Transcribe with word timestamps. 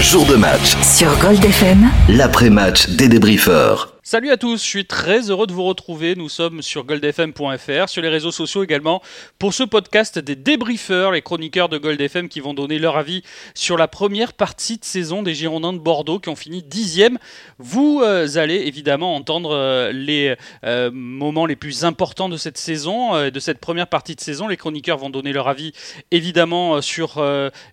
Jour 0.00 0.26
de 0.26 0.36
match. 0.36 0.76
Sur 0.82 1.16
Gold 1.18 1.44
FM. 1.44 1.88
L'après-match 2.08 2.90
des 2.90 3.08
débriefeurs. 3.08 3.95
Salut 4.08 4.30
à 4.30 4.36
tous, 4.36 4.62
je 4.62 4.68
suis 4.68 4.84
très 4.84 5.30
heureux 5.30 5.48
de 5.48 5.52
vous 5.52 5.64
retrouver. 5.64 6.14
Nous 6.14 6.28
sommes 6.28 6.62
sur 6.62 6.84
goldfm.fr, 6.84 7.88
sur 7.88 8.02
les 8.02 8.08
réseaux 8.08 8.30
sociaux 8.30 8.62
également, 8.62 9.02
pour 9.40 9.52
ce 9.52 9.64
podcast 9.64 10.20
des 10.20 10.36
débriefeurs, 10.36 11.10
les 11.10 11.22
chroniqueurs 11.22 11.68
de 11.68 11.76
Gold 11.76 12.00
FM 12.00 12.28
qui 12.28 12.38
vont 12.38 12.54
donner 12.54 12.78
leur 12.78 12.96
avis 12.96 13.24
sur 13.54 13.76
la 13.76 13.88
première 13.88 14.32
partie 14.32 14.78
de 14.78 14.84
saison 14.84 15.24
des 15.24 15.34
Girondins 15.34 15.72
de 15.72 15.80
Bordeaux 15.80 16.20
qui 16.20 16.28
ont 16.28 16.36
fini 16.36 16.62
dixième. 16.62 17.18
Vous 17.58 18.00
euh, 18.04 18.28
allez 18.36 18.54
évidemment 18.54 19.16
entendre 19.16 19.50
euh, 19.50 19.90
les 19.90 20.36
euh, 20.62 20.92
moments 20.92 21.44
les 21.44 21.56
plus 21.56 21.84
importants 21.84 22.28
de 22.28 22.36
cette 22.36 22.58
saison, 22.58 23.28
de 23.28 23.40
cette 23.40 23.58
première 23.58 23.88
partie 23.88 24.14
de 24.14 24.20
saison. 24.20 24.46
Les 24.46 24.56
chroniqueurs 24.56 24.98
vont 24.98 25.10
donner 25.10 25.32
leur 25.32 25.48
avis 25.48 25.72
évidemment 26.12 26.80
sur 26.80 27.20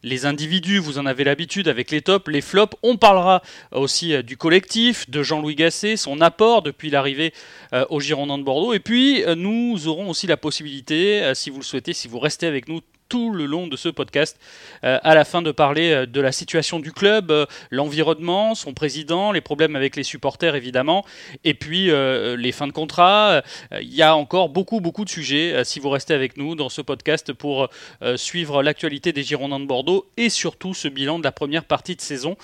les 0.02 0.25
individus, 0.25 0.79
vous 0.79 0.97
en 0.97 1.05
avez 1.05 1.25
l'habitude 1.25 1.68
avec 1.68 1.91
les 1.91 2.02
tops, 2.02 2.27
les 2.27 2.41
flops. 2.41 2.75
On 2.81 2.97
parlera 2.97 3.43
aussi 3.72 4.23
du 4.23 4.36
collectif, 4.36 5.08
de 5.12 5.22
Jean-Louis 5.22 5.54
Gasset, 5.54 5.95
son 5.95 6.23
apport 6.23 6.62
depuis 6.63 6.90
l'arrivée 6.90 7.34
euh, 7.73 7.86
au 7.90 8.00
de 8.00 8.44
Bordeaux. 8.44 8.73
Et 8.73 8.80
puis, 8.80 9.23
euh, 9.23 9.36
nous 9.36 9.88
aurons 9.88 10.09
aussi 10.09 10.27
la 10.27 10.38
possibilité, 10.38 11.22
euh, 11.22 11.34
si 11.34 11.50
vous 11.50 11.58
le 11.58 11.64
souhaitez, 11.64 11.94
si 11.94 12.08
vous 12.08 12.20
restez 12.20 12.48
avec 12.48 12.68
nous 12.68 12.81
tout 13.09 13.31
le 13.31 13.45
long 13.45 13.68
de 13.68 13.76
ce 13.76 13.90
podcast, 13.90 14.40
à 14.81 15.14
la 15.14 15.23
fin 15.23 15.44
de 15.44 15.52
parler 15.52 16.08
de 16.08 16.20
la 16.20 16.31
situation 16.31 16.80
du 16.80 16.91
club, 16.91 17.31
l'environnement, 17.70 18.55
son 18.55 18.73
président, 18.73 19.31
les 19.31 19.41
problèmes 19.41 19.76
avec 19.76 19.95
les 19.95 20.02
supporters 20.02 20.55
évidemment, 20.55 21.05
et 21.44 21.54
puis 21.54 21.91
les 21.91 22.52
fins 22.52 22.66
de 22.66 22.72
contrat. 22.72 23.44
Il 23.80 23.94
y 23.94 24.02
a 24.02 24.16
encore 24.16 24.50
beaucoup, 24.50 24.80
beaucoup 24.80 25.05
de 25.05 25.12
sujets 25.12 25.64
si 25.64 25.80
vous 25.80 25.92
restez 25.92 26.16
avec 26.16 26.38
nous 26.38 26.55
dans 26.55 26.70
ce 26.70 26.81
podcast 26.81 27.34
pour 27.34 27.70
suivre 28.16 28.64
l'actualité 28.64 29.12
des 29.12 29.22
Girondins 29.22 29.59
de 29.59 29.67
Bordeaux 29.67 30.08
et 30.17 30.30
surtout 30.30 30.73
ce 30.73 30.88
bilan 30.88 31.20
de 31.20 31.23
la 31.23 31.31
première 31.31 31.66
partie 31.66 31.95
de 31.95 32.02
saison. 32.02 32.36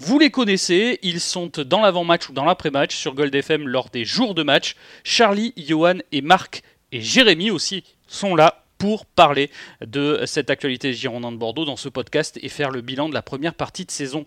Vous 0.00 0.20
les 0.20 0.30
connaissez, 0.30 1.00
ils 1.02 1.20
sont 1.20 1.50
dans 1.66 1.80
l'avant-match 1.80 2.28
ou 2.28 2.32
dans 2.32 2.44
l'après-match 2.44 2.94
sur 2.96 3.14
Gold 3.14 3.34
FM 3.34 3.66
lors 3.66 3.90
des 3.90 4.04
jours 4.04 4.34
de 4.34 4.44
match. 4.44 4.76
Charlie, 5.02 5.52
Johan 5.56 5.98
et 6.12 6.22
Marc 6.22 6.62
et 6.92 7.00
Jérémy 7.00 7.50
aussi 7.50 7.82
sont 8.06 8.36
là 8.36 8.64
pour 8.78 9.06
parler 9.06 9.50
de 9.84 10.22
cette 10.24 10.50
actualité 10.50 10.92
Girondin 10.92 11.32
de 11.32 11.36
Bordeaux 11.36 11.64
dans 11.64 11.76
ce 11.76 11.88
podcast 11.88 12.38
et 12.40 12.48
faire 12.48 12.70
le 12.70 12.80
bilan 12.80 13.08
de 13.08 13.14
la 13.14 13.22
première 13.22 13.54
partie 13.54 13.84
de 13.84 13.90
saison. 13.90 14.24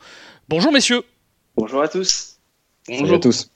Bonjour 0.50 0.74
messieurs. 0.74 1.04
Bonjour 1.56 1.82
à 1.82 1.88
tous. 1.88 2.38
Bonjour 2.90 3.16
à 3.16 3.20
tous. 3.20 3.50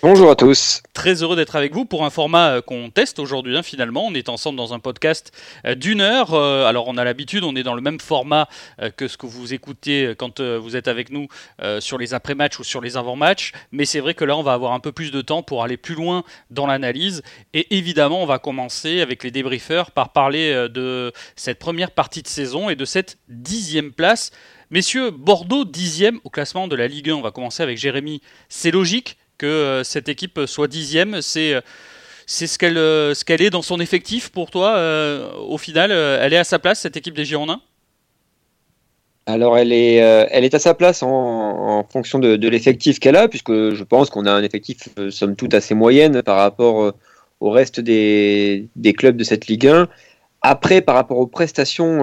Bonjour 0.00 0.30
à 0.30 0.36
tous. 0.36 0.80
Très 0.94 1.24
heureux 1.24 1.34
d'être 1.34 1.56
avec 1.56 1.74
vous 1.74 1.84
pour 1.84 2.04
un 2.04 2.10
format 2.10 2.50
euh, 2.50 2.60
qu'on 2.62 2.88
teste 2.88 3.18
aujourd'hui. 3.18 3.56
Hein, 3.56 3.64
finalement, 3.64 4.06
on 4.06 4.14
est 4.14 4.28
ensemble 4.28 4.56
dans 4.56 4.72
un 4.72 4.78
podcast 4.78 5.32
euh, 5.66 5.74
d'une 5.74 6.00
heure. 6.00 6.34
Euh, 6.34 6.66
alors, 6.66 6.86
on 6.86 6.96
a 6.96 7.02
l'habitude, 7.02 7.42
on 7.42 7.56
est 7.56 7.64
dans 7.64 7.74
le 7.74 7.80
même 7.80 7.98
format 7.98 8.48
que 8.96 9.08
ce 9.08 9.16
que 9.16 9.26
vous 9.26 9.54
écoutez 9.54 10.14
quand 10.16 10.40
vous 10.40 10.76
êtes 10.76 10.86
avec 10.86 11.10
nous 11.10 11.26
sur 11.80 11.98
les 11.98 12.14
après-matchs 12.14 12.60
ou 12.60 12.64
sur 12.64 12.80
les 12.80 12.96
avant-matchs. 12.96 13.52
Mais 13.72 13.84
c'est 13.84 13.98
vrai 13.98 14.14
que 14.14 14.24
là, 14.24 14.36
on 14.36 14.42
va 14.42 14.52
avoir 14.52 14.72
un 14.72 14.78
peu 14.78 14.92
plus 14.92 15.10
de 15.10 15.20
temps 15.20 15.42
pour 15.42 15.64
aller 15.64 15.76
plus 15.76 15.96
loin 15.96 16.22
dans 16.50 16.66
l'analyse. 16.66 17.22
Et 17.54 17.76
évidemment, 17.76 18.22
on 18.22 18.26
va 18.26 18.38
commencer 18.38 19.00
avec 19.00 19.24
les 19.24 19.32
débriefeurs 19.32 19.90
par 19.90 20.12
parler 20.12 20.68
de 20.68 21.12
cette 21.34 21.58
première 21.58 21.90
partie 21.90 22.22
de 22.22 22.28
saison 22.28 22.68
et 22.68 22.76
de 22.76 22.84
cette 22.84 23.18
dixième 23.28 23.92
place. 23.92 24.30
Messieurs, 24.70 25.10
Bordeaux 25.10 25.64
dixième 25.64 26.20
au 26.24 26.30
classement 26.30 26.68
de 26.68 26.76
la 26.76 26.86
Ligue 26.86 27.10
1. 27.10 27.14
On 27.14 27.22
va 27.22 27.32
commencer 27.32 27.62
avec 27.62 27.78
Jérémy. 27.78 28.20
C'est 28.48 28.70
logique 28.70 29.16
que 29.38 29.46
euh, 29.46 29.84
cette 29.84 30.08
équipe 30.08 30.40
soit 30.46 30.68
dixième. 30.68 31.22
C'est 31.22 31.54
euh, 31.54 31.60
c'est 32.26 32.46
ce 32.46 32.58
qu'elle 32.58 32.76
euh, 32.76 33.14
ce 33.14 33.24
qu'elle 33.24 33.40
est 33.40 33.50
dans 33.50 33.62
son 33.62 33.80
effectif 33.80 34.28
pour 34.30 34.50
toi. 34.50 34.78
au 35.48 35.56
final, 35.56 35.90
elle 35.92 36.34
est 36.34 36.38
à 36.38 36.44
sa 36.44 36.58
place 36.58 36.80
cette 36.80 36.96
équipe 36.96 37.14
des 37.14 37.24
Girondins? 37.24 37.60
Alors 39.24 39.56
elle 39.56 39.72
est 39.72 39.96
elle 39.96 40.44
est 40.44 40.54
à 40.54 40.58
sa 40.58 40.74
place 40.74 41.02
en, 41.02 41.86
fonction 41.90 42.18
de, 42.18 42.48
l'effectif 42.48 42.98
qu'elle 42.98 43.16
a, 43.16 43.28
puisque 43.28 43.52
je 43.52 43.84
pense 43.84 44.10
qu'on 44.10 44.26
a 44.26 44.32
un 44.32 44.42
effectif 44.42 44.88
somme 45.10 45.36
toute 45.36 45.54
assez 45.54 45.74
moyenne 45.74 46.22
par 46.22 46.36
rapport 46.36 46.92
au 47.40 47.50
reste 47.50 47.80
des, 47.80 48.68
des 48.76 48.92
clubs 48.92 49.16
de 49.16 49.24
cette 49.24 49.46
Ligue 49.46 49.68
1. 49.68 49.88
Après, 50.40 50.80
par 50.80 50.94
rapport 50.94 51.18
aux 51.18 51.26
prestations 51.26 52.00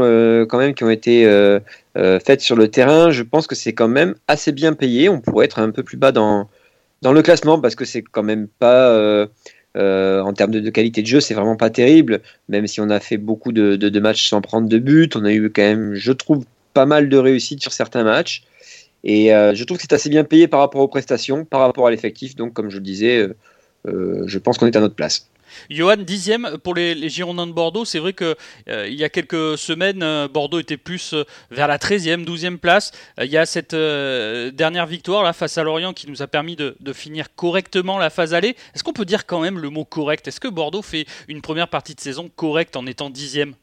quand 0.48 0.58
même 0.58 0.74
qui 0.74 0.84
ont 0.84 0.90
été 0.90 1.26
faites 1.96 2.42
sur 2.42 2.56
le 2.56 2.68
terrain, 2.68 3.12
je 3.12 3.24
pense 3.24 3.46
que 3.46 3.56
c'est 3.56 3.74
quand 3.74 3.88
même 3.88 4.16
assez 4.28 4.52
bien 4.52 4.74
payé. 4.74 5.10
On 5.10 5.20
pourrait 5.20 5.46
être 5.46 5.60
un 5.60 5.72
peu 5.72 5.84
plus 5.84 5.98
bas 5.98 6.12
dans, 6.12 6.48
dans 7.06 7.14
le 7.14 7.22
classement 7.22 7.60
parce 7.60 7.76
que 7.76 7.86
c'est 7.86 8.02
quand 8.02 8.24
même 8.24 8.48
pas 8.48 8.90
euh, 8.90 9.28
euh, 9.78 10.22
en 10.22 10.34
termes 10.34 10.50
de, 10.50 10.70
qualité 10.72 11.04
de 11.04 11.08
jeu, 11.08 11.20
c'est 11.20 11.36
vraiment 11.36 11.56
pas 11.56 11.70
terrible. 11.70 12.22
Même 12.50 12.66
si 12.66 12.82
on 12.82 12.90
a 12.90 13.00
fait 13.00 13.18
beaucoup 13.18 13.52
de, 13.52 14.00
matchs 14.00 14.28
sans 14.28 14.42
prendre 14.42 14.68
de 14.68 14.80
but, 14.80 15.16
on 15.16 15.24
a 15.24 15.32
eu 15.32 15.52
quand 15.52 15.62
même, 15.62 15.94
je 15.94 16.12
trouve, 16.12 16.46
pas 16.74 16.88
mal 16.88 17.08
de 17.08 17.18
réussite 17.18 17.62
sur 17.62 17.74
certains 17.74 18.04
matchs. 18.04 18.44
Et 19.04 19.36
euh, 19.36 19.54
je 19.54 19.64
trouve 19.66 19.78
que 19.78 19.84
c'est 19.84 19.94
assez 19.94 20.10
bien 20.10 20.24
payé 20.24 20.48
par 20.48 20.62
rapport 20.62 20.82
aux 20.82 20.88
prestations, 20.88 21.46
par 21.46 21.60
rapport 21.60 21.86
à 21.86 21.92
l'effectif. 21.92 22.36
Donc, 22.36 22.54
comme 22.54 22.72
je 22.72 22.78
le 22.78 22.84
disais, 22.84 23.30
je 23.86 24.38
pense 24.40 24.58
qu'on 24.58 24.66
est 24.66 24.76
à 24.76 24.82
notre 24.82 24.96
place. 24.96 25.30
Johan, 25.70 25.98
dixième 25.98 26.58
pour 26.64 26.74
les, 26.76 27.10
Girondins 27.10 27.48
de 27.48 27.52
Bordeaux. 27.52 27.86
C'est 27.86 28.00
vrai 28.00 28.14
qu'il 28.14 28.36
euh, 28.70 28.90
y 28.90 29.04
a 29.04 29.10
quelques 29.10 29.58
semaines, 29.58 30.04
euh, 30.04 30.28
Bordeaux 30.28 30.60
était 30.60 30.78
plus 30.78 31.14
euh, 31.14 31.24
vers 31.52 31.68
la 31.68 31.78
13e, 31.78 32.26
12e 32.26 32.58
place. 32.58 32.92
Il 33.22 33.30
y 33.30 33.38
a 33.38 33.46
cette 33.46 33.76
dernière 33.76 34.86
victoire 34.86 35.24
là, 35.24 35.34
face 35.34 35.58
à 35.58 35.64
Lorient 35.64 35.94
qui 35.94 36.10
nous 36.10 36.22
a 36.22 36.28
permis 36.28 36.56
de, 36.56 36.76
finir 36.94 37.36
correctement 37.36 37.98
la 37.98 38.10
phase 38.10 38.34
aller. 38.34 38.56
Est-ce 38.74 38.84
qu'on 38.84 38.94
peut 38.94 39.06
dire 39.06 39.26
quand 39.26 39.42
même 39.42 39.60
le 39.60 39.70
mot 39.70 39.86
correct? 39.86 40.28
Est-ce 40.28 40.40
que 40.40 40.48
Bordeaux 40.48 40.82
fait 40.82 41.06
une 41.28 41.42
première 41.42 41.68
partie 41.68 41.96
de 41.96 42.00
saison 42.00 42.30
correcte 42.36 42.76
en 42.76 42.86
étant 42.86 43.10
dixième? 43.10 43.54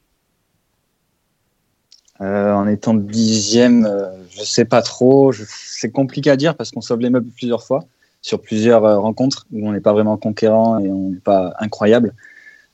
En 2.20 2.68
étant 2.68 2.94
dixième, 2.94 3.88
je 4.30 4.40
ne 4.40 4.44
sais 4.44 4.64
pas 4.64 4.82
trop. 4.82 5.32
C'est 5.32 5.90
compliqué 5.90 6.30
à 6.30 6.36
dire 6.36 6.54
parce 6.54 6.70
qu'on 6.70 6.80
sauve 6.80 7.00
les 7.00 7.10
meubles 7.10 7.30
plusieurs 7.30 7.64
fois 7.64 7.84
sur 8.22 8.40
plusieurs 8.40 8.84
euh, 8.84 8.98
rencontres 8.98 9.46
où 9.52 9.68
on 9.68 9.72
n'est 9.72 9.80
pas 9.80 9.92
vraiment 9.92 10.16
conquérant 10.16 10.78
et 10.78 10.88
on 10.88 11.10
n'est 11.10 11.16
pas 11.16 11.54
incroyable. 11.58 12.14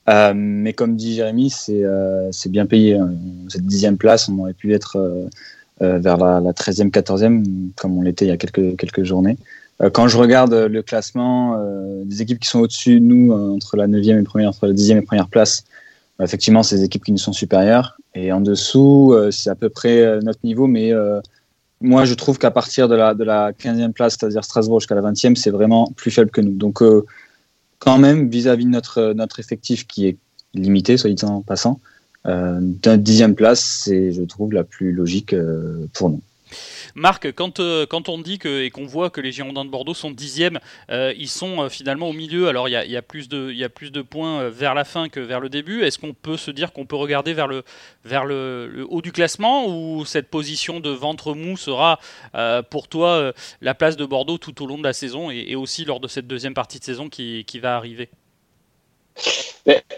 Euh, 0.07 0.33
mais 0.35 0.73
comme 0.73 0.95
dit 0.95 1.15
Jérémy, 1.15 1.49
c'est 1.49 1.83
euh, 1.83 2.31
bien 2.47 2.65
payé. 2.65 2.95
Hein. 2.95 3.11
Cette 3.49 3.65
dixième 3.65 3.97
place, 3.97 4.29
on 4.29 4.39
aurait 4.39 4.53
pu 4.53 4.73
être 4.73 4.97
vers 5.81 6.17
la, 6.17 6.41
la 6.41 6.51
13e, 6.51 6.91
14e, 6.91 7.71
comme 7.77 7.97
on 7.97 8.01
l'était 8.01 8.25
il 8.25 8.27
y 8.27 8.31
a 8.31 8.37
quelques, 8.37 9.03
journées. 9.03 9.37
quand 9.93 10.09
je 10.09 10.17
regarde 10.17 10.53
le 10.53 10.81
classement 10.81 11.57
des 12.03 12.21
équipes 12.21 12.39
qui 12.39 12.49
sont 12.49 12.59
au-dessus 12.59 12.99
de 12.99 13.05
nous, 13.05 13.31
entre 13.31 13.77
la 13.77 13.87
9e 13.87 14.19
et 14.19 14.23
première, 14.23 14.49
entre 14.49 14.67
la 14.67 14.73
10e 14.73 14.97
et 14.97 15.01
première 15.01 15.29
place, 15.29 15.63
effectivement, 16.21 16.63
c'est 16.63 16.75
des 16.75 16.83
équipes 16.83 17.05
qui 17.05 17.13
nous 17.13 17.17
sont 17.17 17.31
supérieures. 17.31 17.97
Et 18.13 18.33
en 18.33 18.41
dessous, 18.41 19.15
c'est 19.31 19.49
à 19.49 19.55
peu 19.55 19.69
près 19.69 20.19
notre 20.21 20.39
niveau, 20.43 20.67
mais 20.67 20.91
moi, 21.81 22.05
je 22.05 22.13
trouve 22.13 22.37
qu'à 22.37 22.51
partir 22.51 22.87
de 22.87 22.95
la, 22.95 23.13
de 23.13 23.23
la 23.23 23.51
15e 23.53 23.93
place, 23.93 24.17
c'est-à-dire 24.19 24.43
Strasbourg 24.43 24.79
jusqu'à 24.79 24.95
la 24.95 25.01
20e, 25.01 25.35
c'est 25.35 25.49
vraiment 25.49 25.91
plus 25.95 26.11
faible 26.11 26.29
que 26.29 26.41
nous. 26.41 26.51
Donc, 26.51 26.81
euh, 26.81 27.05
quand 27.79 27.97
même, 27.97 28.29
vis-à-vis 28.29 28.65
de 28.65 28.69
notre, 28.69 29.13
notre 29.13 29.39
effectif 29.39 29.87
qui 29.87 30.07
est 30.07 30.17
limité, 30.53 30.97
soit 30.97 31.09
dit 31.09 31.25
en 31.25 31.41
passant, 31.41 31.79
euh, 32.25 32.59
d'une 32.61 32.97
dixième 32.97 33.35
place, 33.35 33.61
c'est, 33.61 34.11
je 34.11 34.23
trouve, 34.23 34.51
la 34.51 34.65
plus 34.65 34.91
logique 34.91 35.33
euh, 35.33 35.87
pour 35.93 36.09
nous. 36.09 36.21
Marc, 36.95 37.31
quand, 37.33 37.59
euh, 37.59 37.85
quand 37.85 38.09
on 38.09 38.17
dit 38.19 38.39
que, 38.39 38.63
et 38.63 38.69
qu'on 38.69 38.85
voit 38.85 39.09
que 39.09 39.21
les 39.21 39.31
Girondins 39.31 39.65
de 39.65 39.69
Bordeaux 39.69 39.93
sont 39.93 40.11
dixièmes, 40.11 40.59
euh, 40.89 41.13
ils 41.17 41.29
sont 41.29 41.63
euh, 41.63 41.69
finalement 41.69 42.09
au 42.09 42.13
milieu. 42.13 42.47
Alors 42.47 42.67
il 42.67 42.71
y 42.71 42.97
a, 42.97 43.01
plus 43.01 43.29
de, 43.29 44.01
points 44.01 44.49
vers 44.49 44.73
la 44.73 44.83
fin 44.83 45.09
que 45.09 45.19
vers 45.19 45.39
le 45.39 45.49
début. 45.49 45.83
Est-ce 45.83 45.99
qu'on 45.99 46.13
peut 46.13 46.37
se 46.37 46.51
dire 46.51 46.71
qu'on 46.73 46.85
peut 46.85 46.95
regarder 46.95 47.33
vers 47.33 47.47
le, 47.47 47.63
haut 48.89 49.01
du 49.01 49.11
classement 49.11 49.67
ou 49.67 50.05
cette 50.05 50.29
position 50.29 50.79
de 50.79 50.89
ventre 50.89 51.33
mou 51.33 51.57
sera 51.57 51.99
pour 52.69 52.87
toi 52.87 53.33
la 53.61 53.73
place 53.73 53.97
de 53.97 54.05
Bordeaux 54.05 54.37
tout 54.37 54.63
au 54.63 54.67
long 54.67 54.77
de 54.77 54.83
la 54.83 54.93
saison 54.93 55.31
et, 55.31 55.55
aussi 55.55 55.85
lors 55.85 55.99
de 55.99 56.07
cette 56.07 56.27
deuxième 56.27 56.53
partie 56.53 56.79
de 56.79 56.83
saison 56.83 57.09
qui, 57.09 57.45
va 57.61 57.75
arriver? 57.75 58.09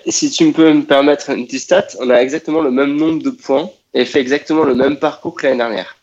Si 0.07 0.31
tu 0.31 0.51
peux 0.51 0.73
me 0.73 0.83
permettre 0.83 1.29
une 1.29 1.45
petite 1.45 1.61
stat, 1.61 1.87
on 1.99 2.09
a 2.09 2.15
exactement 2.15 2.61
le 2.61 2.71
même 2.71 2.95
nombre 2.95 3.21
de 3.21 3.29
points 3.29 3.69
et 3.93 4.05
fait 4.05 4.19
exactement 4.19 4.63
le 4.63 4.73
même 4.73 4.97
parcours 4.97 5.35
que 5.35 5.45
l'année 5.45 5.57
dernière 5.57 5.95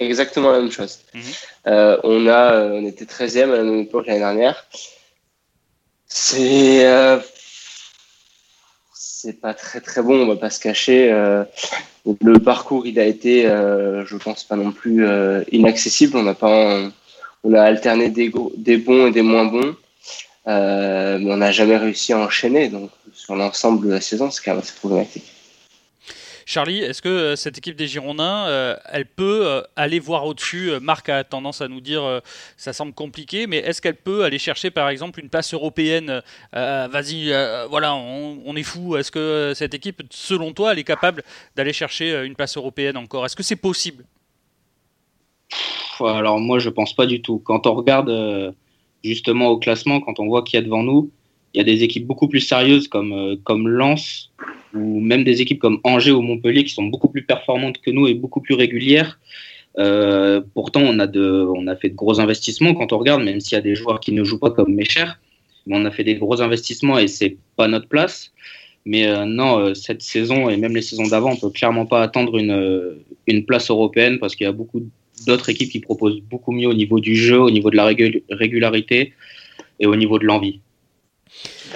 exactement 0.00 0.50
la 0.50 0.60
même 0.60 0.72
chose. 0.72 0.98
Mhm. 1.14 1.22
Euh, 1.66 1.96
on, 2.04 2.26
a, 2.26 2.54
euh, 2.54 2.80
on 2.80 2.86
était 2.86 3.04
13e 3.04 3.52
à 3.52 3.56
la 3.56 3.62
même 3.62 3.80
époque 3.80 4.06
l'année 4.06 4.20
dernière. 4.20 4.66
C'est 6.06 6.86
euh, 6.86 7.18
c'est 8.92 9.40
pas 9.40 9.54
très 9.54 9.80
très 9.80 10.02
bon, 10.02 10.22
on 10.22 10.26
va 10.26 10.36
pas 10.36 10.50
se 10.50 10.58
cacher. 10.58 11.10
le 11.10 12.38
parcours, 12.38 12.86
il 12.86 12.98
a 12.98 13.04
été, 13.04 13.42
je 13.42 14.16
pense 14.16 14.44
pas 14.44 14.56
non 14.56 14.72
plus 14.72 15.06
inaccessible. 15.52 16.16
On 16.16 16.26
a 16.26 16.34
pas, 16.34 16.90
on 17.44 17.52
a 17.52 17.62
alterné 17.62 18.08
des, 18.08 18.32
des 18.56 18.78
bons 18.78 19.08
et 19.08 19.10
des 19.10 19.20
moins 19.20 19.44
bons, 19.44 19.76
mais 20.46 21.30
on 21.30 21.36
n'a 21.36 21.52
jamais 21.52 21.76
réussi 21.76 22.14
à 22.14 22.18
enchaîner. 22.18 22.70
Donc 22.70 22.90
sur 23.12 23.36
l'ensemble 23.36 23.86
de 23.88 23.92
la 23.92 24.00
saison, 24.00 24.30
c'est 24.30 24.42
quand 24.42 24.52
même 24.52 24.60
assez 24.60 24.74
problématique. 24.74 25.39
Charlie, 26.50 26.78
est-ce 26.78 27.00
que 27.00 27.08
euh, 27.08 27.36
cette 27.36 27.58
équipe 27.58 27.76
des 27.76 27.86
Girondins, 27.86 28.48
euh, 28.48 28.74
elle 28.90 29.06
peut 29.06 29.46
euh, 29.46 29.62
aller 29.76 30.00
voir 30.00 30.26
au-dessus 30.26 30.72
Marc 30.82 31.08
a 31.08 31.22
tendance 31.22 31.60
à 31.60 31.68
nous 31.68 31.80
dire 31.80 32.02
ça 32.56 32.72
semble 32.72 32.92
compliqué, 32.92 33.46
mais 33.46 33.58
est-ce 33.58 33.80
qu'elle 33.80 33.94
peut 33.94 34.24
aller 34.24 34.40
chercher 34.40 34.72
par 34.72 34.88
exemple 34.88 35.20
une 35.20 35.28
place 35.28 35.54
européenne 35.54 36.22
Vas-y, 36.52 37.32
voilà, 37.70 37.94
on, 37.94 38.56
est 38.56 38.64
fou. 38.64 38.96
Est-ce 38.96 39.12
que 39.12 39.52
cette 39.54 39.74
équipe, 39.74 40.02
selon 40.10 40.52
toi, 40.52 40.72
elle 40.72 40.80
est 40.80 40.84
capable 40.84 41.22
d'aller 41.54 41.72
chercher 41.72 42.24
une 42.24 42.34
place 42.34 42.56
européenne 42.56 42.96
encore? 42.96 43.24
Est-ce 43.24 43.36
que 43.36 43.44
c'est 43.44 43.54
possible? 43.54 44.04
Alors 46.00 46.40
moi 46.40 46.58
je 46.58 46.68
pense 46.68 46.96
pas 46.96 47.06
du 47.06 47.22
tout. 47.22 47.38
Quand 47.38 47.68
on 47.68 47.74
regarde 47.74 48.54
justement 49.04 49.48
au 49.48 49.58
classement, 49.58 50.00
quand 50.00 50.18
on 50.18 50.26
voit 50.26 50.42
qu'il 50.42 50.58
y 50.58 50.62
a 50.62 50.64
devant 50.64 50.82
nous, 50.82 51.10
il 51.54 51.58
y 51.58 51.60
a 51.60 51.64
des 51.64 51.82
équipes 51.82 52.06
beaucoup 52.06 52.28
plus 52.28 52.40
sérieuses 52.40 52.88
comme, 52.88 53.12
euh, 53.12 53.36
comme 53.42 53.68
Lens 53.68 54.30
ou 54.74 55.00
même 55.00 55.24
des 55.24 55.40
équipes 55.40 55.60
comme 55.60 55.80
Angers 55.84 56.12
ou 56.12 56.22
Montpellier 56.22 56.64
qui 56.64 56.74
sont 56.74 56.84
beaucoup 56.84 57.08
plus 57.08 57.22
performantes 57.22 57.80
que 57.80 57.90
nous 57.90 58.06
et 58.06 58.14
beaucoup 58.14 58.40
plus 58.40 58.54
régulières. 58.54 59.18
Euh, 59.78 60.40
pourtant, 60.54 60.80
on 60.82 60.98
a, 60.98 61.06
de, 61.06 61.46
on 61.54 61.66
a 61.66 61.76
fait 61.76 61.90
de 61.90 61.94
gros 61.94 62.20
investissements 62.20 62.74
quand 62.74 62.92
on 62.92 62.98
regarde, 62.98 63.22
même 63.22 63.40
s'il 63.40 63.56
y 63.56 63.58
a 63.58 63.62
des 63.62 63.74
joueurs 63.74 64.00
qui 64.00 64.12
ne 64.12 64.24
jouent 64.24 64.38
pas 64.38 64.50
comme 64.50 64.74
Mécher. 64.74 65.06
On 65.68 65.84
a 65.84 65.90
fait 65.90 66.04
des 66.04 66.16
gros 66.16 66.40
investissements 66.42 66.98
et 66.98 67.06
c'est 67.06 67.36
pas 67.56 67.68
notre 67.68 67.86
place. 67.86 68.32
Mais 68.86 69.06
euh, 69.06 69.24
non, 69.26 69.58
euh, 69.58 69.74
cette 69.74 70.02
saison 70.02 70.48
et 70.48 70.56
même 70.56 70.74
les 70.74 70.82
saisons 70.82 71.06
d'avant, 71.06 71.32
on 71.32 71.36
peut 71.36 71.50
clairement 71.50 71.86
pas 71.86 72.02
attendre 72.02 72.38
une, 72.38 72.50
euh, 72.50 73.04
une 73.26 73.44
place 73.44 73.70
européenne 73.70 74.18
parce 74.18 74.34
qu'il 74.34 74.44
y 74.44 74.48
a 74.48 74.52
beaucoup 74.52 74.82
d'autres 75.26 75.50
équipes 75.50 75.70
qui 75.70 75.80
proposent 75.80 76.20
beaucoup 76.22 76.52
mieux 76.52 76.68
au 76.68 76.74
niveau 76.74 76.98
du 76.98 77.14
jeu, 77.14 77.38
au 77.38 77.50
niveau 77.50 77.70
de 77.70 77.76
la 77.76 77.84
régularité 77.84 79.12
et 79.78 79.86
au 79.86 79.96
niveau 79.96 80.18
de 80.18 80.24
l'envie. 80.24 80.60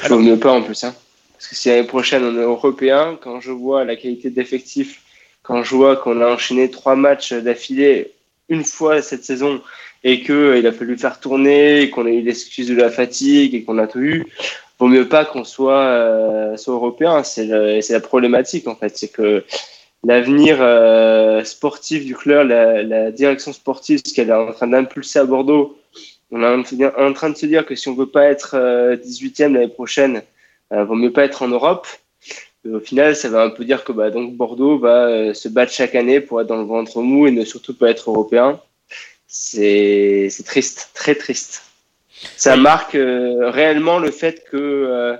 Vaut 0.08 0.18
mieux 0.18 0.38
pas 0.38 0.52
en 0.52 0.62
plus. 0.62 0.82
Hein. 0.84 0.94
Parce 1.44 1.50
que 1.50 1.56
si 1.56 1.68
l'année 1.68 1.86
prochaine 1.86 2.24
on 2.24 2.34
est 2.38 2.42
européen, 2.42 3.18
quand 3.20 3.38
je 3.38 3.50
vois 3.50 3.84
la 3.84 3.96
qualité 3.96 4.30
d'effectif, 4.30 5.02
quand 5.42 5.62
je 5.62 5.74
vois 5.74 5.94
qu'on 5.94 6.22
a 6.22 6.26
enchaîné 6.26 6.70
trois 6.70 6.96
matchs 6.96 7.34
d'affilée 7.34 8.12
une 8.48 8.64
fois 8.64 9.02
cette 9.02 9.24
saison 9.24 9.60
et 10.04 10.22
qu'il 10.22 10.66
a 10.66 10.72
fallu 10.72 10.96
faire 10.96 11.20
tourner, 11.20 11.90
qu'on 11.90 12.06
a 12.06 12.08
eu 12.08 12.22
l'excuse 12.22 12.68
de 12.68 12.74
la 12.74 12.90
fatigue 12.90 13.54
et 13.54 13.62
qu'on 13.62 13.76
a 13.76 13.86
tout 13.86 14.00
eu, 14.00 14.24
vaut 14.78 14.86
mieux 14.86 15.06
pas 15.06 15.26
qu'on 15.26 15.44
soit, 15.44 15.82
euh, 15.82 16.56
européen. 16.66 17.22
C'est 17.22 17.44
la 17.44 18.00
problématique 18.00 18.66
en 18.66 18.74
fait. 18.74 18.96
C'est 18.96 19.12
que 19.12 19.44
l'avenir 20.02 20.56
euh, 20.60 21.44
sportif 21.44 22.06
du 22.06 22.16
club, 22.16 22.48
la, 22.48 23.10
direction 23.10 23.52
sportive, 23.52 24.00
ce 24.02 24.14
qu'elle 24.14 24.30
est 24.30 24.32
en 24.32 24.50
train 24.52 24.68
d'impulser 24.68 25.18
à 25.18 25.24
Bordeaux, 25.26 25.76
on 26.30 26.42
est 26.42 26.86
en 26.96 27.12
train 27.12 27.28
de 27.28 27.36
se 27.36 27.44
dire 27.44 27.66
que 27.66 27.74
si 27.74 27.88
on 27.88 27.94
veut 27.94 28.06
pas 28.06 28.24
être 28.24 28.56
18e 28.94 29.42
euh, 29.42 29.48
l'année 29.52 29.68
prochaine, 29.68 30.16
euh, 30.16 30.20
vaut 30.70 30.94
mieux 30.94 31.12
pas 31.12 31.24
être 31.24 31.42
en 31.42 31.48
Europe. 31.48 31.86
au 32.66 32.80
final, 32.80 33.14
ça 33.16 33.28
va 33.28 33.42
un 33.44 33.50
peu 33.50 33.64
dire 33.64 33.84
que 33.84 33.92
bah, 33.92 34.10
donc 34.10 34.34
Bordeaux 34.34 34.78
va 34.78 35.06
euh, 35.08 35.34
se 35.34 35.48
battre 35.48 35.72
chaque 35.72 35.94
année 35.94 36.20
pour 36.20 36.40
être 36.40 36.46
dans 36.46 36.56
le 36.56 36.64
ventre 36.64 37.00
mou 37.02 37.26
et 37.26 37.30
ne 37.30 37.44
surtout 37.44 37.74
pas 37.74 37.90
être 37.90 38.10
européen. 38.10 38.60
C'est 39.26 40.30
triste, 40.44 40.90
très 40.94 41.14
triste. 41.14 41.64
Ça 42.36 42.56
marque 42.56 42.94
euh, 42.94 43.50
réellement 43.50 43.98
le 43.98 44.10
fait 44.10 44.44
que, 44.50 44.56
euh, 44.56 45.16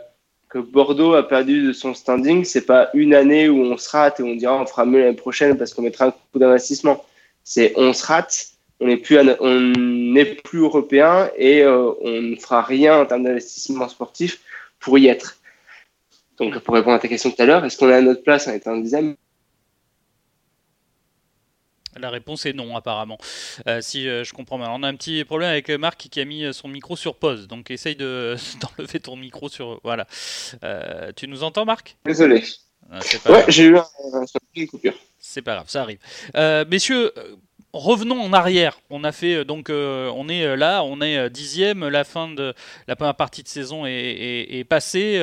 que 0.49 0.59
Bordeaux 0.59 1.15
a 1.15 1.27
perdu 1.27 1.67
de 1.67 1.73
son 1.73 1.95
standing. 1.95 2.45
C'est 2.45 2.67
pas 2.67 2.91
une 2.95 3.15
année 3.15 3.49
où 3.49 3.61
on 3.61 3.77
se 3.77 3.91
rate 3.91 4.21
et 4.21 4.23
on 4.23 4.35
dira 4.35 4.61
on 4.61 4.67
fera 4.67 4.85
mieux 4.85 5.01
l'année 5.01 5.17
prochaine 5.17 5.57
parce 5.59 5.75
qu'on 5.75 5.83
mettra 5.83 6.07
un 6.07 6.11
coup 6.11 6.39
d'investissement. 6.39 7.05
C'est 7.43 7.73
on 7.77 7.93
se 7.93 8.07
rate, 8.07 8.49
on 8.81 8.87
n'est 8.87 8.97
plus, 8.97 9.19
on 9.41 9.61
n'est 9.77 10.25
plus 10.25 10.61
européen 10.61 11.31
et 11.37 11.63
euh, 11.63 11.93
on 12.01 12.23
ne 12.23 12.37
fera 12.37 12.63
rien 12.63 13.01
en 13.01 13.07
termes 13.07 13.25
d'investissement 13.25 13.89
sportif 13.89 14.41
pour 14.85 14.99
y 14.99 15.07
être. 15.09 15.39
Donc 16.39 16.59
pour 16.59 16.75
répondre 16.75 16.97
à 16.97 16.99
ta 16.99 17.09
question 17.09 17.31
tout 17.31 17.43
à 17.43 17.47
l'heure, 17.47 17.65
est-ce 17.65 17.79
qu'on 17.79 17.89
est 17.89 17.95
à 17.95 18.03
notre 18.03 18.23
place 18.23 18.47
en 18.47 18.53
étant 18.53 18.77
dixième 18.77 19.17
la 21.97 22.11
réponse 22.11 22.45
est 22.45 22.53
non, 22.53 22.77
apparemment. 22.77 23.19
Euh, 23.69 23.81
si 23.81 24.09
euh, 24.09 24.25
je 24.25 24.33
comprends 24.33 24.59
bien. 24.59 24.69
On 24.71 24.83
a 24.83 24.89
un 24.89 24.97
petit 24.97 25.25
problème 25.25 25.51
avec 25.51 25.71
Marc 25.71 26.09
qui 26.11 26.21
a 26.21 26.25
mis 26.25 26.53
son 26.53 26.67
micro 26.67 26.97
sur 26.97 27.15
pause. 27.15 27.47
Donc 27.47 27.71
essaye 27.71 27.95
d'enlever 27.97 28.99
ton 29.01 29.15
micro 29.15 29.49
sur. 29.49 29.81
Voilà. 29.85 30.09
Euh, 30.65 31.13
tu 31.15 31.29
nous 31.29 31.45
entends, 31.45 31.65
Marc? 31.65 31.97
Désolé. 32.05 32.43
Ah, 32.91 32.99
ouais, 33.31 33.45
j'ai 33.47 33.67
eu 33.67 33.79
un, 33.79 33.87
une 34.57 34.67
coupure. 34.67 34.95
C'est 35.21 35.41
pas 35.41 35.55
grave, 35.55 35.69
ça 35.69 35.83
arrive. 35.83 35.99
messieurs, 36.69 37.13
revenons 37.75 38.21
en 38.23 38.33
arrière. 38.33 38.79
On 38.89 39.03
a 39.05 39.13
fait 39.13 39.35
euh, 39.35 39.45
donc, 39.45 39.69
euh, 39.69 40.11
on 40.15 40.29
est 40.29 40.45
euh, 40.45 40.57
là, 40.57 40.83
on 40.85 41.01
est 41.01 41.29
dixième. 41.29 41.87
La 41.89 42.05
fin 42.05 42.29
de 42.29 42.55
la 42.87 42.97
première 42.97 43.17
partie 43.17 43.43
de 43.43 43.49
saison 43.49 43.85
est, 43.87 44.65
passée. 44.69 45.23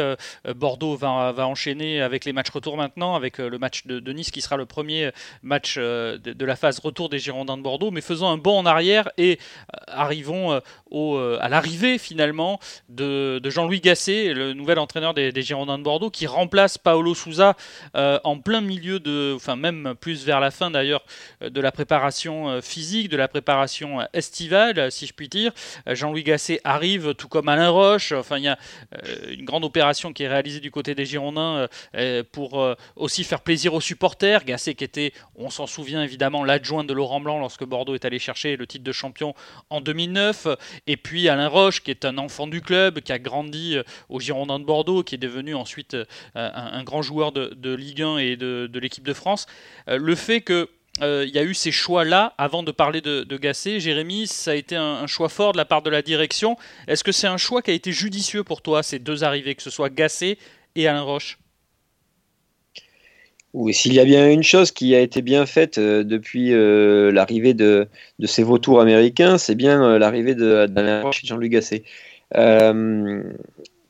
Bordeaux 0.56 0.95
va, 0.95 1.33
enchaîner 1.48 2.01
avec 2.01 2.25
les 2.25 2.33
matchs 2.33 2.50
retour 2.50 2.77
maintenant, 2.77 3.15
avec 3.15 3.38
le 3.38 3.57
match 3.57 3.88
de, 3.88 4.12
Nice 4.12 4.30
qui 4.30 4.42
sera 4.42 4.57
le 4.57 4.65
premier 4.65 5.12
match 5.42 5.77
de, 5.77 6.45
la 6.45 6.56
phase 6.56 6.80
retour 6.80 7.09
des 7.09 7.19
Girondins 7.19 7.57
de 7.57 7.63
Bordeaux. 7.63 7.92
Mais 7.92 8.01
faisons 8.01 8.27
un 8.27 8.38
bond 8.38 8.57
en 8.57 8.65
arrière 8.65 9.09
et 9.18 9.39
arrivons 9.88 10.59
au, 10.91 11.17
à 11.17 11.49
l'arrivée 11.49 11.97
finalement 11.97 12.59
de, 12.89 13.41
Jean-Louis 13.43 13.81
Gasset, 13.81 14.33
le 14.33 14.53
nouvel 14.53 14.79
entraîneur 14.79 15.13
des, 15.13 15.41
Girondins 15.41 15.77
de 15.77 15.83
Bordeaux, 15.83 16.09
qui 16.09 16.27
remplace 16.27 16.77
Paolo 16.77 17.15
Souza 17.15 17.55
en 17.95 18.38
plein 18.38 18.61
milieu 18.61 18.99
de, 18.99 19.33
enfin 19.35 19.55
même 19.55 19.95
plus 19.99 20.25
vers 20.25 20.39
la 20.39 20.51
fin 20.51 20.71
d'ailleurs 20.71 21.03
de 21.41 21.61
la 21.61 21.71
préparation 21.71 22.49
euh, 22.49 22.61
physique, 22.61 23.09
de 23.09 23.17
la 23.17 23.27
préparation 23.27 23.99
estivale, 24.13 24.91
si 24.91 25.05
je 25.05 25.13
puis 25.13 25.27
dire. 25.27 25.51
Euh, 25.88 25.95
Jean-Louis 25.95 26.23
Gasset 26.23 26.61
arrive, 26.63 27.13
tout 27.15 27.27
comme 27.27 27.49
Alain 27.49 27.69
Roche. 27.69 28.11
Enfin, 28.11 28.37
il 28.37 28.44
y 28.44 28.47
a 28.47 28.57
euh, 28.95 29.31
une 29.31 29.45
grande 29.45 29.63
opération 29.63 30.13
qui 30.13 30.23
est 30.23 30.27
réalisée 30.27 30.59
du 30.59 30.71
côté 30.71 30.95
des 30.95 31.05
Girondins 31.05 31.67
pour 32.31 32.75
aussi 32.95 33.23
faire 33.23 33.41
plaisir 33.41 33.73
aux 33.73 33.81
supporters. 33.81 34.44
Gasset 34.45 34.75
qui 34.75 34.83
était, 34.83 35.13
on 35.35 35.49
s'en 35.49 35.67
souvient 35.67 36.03
évidemment, 36.03 36.44
l'adjoint 36.44 36.83
de 36.83 36.94
Laurent 36.94 37.19
Blanc 37.19 37.39
lorsque 37.39 37.63
Bordeaux 37.63 37.95
est 37.95 38.05
allé 38.05 38.19
chercher 38.19 38.55
le 38.55 38.67
titre 38.67 38.83
de 38.83 38.91
champion 38.91 39.33
en 39.69 39.81
2009. 39.81 40.47
Et 40.88 40.98
puis 40.98 41.30
Alain 41.30 41.48
Roche 41.48 41.83
qui 41.83 41.92
est 41.92 42.06
un 42.06 42.18
enfant 42.18 42.48
du 42.48 42.62
club, 42.62 43.01
qui 43.01 43.12
a 43.12 43.19
grandi 43.19 43.78
aux 44.10 44.19
Girondins 44.19 44.60
de 44.60 44.66
Bordeaux, 44.66 45.04
qui 45.04 45.16
est 45.16 45.19
devenu 45.19 45.56
ensuite 45.56 45.95
un, 46.36 46.83
grand 46.83 47.01
joueur 47.01 47.31
de, 47.31 47.74
Ligue 47.74 48.01
1 48.01 48.18
et 48.18 48.36
de, 48.36 48.80
l'équipe 48.80 49.06
de 49.06 49.13
France. 49.13 49.45
Le 49.88 50.16
fait 50.16 50.42
que 50.42 50.69
euh, 51.01 51.25
il 51.28 51.33
y 51.33 51.39
a 51.39 51.44
eu 51.44 51.54
ces 51.54 51.72
choix-là 51.72 52.33
avant 52.38 52.63
de 52.63 52.72
parler 52.72 53.01
de, 53.01 53.24
de, 53.24 53.38
Gasset. 53.38 53.80
Jérémy, 53.80 54.28
ça 54.28 54.51
a 54.51 54.56
été 54.56 54.75
un, 54.75 55.07
choix 55.07 55.30
fort 55.30 55.54
de 55.54 55.57
la 55.57 55.66
part 55.66 55.81
de 55.81 55.89
la 55.89 56.01
direction. 56.01 56.57
Est-ce 56.88 57.04
que 57.04 57.12
c'est 57.12 57.28
un 57.28 57.38
choix 57.38 57.62
qui 57.62 57.72
a 57.72 57.74
été 57.74 57.92
judicieux 57.92 58.44
pour 58.44 58.62
toi, 58.62 58.83
ces 58.83 59.00
deux 59.00 59.24
arrivées, 59.24 59.56
que 59.56 59.63
ce 59.63 59.69
soit 59.69 59.89
Gasset 59.89 60.38
et 60.75 60.88
Alain 60.88 61.01
Roche? 61.01 61.38
Oui, 63.53 63.74
s'il 63.74 63.94
y 63.94 64.00
a 64.00 64.06
bien 64.06 64.30
une 64.30 64.44
chose 64.44 64.71
qui 64.71 64.95
a 64.95 65.01
été 65.01 65.21
bien 65.21 65.45
faite 65.45 65.77
euh, 65.77 66.03
depuis 66.03 66.53
euh, 66.53 67.12
l'arrivée 67.12 67.53
de, 67.53 67.88
de, 68.19 68.27
ces 68.27 68.44
vautours 68.44 68.80
américains, 68.80 69.38
c'est 69.38 69.56
bien 69.56 70.00
l'arrivée 70.00 70.36
d'Alain 70.36 71.01
Roche 71.01 71.24
et 71.24 71.27
Jean-Luc 71.27 71.51
Gasset 71.51 71.83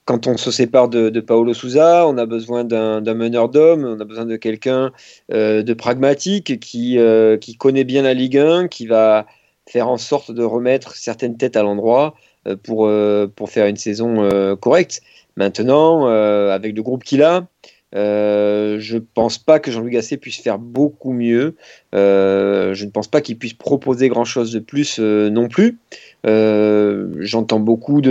quand 0.06 0.28
on 0.28 0.38
se 0.38 0.52
sépare 0.52 0.90
de, 0.90 1.20
Paolo 1.20 1.54
Souza, 1.54 2.08
on 2.08 2.18
a 2.18 2.26
besoin 2.26 2.64
d'un 2.64 3.14
meneur 3.14 3.50
d'hommes, 3.50 3.86
on 3.86 4.00
a 4.00 4.04
besoin 4.04 4.26
de 4.26 4.36
quelqu'un 4.36 4.92
euh, 5.32 5.64
de 5.64 5.74
pragmatique 5.74 6.60
qui, 6.60 6.98
euh, 6.98 7.38
qui 7.38 7.56
connaît 7.56 7.84
bien 7.84 8.02
la 8.02 8.14
Ligue 8.14 8.38
1, 8.38 8.68
qui 8.68 8.88
va 8.88 9.26
faire 9.70 9.88
en 9.88 9.98
sorte 9.98 10.32
de 10.32 10.44
remettre 10.44 10.96
certaines 10.96 11.38
têtes 11.38 11.56
à 11.56 11.64
l'endroit 11.64 12.16
euh, 12.48 12.56
pour, 12.56 12.92
pour 13.36 13.50
faire 13.50 13.68
une 13.68 13.78
saison 13.78 14.28
correcte. 14.60 15.02
Maintenant, 15.38 16.08
avec 16.08 16.76
le 16.76 16.84
groupe 16.84 17.04
qu'il 17.06 17.24
a, 17.24 17.48
je 17.94 18.94
ne 18.96 19.00
pense 19.00 19.38
pas 19.38 19.60
que 19.60 19.72
Jean-Luc 19.72 19.94
Gasset 19.94 20.18
puisse 20.18 20.40
faire 20.40 20.60
beaucoup 20.60 21.14
mieux. 21.14 21.56
je 21.94 22.86
ne 22.86 22.90
pense 22.90 23.08
pas 23.08 23.22
qu'il 23.22 23.38
puisse 23.38 23.54
proposer 23.54 24.10
grand-chose 24.10 24.52
de 24.52 24.60
plus 24.60 25.00
non 25.00 25.48
plus. 25.48 25.78
J'entends 26.24 27.60
beaucoup 27.60 28.02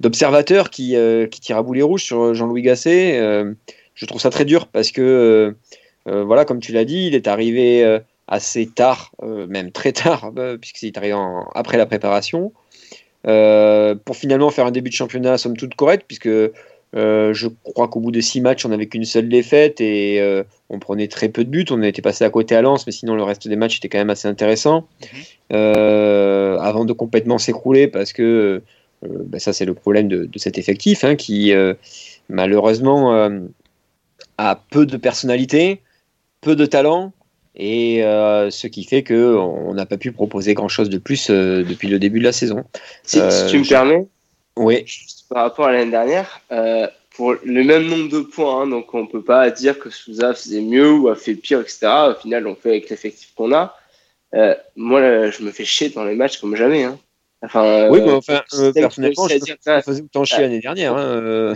d'observateurs 0.00 0.70
qui, 0.70 0.96
euh, 0.96 1.26
tirent 1.26 1.58
à 1.58 1.62
boulet 1.62 1.82
rouge 1.82 2.02
sur 2.02 2.34
Jean-Louis 2.34 2.62
Gasset. 2.62 3.18
Euh, 3.18 3.52
je 3.94 4.06
trouve 4.06 4.20
ça 4.20 4.30
très 4.30 4.44
dur 4.44 4.66
parce 4.66 4.90
que, 4.90 5.54
euh, 6.08 6.24
voilà, 6.24 6.44
comme 6.44 6.60
tu 6.60 6.72
l'as 6.72 6.84
dit, 6.84 7.06
il 7.06 7.14
est 7.14 7.28
arrivé 7.28 8.00
assez 8.26 8.66
tard, 8.66 9.12
même 9.22 9.70
très 9.70 9.92
tard, 9.92 10.32
puisqu'il 10.60 10.86
est 10.86 10.98
arrivé 10.98 11.16
après 11.54 11.78
la 11.78 11.86
préparation, 11.86 12.52
pour 13.22 14.16
finalement 14.16 14.50
faire 14.50 14.66
un 14.66 14.70
début 14.70 14.90
de 14.90 14.94
championnat 14.94 15.38
somme 15.38 15.56
toute 15.56 15.74
correct, 15.74 16.04
puisque 16.06 16.28
je 16.94 17.48
crois 17.64 17.88
qu'au 17.88 18.00
bout 18.00 18.12
de 18.12 18.20
six 18.20 18.40
matchs, 18.40 18.64
on 18.64 18.68
n'avait 18.68 18.86
qu'une 18.86 19.04
seule 19.04 19.28
défaite 19.28 19.80
et 19.80 20.22
on 20.70 20.78
prenait 20.78 21.08
très 21.08 21.28
peu 21.28 21.44
de 21.44 21.50
buts. 21.50 21.66
On 21.70 21.82
était 21.82 22.02
passé 22.02 22.24
à 22.24 22.30
côté 22.30 22.54
à 22.54 22.62
Lens, 22.62 22.86
mais 22.86 22.92
sinon 22.92 23.14
le 23.14 23.22
reste 23.22 23.48
des 23.48 23.56
matchs 23.56 23.78
était 23.78 23.88
quand 23.88 23.98
même 23.98 24.10
assez 24.10 24.28
intéressant. 24.28 24.86
Mhm. 25.50 26.58
avant 26.60 26.84
de 26.84 26.92
complètement 26.92 27.38
s'écrouler 27.38 27.88
parce 27.88 28.12
que 28.12 28.62
euh, 29.04 29.22
bah, 29.26 29.38
ça, 29.38 29.52
c'est 29.52 29.64
le 29.64 29.74
problème 29.74 30.08
de, 30.08 30.28
cet 30.36 30.58
effectif 30.58 31.04
hein, 31.04 31.16
qui, 31.16 31.52
euh, 31.52 31.74
malheureusement, 32.28 33.14
euh, 33.14 33.40
a 34.38 34.60
peu 34.70 34.86
de 34.86 34.96
personnalité, 34.96 35.80
peu 36.40 36.56
de 36.56 36.66
talent, 36.66 37.12
et 37.56 38.00
ce 38.02 38.66
qui 38.66 38.82
fait 38.82 39.04
qu'on 39.04 39.74
n'a 39.74 39.86
pas 39.86 39.96
pu 39.96 40.10
proposer 40.10 40.54
grand-chose 40.54 40.90
de 40.90 40.98
plus 40.98 41.30
depuis 41.30 41.86
le 41.86 42.00
début 42.00 42.18
de 42.18 42.24
la 42.24 42.32
saison. 42.32 42.64
Si, 43.04 43.20
tu 43.48 43.58
me 43.60 43.68
permets, 43.68 44.08
oui. 44.56 44.84
Par 45.34 45.42
rapport 45.42 45.66
à 45.66 45.72
l'année 45.72 45.90
dernière, 45.90 46.40
pour 47.16 47.34
le 47.44 47.64
même 47.64 47.86
nombre 47.86 48.08
de 48.08 48.20
points, 48.20 48.62
hein, 48.62 48.66
donc 48.68 48.94
on 48.94 49.02
ne 49.02 49.08
peut 49.08 49.22
pas 49.22 49.50
dire 49.50 49.78
que 49.78 49.90
Souza 49.90 50.32
faisait 50.32 50.60
mieux 50.60 50.92
ou 50.92 51.08
a 51.08 51.16
fait 51.16 51.34
pire, 51.34 51.60
etc. 51.60 51.88
Au 52.10 52.14
final, 52.14 52.46
on 52.46 52.54
fait 52.54 52.70
avec 52.70 52.88
l'effectif 52.88 53.32
qu'on 53.34 53.52
a. 53.52 53.76
moi, 54.76 55.30
je 55.30 55.42
me 55.42 55.50
fais 55.50 55.64
chier 55.64 55.88
dans 55.88 56.04
les 56.04 56.14
matchs 56.14 56.38
comme 56.38 56.54
jamais. 56.54 56.84
Hein. 56.84 56.98
Enfin, 57.44 57.88
oui, 57.90 58.00
mais 58.00 58.10
euh, 58.10 58.16
enfin, 58.16 58.40
euh, 58.54 58.72
personnellement, 58.72 59.28
je 59.28 59.36
ça 59.60 59.82
faisait 59.82 60.02
autant 60.02 60.24
chier 60.24 60.40
l'année 60.40 60.60
dernière. 60.60 60.96
Hein, 60.96 61.02
euh. 61.02 61.54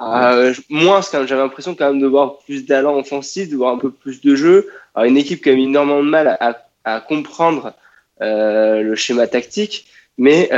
Ah, 0.00 0.50
moi, 0.68 1.00
j'avais 1.12 1.36
l'impression 1.36 1.74
quand 1.76 1.86
même 1.88 2.00
de 2.00 2.06
voir 2.06 2.38
plus 2.38 2.66
d'allant 2.66 2.98
offensif, 2.98 3.48
de 3.48 3.56
voir 3.56 3.72
un 3.72 3.78
peu 3.78 3.92
plus 3.92 4.20
de 4.20 4.34
jeu. 4.34 4.68
Alors, 4.94 5.08
une 5.08 5.16
équipe 5.16 5.42
qui 5.42 5.50
a 5.50 5.54
mis 5.54 5.64
énormément 5.64 6.02
de 6.02 6.08
mal 6.08 6.36
à, 6.40 6.66
à 6.84 7.00
comprendre 7.00 7.74
le 8.20 8.94
schéma 8.96 9.28
tactique, 9.28 9.86
mais 10.18 10.48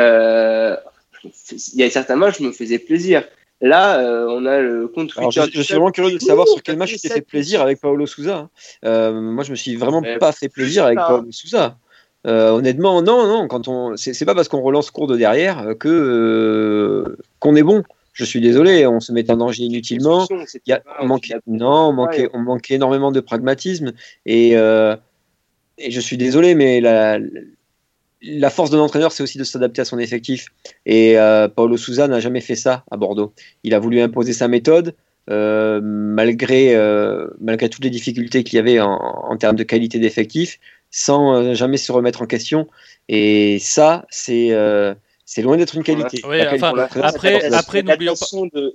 il 1.25 1.81
y 1.81 1.83
a 1.83 1.91
certains 1.91 2.17
matchs, 2.17 2.39
je 2.39 2.45
me 2.45 2.53
faisais 2.53 2.79
plaisir. 2.79 3.25
Là, 3.61 4.27
on 4.29 4.45
a 4.45 4.61
le 4.61 4.89
contre 4.89 5.31
je, 5.31 5.41
je, 5.53 5.63
suis 5.63 5.75
vraiment 5.75 5.93
curieux 5.93 6.19
de 6.19 6.21
savoir 6.21 6.49
sur 6.49 6.63
quel 6.63 6.77
match 6.77 6.95
tu 6.95 6.99
t'es 6.99 7.09
fait 7.09 7.21
plaisir 7.21 7.63
avec 7.63 7.81
Paolo 7.81 8.07
Souza. 8.07 8.49
Hein. 8.83 9.13
moi, 9.13 9.45
je 9.45 9.53
me 9.53 9.57
suis 9.57 9.77
vraiment 9.77 10.03
pas 10.19 10.33
fait 10.33 10.49
plaisir 10.49 10.85
avec 10.85 10.99
Paolo 10.99 11.31
Souza. 11.31 11.79
honnêtement, 12.25 13.03
non, 13.03 13.27
non. 13.27 13.47
Quand 13.47 13.69
on, 13.69 13.97
c'est 13.97 14.25
pas 14.25 14.35
parce 14.35 14.49
qu'on 14.49 14.63
relance 14.63 14.91
court 14.91 15.07
de 15.07 15.17
derrière 15.17 15.75
que 15.79 17.17
qu'on 17.39 17.55
est 17.55 17.63
bon. 17.63 17.85
Je 18.13 18.25
suis 18.25 18.41
désolé, 18.41 18.87
on 18.87 19.01
se 19.01 19.11
met 19.11 19.31
en 19.31 19.37
danger 19.37 19.65
inutilement. 19.65 20.27
on 21.01 21.07
manquait, 21.07 21.35
non, 21.47 21.89
on 21.89 21.93
manquait, 21.93 22.29
on 22.35 22.41
manquait 22.41 22.75
énormément 22.75 23.11
de 23.11 23.21
pragmatisme. 23.21 23.93
Et, 24.27 24.57
euh, 24.57 24.95
et 25.79 25.91
je 25.91 26.01
suis 26.01 26.19
désolé, 26.19 26.55
mais 26.55 26.81
la, 26.81 27.19
la 28.23 28.51
force 28.51 28.71
de 28.71 28.77
l'entraîneur, 28.77 29.13
c'est 29.13 29.23
aussi 29.23 29.39
de 29.39 29.45
s'adapter 29.45 29.83
à 29.83 29.85
son 29.85 29.99
effectif. 29.99 30.49
Et 30.87 31.19
euh, 31.19 31.49
Paulo 31.49 31.77
Souza 31.77 32.09
n'a 32.09 32.21
jamais 32.21 32.41
fait 32.41 32.57
ça 32.57 32.85
à 32.91 32.97
Bordeaux. 32.97 33.33
Il 33.65 33.75
a 33.75 33.79
voulu 33.79 34.01
imposer 34.01 34.33
sa 34.33 34.49
méthode. 34.49 34.95
Euh, 35.31 35.81
malgré, 35.83 36.77
malgré 37.41 37.69
toutes 37.69 37.85
les 37.85 37.91
difficultés 37.91 38.43
qu'il 38.43 38.57
y 38.57 38.59
avait 38.59 38.81
en, 38.81 38.91
en 38.91 39.37
termes 39.37 39.55
de 39.55 39.63
qualité 39.63 40.01
d'effectif, 40.01 40.59
sans 40.91 41.55
jamais 41.55 41.77
se 41.77 41.93
remettre 41.93 42.23
en 42.23 42.27
question. 42.27 42.67
Et 43.09 43.59
ça, 43.61 44.05
c'est 44.11 44.51
c'est 45.35 45.41
loin 45.41 45.57
d'être 45.57 45.75
une 45.75 45.83
qualité. 45.83 46.21
après, 47.03 47.55
après 47.55 47.83
n'oublions 47.83 48.13
pas, 48.13 48.27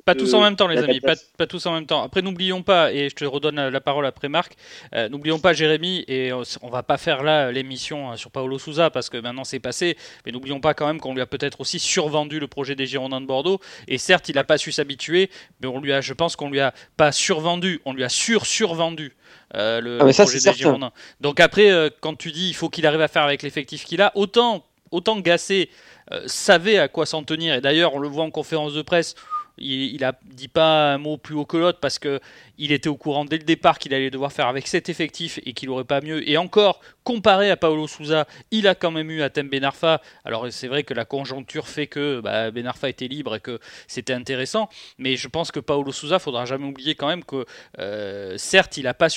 pas 0.06 0.16
tous 0.16 0.34
en 0.34 0.42
même 0.42 0.56
temps, 0.56 0.68
les 0.68 0.80
amis, 0.80 1.00
pas, 1.02 1.46
tous 1.46 1.64
en 1.68 1.74
même 1.74 1.86
temps. 1.86 2.02
Après, 2.02 2.24
n'oublions 2.24 2.64
pas, 2.64 2.92
et 2.92 3.10
je 3.10 3.16
te 3.16 3.26
redonne 3.26 3.68
la 3.68 3.80
parole 3.80 4.08
après 4.08 4.28
Marc, 4.28 4.56
euh, 4.96 5.08
n'oublions 5.08 5.38
pas 5.38 5.54
Jérémy, 5.54 6.04
et 6.08 6.32
on 6.34 6.70
va 6.70 6.82
pas 6.82 6.98
faire 6.98 7.22
là 7.22 7.52
l'émission 7.52 8.12
euh, 8.12 8.16
sur 8.16 8.32
Paolo 8.32 8.58
Souza 8.58 8.90
parce 8.90 9.12
que 9.12 9.18
maintenant 9.18 9.44
c'est 9.44 9.60
passé, 9.60 9.98
mais 10.26 10.32
n'oublions 10.32 10.60
pas 10.60 10.74
quand 10.74 10.88
même 10.88 11.00
qu'on 11.00 11.14
lui 11.14 11.22
a 11.22 11.28
peut-être 11.28 11.62
aussi 11.62 11.78
survendu 11.78 12.40
le 12.40 12.48
projet 12.48 12.74
des 12.74 12.88
Girondins 12.88 13.22
de 13.22 13.28
Bordeaux, 13.28 13.60
et 13.88 14.00
certes, 14.00 14.28
il 14.28 14.34
n'a 14.34 14.44
pas 14.44 14.58
su 14.58 14.72
s'habituer, 14.72 15.30
mais 15.62 15.68
on 15.68 15.80
lui 15.80 15.94
a, 15.94 16.02
je 16.02 16.14
pense 16.14 16.36
qu'on 16.36 16.50
lui 16.50 16.60
a 16.60 16.74
pas 16.96 17.12
survendu, 17.12 17.82
on 17.86 17.94
lui 17.94 18.04
a 18.04 18.10
sur-survendu. 18.10 19.16
Euh, 19.56 19.80
le, 19.80 20.00
ah, 20.02 20.12
projet 20.12 20.40
des 20.40 20.58
Girondins. 20.58 20.92
Donc 21.22 21.40
après, 21.40 21.72
quand 22.02 22.18
tu 22.18 22.32
dis 22.32 22.50
il 22.50 22.54
faut 22.54 22.70
qu'il 22.70 22.86
arrive 22.88 23.02
à 23.02 23.08
faire 23.08 23.24
avec 23.24 23.44
l'effectif 23.44 23.86
qu'il 23.86 24.02
a, 24.02 24.12
autant 24.16 24.66
autant 24.92 25.20
Gassé 25.20 25.70
euh, 25.70 25.97
savait 26.26 26.78
à 26.78 26.88
quoi 26.88 27.06
s'en 27.06 27.24
tenir. 27.24 27.56
Et 27.56 27.62
d'ailleurs, 27.62 27.96
on 27.96 28.00
le 28.00 28.08
voit 28.08 28.24
en 28.24 28.32
conférence 28.32 28.74
de 28.74 28.82
presse. 28.82 29.16
Il, 29.60 30.02
n'a 30.02 30.14
dit 30.24 30.48
pas 30.48 30.94
un 30.94 30.98
mot 31.00 31.18
plus 31.18 31.34
haut 31.34 31.46
que 31.46 31.58
l'autre 31.58 31.80
parce 31.80 31.98
que 31.98 32.20
il 32.60 32.72
était 32.72 32.90
au 32.90 32.96
courant 32.96 33.26
dès 33.26 33.38
le 33.38 33.44
départ 33.44 33.80
qu'il 33.80 33.94
allait 33.94 34.12
devoir 34.12 34.32
faire 34.32 34.48
avec 34.48 34.68
cet 34.68 34.88
effectif 34.88 35.40
et 35.46 35.54
qu'il 35.54 35.70
n'aurait 35.70 35.84
pas 35.84 36.00
mieux. 36.00 36.28
Et 36.30 36.38
encore, 36.38 36.80
comparé 37.04 37.50
à 37.50 37.58
Paolo 37.58 37.88
Souza, 37.88 38.28
il 38.52 38.68
a 38.68 38.76
quand 38.76 38.92
même 38.92 39.10
eu 39.10 39.24
Atem 39.24 39.50
Benarfa. 39.50 40.02
Alors 40.26 40.46
c'est 40.52 40.68
vrai 40.68 40.84
que 40.84 40.94
la 40.94 41.06
conjoncture 41.06 41.68
fait 41.68 41.88
que 41.88 42.20
bah, 42.20 42.52
Benarfa 42.52 42.88
était 42.90 43.08
libre 43.08 43.36
et 43.36 43.40
que 43.40 43.60
c'était 43.88 44.14
intéressant, 44.14 44.70
mais 45.00 45.16
je 45.16 45.28
pense 45.28 45.52
que 45.52 45.60
Paolo 45.60 45.92
Souza, 45.92 46.20
faudra 46.20 46.46
jamais 46.46 46.68
oublier 46.68 46.94
quand 46.94 47.08
même 47.08 47.24
que 47.24 47.46
euh, 47.80 48.38
certes, 48.38 48.78
il 48.78 48.84
n'a 48.84 48.94
pas 48.94 49.08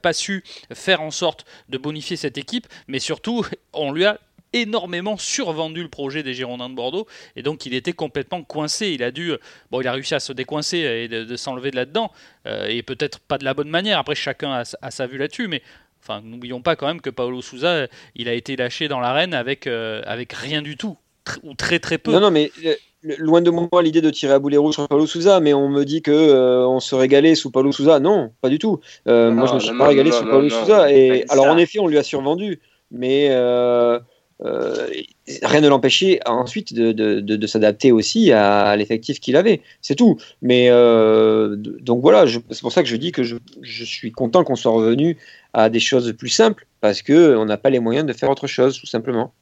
pas 0.00 0.12
su 0.12 0.44
faire 0.72 1.00
en 1.00 1.10
sorte 1.10 1.46
de 1.68 1.78
bonifier 1.78 2.16
cette 2.16 2.38
équipe, 2.38 2.66
mais 2.86 2.98
surtout, 2.98 3.44
on 3.72 3.90
lui 3.90 4.04
a 4.04 4.20
énormément 4.54 5.16
survendu 5.18 5.82
le 5.82 5.88
projet 5.88 6.22
des 6.22 6.32
Girondins 6.32 6.70
de 6.70 6.74
Bordeaux 6.74 7.06
et 7.36 7.42
donc 7.42 7.66
il 7.66 7.74
était 7.74 7.92
complètement 7.92 8.42
coincé. 8.42 8.88
Il 8.88 9.02
a 9.02 9.10
dû, 9.10 9.32
bon, 9.70 9.80
il 9.80 9.88
a 9.88 9.92
réussi 9.92 10.14
à 10.14 10.20
se 10.20 10.32
décoincer 10.32 10.78
et 10.78 11.08
de, 11.08 11.36
s'enlever 11.36 11.70
de 11.70 11.76
là-dedans 11.76 12.10
euh, 12.46 12.68
et 12.68 12.82
peut-être 12.82 13.20
pas 13.20 13.36
de 13.36 13.44
la 13.44 13.52
bonne 13.52 13.68
manière. 13.68 13.98
Après, 13.98 14.14
chacun 14.14 14.62
a, 14.80 14.90
sa 14.90 15.06
vue 15.06 15.18
là-dessus, 15.18 15.48
mais 15.48 15.60
enfin, 16.02 16.22
n'oublions 16.24 16.62
pas 16.62 16.76
quand 16.76 16.86
même 16.86 17.00
que 17.00 17.10
Paolo 17.10 17.42
Souza, 17.42 17.88
il 18.14 18.28
a 18.28 18.32
été 18.32 18.56
lâché 18.56 18.88
dans 18.88 19.00
l'arène 19.00 19.34
avec 19.34 19.66
euh, 19.66 20.02
avec 20.06 20.32
rien 20.32 20.62
du 20.62 20.76
tout 20.76 20.96
ou 21.42 21.54
très 21.54 21.80
très 21.80 21.98
peu. 21.98 22.12
Non, 22.12 22.20
non, 22.20 22.30
mais 22.30 22.52
euh, 22.64 22.74
loin 23.18 23.40
de 23.40 23.50
moi 23.50 23.82
l'idée 23.82 24.02
de 24.02 24.10
tirer 24.10 24.34
à 24.34 24.38
boulet 24.38 24.56
rouge 24.56 24.74
sur 24.74 24.86
Paulo 24.86 25.06
Souza, 25.06 25.40
mais 25.40 25.52
on 25.52 25.68
me 25.68 25.84
dit 25.84 26.00
que 26.00 26.64
on 26.66 26.78
se 26.78 26.94
régalait 26.94 27.34
sous 27.34 27.50
Paulo 27.50 27.72
Souza. 27.72 27.98
Non, 27.98 28.30
pas 28.40 28.50
du 28.50 28.58
tout. 28.58 28.80
moi, 29.06 29.46
je 29.46 29.54
me 29.54 29.58
suis 29.58 29.76
pas 29.76 29.88
régalé 29.88 30.12
sous 30.12 30.24
Paulo 30.24 30.48
Souza. 30.48 30.92
Et 30.92 31.24
alors, 31.28 31.46
en 31.46 31.56
effet, 31.56 31.80
on 31.80 31.88
lui 31.88 31.98
a 31.98 32.02
survendu, 32.02 32.60
mais 32.94 33.28
euh, 33.30 33.98
rien 34.40 35.60
ne 35.60 35.68
l'empêchait 35.68 36.20
ensuite 36.26 36.74
de, 36.74 36.92
de, 36.92 37.20
de, 37.20 37.46
s'adapter 37.46 37.92
aussi 37.92 38.32
à, 38.32 38.76
l'effectif 38.76 39.20
qu'il 39.20 39.36
avait. 39.36 39.60
C'est 39.80 39.94
tout. 39.94 40.18
Mais 40.42 40.68
euh, 40.70 41.56
donc 41.56 42.00
voilà, 42.02 42.24
c'est 42.26 42.60
pour 42.60 42.72
ça 42.72 42.82
que 42.82 42.88
je 42.88 42.96
dis 42.96 43.12
que 43.12 43.22
je, 43.22 43.36
je 43.62 43.84
suis 43.84 44.12
content 44.12 44.44
qu'on 44.44 44.56
soit 44.56 44.72
revenu 44.72 45.16
à 45.52 45.68
des 45.68 45.80
choses 45.80 46.12
plus 46.12 46.28
simples 46.28 46.66
parce 46.80 47.02
que 47.02 47.36
on 47.36 47.44
n'a 47.44 47.56
pas 47.56 47.70
les 47.70 47.80
moyens 47.80 48.06
de 48.06 48.12
faire 48.12 48.30
autre 48.30 48.46
chose, 48.46 48.78
tout 48.78 48.86
simplement. 48.86 49.32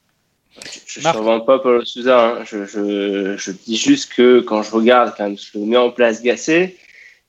Je 0.85 0.99
ne 0.99 1.03
survends 1.03 1.41
pas 1.41 1.59
Paul 1.59 1.85
Souza. 1.85 2.37
Hein. 2.37 2.43
Je, 2.45 2.65
je, 2.65 3.35
je, 3.37 3.51
dis 3.51 3.75
juste 3.75 4.13
que 4.13 4.39
quand 4.39 4.61
je 4.61 4.71
regarde 4.71 5.13
quand 5.17 5.23
même 5.23 5.37
ce 5.37 5.51
que 5.51 5.57
met 5.57 5.77
en 5.77 5.89
place 5.89 6.21
Gassé, 6.21 6.77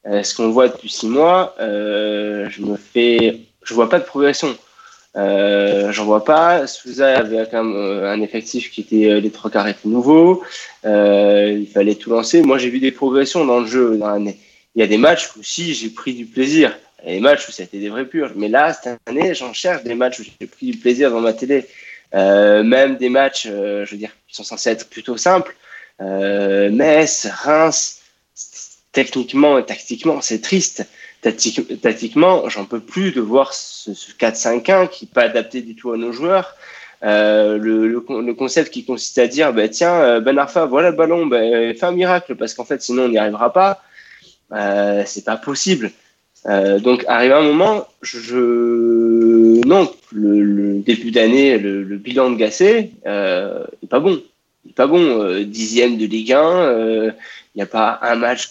euh, 0.07 0.23
ce 0.23 0.35
qu'on 0.37 0.51
voit 0.51 0.69
depuis 0.69 0.91
six 0.91 1.09
mois, 1.09 1.55
euh, 1.59 2.49
je 2.51 2.61
me 2.61 2.77
fais, 2.77 3.41
je 3.63 3.73
vois 3.73 3.89
pas 3.89 3.99
de 3.99 4.05
progression. 4.05 4.55
Euh, 5.17 5.93
J'en 5.93 6.05
vois 6.05 6.25
pas. 6.25 6.67
Souza 6.67 7.19
avait 7.19 7.47
quand 7.51 7.63
même 7.63 7.77
euh, 7.77 8.11
un 8.11 8.21
effectif 8.21 8.71
qui 8.71 8.81
était 8.81 9.11
euh, 9.11 9.21
les 9.21 9.31
trois 9.31 9.51
quarts 9.51 9.69
étaient 9.69 9.89
nouveaux. 9.89 10.43
Il 10.85 11.69
fallait 11.73 11.95
tout 11.95 12.11
lancer. 12.11 12.43
Moi, 12.43 12.59
j'ai 12.59 12.71
vu 12.71 12.81
des 12.81 12.91
progressions 12.91 13.45
dans 13.45 13.61
le 13.61 13.67
jeu 13.67 13.97
dans 13.97 14.11
l'année. 14.11 14.39
Il 14.75 14.81
y 14.81 14.83
a 14.83 14.87
des 14.87 14.99
matchs 14.99 15.31
où 15.37 15.43
si 15.43 15.75
j'ai 15.75 15.91
pris 15.91 16.15
du 16.15 16.27
plaisir. 16.27 16.77
Il 17.05 17.11
y 17.11 17.13
a 17.13 17.15
des 17.17 17.21
matchs 17.21 17.49
où 17.49 17.53
c'était 17.53 17.79
des 17.79 17.91
vrais 17.91 18.07
purs. 18.07 18.33
Mais 18.35 18.49
là, 18.49 18.73
cette 18.73 18.99
année, 19.07 19.35
j'en 19.35 19.53
cherche 19.53 19.85
des 19.85 19.95
matchs 19.95 20.21
où 20.21 20.25
j'ai 20.25 20.47
pris 20.47 20.73
du 20.73 20.79
plaisir 20.79 21.11
dans 21.11 21.21
ma 21.21 21.33
télé. 21.33 21.67
Même 22.13 22.97
des 22.97 23.09
matchs, 23.09 23.47
je 23.47 23.91
veux 23.91 23.97
dire, 23.97 24.11
qui 24.27 24.35
sont 24.35 24.45
censés 24.45 24.71
être 24.71 24.89
plutôt 24.89 25.17
simples. 25.17 25.55
Metz, 26.01 27.27
Reims, 27.27 28.01
techniquement 28.93 29.59
et 29.59 29.67
tactiquement, 29.67 30.21
c'est 30.21 30.41
triste 30.41 30.87
tactiquement, 31.83 32.49
j'en 32.49 32.65
peux 32.65 32.81
plus 32.81 33.13
de 33.13 33.21
voir 33.21 33.53
ce, 33.55 33.91
4-5-1 33.91 34.89
qui 34.89 35.05
n'est 35.05 35.11
pas 35.13 35.23
adapté 35.23 35.63
du 35.63 35.75
tout 35.75 35.93
à 35.93 35.97
nos 35.97 36.13
joueurs. 36.13 36.55
Euh, 37.03 37.59
le, 37.59 37.87
le, 37.87 38.35
concept 38.35 38.73
qui 38.73 38.85
consiste 38.85 39.19
à 39.19 39.27
dire 39.27 39.53
bah, 39.53 39.69
tiens 39.69 39.93
euh, 39.93 40.21
Ben 40.21 40.39
Arfa 40.39 40.65
voilà 40.65 40.89
le 40.91 40.97
ballon 40.97 41.27
bah, 41.27 41.39
fais 41.39 41.85
un 41.85 41.93
miracle 41.93 42.35
parce 42.35 42.55
qu'en 42.55 42.65
fait 42.65 42.81
sinon 42.81 43.05
on 43.05 43.09
n'y 43.09 43.19
arrivera 43.19 43.53
pas. 43.53 43.83
Euh, 44.53 45.03
c'est 45.07 45.25
pas 45.25 45.37
possible. 45.37 45.91
Euh, 46.47 46.79
donc 46.79 47.05
arrive 47.09 47.33
un 47.33 47.43
moment 47.43 47.89
je, 48.03 49.67
non 49.67 49.91
le, 50.13 50.81
début 50.81 51.11
d'année 51.11 51.59
le, 51.59 51.97
bilan 51.97 52.31
de 52.31 52.37
Gassé 52.37 52.93
euh, 53.07 53.65
est 53.83 53.87
pas 53.87 54.01
bon. 54.01 54.23
Il 54.65 54.71
est 54.71 54.75
pas 54.75 54.87
bon 54.87 55.43
dixième 55.43 55.99
de 55.99 56.07
Ligue 56.07 56.33
1 56.33 57.13
il 57.55 57.59
n'y 57.59 57.63
a 57.63 57.67
pas 57.67 57.99
un 58.03 58.17
match 58.17 58.51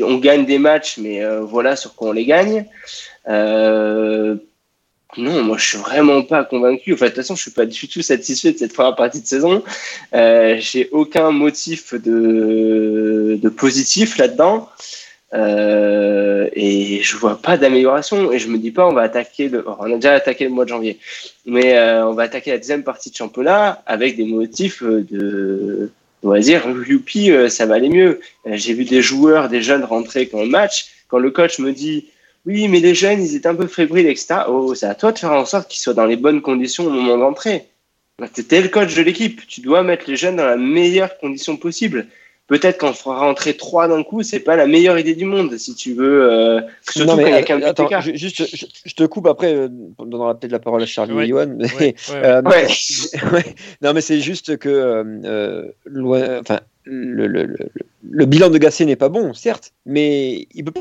on 0.00 0.18
gagne 0.18 0.46
des 0.46 0.58
matchs, 0.58 0.98
mais 0.98 1.24
euh, 1.24 1.40
voilà 1.40 1.76
sur 1.76 1.94
quoi 1.94 2.10
on 2.10 2.12
les 2.12 2.24
gagne. 2.24 2.66
Euh, 3.28 4.36
non, 5.18 5.42
moi 5.42 5.58
je 5.58 5.66
suis 5.66 5.78
vraiment 5.78 6.22
pas 6.22 6.44
convaincu. 6.44 6.94
Enfin, 6.94 7.06
de 7.06 7.10
toute 7.10 7.16
façon, 7.18 7.36
je 7.36 7.42
suis 7.42 7.50
pas 7.50 7.66
du 7.66 7.88
tout 7.88 8.02
satisfait 8.02 8.52
de 8.52 8.58
cette 8.58 8.72
première 8.72 8.96
partie 8.96 9.20
de 9.20 9.26
saison. 9.26 9.62
Euh, 10.14 10.56
J'ai 10.58 10.88
aucun 10.90 11.30
motif 11.30 11.94
de, 11.94 13.48
positif 13.56 14.16
là-dedans. 14.16 14.68
Euh, 15.34 16.48
et 16.52 17.02
je 17.02 17.16
vois 17.16 17.40
pas 17.40 17.56
d'amélioration. 17.56 18.32
Et 18.32 18.38
je 18.38 18.48
me 18.48 18.58
dis 18.58 18.70
pas, 18.70 18.86
on 18.86 18.92
va 18.92 19.02
attaquer 19.02 19.48
le. 19.48 19.64
On 19.66 19.92
a 19.92 19.94
déjà 19.96 20.14
attaqué 20.14 20.44
le 20.44 20.50
mois 20.50 20.64
de 20.64 20.70
janvier, 20.70 20.98
mais 21.44 21.78
on 22.02 22.14
va 22.14 22.24
attaquer 22.24 22.52
la 22.52 22.58
deuxième 22.58 22.84
partie 22.84 23.10
de 23.10 23.16
championnat 23.16 23.82
avec 23.86 24.16
des 24.16 24.24
motifs 24.24 24.82
de 24.82 25.90
on 26.22 26.30
va 26.30 26.38
dire, 26.38 26.64
youpi, 26.86 27.30
euh, 27.30 27.48
ça 27.48 27.66
va 27.66 27.74
aller 27.74 27.88
mieux. 27.88 28.20
Euh, 28.46 28.52
j'ai 28.54 28.74
vu 28.74 28.84
des 28.84 29.02
joueurs, 29.02 29.48
des 29.48 29.62
jeunes 29.62 29.84
rentrer 29.84 30.28
quand 30.28 30.42
le 30.42 30.48
match. 30.48 30.86
Quand 31.08 31.18
le 31.18 31.30
coach 31.30 31.58
me 31.58 31.72
dit, 31.72 32.08
oui, 32.46 32.68
mais 32.68 32.80
les 32.80 32.94
jeunes, 32.94 33.22
ils 33.22 33.36
étaient 33.36 33.48
un 33.48 33.54
peu 33.54 33.66
fébriles, 33.66 34.06
etc. 34.06 34.42
Oh, 34.48 34.74
c'est 34.74 34.86
à 34.86 34.94
toi 34.94 35.12
de 35.12 35.18
faire 35.18 35.32
en 35.32 35.44
sorte 35.44 35.68
qu'ils 35.70 35.80
soient 35.80 35.94
dans 35.94 36.06
les 36.06 36.16
bonnes 36.16 36.42
conditions 36.42 36.86
au 36.86 36.90
moment 36.90 37.18
d'entrée. 37.18 37.66
Tu 38.34 38.44
es 38.50 38.60
le 38.60 38.68
coach 38.68 38.94
de 38.94 39.02
l'équipe. 39.02 39.46
Tu 39.46 39.60
dois 39.60 39.82
mettre 39.82 40.08
les 40.08 40.16
jeunes 40.16 40.36
dans 40.36 40.46
la 40.46 40.56
meilleure 40.56 41.18
condition 41.18 41.56
possible 41.56 42.06
peut-être 42.46 42.78
qu'on 42.78 42.92
fera 42.92 43.20
rentrer 43.20 43.56
trois 43.56 43.88
d'un 43.88 44.02
coup, 44.02 44.22
c'est 44.22 44.40
pas 44.40 44.56
la 44.56 44.66
meilleure 44.66 44.98
idée 44.98 45.14
du 45.14 45.24
monde 45.24 45.56
si 45.56 45.74
tu 45.74 45.94
veux. 45.94 46.30
Euh, 46.30 46.60
surtout 46.82 47.08
non, 47.08 47.16
mais, 47.16 47.24
quand 47.24 47.28
il 47.28 47.32
y 47.32 47.36
a 47.36 47.42
qu'un 47.42 47.62
attends, 47.62 48.00
juste, 48.00 48.44
je, 48.84 48.94
te 48.94 49.04
coupe 49.04 49.26
après, 49.26 49.54
euh, 49.54 49.68
on 49.98 50.06
donnera 50.06 50.38
peut-être 50.38 50.52
la 50.52 50.58
parole 50.58 50.82
à 50.82 50.86
Charlie 50.86 51.24
et 51.24 51.28
Yohan. 51.28 51.56
Mais, 51.78 51.94
euh, 52.10 52.42
non, 53.82 53.92
mais 53.94 54.00
c'est 54.00 54.20
juste 54.20 54.56
que 54.58 54.68
euh, 54.68 55.62
loin, 55.86 56.40
enfin, 56.40 56.60
le, 56.84 57.26
le, 57.26 57.44
le, 57.44 57.56
le, 58.10 58.26
bilan 58.26 58.50
de 58.50 58.58
Gasset 58.58 58.84
n'est 58.84 58.96
pas 58.96 59.08
bon, 59.08 59.32
certes, 59.34 59.72
mais 59.86 60.46
il 60.54 60.64
peut 60.64 60.72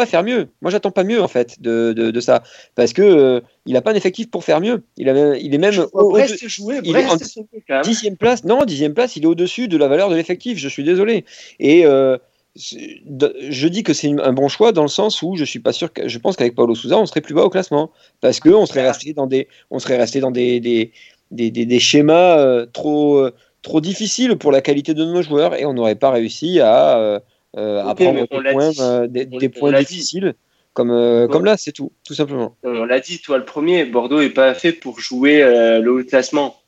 pas 0.00 0.06
faire 0.06 0.24
mieux. 0.24 0.48
Moi, 0.62 0.70
j'attends 0.70 0.90
pas 0.90 1.04
mieux 1.04 1.22
en 1.22 1.28
fait 1.28 1.60
de, 1.60 1.92
de, 1.92 2.10
de 2.10 2.20
ça, 2.20 2.42
parce 2.74 2.94
que 2.94 3.02
euh, 3.02 3.40
il 3.66 3.76
a 3.76 3.82
pas 3.82 3.92
un 3.92 3.94
effectif 3.94 4.30
pour 4.30 4.44
faire 4.44 4.60
mieux. 4.60 4.82
Il, 4.96 5.10
avait, 5.10 5.38
il 5.42 5.54
est 5.54 5.58
même 5.58 5.74
au, 5.92 6.10
Brest 6.10 6.48
jouer, 6.48 6.80
il 6.82 6.96
est 6.96 7.06
en 7.06 7.82
dixième 7.82 8.16
place. 8.16 8.44
Non, 8.44 8.64
dixième 8.64 8.94
place, 8.94 9.16
il 9.16 9.24
est 9.24 9.26
au-dessus 9.26 9.68
de 9.68 9.76
la 9.76 9.88
valeur 9.88 10.08
de 10.08 10.16
l'effectif. 10.16 10.56
Je 10.56 10.68
suis 10.68 10.84
désolé. 10.84 11.26
Et 11.58 11.84
euh, 11.84 12.16
je 12.56 13.68
dis 13.68 13.82
que 13.82 13.92
c'est 13.92 14.08
un 14.08 14.32
bon 14.32 14.48
choix 14.48 14.72
dans 14.72 14.82
le 14.82 14.88
sens 14.88 15.20
où 15.20 15.36
je 15.36 15.44
suis 15.44 15.60
pas 15.60 15.72
sûr 15.72 15.92
que 15.92 16.08
je 16.08 16.18
pense 16.18 16.36
qu'avec 16.36 16.54
Paulo 16.54 16.74
Souza 16.74 16.98
on 16.98 17.06
serait 17.06 17.20
plus 17.20 17.34
bas 17.34 17.42
au 17.42 17.50
classement 17.50 17.92
parce 18.20 18.40
que 18.40 18.48
on 18.48 18.66
serait 18.66 18.86
resté 18.88 19.12
dans 19.12 19.26
des 19.26 19.46
on 19.70 19.78
serait 19.78 19.98
resté 19.98 20.20
dans 20.20 20.32
des, 20.32 20.58
des 20.60 20.92
des, 21.30 21.50
des, 21.52 21.78
schémas 21.78 22.66
trop, 22.72 23.24
trop 23.62 23.80
difficiles 23.80 24.36
pour 24.36 24.50
la 24.50 24.62
qualité 24.62 24.94
de 24.94 25.04
nos 25.04 25.22
joueurs 25.22 25.54
et 25.54 25.64
on 25.64 25.74
n'aurait 25.74 25.94
pas 25.94 26.10
réussi 26.10 26.58
à, 26.58 27.22
à 27.56 27.94
prendre 27.94 28.20
des 28.20 28.26
points, 28.26 29.06
des, 29.08 29.48
points 29.48 29.72
difficiles. 29.72 30.34
Comme, 30.72 31.28
comme 31.28 31.44
là, 31.44 31.56
c'est 31.56 31.72
tout, 31.72 31.90
tout 32.04 32.14
simplement. 32.14 32.56
On 32.62 32.84
l'a 32.84 33.00
dit, 33.00 33.18
toi 33.20 33.38
le 33.38 33.44
premier, 33.44 33.84
Bordeaux 33.84 34.20
n'est 34.20 34.30
pas 34.30 34.54
fait 34.54 34.72
pour 34.72 35.00
jouer 35.00 35.40
le 35.40 35.88
haut 35.88 36.04
classement. 36.04 36.60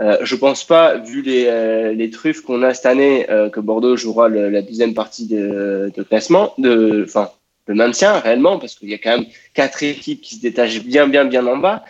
Euh, 0.00 0.18
je 0.22 0.36
pense 0.36 0.64
pas, 0.64 0.96
vu 0.96 1.22
les, 1.22 1.46
euh, 1.48 1.92
les 1.92 2.10
truffes 2.10 2.42
qu'on 2.42 2.62
a 2.62 2.72
cette 2.72 2.86
année, 2.86 3.28
euh, 3.30 3.50
que 3.50 3.58
Bordeaux 3.58 3.96
jouera 3.96 4.28
la 4.28 4.62
deuxième 4.62 4.94
partie 4.94 5.26
de, 5.26 5.90
de 5.94 6.02
classement, 6.04 6.54
de, 6.58 7.04
enfin, 7.04 7.32
le 7.66 7.74
maintien 7.74 8.18
réellement, 8.20 8.58
parce 8.58 8.76
qu'il 8.76 8.88
y 8.90 8.94
a 8.94 8.98
quand 8.98 9.18
même 9.18 9.26
quatre 9.54 9.82
équipes 9.82 10.20
qui 10.20 10.36
se 10.36 10.40
détachent 10.40 10.82
bien, 10.84 11.08
bien, 11.08 11.24
bien 11.24 11.46
en 11.46 11.56
bas. 11.56 11.84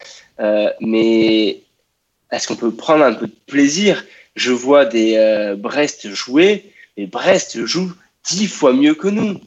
mais 0.80 1.60
est-ce 2.30 2.48
qu'on 2.48 2.56
peut 2.56 2.72
prendre 2.72 3.04
un 3.04 3.14
peu 3.14 3.26
de 3.26 3.36
plaisir? 3.46 4.04
Je 4.34 4.52
vois 4.52 4.86
des 4.86 5.54
Brest 5.58 6.08
jouer, 6.08 6.72
et 6.96 7.06
Brest 7.06 7.64
joue 7.66 7.92
dix 8.30 8.46
fois 8.46 8.72
mieux 8.72 8.94
que 8.94 9.08
nous. 9.08 9.40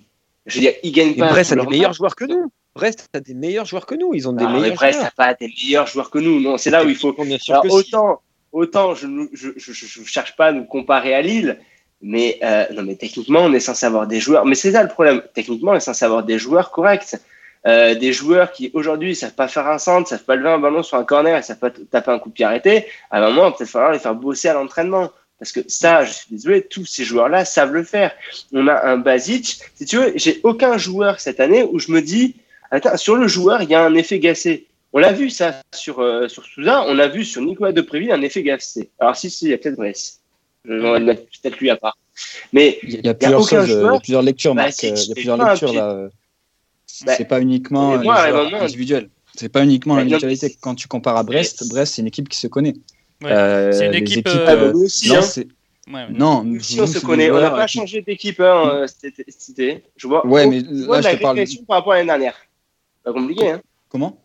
Je 0.46 0.56
veux 0.56 0.62
dire, 0.62 0.74
ils 0.84 0.92
gagnent 0.92 1.16
pas. 1.16 1.30
Brest 1.30 1.52
a 1.52 1.56
des 1.56 1.68
meilleurs 1.68 1.94
joueurs 1.94 2.16
que 2.16 2.26
nous. 2.26 2.52
Brest 2.74 3.10
a 3.14 3.20
des 3.20 3.34
meilleurs 3.34 3.66
joueurs 3.66 3.86
que 3.86 3.96
nous. 3.96 4.14
Ils 4.14 4.28
ont 4.28 4.34
des 4.34 4.46
ah, 4.46 4.52
meilleurs 4.52 4.76
Brest 4.76 5.02
n'a 5.02 5.12
pas 5.12 5.34
des 5.34 5.48
meilleurs 5.48 5.88
joueurs 5.88 6.10
que 6.10 6.20
nous. 6.20 6.40
Non, 6.40 6.58
c'est 6.58 6.70
là 6.70 6.84
où 6.84 6.90
il 6.90 6.96
faut. 6.96 7.16
Alors, 7.50 7.66
autant, 7.70 8.22
autant 8.52 8.96
je 8.96 9.08
ne 9.08 9.28
je, 9.34 9.50
je, 9.58 9.74
je, 9.74 10.04
cherche 10.04 10.36
pas 10.36 10.48
à 10.48 10.52
nous 10.52 10.66
comparer 10.66 11.14
à 11.14 11.22
Lille, 11.22 11.60
mais, 12.02 12.40
euh, 12.44 12.66
non, 12.74 12.84
mais 12.84 12.96
techniquement, 12.96 13.42
on 13.42 13.54
est 13.54 13.60
censé 13.60 13.86
avoir 13.86 14.08
des 14.08 14.20
joueurs. 14.20 14.46
Mais 14.46 14.56
c'est 14.56 14.72
ça 14.72 14.84
le 14.84 14.90
problème. 14.90 15.22
Techniquement, 15.34 15.72
on 15.72 15.76
est 15.76 15.80
censé 15.80 16.06
avoir 16.06 16.24
des 16.24 16.40
joueurs 16.40 16.72
corrects. 16.72 17.16
Euh, 17.68 17.94
des 17.94 18.12
joueurs 18.12 18.52
qui 18.52 18.72
aujourd'hui 18.74 19.16
savent 19.16 19.36
pas 19.36 19.48
faire 19.48 19.68
un 19.68 19.78
centre, 19.78 20.10
savent 20.10 20.24
pas 20.24 20.36
lever 20.36 20.50
un 20.50 20.58
ballon 20.58 20.82
sur 20.82 20.98
un 20.98 21.04
corner, 21.04 21.38
ils 21.38 21.44
savent 21.44 21.60
pas 21.60 21.70
taper 21.70 22.10
un 22.10 22.18
coup 22.18 22.30
de 22.30 22.34
pied 22.34 22.44
arrêté. 22.44 22.88
À 23.12 23.20
un 23.20 23.30
moment, 23.30 23.48
il 23.48 23.52
va 23.52 23.52
peut-être 23.52 23.70
falloir 23.70 23.92
les 23.92 24.00
faire 24.00 24.16
bosser 24.16 24.50
à 24.50 24.54
l'entraînement. 24.54 25.12
Parce 25.42 25.54
que 25.54 25.62
ça, 25.68 26.06
je 26.06 26.14
suis 26.14 26.28
désolé, 26.30 26.62
tous 26.62 26.86
ces 26.86 27.04
joueurs-là 27.04 27.46
savent 27.46 27.74
le 27.74 27.84
faire. 27.84 28.12
On 28.54 28.68
a 28.68 28.86
un 28.86 28.98
Basic. 28.98 29.60
Si 29.74 29.86
tu 29.88 29.98
veux, 29.98 30.14
j'ai 30.16 30.40
aucun 30.44 30.78
joueur 30.78 31.20
cette 31.20 31.40
année 31.40 31.64
où 31.64 31.80
je 31.80 31.92
me 31.92 32.00
dis, 32.00 32.36
attends, 32.70 32.96
sur 32.96 33.16
le 33.16 33.28
joueur, 33.28 33.64
il 33.64 33.70
y 33.72 33.74
a 33.74 33.84
un 33.84 33.96
effet 33.96 34.20
gacé. 34.20 34.68
On 34.94 35.00
l'a 35.00 35.14
vu 35.14 35.32
ça 35.32 35.56
sur, 35.74 36.00
euh, 36.00 36.28
sur 36.28 36.46
Souza, 36.46 36.84
on 36.88 36.94
l'a 36.94 37.08
vu 37.08 37.26
sur 37.26 37.42
Nicolas 37.42 37.72
Depréville, 37.72 38.12
un 38.12 38.22
effet 38.22 38.44
GAFC. 38.44 38.90
Alors 39.00 39.16
si, 39.16 39.32
si, 39.32 39.46
il 39.46 39.50
y 39.50 39.54
a 39.54 39.58
peut-être 39.58 39.80
mettre 39.80 40.12
peut-être 40.64 41.58
lui 41.58 41.72
à 41.72 41.76
part. 41.76 41.98
Mais 42.54 42.78
il 42.84 43.04
y 43.04 43.10
a, 43.10 43.16
plusieurs, 43.16 43.40
choses, 43.48 43.68
il 43.68 43.82
y 43.82 43.84
a 43.84 44.00
plusieurs 44.00 44.22
lectures, 44.22 44.54
bah, 44.54 44.66
Marc. 44.66 44.84
il 44.84 44.90
y 44.90 45.12
a 45.12 45.16
plusieurs 45.16 45.38
lectures 45.38 45.74
là. 45.74 46.08
Bah, 47.04 47.16
c'est 47.18 47.26
pas 47.26 47.42
uniquement 47.42 47.98
moi, 47.98 48.28
individuel. 48.62 49.10
C'est 49.34 49.50
pas 49.50 49.64
uniquement 49.64 49.96
l'individualité. 49.96 50.56
Quand 50.62 50.76
tu 50.76 50.88
compares 50.88 51.18
à 51.18 51.24
Brest, 51.24 51.68
Brest 51.68 51.96
c'est 51.96 52.04
une 52.04 52.08
équipe 52.10 52.30
qui 52.30 52.38
se 52.38 52.46
connaît. 52.46 52.76
Euh, 53.24 53.72
c'est 53.72 53.88
une 53.88 53.94
équipe. 53.94 54.28
Euh, 54.28 54.74
aussi, 54.74 55.16
hein. 55.16 55.22
non, 56.10 56.44
non, 56.44 56.60
si 56.60 56.80
on 56.80 56.88
se 56.88 57.00
connaît, 57.00 57.30
on 57.30 57.40
n'a 57.40 57.52
pas 57.52 57.68
changé 57.68 58.02
d'équipe 58.02 58.40
hein, 58.40 58.86
c'était. 58.88 59.84
Je 59.96 60.08
vois. 60.08 60.26
Ouais, 60.26 60.48
mais 60.48 60.62
là, 60.62 61.02
je 61.02 61.10
te 61.10 61.22
parle. 61.22 61.44
par 61.68 61.78
rapport 61.78 61.94
à 61.94 61.98
l'année 61.98 62.08
dernière. 62.08 62.36
Pas 63.04 63.14
compliqué, 63.14 63.52
hein. 63.52 63.62
Comment? 63.90 64.18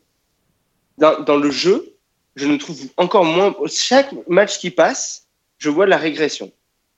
Dans, 0.99 1.21
dans, 1.21 1.37
le 1.37 1.51
jeu, 1.51 1.95
je 2.37 2.47
ne 2.47 2.57
trouve 2.57 2.79
encore 2.97 3.25
moins. 3.25 3.55
Chaque 3.69 4.11
match 4.29 4.59
qui 4.59 4.71
passe, 4.71 5.27
je 5.59 5.69
vois 5.69 5.87
la 5.87 5.97
régression. 5.97 6.53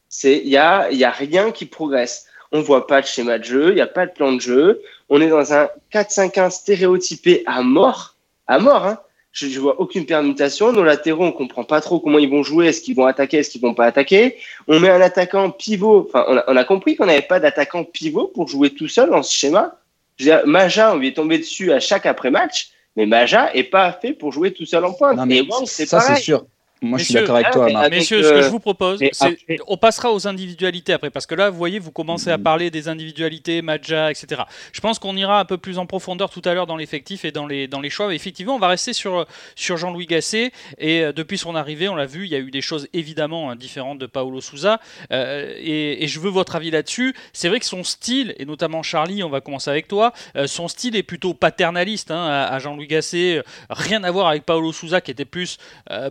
C'est 0.08 0.38
il 0.38 0.48
y 0.48 0.56
a 0.56 0.90
il 0.90 0.98
y 0.98 1.04
a 1.04 1.10
rien 1.10 1.50
qui 1.50 1.66
progresse. 1.66 2.26
On 2.52 2.62
voit 2.62 2.86
pas 2.86 3.02
de 3.02 3.06
schéma 3.06 3.38
de 3.38 3.44
jeu, 3.44 3.72
il 3.72 3.78
y 3.78 3.82
a 3.82 3.86
pas 3.86 4.06
de 4.06 4.12
plan 4.12 4.32
de 4.32 4.40
jeu. 4.40 4.82
On 5.08 5.20
est 5.20 5.28
dans 5.28 5.52
un 5.52 5.68
4-5-1 5.92 6.50
stéréotypé 6.50 7.42
à 7.46 7.62
mort, 7.62 8.16
à 8.46 8.58
mort. 8.58 8.86
Hein. 8.86 8.98
Je, 9.38 9.48
je 9.48 9.60
vois 9.60 9.80
aucune 9.80 10.04
permutation. 10.04 10.72
Nos 10.72 10.82
latéraux, 10.82 11.24
on 11.24 11.32
comprend 11.32 11.64
pas 11.64 11.80
trop 11.80 12.00
comment 12.00 12.18
ils 12.18 12.28
vont 12.28 12.42
jouer. 12.42 12.66
Est-ce 12.66 12.80
qu'ils 12.80 12.96
vont 12.96 13.06
attaquer, 13.06 13.38
est-ce 13.38 13.50
qu'ils 13.50 13.60
vont 13.60 13.74
pas 13.74 13.86
attaquer 13.86 14.36
On 14.66 14.80
met 14.80 14.90
un 14.90 15.00
attaquant 15.00 15.50
pivot. 15.50 16.08
Enfin, 16.08 16.24
on 16.28 16.36
a, 16.36 16.44
on 16.48 16.56
a 16.56 16.64
compris 16.64 16.96
qu'on 16.96 17.06
n'avait 17.06 17.22
pas 17.22 17.38
d'attaquant 17.38 17.84
pivot 17.84 18.26
pour 18.34 18.48
jouer 18.48 18.70
tout 18.70 18.88
seul 18.88 19.10
dans 19.10 19.22
ce 19.22 19.32
schéma. 19.32 19.76
Je 20.16 20.24
veux 20.24 20.30
dire, 20.30 20.46
Maja, 20.46 20.92
on 20.94 20.98
lui 20.98 21.08
est 21.08 21.16
tombé 21.16 21.38
dessus 21.38 21.72
à 21.72 21.78
chaque 21.78 22.06
après-match. 22.06 22.70
Mais 22.96 23.06
Maja 23.06 23.54
est 23.54 23.62
pas 23.64 23.92
fait 23.92 24.12
pour 24.12 24.32
jouer 24.32 24.52
tout 24.52 24.66
seul 24.66 24.84
en 24.84 24.92
pointe. 24.92 25.16
Non, 25.16 25.26
mais 25.26 25.42
c'est 25.66 25.86
ça, 25.86 26.00
c'est 26.00 26.16
sûr. 26.20 26.44
Moi, 26.80 26.98
je 26.98 27.04
suis 27.04 27.14
d'accord 27.14 27.36
avec 27.36 27.50
toi. 27.50 27.70
Marc. 27.70 27.90
Messieurs, 27.90 28.22
ce 28.22 28.30
que 28.30 28.42
je 28.42 28.48
vous 28.48 28.60
propose, 28.60 29.00
c'est 29.12 29.38
on 29.66 29.76
passera 29.76 30.12
aux 30.12 30.26
individualités 30.26 30.92
après, 30.92 31.10
parce 31.10 31.26
que 31.26 31.34
là, 31.34 31.50
vous 31.50 31.58
voyez, 31.58 31.78
vous 31.78 31.90
commencez 31.90 32.30
à 32.30 32.38
parler 32.38 32.70
des 32.70 32.88
individualités, 32.88 33.62
Maja, 33.62 34.10
etc. 34.10 34.42
Je 34.72 34.80
pense 34.80 34.98
qu'on 34.98 35.16
ira 35.16 35.40
un 35.40 35.44
peu 35.44 35.58
plus 35.58 35.78
en 35.78 35.86
profondeur 35.86 36.30
tout 36.30 36.42
à 36.44 36.54
l'heure 36.54 36.66
dans 36.66 36.76
l'effectif 36.76 37.24
et 37.24 37.32
dans 37.32 37.46
les, 37.46 37.66
dans 37.66 37.80
les 37.80 37.90
choix. 37.90 38.08
Mais 38.08 38.16
effectivement, 38.16 38.54
on 38.54 38.58
va 38.58 38.68
rester 38.68 38.92
sur, 38.92 39.26
sur 39.54 39.76
Jean-Louis 39.76 40.06
Gasset. 40.06 40.52
Et 40.78 41.02
euh, 41.02 41.12
depuis 41.12 41.38
son 41.38 41.54
arrivée, 41.54 41.88
on 41.88 41.96
l'a 41.96 42.06
vu, 42.06 42.24
il 42.24 42.30
y 42.30 42.34
a 42.34 42.38
eu 42.38 42.50
des 42.50 42.60
choses 42.60 42.88
évidemment 42.92 43.50
hein, 43.50 43.56
différentes 43.56 43.98
de 43.98 44.06
Paolo 44.06 44.40
Souza. 44.40 44.80
Euh, 45.12 45.54
et, 45.58 46.06
je 46.06 46.20
veux 46.20 46.30
votre 46.30 46.56
avis 46.56 46.70
là-dessus. 46.70 47.14
C'est 47.32 47.48
vrai 47.48 47.60
que 47.60 47.66
son 47.66 47.84
style, 47.84 48.34
et 48.38 48.44
notamment 48.44 48.82
Charlie, 48.82 49.22
on 49.22 49.28
va 49.28 49.40
commencer 49.40 49.70
avec 49.70 49.88
toi, 49.88 50.12
euh, 50.36 50.46
son 50.46 50.68
style 50.68 50.96
est 50.96 51.02
plutôt 51.02 51.34
paternaliste 51.34 52.10
hein, 52.10 52.46
à, 52.50 52.58
Jean-Louis 52.58 52.86
Gasset. 52.86 53.42
Rien 53.68 54.02
à 54.04 54.10
voir 54.10 54.28
avec 54.28 54.44
Paolo 54.44 54.72
Souza, 54.72 55.00
qui 55.00 55.10
était 55.10 55.24
plus 55.24 55.58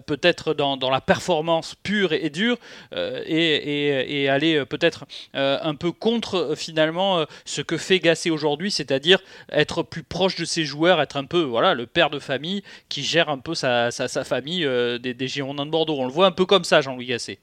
peut-être 0.06 0.54
dans, 0.58 0.90
la 0.90 1.02
performance 1.02 1.76
pure 1.84 2.12
et, 2.12 2.30
dure 2.30 2.58
euh, 2.94 3.24
et, 3.26 4.28
aller 4.28 4.56
euh, 4.56 4.66
peut-être 4.66 5.06
euh, 5.36 5.58
un 5.62 5.76
peu 5.76 5.92
contre 5.92 6.54
finalement 6.58 7.26
ce 7.46 7.62
que 7.62 7.78
fait 7.78 8.00
Gasset 8.00 8.30
aujourd'hui, 8.30 8.72
c'est-à-dire 8.72 9.20
être 9.52 9.84
plus 9.84 10.04
proche 10.04 10.36
de 10.36 10.46
ses 10.46 10.66
joueurs, 10.66 11.02
être 11.02 11.18
un 11.18 11.24
peu 11.24 11.42
voilà 11.42 11.74
le 11.74 11.86
père 11.86 12.10
de 12.10 12.20
famille 12.20 12.64
qui 12.90 13.04
gère 13.04 13.30
un 13.30 13.38
peu 13.38 13.54
sa, 13.56 13.92
famille 14.26 14.68
des, 15.00 15.28
Girondins 15.28 15.66
de 15.66 15.72
Bordeaux. 15.72 15.98
On 16.00 16.06
le 16.06 16.12
voit 16.12 16.26
un 16.26 16.32
peu 16.32 16.46
comme 16.46 16.64
ça, 16.64 16.82
Jean-Louis 16.82 17.06
Gasset. 17.06 17.40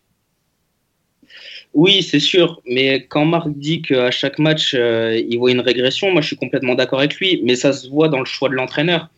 Oui, 1.73 2.03
c'est 2.03 2.21
sûr. 2.21 2.61
Mais 2.67 3.05
quand 3.07 3.25
Marc 3.25 3.49
dit 3.49 3.83
qu'à 3.83 4.11
chaque 4.11 4.39
match, 4.39 4.75
il 4.75 5.37
voit 5.39 5.51
une 5.51 5.61
régression, 5.61 6.11
moi 6.11 6.21
je 6.21 6.29
suis 6.29 6.37
complètement 6.37 6.75
d'accord 6.75 6.99
avec 6.99 7.15
lui. 7.17 7.41
Mais 7.45 7.57
ça 7.57 7.73
se 7.73 7.89
voit 7.89 8.09
dans 8.09 8.21
le 8.21 8.27
choix 8.27 8.49
de 8.49 8.55
l'entraîneur. 8.55 9.09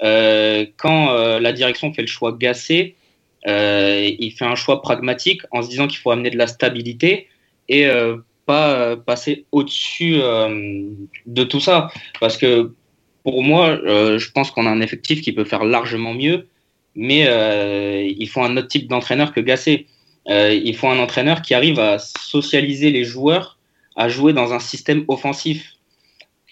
quand 0.00 1.38
la 1.40 1.52
direction 1.52 1.92
fait 1.92 2.02
le 2.02 2.08
choix 2.08 2.32
euh, 2.32 2.94
il 3.46 4.32
fait 4.32 4.44
un 4.44 4.54
choix 4.54 4.82
pragmatique 4.82 5.42
en 5.52 5.62
se 5.62 5.68
disant 5.68 5.86
qu'il 5.86 5.98
faut 5.98 6.10
amener 6.10 6.30
de 6.30 6.38
la 6.38 6.46
stabilité 6.46 7.28
et 7.68 7.86
euh, 7.86 8.16
pas 8.44 8.72
euh, 8.72 8.96
passer 8.96 9.44
au-dessus 9.52 10.16
de 11.26 11.44
tout 11.44 11.60
ça. 11.60 11.90
Parce 12.20 12.36
que 12.36 12.72
pour 13.22 13.42
moi, 13.42 13.76
je 13.84 14.30
pense 14.30 14.52
qu'on 14.52 14.66
a 14.66 14.70
un 14.70 14.80
effectif 14.80 15.20
qui 15.20 15.32
peut 15.32 15.44
faire 15.44 15.64
largement 15.64 16.14
mieux, 16.14 16.46
mais 16.94 17.26
il 18.08 18.28
faut 18.28 18.40
un 18.40 18.56
autre 18.56 18.68
type 18.68 18.86
d'entraîneur 18.86 19.32
que 19.32 19.40
Gassé. 19.40 19.86
il 20.28 20.76
faut 20.76 20.88
un 20.88 20.98
entraîneur 21.00 21.42
qui 21.42 21.54
arrive 21.54 21.80
à 21.80 21.98
socialiser 21.98 22.92
les 22.92 23.04
joueurs, 23.04 23.58
à 23.96 24.08
jouer 24.08 24.32
dans 24.32 24.52
un 24.52 24.60
système 24.60 25.04
offensif 25.08 25.72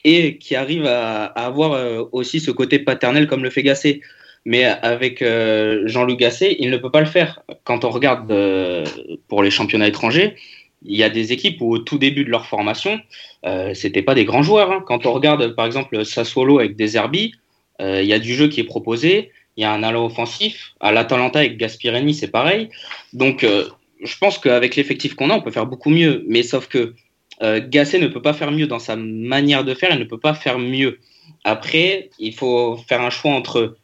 et 0.02 0.36
qui 0.38 0.56
arrive 0.56 0.84
à, 0.86 1.26
avoir 1.26 2.12
aussi 2.12 2.40
ce 2.40 2.50
côté 2.50 2.80
paternel 2.80 3.28
comme 3.28 3.44
le 3.44 3.50
fait 3.50 3.62
Gassé. 3.62 4.02
Mais 4.44 4.64
avec 4.64 5.22
euh, 5.22 5.82
Jean-Luc 5.86 6.18
Gasset, 6.18 6.56
il 6.58 6.70
ne 6.70 6.76
peut 6.76 6.90
pas 6.90 7.00
le 7.00 7.06
faire. 7.06 7.42
Quand 7.64 7.84
on 7.84 7.90
regarde 7.90 8.30
euh, 8.30 8.84
pour 9.28 9.42
les 9.42 9.50
championnats 9.50 9.88
étrangers, 9.88 10.36
il 10.82 10.96
y 10.96 11.02
a 11.02 11.08
des 11.08 11.32
équipes 11.32 11.60
où 11.62 11.72
au 11.72 11.78
tout 11.78 11.96
début 11.96 12.24
de 12.24 12.30
leur 12.30 12.46
formation, 12.46 13.00
euh, 13.46 13.72
c'était 13.72 14.02
pas 14.02 14.14
des 14.14 14.26
grands 14.26 14.42
joueurs. 14.42 14.70
Hein. 14.70 14.84
Quand 14.86 15.06
on 15.06 15.12
regarde 15.12 15.54
par 15.54 15.64
exemple 15.64 16.04
Sassuolo 16.04 16.58
avec 16.58 16.76
des 16.76 16.98
euh, 16.98 18.02
il 18.02 18.06
y 18.06 18.12
a 18.12 18.18
du 18.18 18.34
jeu 18.34 18.48
qui 18.48 18.60
est 18.60 18.64
proposé, 18.64 19.30
il 19.56 19.62
y 19.62 19.64
a 19.64 19.72
un 19.72 19.82
allant 19.82 20.04
offensif. 20.04 20.74
À 20.78 20.92
l'Atalanta 20.92 21.38
avec 21.38 21.56
Gaspirini, 21.56 22.12
c'est 22.12 22.30
pareil. 22.30 22.68
Donc 23.14 23.44
je 23.44 24.18
pense 24.18 24.38
qu'avec 24.38 24.76
l'effectif 24.76 25.14
qu'on 25.14 25.30
a, 25.30 25.34
on 25.34 25.40
peut 25.40 25.50
faire 25.50 25.66
beaucoup 25.66 25.90
mieux. 25.90 26.24
Mais 26.28 26.42
sauf 26.42 26.68
que 26.68 26.94
Gasset 27.40 27.98
ne 27.98 28.08
peut 28.08 28.22
pas 28.22 28.32
faire 28.32 28.50
mieux 28.50 28.66
dans 28.66 28.78
sa 28.78 28.96
manière 28.96 29.64
de 29.64 29.74
faire, 29.74 29.90
il 29.92 29.98
ne 30.00 30.04
peut 30.04 30.18
pas 30.18 30.34
faire 30.34 30.58
mieux. 30.58 30.98
Après, 31.44 32.10
il 32.18 32.34
faut 32.34 32.76
faire 32.88 33.00
un 33.00 33.10
choix 33.10 33.32
entre 33.32 33.76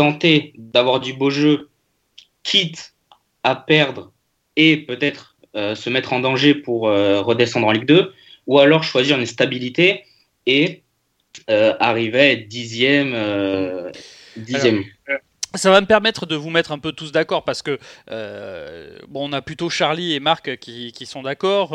tenter 0.00 0.54
d'avoir 0.56 0.98
du 0.98 1.12
beau 1.12 1.28
jeu, 1.28 1.68
quitte 2.42 2.94
à 3.42 3.54
perdre 3.54 4.12
et 4.56 4.78
peut-être 4.78 5.36
euh, 5.54 5.74
se 5.74 5.90
mettre 5.90 6.14
en 6.14 6.20
danger 6.20 6.54
pour 6.54 6.88
euh, 6.88 7.20
redescendre 7.20 7.66
en 7.66 7.72
Ligue 7.72 7.84
2, 7.84 8.14
ou 8.46 8.58
alors 8.60 8.82
choisir 8.82 9.18
une 9.18 9.26
stabilité 9.26 10.04
et 10.46 10.82
euh, 11.50 11.74
arriver 11.80 12.20
à 12.20 12.30
être 12.30 12.48
dixième. 12.48 13.14
dixième. 14.38 14.84
Ça 15.54 15.70
va 15.70 15.82
me 15.82 15.86
permettre 15.86 16.24
de 16.24 16.34
vous 16.34 16.48
mettre 16.48 16.72
un 16.72 16.78
peu 16.78 16.92
tous 16.92 17.12
d'accord 17.12 17.44
parce 17.44 17.60
que 17.60 17.78
bon, 19.08 19.28
on 19.28 19.32
a 19.34 19.42
plutôt 19.42 19.68
Charlie 19.68 20.14
et 20.14 20.20
Marc 20.20 20.56
qui, 20.58 20.92
qui 20.92 21.04
sont 21.04 21.22
d'accord, 21.22 21.70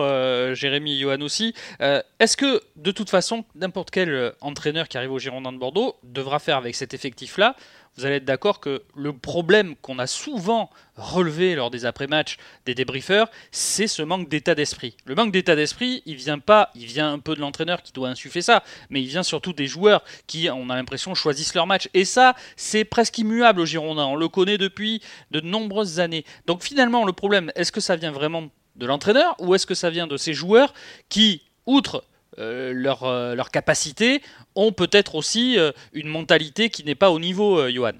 Jérémy 0.55 0.95
et 0.95 0.99
Johan 1.01 1.19
aussi. 1.19 1.53
Est-ce 1.81 2.37
que 2.37 2.61
de 2.77 2.91
toute 2.91 3.09
façon, 3.09 3.43
n'importe 3.53 3.91
quel 3.91 4.31
entraîneur 4.39 4.87
qui 4.87 4.97
arrive 4.97 5.11
au 5.11 5.19
Girondin 5.19 5.51
de 5.51 5.57
Bordeaux 5.57 5.97
devra 6.03 6.39
faire 6.39 6.55
avec 6.55 6.73
cet 6.73 6.93
effectif-là 6.93 7.57
vous 7.97 8.05
allez 8.05 8.15
être 8.15 8.25
d'accord 8.25 8.59
que 8.59 8.83
le 8.95 9.13
problème 9.13 9.75
qu'on 9.77 9.99
a 9.99 10.07
souvent 10.07 10.69
relevé 10.97 11.55
lors 11.55 11.71
des 11.71 11.85
après-matchs 11.85 12.37
des 12.65 12.75
débriefeurs, 12.75 13.29
c'est 13.51 13.87
ce 13.87 14.01
manque 14.01 14.27
d'état 14.27 14.53
d'esprit. 14.53 14.95
Le 15.05 15.15
manque 15.15 15.31
d'état 15.31 15.55
d'esprit, 15.55 16.03
il 16.05 16.15
vient 16.15 16.39
pas, 16.39 16.71
il 16.75 16.85
vient 16.85 17.11
un 17.13 17.19
peu 17.19 17.35
de 17.35 17.39
l'entraîneur 17.39 17.81
qui 17.83 17.93
doit 17.93 18.09
insuffler 18.09 18.41
ça, 18.41 18.63
mais 18.89 19.01
il 19.01 19.07
vient 19.07 19.23
surtout 19.23 19.53
des 19.53 19.67
joueurs 19.67 20.03
qui, 20.27 20.49
on 20.49 20.69
a 20.69 20.75
l'impression, 20.75 21.15
choisissent 21.15 21.55
leur 21.55 21.67
match. 21.67 21.89
Et 21.93 22.05
ça, 22.05 22.35
c'est 22.57 22.83
presque 22.83 23.17
immuable 23.17 23.61
au 23.61 23.65
Girondin. 23.65 24.05
On 24.05 24.15
le 24.15 24.27
connaît 24.27 24.57
depuis 24.57 25.01
de 25.31 25.39
nombreuses 25.39 25.99
années. 25.99 26.25
Donc 26.47 26.63
finalement, 26.63 27.05
le 27.05 27.13
problème, 27.13 27.51
est-ce 27.55 27.71
que 27.71 27.81
ça 27.81 27.95
vient 27.95 28.11
vraiment 28.11 28.49
de 28.75 28.85
l'entraîneur 28.85 29.35
ou 29.39 29.55
est-ce 29.55 29.65
que 29.65 29.75
ça 29.75 29.89
vient 29.89 30.07
de 30.07 30.17
ces 30.17 30.33
joueurs 30.33 30.73
qui, 31.07 31.43
outre 31.65 32.03
euh, 32.37 32.73
leur, 32.73 33.03
euh, 33.03 33.35
capacité, 33.51 34.21
ont 34.55 34.73
peut-être 34.73 35.15
aussi 35.15 35.57
euh, 35.57 35.71
une 35.93 36.09
mentalité 36.09 36.69
qui 36.69 36.83
n'est 36.83 36.95
pas 36.95 37.11
au 37.11 37.19
niveau, 37.19 37.69
Johan 37.69 37.93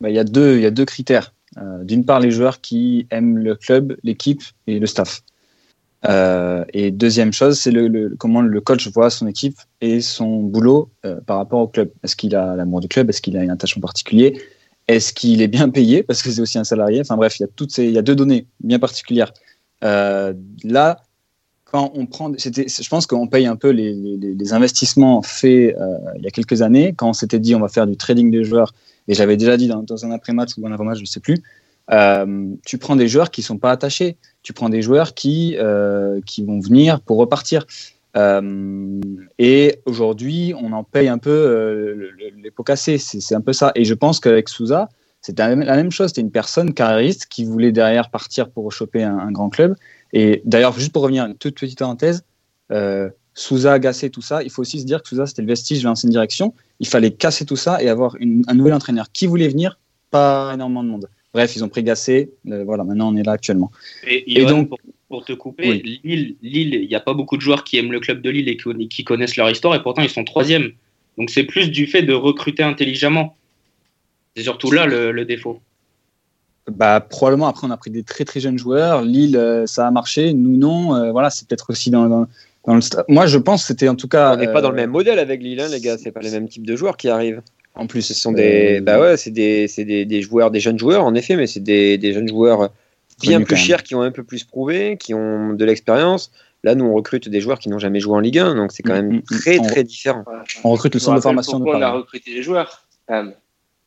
bah, 0.00 0.10
Il 0.10 0.16
y, 0.16 0.18
a 0.18 0.24
deux, 0.24 0.58
y 0.58 0.66
a 0.66 0.70
deux 0.70 0.84
critères. 0.84 1.32
D'une 1.82 2.04
part, 2.04 2.20
les 2.20 2.30
joueurs 2.30 2.60
qui 2.60 3.06
aiment 3.10 3.38
le 3.38 3.56
club, 3.56 3.96
l'équipe 4.04 4.42
et 4.68 4.78
le 4.78 4.86
staff. 4.86 5.22
et 6.04 6.90
deuxième 6.92 7.32
chose, 7.32 7.58
c'est 7.58 7.72
le, 7.72 8.14
comment 8.16 8.42
le 8.42 8.60
coach 8.60 8.86
voit 8.88 9.10
son 9.10 9.26
équipe 9.26 9.56
et 9.80 10.00
son 10.00 10.42
boulot 10.42 10.90
par 11.26 11.38
rapport 11.38 11.60
au 11.60 11.66
club. 11.66 11.90
Est-ce 12.04 12.14
qu'il 12.14 12.36
a 12.36 12.54
l'amour 12.54 12.80
du 12.80 12.86
club? 12.86 13.08
Est-ce 13.08 13.20
qu'il 13.20 13.36
a 13.36 13.42
une 13.42 13.50
attachement 13.50 13.80
particulier 13.80 14.40
Est-ce 14.86 15.12
qu'il 15.12 15.42
est 15.42 15.48
bien 15.48 15.68
payé? 15.68 16.04
Parce 16.04 16.22
que 16.22 16.30
c'est 16.30 16.42
aussi 16.42 16.58
un 16.58 16.64
salarié. 16.64 17.00
Enfin 17.00 17.16
bref, 17.16 17.40
il 17.40 17.42
y 17.42 17.46
a, 17.46 17.48
toutes 17.48 17.72
ces, 17.72 17.86
il 17.86 17.92
y 17.92 17.98
a 17.98 18.02
deux 18.02 18.14
données 18.14 18.46
bien 18.60 18.78
particulières. 18.78 19.32
là, 19.82 21.02
quand 21.70 21.92
on 21.94 22.06
prend, 22.06 22.32
je 22.32 22.88
pense 22.88 23.06
qu'on 23.06 23.26
paye 23.26 23.46
un 23.46 23.56
peu 23.56 23.70
les, 23.70 24.52
investissements 24.52 25.20
faits 25.22 25.76
euh, 25.76 25.98
il 26.16 26.22
y 26.22 26.26
a 26.26 26.30
quelques 26.30 26.62
années, 26.62 26.94
quand 26.96 27.10
on 27.10 27.12
s'était 27.12 27.38
dit 27.38 27.54
on 27.54 27.60
va 27.60 27.68
faire 27.68 27.86
du 27.86 27.96
trading 27.96 28.30
des 28.30 28.44
joueurs, 28.44 28.72
et 29.06 29.14
j'avais 29.14 29.36
déjà 29.36 29.56
dit 29.56 29.68
dans, 29.68 29.82
dans 29.82 30.06
un 30.06 30.10
après-match 30.10 30.52
ou 30.56 30.66
un 30.66 30.72
avant-match, 30.72 30.96
je 30.98 31.02
ne 31.02 31.06
sais 31.06 31.20
plus, 31.20 31.42
euh, 31.90 32.46
tu 32.64 32.78
prends 32.78 32.96
des 32.96 33.08
joueurs 33.08 33.30
qui 33.30 33.42
ne 33.42 33.44
sont 33.44 33.58
pas 33.58 33.70
attachés, 33.70 34.16
tu 34.42 34.52
prends 34.52 34.70
des 34.70 34.80
joueurs 34.80 35.14
qui, 35.14 35.56
euh, 35.58 36.20
qui 36.24 36.42
vont 36.42 36.58
venir 36.58 37.00
pour 37.00 37.18
repartir. 37.18 37.66
et 39.38 39.80
aujourd'hui, 39.84 40.54
on 40.60 40.72
en 40.72 40.84
paye 40.84 41.08
un 41.08 41.18
peu 41.18 42.10
les 42.42 42.50
pots 42.50 42.64
cassés, 42.64 42.98
c'est 42.98 43.34
un 43.34 43.40
peu 43.40 43.52
ça. 43.52 43.72
Et 43.74 43.84
je 43.84 43.94
pense 43.94 44.20
qu'avec 44.20 44.48
Souza, 44.48 44.88
c'était 45.20 45.54
la 45.54 45.76
même 45.76 45.90
chose, 45.90 46.08
c'était 46.08 46.22
une 46.22 46.30
personne 46.30 46.72
carriériste 46.72 47.26
qui 47.26 47.44
voulait 47.44 47.72
derrière 47.72 48.10
partir 48.10 48.50
pour 48.50 48.72
choper 48.72 49.02
un 49.02 49.30
grand 49.30 49.50
club 49.50 49.76
et 50.12 50.42
d'ailleurs, 50.44 50.78
juste 50.78 50.92
pour 50.92 51.02
revenir, 51.02 51.26
une 51.26 51.36
toute 51.36 51.58
petite 51.58 51.78
parenthèse, 51.78 52.24
euh, 52.70 53.10
Souza, 53.34 53.78
Gassé, 53.78 54.10
tout 54.10 54.22
ça, 54.22 54.42
il 54.42 54.50
faut 54.50 54.62
aussi 54.62 54.80
se 54.80 54.84
dire 54.84 55.02
que 55.02 55.08
Souza, 55.08 55.26
c'était 55.26 55.42
le 55.42 55.48
vestige 55.48 55.80
de 55.80 55.84
l'ancienne 55.84 56.10
direction. 56.10 56.54
Il 56.80 56.88
fallait 56.88 57.12
casser 57.12 57.44
tout 57.44 57.56
ça 57.56 57.82
et 57.82 57.88
avoir 57.88 58.16
un 58.20 58.54
nouvel 58.54 58.74
entraîneur 58.74 59.12
qui 59.12 59.26
voulait 59.26 59.48
venir, 59.48 59.78
pas 60.10 60.52
énormément 60.54 60.82
de 60.82 60.88
monde. 60.88 61.08
Bref, 61.34 61.54
ils 61.54 61.62
ont 61.62 61.68
pris 61.68 61.82
Gassé, 61.82 62.30
euh, 62.48 62.64
voilà, 62.64 62.84
maintenant 62.84 63.12
on 63.12 63.16
est 63.16 63.22
là 63.22 63.32
actuellement. 63.32 63.70
Et, 64.06 64.44
donc, 64.44 64.70
pour, 65.08 65.24
te 65.24 65.32
couper, 65.32 65.82
Lille, 66.02 66.36
il 66.42 66.88
n'y 66.88 66.94
a 66.94 67.00
pas 67.00 67.14
beaucoup 67.14 67.36
de 67.36 67.42
joueurs 67.42 67.64
qui 67.64 67.76
aiment 67.76 67.92
le 67.92 68.00
club 68.00 68.22
de 68.22 68.30
Lille 68.30 68.48
et 68.48 68.56
qui, 68.56 69.04
connaissent 69.04 69.36
leur 69.36 69.50
histoire, 69.50 69.74
et 69.74 69.82
pourtant 69.82 70.02
ils 70.02 70.10
sont 70.10 70.24
troisième. 70.24 70.72
Donc 71.16 71.30
c'est 71.30 71.44
plus 71.44 71.70
du 71.70 71.86
fait 71.86 72.02
de 72.02 72.14
recruter 72.14 72.62
intelligemment. 72.62 73.36
C'est 74.36 74.44
surtout 74.44 74.70
là 74.70 74.86
le 74.86 75.24
défaut 75.24 75.60
bah, 76.70 77.00
probablement 77.00 77.48
après 77.48 77.66
on 77.66 77.70
a 77.70 77.76
pris 77.76 77.90
des 77.90 78.02
très 78.02 78.24
très 78.24 78.40
jeunes 78.40 78.58
joueurs. 78.58 79.02
Lille, 79.02 79.36
euh, 79.36 79.66
ça 79.66 79.86
a 79.86 79.90
marché, 79.90 80.32
nous 80.32 80.56
non. 80.56 80.94
Euh, 80.94 81.12
voilà, 81.12 81.30
c'est 81.30 81.48
peut-être 81.48 81.70
aussi 81.70 81.90
dans, 81.90 82.08
dans, 82.08 82.20
le. 82.66 82.80
Moi, 83.08 83.26
je 83.26 83.38
pense 83.38 83.64
c'était 83.64 83.88
en 83.88 83.94
tout 83.94 84.08
cas. 84.08 84.34
On 84.34 84.36
n'est 84.36 84.52
pas 84.52 84.60
dans 84.60 84.70
le 84.70 84.74
euh, 84.74 84.82
même 84.82 84.90
modèle 84.90 85.18
avec 85.18 85.42
Lille, 85.42 85.60
hein, 85.60 85.68
les 85.70 85.80
gars. 85.80 85.96
C'est 85.98 86.12
pas 86.12 86.20
les 86.20 86.30
mêmes 86.30 86.48
types 86.48 86.66
de 86.66 86.76
joueurs 86.76 86.96
qui 86.96 87.08
arrivent. 87.08 87.42
En 87.74 87.86
plus, 87.86 88.02
ce 88.02 88.14
sont 88.14 88.32
des, 88.32 88.80
bah 88.80 89.00
ouais, 89.00 89.16
c'est 89.16 89.30
des, 89.30 89.68
des, 89.76 90.04
des, 90.04 90.22
joueurs, 90.22 90.50
des 90.50 90.58
jeunes 90.58 90.78
joueurs 90.78 91.04
en 91.04 91.14
effet, 91.14 91.36
mais 91.36 91.46
c'est 91.46 91.60
des, 91.60 91.96
des, 91.96 92.12
jeunes 92.12 92.28
joueurs 92.28 92.70
bien 93.20 93.40
plus 93.40 93.56
chers 93.56 93.84
qui 93.84 93.94
ont 93.94 94.02
un 94.02 94.10
peu 94.10 94.24
plus 94.24 94.42
prouvé, 94.42 94.96
qui 94.98 95.14
ont 95.14 95.52
de 95.52 95.64
l'expérience. 95.64 96.32
Là, 96.64 96.74
nous, 96.74 96.84
on 96.84 96.94
recrute 96.94 97.28
des 97.28 97.40
joueurs 97.40 97.60
qui 97.60 97.68
n'ont 97.68 97.78
jamais 97.78 98.00
joué 98.00 98.16
en 98.16 98.18
Ligue 98.18 98.40
1, 98.40 98.56
donc 98.56 98.72
c'est 98.72 98.82
quand 98.82 98.94
mm, 98.94 98.96
même 98.96 99.12
mm, 99.12 99.16
mm. 99.18 99.22
très, 99.22 99.58
très 99.58 99.84
différent. 99.84 100.24
On 100.64 100.70
recrute 100.70 100.94
le 100.94 101.00
centre 101.00 101.16
de 101.16 101.22
formation 101.22 101.60
de 101.60 101.64
On 101.64 101.80
a 101.80 101.92
recruté 101.92 102.32
les 102.34 102.42
joueurs. 102.42 102.84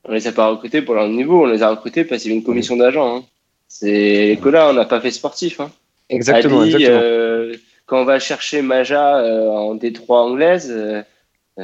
On 0.03 0.13
les 0.13 0.27
a 0.27 0.31
pas 0.31 0.47
recrutés 0.47 0.81
pour 0.81 0.95
leur 0.95 1.07
niveau, 1.07 1.43
on 1.43 1.45
les 1.45 1.61
a 1.61 1.69
recrutés 1.69 2.03
parce 2.03 2.21
qu'il 2.21 2.31
y 2.31 2.33
avait 2.33 2.39
une 2.39 2.45
commission 2.45 2.75
d'agents. 2.75 3.17
Hein. 3.17 3.23
C'est 3.67 4.39
que 4.41 4.49
là, 4.49 4.69
on 4.69 4.73
n'a 4.73 4.85
pas 4.85 4.99
fait 4.99 5.11
sportif. 5.11 5.59
Hein. 5.59 5.71
Exactement. 6.09 6.63
Euh, 6.63 7.55
quand 7.85 8.01
on 8.01 8.05
va 8.05 8.19
chercher 8.19 8.61
Maja 8.61 9.19
euh, 9.19 9.49
en 9.49 9.75
D3 9.75 10.05
anglaise, 10.09 10.71
euh, 10.71 11.03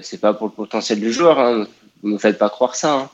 c'est 0.01 0.21
pas 0.21 0.33
pour 0.33 0.47
le 0.47 0.53
potentiel 0.53 0.99
du 0.99 1.11
joueur. 1.11 1.39
Hein. 1.39 1.67
Ne 2.03 2.13
me 2.13 2.17
faites 2.17 2.37
pas 2.37 2.49
croire 2.49 2.75
ça. 2.75 2.93
Hein. 2.93 3.09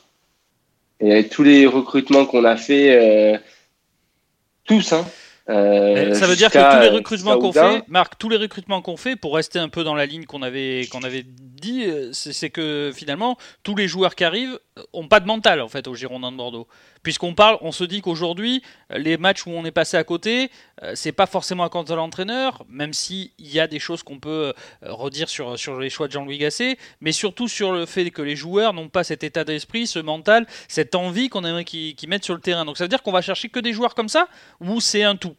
Et 0.99 1.27
tous 1.27 1.43
les 1.43 1.65
recrutements 1.65 2.25
qu'on 2.25 2.45
a 2.45 2.55
fait, 2.55 3.41
tous, 4.63 4.93
hein, 4.93 5.05
euh, 5.49 6.13
ça 6.13 6.25
veut 6.25 6.37
dire 6.37 6.49
que 6.49 6.75
tous 6.75 6.81
les 6.81 6.89
recrutements 6.89 7.37
qu'on 7.37 7.51
fait, 7.51 7.83
Marc, 7.87 8.17
tous 8.17 8.29
les 8.29 8.37
recrutements 8.37 8.81
qu'on 8.81 8.95
fait, 8.95 9.15
pour 9.15 9.35
rester 9.35 9.59
un 9.59 9.69
peu 9.69 9.83
dans 9.83 9.95
la 9.95 10.05
ligne 10.05 10.25
qu'on 10.25 10.41
avait, 10.41 10.87
qu'on 10.89 11.03
avait 11.03 11.25
dit, 11.25 11.83
euh, 11.85 12.11
c'est 12.13 12.49
que 12.49 12.91
finalement, 12.95 13.37
tous 13.61 13.75
les 13.75 13.87
joueurs 13.87 14.15
qui 14.15 14.23
arrivent 14.23 14.57
ont 14.91 15.07
pas 15.07 15.19
de 15.19 15.27
mental 15.27 15.61
en 15.61 15.67
fait 15.67 15.87
au 15.87 15.95
Girondin 15.95 16.31
de 16.31 16.37
Bordeaux. 16.37 16.67
Puisqu'on 17.03 17.35
parle, 17.35 17.57
on 17.61 17.73
se 17.73 17.83
dit 17.83 18.01
qu'aujourd'hui, 18.01 18.63
les 18.89 19.17
matchs 19.17 19.45
où 19.45 19.51
on 19.51 19.65
est 19.65 19.71
passé 19.71 19.97
à 19.97 20.03
côté, 20.05 20.49
euh, 20.81 20.93
c'est 20.95 21.11
pas 21.11 21.25
forcément 21.25 21.65
à 21.65 21.69
cause 21.69 21.85
de 21.85 21.93
l'entraîneur, 21.93 22.65
même 22.69 22.93
s'il 22.93 23.31
y 23.37 23.59
a 23.59 23.67
des 23.67 23.79
choses 23.79 24.01
qu'on 24.01 24.19
peut 24.19 24.53
redire 24.81 25.27
sur, 25.27 25.59
sur 25.59 25.77
les 25.79 25.89
choix 25.89 26.07
de 26.07 26.13
Jean-Louis 26.13 26.37
Gasset, 26.37 26.77
mais 27.01 27.11
surtout 27.11 27.49
sur 27.49 27.73
le 27.73 27.85
fait 27.85 28.09
que 28.11 28.21
les 28.21 28.37
joueurs 28.37 28.73
n'ont 28.73 28.87
pas 28.87 29.03
cet 29.03 29.23
état 29.25 29.43
d'esprit, 29.43 29.87
ce 29.87 29.99
mental, 29.99 30.47
cette 30.69 30.95
envie 30.95 31.27
qu'on 31.27 31.43
aimerait 31.43 31.65
qu'ils 31.65 31.95
mettent 32.07 32.23
sur 32.23 32.33
le 32.33 32.39
terrain. 32.41 32.63
Donc 32.63 32.77
ça 32.77 32.85
veut 32.85 32.89
dire 32.89 33.03
qu'on 33.03 33.11
va 33.11 33.21
chercher 33.21 33.49
que 33.49 33.59
des 33.59 33.73
joueurs 33.73 33.95
comme 33.95 34.09
ça, 34.09 34.29
ou 34.61 34.79
c'est 34.79 35.03
un 35.03 35.17
tout? 35.17 35.32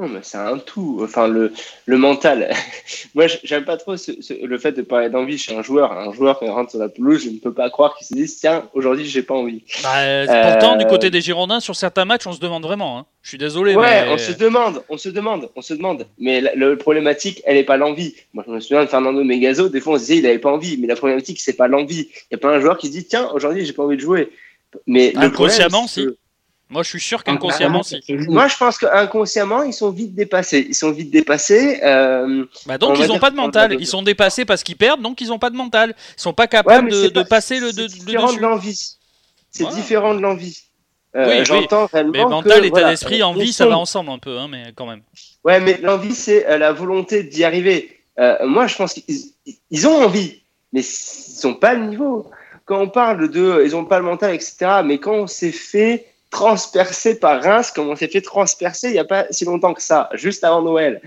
Non, 0.00 0.08
mais 0.08 0.20
c'est 0.22 0.38
un 0.38 0.58
tout. 0.58 0.98
Enfin, 1.04 1.28
le, 1.28 1.52
le 1.86 1.98
mental. 1.98 2.52
Moi, 3.14 3.26
j'aime 3.44 3.64
pas 3.64 3.76
trop 3.76 3.94
le 3.94 4.58
fait 4.58 4.72
de 4.72 4.82
parler 4.82 5.08
d'envie 5.08 5.38
chez 5.38 5.56
un 5.56 5.62
joueur. 5.62 5.92
Un 5.92 6.12
joueur 6.12 6.40
qui 6.40 6.48
rentre 6.48 6.70
sur 6.72 6.80
la 6.80 6.88
pelouse, 6.88 7.22
je 7.22 7.30
ne 7.30 7.38
peux 7.38 7.52
pas 7.52 7.70
croire 7.70 7.96
qu'il 7.96 8.04
se 8.04 8.12
dise 8.12 8.36
tiens, 8.40 8.68
aujourd'hui, 8.74 9.06
j'ai 9.06 9.22
pas 9.22 9.34
envie. 9.34 9.62
Bah, 9.84 10.50
pourtant, 10.50 10.74
du 10.74 10.84
côté 10.86 11.10
des 11.10 11.20
Girondins, 11.20 11.60
sur 11.60 11.76
certains 11.76 12.04
matchs, 12.04 12.26
on 12.26 12.32
se 12.32 12.40
demande 12.40 12.64
vraiment. 12.64 12.98
Hein. 12.98 13.06
Je 13.22 13.28
suis 13.28 13.38
désolé. 13.38 13.76
Ouais, 13.76 14.06
on 14.08 14.18
se 14.18 14.32
demande, 14.32 14.82
on 14.88 14.98
se 14.98 15.08
demande, 15.08 15.48
on 15.54 15.62
se 15.62 15.74
demande. 15.74 16.08
Mais 16.18 16.40
la, 16.40 16.56
le 16.56 16.76
problématique, 16.76 17.42
elle 17.46 17.54
n'est 17.54 17.62
pas 17.62 17.76
l'envie. 17.76 18.16
Moi, 18.32 18.42
je 18.48 18.52
me 18.52 18.58
souviens 18.58 18.82
de 18.82 18.88
Fernando 18.88 19.22
Megazo. 19.22 19.68
Des 19.68 19.80
fois, 19.80 19.94
on 19.94 19.96
se 19.98 20.06
disait 20.06 20.16
il 20.16 20.22
n'avait 20.24 20.40
pas 20.40 20.50
envie. 20.50 20.76
Mais 20.76 20.88
la 20.88 20.96
problématique, 20.96 21.40
c'est 21.40 21.52
pas 21.52 21.68
l'envie. 21.68 22.08
Il 22.30 22.32
y 22.32 22.34
a 22.34 22.38
pas 22.38 22.50
un 22.50 22.58
joueur 22.58 22.78
qui 22.78 22.88
se 22.88 22.92
dit 22.92 23.04
tiens, 23.04 23.30
aujourd'hui, 23.32 23.64
j'ai 23.64 23.72
pas 23.72 23.84
envie 23.84 23.96
de 23.96 24.02
jouer. 24.02 24.32
Mais 24.88 25.12
inconsciemment, 25.16 25.86
si. 25.86 26.08
Moi, 26.74 26.82
je 26.82 26.88
suis 26.88 27.00
sûr 27.00 27.22
qu'inconsciemment, 27.22 27.84
si. 27.84 28.02
Moi, 28.08 28.48
je 28.48 28.56
pense 28.56 28.78
qu'inconsciemment, 28.78 29.62
ils 29.62 29.72
sont 29.72 29.90
vite 29.90 30.12
dépassés. 30.12 30.66
Ils 30.68 30.74
sont 30.74 30.90
vite 30.90 31.08
dépassés. 31.08 31.78
Euh, 31.84 32.46
bah 32.66 32.78
donc, 32.78 32.98
ils 32.98 33.06
n'ont 33.06 33.20
pas 33.20 33.30
de 33.30 33.36
mental. 33.36 33.76
Ils 33.78 33.86
sont 33.86 34.02
dépassés 34.02 34.44
parce 34.44 34.64
qu'ils 34.64 34.74
perdent, 34.76 35.00
donc 35.00 35.20
ils 35.20 35.28
n'ont 35.28 35.38
pas 35.38 35.50
de 35.50 35.56
mental. 35.56 35.94
Ils 36.18 36.20
sont 36.20 36.32
pas 36.32 36.48
capables 36.48 36.90
de, 36.90 37.22
passer 37.22 37.60
le, 37.60 37.72
de, 37.72 37.86
différent 37.86 38.32
de 38.32 38.40
l'envie. 38.40 38.96
C'est 39.52 39.68
différent 39.68 40.16
de 40.16 40.20
l'envie. 40.20 40.64
Euh, 41.14 41.28
oui, 41.28 41.44
j'entends 41.44 41.88
oui. 41.94 42.00
Mais 42.12 42.24
mental, 42.24 42.64
état 42.64 42.90
d'esprit, 42.90 43.22
envie, 43.22 43.52
ça 43.52 43.68
va 43.68 43.78
ensemble 43.78 44.10
un 44.10 44.18
peu, 44.18 44.36
hein, 44.36 44.48
mais 44.50 44.72
quand 44.74 44.86
même. 44.86 45.02
Ouais, 45.44 45.60
mais 45.60 45.78
l'envie, 45.80 46.12
c'est 46.12 46.44
euh, 46.48 46.58
la 46.58 46.72
volonté 46.72 47.22
d'y 47.22 47.44
arriver. 47.44 48.00
moi, 48.42 48.66
je 48.66 48.74
pense 48.74 48.94
qu'ils 48.94 49.86
ont 49.86 50.02
envie, 50.02 50.42
mais 50.72 50.80
ils 50.80 51.46
n'ont 51.46 51.54
pas 51.54 51.74
le 51.74 51.86
niveau. 51.86 52.28
Quand 52.64 52.80
on 52.80 52.88
parle 52.88 53.30
de, 53.30 53.62
ils 53.64 53.72
n'ont 53.72 53.84
pas 53.84 54.00
le 54.00 54.06
mental, 54.06 54.34
etc. 54.34 54.80
Mais 54.84 54.98
quand 54.98 55.14
on 55.14 55.26
s'est 55.28 55.52
fait 55.52 56.06
transpercé 56.34 57.14
par 57.14 57.40
Reims 57.42 57.70
comme 57.70 57.88
on 57.88 57.94
s'est 57.94 58.08
fait 58.08 58.20
transpercer 58.20 58.88
il 58.88 58.94
n'y 58.94 58.98
a 58.98 59.04
pas 59.04 59.26
si 59.30 59.44
longtemps 59.44 59.72
que 59.72 59.80
ça, 59.80 60.10
juste 60.14 60.42
avant 60.42 60.62
Noël. 60.62 61.00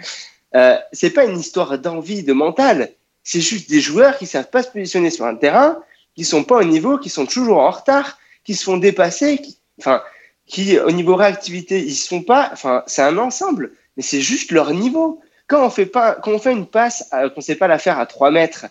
Euh, 0.55 0.77
c'est 0.93 1.09
pas 1.09 1.25
une 1.25 1.37
histoire 1.37 1.77
d'envie, 1.77 2.23
de 2.23 2.31
mental. 2.31 2.91
C'est 3.23 3.41
juste 3.41 3.69
des 3.69 3.81
joueurs 3.81 4.17
qui 4.17 4.25
savent 4.25 4.49
pas 4.49 4.63
se 4.63 4.69
positionner 4.69 5.09
sur 5.09 5.25
un 5.25 5.35
terrain, 5.35 5.79
qui 6.15 6.23
sont 6.23 6.45
pas 6.45 6.55
au 6.55 6.63
niveau, 6.63 6.97
qui 6.97 7.09
sont 7.09 7.25
toujours 7.25 7.59
en 7.59 7.71
retard, 7.71 8.17
qui 8.45 8.55
se 8.55 8.63
font 8.63 8.77
dépasser, 8.77 9.39
qui, 9.39 9.57
enfin, 9.79 10.01
qui 10.45 10.79
au 10.79 10.91
niveau 10.91 11.17
réactivité, 11.17 11.79
ils 11.79 11.93
sont 11.93 12.23
pas. 12.23 12.49
Enfin, 12.53 12.83
c'est 12.87 13.01
un 13.01 13.17
ensemble, 13.17 13.73
mais 13.97 14.03
c'est 14.03 14.21
juste 14.21 14.51
leur 14.51 14.73
niveau. 14.73 15.19
Quand 15.47 15.65
on 15.65 15.69
fait 15.69 15.85
pas, 15.85 16.15
quand 16.15 16.31
on 16.31 16.39
fait 16.39 16.53
une 16.53 16.67
passe, 16.67 17.09
euh, 17.13 17.29
qu'on 17.29 17.41
sait 17.41 17.55
pas 17.55 17.67
la 17.67 17.79
faire 17.79 17.99
à 17.99 18.05
3 18.05 18.31
mètres, 18.31 18.67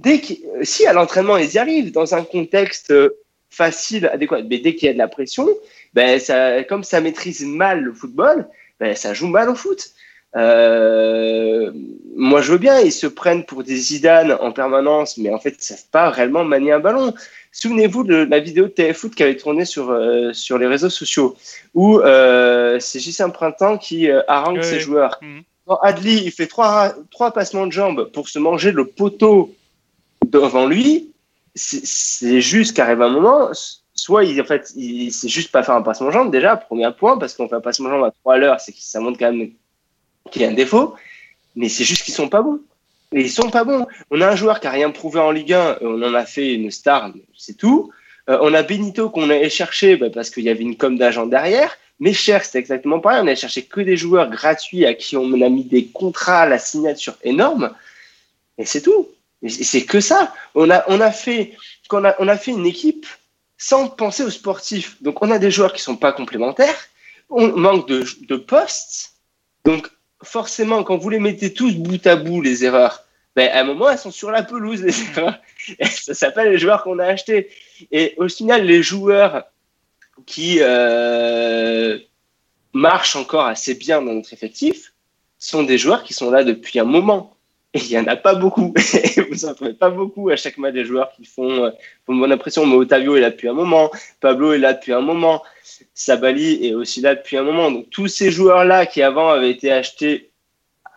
dès 0.00 0.22
que, 0.22 0.32
si 0.62 0.86
à 0.86 0.94
l'entraînement 0.94 1.36
ils 1.36 1.52
y 1.52 1.58
arrivent 1.58 1.92
dans 1.92 2.14
un 2.14 2.24
contexte 2.24 2.90
euh, 2.90 3.23
facile, 3.54 4.06
adéquat. 4.12 4.42
Mais 4.42 4.58
dès 4.58 4.74
qu'il 4.74 4.86
y 4.86 4.90
a 4.90 4.92
de 4.92 4.98
la 4.98 5.08
pression, 5.08 5.48
ben 5.94 6.18
ça, 6.18 6.64
comme 6.64 6.84
ça 6.84 7.00
maîtrise 7.00 7.44
mal 7.44 7.80
le 7.80 7.92
football, 7.92 8.48
ben 8.80 8.94
ça 8.96 9.14
joue 9.14 9.28
mal 9.28 9.48
au 9.48 9.54
foot. 9.54 9.94
Euh, 10.36 11.70
moi, 12.16 12.40
je 12.40 12.52
veux 12.52 12.58
bien, 12.58 12.80
ils 12.80 12.92
se 12.92 13.06
prennent 13.06 13.44
pour 13.44 13.62
des 13.62 13.76
Zidane 13.76 14.36
en 14.40 14.52
permanence, 14.52 15.16
mais 15.16 15.30
en 15.30 15.38
fait, 15.38 15.54
ils 15.58 15.62
savent 15.62 15.88
pas 15.90 16.10
réellement 16.10 16.44
manier 16.44 16.72
un 16.72 16.80
ballon. 16.80 17.14
Souvenez-vous 17.52 18.02
de 18.02 18.16
la 18.16 18.40
vidéo 18.40 18.64
de 18.64 18.70
TFFoot 18.70 19.14
qui 19.14 19.22
avait 19.22 19.36
tourné 19.36 19.64
sur, 19.64 19.90
euh, 19.90 20.32
sur 20.32 20.58
les 20.58 20.66
réseaux 20.66 20.90
sociaux, 20.90 21.36
où 21.72 22.00
euh, 22.00 22.78
c'est 22.80 23.20
un 23.20 23.30
Printemps 23.30 23.78
qui 23.78 24.10
euh, 24.10 24.22
harangue 24.26 24.62
ses 24.62 24.80
joueurs. 24.80 25.18
Mmh. 25.22 25.40
Adli, 25.82 26.24
il 26.24 26.32
fait 26.32 26.48
trois, 26.48 26.94
trois 27.10 27.32
passements 27.32 27.66
de 27.66 27.72
jambes 27.72 28.10
pour 28.12 28.28
se 28.28 28.38
manger 28.38 28.72
le 28.72 28.86
poteau 28.86 29.54
devant 30.26 30.66
lui. 30.66 31.13
C'est 31.54 32.40
juste 32.40 32.76
qu'arrive 32.76 33.02
un 33.02 33.10
moment, 33.10 33.50
soit 33.94 34.24
il, 34.24 34.40
en 34.40 34.44
fait, 34.44 34.72
il 34.76 35.12
sait 35.12 35.28
juste 35.28 35.52
pas 35.52 35.62
faire 35.62 35.76
un 35.76 35.82
passement 35.82 36.10
jambe 36.10 36.32
déjà, 36.32 36.56
premier 36.56 36.90
point, 36.98 37.18
parce 37.18 37.34
qu'on 37.34 37.48
fait 37.48 37.54
un 37.56 37.60
passement 37.60 37.90
jambe 37.90 38.04
à 38.04 38.10
3 38.10 38.34
à 38.34 38.38
l'heure, 38.38 38.60
c'est 38.60 38.72
que 38.72 38.78
ça 38.80 39.00
montre 39.00 39.18
quand 39.18 39.32
même 39.32 39.50
qu'il 40.30 40.42
y 40.42 40.44
a 40.44 40.48
un 40.48 40.54
défaut, 40.54 40.94
mais 41.54 41.68
c'est 41.68 41.84
juste 41.84 42.04
qu'ils 42.04 42.14
sont 42.14 42.28
pas 42.28 42.42
bons. 42.42 42.60
Et 43.12 43.20
ils 43.20 43.30
sont 43.30 43.50
pas 43.50 43.62
bons. 43.62 43.86
On 44.10 44.20
a 44.20 44.28
un 44.28 44.36
joueur 44.36 44.58
qui 44.58 44.66
a 44.66 44.70
rien 44.70 44.90
prouvé 44.90 45.20
en 45.20 45.30
Ligue 45.30 45.52
1, 45.52 45.78
on 45.82 46.02
en 46.02 46.14
a 46.14 46.26
fait 46.26 46.54
une 46.54 46.70
star, 46.70 47.12
c'est 47.36 47.56
tout. 47.56 47.92
Euh, 48.28 48.38
on 48.40 48.54
a 48.54 48.62
Benito 48.62 49.10
qu'on 49.10 49.30
allait 49.30 49.50
chercher 49.50 49.96
bah, 49.96 50.08
parce 50.12 50.30
qu'il 50.30 50.44
y 50.44 50.50
avait 50.50 50.62
une 50.62 50.76
com 50.76 50.96
d'agent 50.96 51.26
derrière. 51.26 51.76
Mais 52.00 52.12
cher, 52.12 52.44
c'était 52.44 52.58
exactement 52.58 52.98
pareil. 52.98 53.20
On 53.22 53.26
allait 53.26 53.36
chercher 53.36 53.62
que 53.62 53.80
des 53.80 53.96
joueurs 53.96 54.30
gratuits 54.30 54.84
à 54.84 54.94
qui 54.94 55.16
on 55.16 55.40
a 55.40 55.48
mis 55.48 55.64
des 55.64 55.86
contrats 55.86 56.46
la 56.46 56.58
signature 56.58 57.16
énorme. 57.22 57.72
Et 58.58 58.64
c'est 58.64 58.82
tout. 58.82 59.08
Et 59.44 59.50
c'est 59.50 59.84
que 59.84 60.00
ça. 60.00 60.32
On 60.54 60.70
a, 60.70 60.84
on 60.88 61.00
a 61.00 61.12
fait, 61.12 61.54
on 61.92 62.04
a, 62.04 62.14
on 62.18 62.28
a 62.28 62.36
fait 62.36 62.50
une 62.50 62.66
équipe 62.66 63.06
sans 63.58 63.88
penser 63.88 64.24
aux 64.24 64.30
sportifs. 64.30 65.00
Donc, 65.02 65.22
on 65.22 65.30
a 65.30 65.38
des 65.38 65.50
joueurs 65.50 65.72
qui 65.72 65.82
sont 65.82 65.96
pas 65.96 66.12
complémentaires. 66.12 66.88
On 67.28 67.48
manque 67.48 67.86
de, 67.86 68.04
de 68.26 68.36
postes. 68.36 69.12
Donc, 69.64 69.88
forcément, 70.22 70.82
quand 70.82 70.96
vous 70.96 71.10
les 71.10 71.20
mettez 71.20 71.52
tous 71.52 71.74
bout 71.74 72.04
à 72.06 72.16
bout, 72.16 72.40
les 72.40 72.64
erreurs, 72.64 73.04
ben, 73.36 73.50
à 73.50 73.60
un 73.60 73.64
moment, 73.64 73.90
elles 73.90 73.98
sont 73.98 74.10
sur 74.10 74.30
la 74.30 74.42
pelouse, 74.42 74.84
ça 75.80 76.14
s'appelle 76.14 76.50
les 76.50 76.58
joueurs 76.58 76.82
qu'on 76.82 76.98
a 76.98 77.06
achetés. 77.06 77.50
Et 77.90 78.14
au 78.16 78.28
final, 78.28 78.64
les 78.64 78.82
joueurs 78.82 79.44
qui 80.26 80.58
euh, 80.60 81.98
marchent 82.72 83.16
encore 83.16 83.46
assez 83.46 83.74
bien 83.74 84.00
dans 84.00 84.12
notre 84.12 84.32
effectif 84.32 84.92
sont 85.38 85.64
des 85.64 85.78
joueurs 85.78 86.04
qui 86.04 86.14
sont 86.14 86.30
là 86.30 86.44
depuis 86.44 86.78
un 86.78 86.84
moment. 86.84 87.33
Et 87.74 87.80
il 87.80 87.88
n'y 87.88 87.98
en 87.98 88.06
a 88.06 88.14
pas 88.14 88.36
beaucoup. 88.36 88.72
Vous 89.30 89.46
n'en 89.46 89.54
trouvez 89.54 89.74
pas 89.74 89.90
beaucoup 89.90 90.30
à 90.30 90.36
chaque 90.36 90.58
match 90.58 90.74
des 90.74 90.84
joueurs 90.84 91.10
qui 91.12 91.24
font, 91.24 91.64
euh, 91.64 91.70
font 92.06 92.14
bonne 92.14 92.30
impression. 92.30 92.64
Mais 92.64 92.76
Otavio 92.76 93.16
est 93.16 93.20
là 93.20 93.30
depuis 93.30 93.48
un 93.48 93.52
moment. 93.52 93.90
Pablo 94.20 94.52
est 94.52 94.58
là 94.58 94.74
depuis 94.74 94.92
un 94.92 95.00
moment. 95.00 95.42
Sabali 95.92 96.66
est 96.66 96.74
aussi 96.74 97.00
là 97.00 97.16
depuis 97.16 97.36
un 97.36 97.42
moment. 97.42 97.72
Donc 97.72 97.90
tous 97.90 98.06
ces 98.06 98.30
joueurs-là 98.30 98.86
qui 98.86 99.02
avant 99.02 99.30
avaient 99.30 99.50
été 99.50 99.72
achetés, 99.72 100.30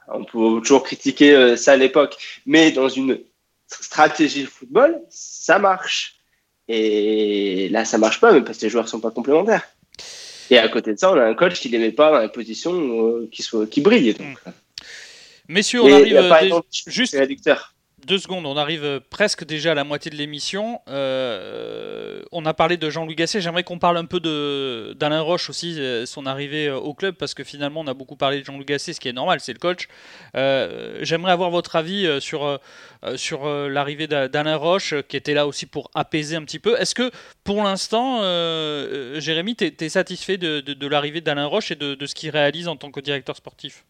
on 0.08 0.24
peut 0.24 0.62
toujours 0.62 0.84
critiquer 0.84 1.36
euh, 1.36 1.56
ça 1.56 1.74
à 1.74 1.78
l'époque, 1.78 2.16
mais 2.46 2.72
dans 2.72 2.90
une 2.90 3.20
stratégie 3.68 4.44
de 4.44 4.48
football, 4.48 5.02
ça 5.10 5.58
marche. 5.58 6.16
Et 6.68 7.70
là, 7.70 7.86
ça 7.86 7.98
marche 7.98 8.20
pas, 8.20 8.34
mais 8.34 8.42
parce 8.42 8.60
que 8.60 8.66
les 8.66 8.70
joueurs 8.70 8.88
sont 8.88 9.00
pas 9.00 9.12
complémentaires. 9.12 9.68
Et 10.50 10.58
à 10.60 10.68
côté 10.70 10.94
de 10.94 11.00
ça, 11.00 11.12
on 11.12 11.18
a 11.18 11.26
un 11.26 11.34
coach 11.34 11.60
qui 11.60 11.70
les 11.70 11.80
met 11.80 11.92
pas 11.92 12.12
dans 12.12 12.20
les 12.20 12.30
positions 12.30 13.08
euh, 13.08 13.30
qui, 13.32 13.42
soit, 13.42 13.68
qui 13.68 13.82
brillent. 13.82 14.14
Donc. 14.14 14.28
Hmm. 14.46 14.52
Messieurs, 15.48 15.82
on 15.82 15.94
arrive 15.94 16.18
euh, 16.18 16.62
juste 16.88 17.18
deux 18.06 18.20
secondes, 18.20 18.46
on 18.46 18.56
arrive 18.56 18.86
euh, 18.86 19.00
presque 19.10 19.46
déjà 19.46 19.72
à 19.72 19.74
la 19.74 19.84
moitié 19.84 20.12
de 20.12 20.16
l'émission. 20.16 20.80
Euh, 20.88 22.22
on 22.32 22.46
a 22.46 22.54
parlé 22.54 22.78
de 22.78 22.90
Jean-Louis 22.90 23.16
Gasset. 23.16 23.42
J'aimerais 23.42 23.64
qu'on 23.64 23.80
parle 23.80 23.98
un 23.98 24.06
peu 24.06 24.20
d'Alain 24.94 25.22
Roche 25.22 25.50
aussi, 25.50 25.80
son 26.06 26.26
arrivée 26.26 26.70
au 26.70 26.94
club, 26.94 27.16
parce 27.16 27.34
que 27.34 27.44
finalement, 27.44 27.82
on 27.82 27.88
a 27.88 27.94
beaucoup 27.94 28.16
parlé 28.16 28.40
de 28.40 28.46
Jean-Louis 28.46 28.66
Gasset, 28.66 28.94
ce 28.94 29.00
qui 29.00 29.08
est 29.10 29.14
normal, 29.14 29.40
c'est 29.40 29.54
le 29.54 29.60
coach. 29.60 29.88
J'aimerais 30.34 31.32
avoir 31.32 31.50
votre 31.50 31.76
avis 31.76 32.08
sur, 32.22 32.60
sur 33.16 33.46
l'arrivée 33.46 34.08
d'Alain 34.08 34.56
Roche, 34.56 34.94
qui 35.10 35.18
était 35.18 35.34
là 35.34 35.48
aussi 35.48 35.66
pour 35.66 35.90
apaiser 35.94 36.36
un 36.36 36.44
petit 36.44 36.60
peu. 36.60 36.80
Est-ce 36.80 36.96
que 36.96 37.12
pour 37.44 37.64
l'instant, 37.64 38.22
Jérémy, 39.20 39.56
tu 39.56 39.66
es, 39.66 39.90
satisfait 39.90 40.38
de, 40.38 40.62
de, 40.62 40.88
l'arrivée 40.88 41.22
d'Alain 41.22 41.46
Roche 41.46 41.72
et 41.72 41.76
de, 41.76 41.96
de 41.96 42.06
ce 42.06 42.16
qu'il 42.16 42.30
réalise 42.30 42.68
en 42.68 42.76
tant 42.76 42.92
que 42.92 43.00
directeur 43.00 43.36
sportif? 43.36 43.84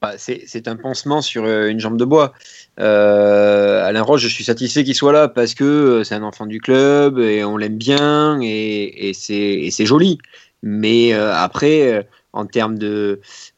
Bah, 0.00 0.14
c'est 0.16 0.68
un 0.68 0.76
pansement 0.76 1.20
sur 1.22 1.44
euh, 1.44 1.68
une 1.68 1.80
jambe 1.80 1.96
de 1.96 2.04
bois. 2.04 2.32
Euh, 2.78 3.84
Alain 3.84 4.02
Roche, 4.02 4.22
je 4.22 4.28
suis 4.28 4.44
satisfait 4.44 4.84
qu'il 4.84 4.94
soit 4.94 5.12
là 5.12 5.26
parce 5.26 5.54
que 5.54 5.64
euh, 5.64 6.04
c'est 6.04 6.14
un 6.14 6.22
enfant 6.22 6.46
du 6.46 6.60
club 6.60 7.18
et 7.18 7.42
on 7.42 7.56
l'aime 7.56 7.76
bien 7.76 8.38
et, 8.40 9.10
c'est 9.12 9.86
joli. 9.86 10.18
Mais 10.62 11.12
après, 11.12 12.08
en 12.32 12.46
termes 12.46 12.78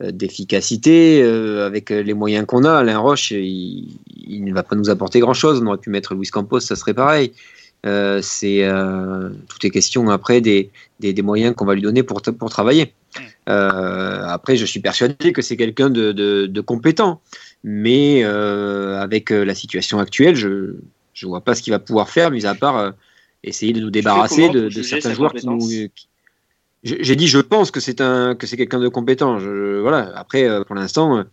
d'efficacité, 0.00 1.22
avec 1.22 1.90
les 1.90 2.14
moyens 2.14 2.46
qu'on 2.46 2.64
a, 2.64 2.72
Alain 2.78 2.98
Roche, 2.98 3.30
il, 3.30 3.98
ne 4.28 4.52
va 4.52 4.62
pas 4.62 4.76
nous 4.76 4.90
apporter 4.90 5.20
grand-chose. 5.20 5.60
On 5.62 5.66
aurait 5.66 5.78
pu 5.78 5.90
mettre 5.90 6.14
Luis 6.14 6.28
Campos, 6.28 6.60
ça 6.60 6.76
serait 6.76 6.94
pareil. 6.94 7.32
c'est 7.84 8.68
tout 9.48 9.66
est 9.66 9.70
question 9.70 10.10
après 10.10 10.42
des, 10.42 10.70
moyens 11.22 11.54
qu'on 11.54 11.64
va 11.64 11.74
lui 11.74 11.82
donner 11.82 12.02
pour 12.02 12.20
travailler. 12.20 12.92
Euh, 13.48 14.22
après, 14.26 14.56
je 14.56 14.64
suis 14.64 14.80
persuadé 14.80 15.32
que 15.32 15.42
c'est 15.42 15.56
quelqu'un 15.56 15.90
de, 15.90 16.12
de, 16.12 16.60
compétent, 16.60 17.20
mais 17.64 18.22
euh, 18.24 19.00
avec 19.00 19.32
euh, 19.32 19.44
la 19.44 19.54
situation 19.54 19.98
actuelle, 19.98 20.36
je 20.36 20.46
ne 20.46 21.28
vois 21.28 21.40
pas 21.42 21.54
ce 21.54 21.62
qu'il 21.62 21.72
va 21.72 21.78
pouvoir 21.78 22.10
faire, 22.10 22.30
mis 22.30 22.46
à 22.46 22.54
part 22.54 22.92
essayer 23.42 23.72
de 23.72 23.80
nous 23.80 23.90
débarrasser 23.90 24.48
de, 24.48 24.68
certains 24.82 25.14
joueurs 25.14 25.32
qui 25.32 25.46
nous. 25.46 25.60
J'ai 26.82 27.14
dit, 27.14 27.28
je 27.28 27.38
pense 27.38 27.70
que 27.70 27.78
c'est 27.78 28.00
un 28.00 28.34
que 28.34 28.46
c'est 28.46 28.56
quelqu'un 28.56 28.80
de 28.80 28.88
compétent. 28.88 29.38
Je, 29.38 29.80
voilà. 29.80 30.12
Après, 30.14 30.48
pour 30.64 30.74
l'instant, 30.74 31.24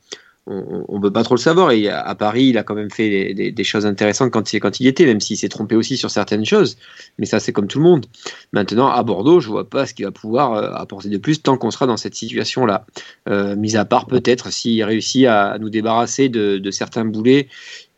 on 0.49 0.95
ne 0.95 1.01
peut 1.01 1.11
pas 1.11 1.23
trop 1.23 1.35
le 1.35 1.39
savoir. 1.39 1.71
Et 1.71 1.89
à, 1.89 2.15
Paris, 2.15 2.45
il 2.45 2.57
a 2.57 2.63
quand 2.63 2.75
même 2.75 2.89
fait 2.89 3.33
des, 3.33 3.63
choses 3.63 3.85
intéressantes 3.85 4.31
quand 4.31 4.53
il, 4.53 4.87
était, 4.87 5.05
même 5.05 5.19
s'il 5.19 5.37
s'est 5.37 5.49
trompé 5.49 5.75
aussi 5.75 5.97
sur 5.97 6.09
certaines 6.09 6.45
choses. 6.45 6.77
Mais 7.19 7.25
ça, 7.25 7.39
c'est 7.39 7.51
comme 7.51 7.67
tout 7.67 7.79
le 7.79 7.83
monde. 7.83 8.05
Maintenant, 8.53 8.87
à 8.87 9.03
Bordeaux, 9.03 9.41
je 9.41 9.49
vois 9.49 9.69
pas 9.69 9.85
ce 9.85 9.93
qu'il 9.93 10.05
va 10.05 10.11
pouvoir 10.11 10.53
euh, 10.53 10.71
apporter 10.73 11.09
de 11.09 11.17
plus 11.17 11.41
tant 11.41 11.57
qu'on 11.57 11.69
sera 11.69 11.85
dans 11.85 11.97
cette 11.97 12.15
situation-là. 12.15 12.85
Euh, 13.27 13.55
mis 13.57 13.75
à 13.75 13.83
part 13.83 14.07
peut-être 14.07 14.51
s'il 14.51 14.81
réussit 14.83 15.25
à, 15.25 15.57
nous 15.59 15.69
débarrasser 15.69 16.29
de, 16.29 16.71
certains 16.71 17.03
boulets. 17.03 17.49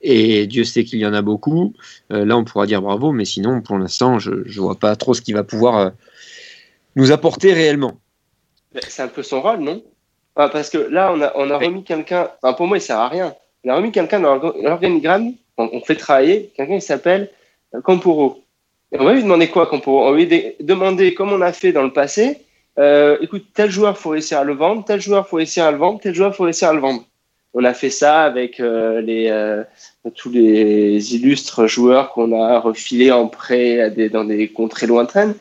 Et 0.01 0.47
Dieu 0.47 0.63
sait 0.63 0.85
qu'il 0.85 0.99
y 0.99 1.05
en 1.05 1.13
a 1.13 1.21
beaucoup. 1.21 1.73
Euh, 2.11 2.25
là, 2.25 2.35
on 2.35 2.45
pourra 2.45 2.65
dire 2.65 2.81
bravo. 2.81 3.11
Mais 3.11 3.25
sinon, 3.25 3.61
pour 3.61 3.77
l'instant, 3.77 4.17
je 4.17 4.31
ne 4.31 4.59
vois 4.59 4.79
pas 4.79 4.95
trop 4.95 5.13
ce 5.13 5.21
qu'il 5.21 5.35
va 5.35 5.43
pouvoir 5.43 5.91
nous 6.95 7.11
apporter 7.11 7.53
réellement. 7.53 7.99
C'est 8.87 9.03
un 9.03 9.07
peu 9.07 9.23
son 9.23 9.41
rôle, 9.41 9.59
non? 9.59 9.83
Parce 10.47 10.69
que 10.69 10.77
là, 10.77 11.11
on 11.13 11.21
a, 11.21 11.33
on 11.35 11.49
a 11.51 11.57
remis 11.57 11.83
quelqu'un. 11.83 12.29
Enfin, 12.41 12.53
pour 12.53 12.67
moi, 12.67 12.77
il 12.77 12.81
sert 12.81 12.97
à 12.97 13.09
rien. 13.09 13.35
On 13.65 13.69
a 13.69 13.75
remis 13.75 13.91
quelqu'un 13.91 14.21
dans 14.21 14.35
l'organigramme. 14.35 15.33
On, 15.57 15.81
fait 15.81 15.97
travailler 15.97 16.53
quelqu'un 16.55 16.75
qui 16.79 16.85
s'appelle 16.85 17.29
euh, 17.75 17.81
Camporo. 17.81 18.41
Et 18.93 18.99
on 18.99 19.03
va 19.03 19.13
lui 19.13 19.21
demander 19.23 19.49
quoi, 19.49 19.67
Camporo? 19.67 20.07
On 20.07 20.11
va 20.11 20.17
lui 20.17 20.55
demander, 20.61 21.13
comme 21.13 21.33
on 21.33 21.41
a 21.41 21.51
fait 21.51 21.73
dans 21.73 21.83
le 21.83 21.91
passé, 21.91 22.37
euh, 22.77 23.17
écoute, 23.19 23.47
tel 23.53 23.69
joueur, 23.69 23.97
faut 23.97 24.11
réussir 24.11 24.39
à 24.39 24.45
le 24.45 24.53
vendre, 24.53 24.85
tel 24.85 25.01
joueur, 25.01 25.27
faut 25.27 25.35
réussir 25.35 25.65
à 25.65 25.71
le 25.71 25.77
vendre, 25.77 25.99
tel 25.99 26.15
joueur, 26.15 26.33
faut 26.33 26.45
réussir 26.45 26.69
à 26.69 26.73
le 26.73 26.79
vendre. 26.79 27.03
On 27.53 27.65
a 27.65 27.73
fait 27.73 27.89
ça 27.89 28.21
avec 28.21 28.61
euh, 28.61 29.01
les, 29.01 29.63
tous 30.15 30.29
les 30.29 31.15
illustres 31.15 31.67
joueurs 31.67 32.13
qu'on 32.13 32.39
a 32.41 32.59
refilés 32.59 33.11
en 33.11 33.27
prêt 33.27 33.81
à 33.81 33.89
des, 33.89 34.07
dans 34.07 34.23
des 34.23 34.47
contrées 34.47 34.87
lointaines. 34.87 35.35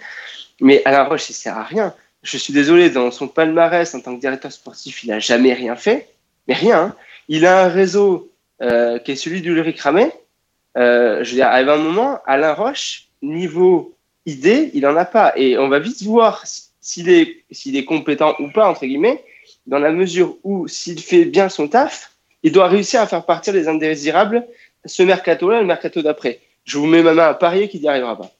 Mais 0.61 0.83
à 0.85 0.91
la 0.91 1.05
roche, 1.05 1.31
il 1.31 1.35
sert 1.35 1.57
à 1.57 1.63
rien 1.63 1.95
je 2.23 2.37
suis 2.37 2.53
désolé, 2.53 2.91
dans 2.91 3.11
son 3.11 3.29
palmarès 3.29 3.95
en 3.95 4.01
tant 4.01 4.15
que 4.15 4.21
directeur 4.21 4.53
sportif, 4.53 5.05
il 5.05 5.11
n'a 5.11 5.19
jamais 5.19 5.53
rien 5.53 5.77
fait, 5.77 6.09
mais 6.47 6.55
rien. 6.55 6.83
Hein. 6.83 6.97
Il 7.29 7.47
a 7.47 7.65
un 7.65 7.69
réseau 7.69 8.31
euh, 8.63 8.99
qui 8.99 9.13
est 9.13 9.17
celui 9.17 9.41
d'Ulrich 9.41 9.81
Ramé. 9.81 10.11
Euh, 10.77 11.23
je 11.23 11.31
veux 11.31 11.37
dire, 11.37 11.47
à 11.47 11.57
un 11.57 11.77
moment, 11.77 12.21
Alain 12.27 12.55
Roche, 12.55 13.09
niveau 13.23 13.95
idée, 14.27 14.71
il 14.75 14.83
n'en 14.83 14.97
a 14.97 15.05
pas. 15.05 15.33
Et 15.37 15.59
on 15.59 15.69
va 15.69 15.79
vite 15.79 16.03
voir 16.03 16.45
s'il 16.81 17.09
est, 17.09 17.45
s'il 17.51 17.77
est 17.77 17.85
compétent 17.85 18.35
ou 18.39 18.51
pas, 18.51 18.69
entre 18.69 18.87
guillemets, 18.87 19.25
dans 19.67 19.79
la 19.79 19.93
mesure 19.93 20.37
où, 20.45 20.67
s'il 20.69 21.01
fait 21.01 21.25
bien 21.25 21.49
son 21.49 21.69
taf, 21.69 22.13
il 22.43 22.53
doit 22.53 22.69
réussir 22.69 23.01
à 23.01 23.07
faire 23.07 23.25
partir 23.25 23.53
les 23.53 23.69
indésirables 23.69 24.47
ce 24.85 25.03
mercato-là, 25.03 25.61
le 25.61 25.67
mercato 25.67 26.03
d'après. 26.03 26.41
Je 26.65 26.79
vous 26.79 26.87
mets 26.87 27.03
ma 27.03 27.15
main 27.15 27.29
à 27.29 27.35
parier 27.35 27.69
qu'il 27.69 27.81
n'y 27.81 27.89
arrivera 27.89 28.17
pas. 28.17 28.31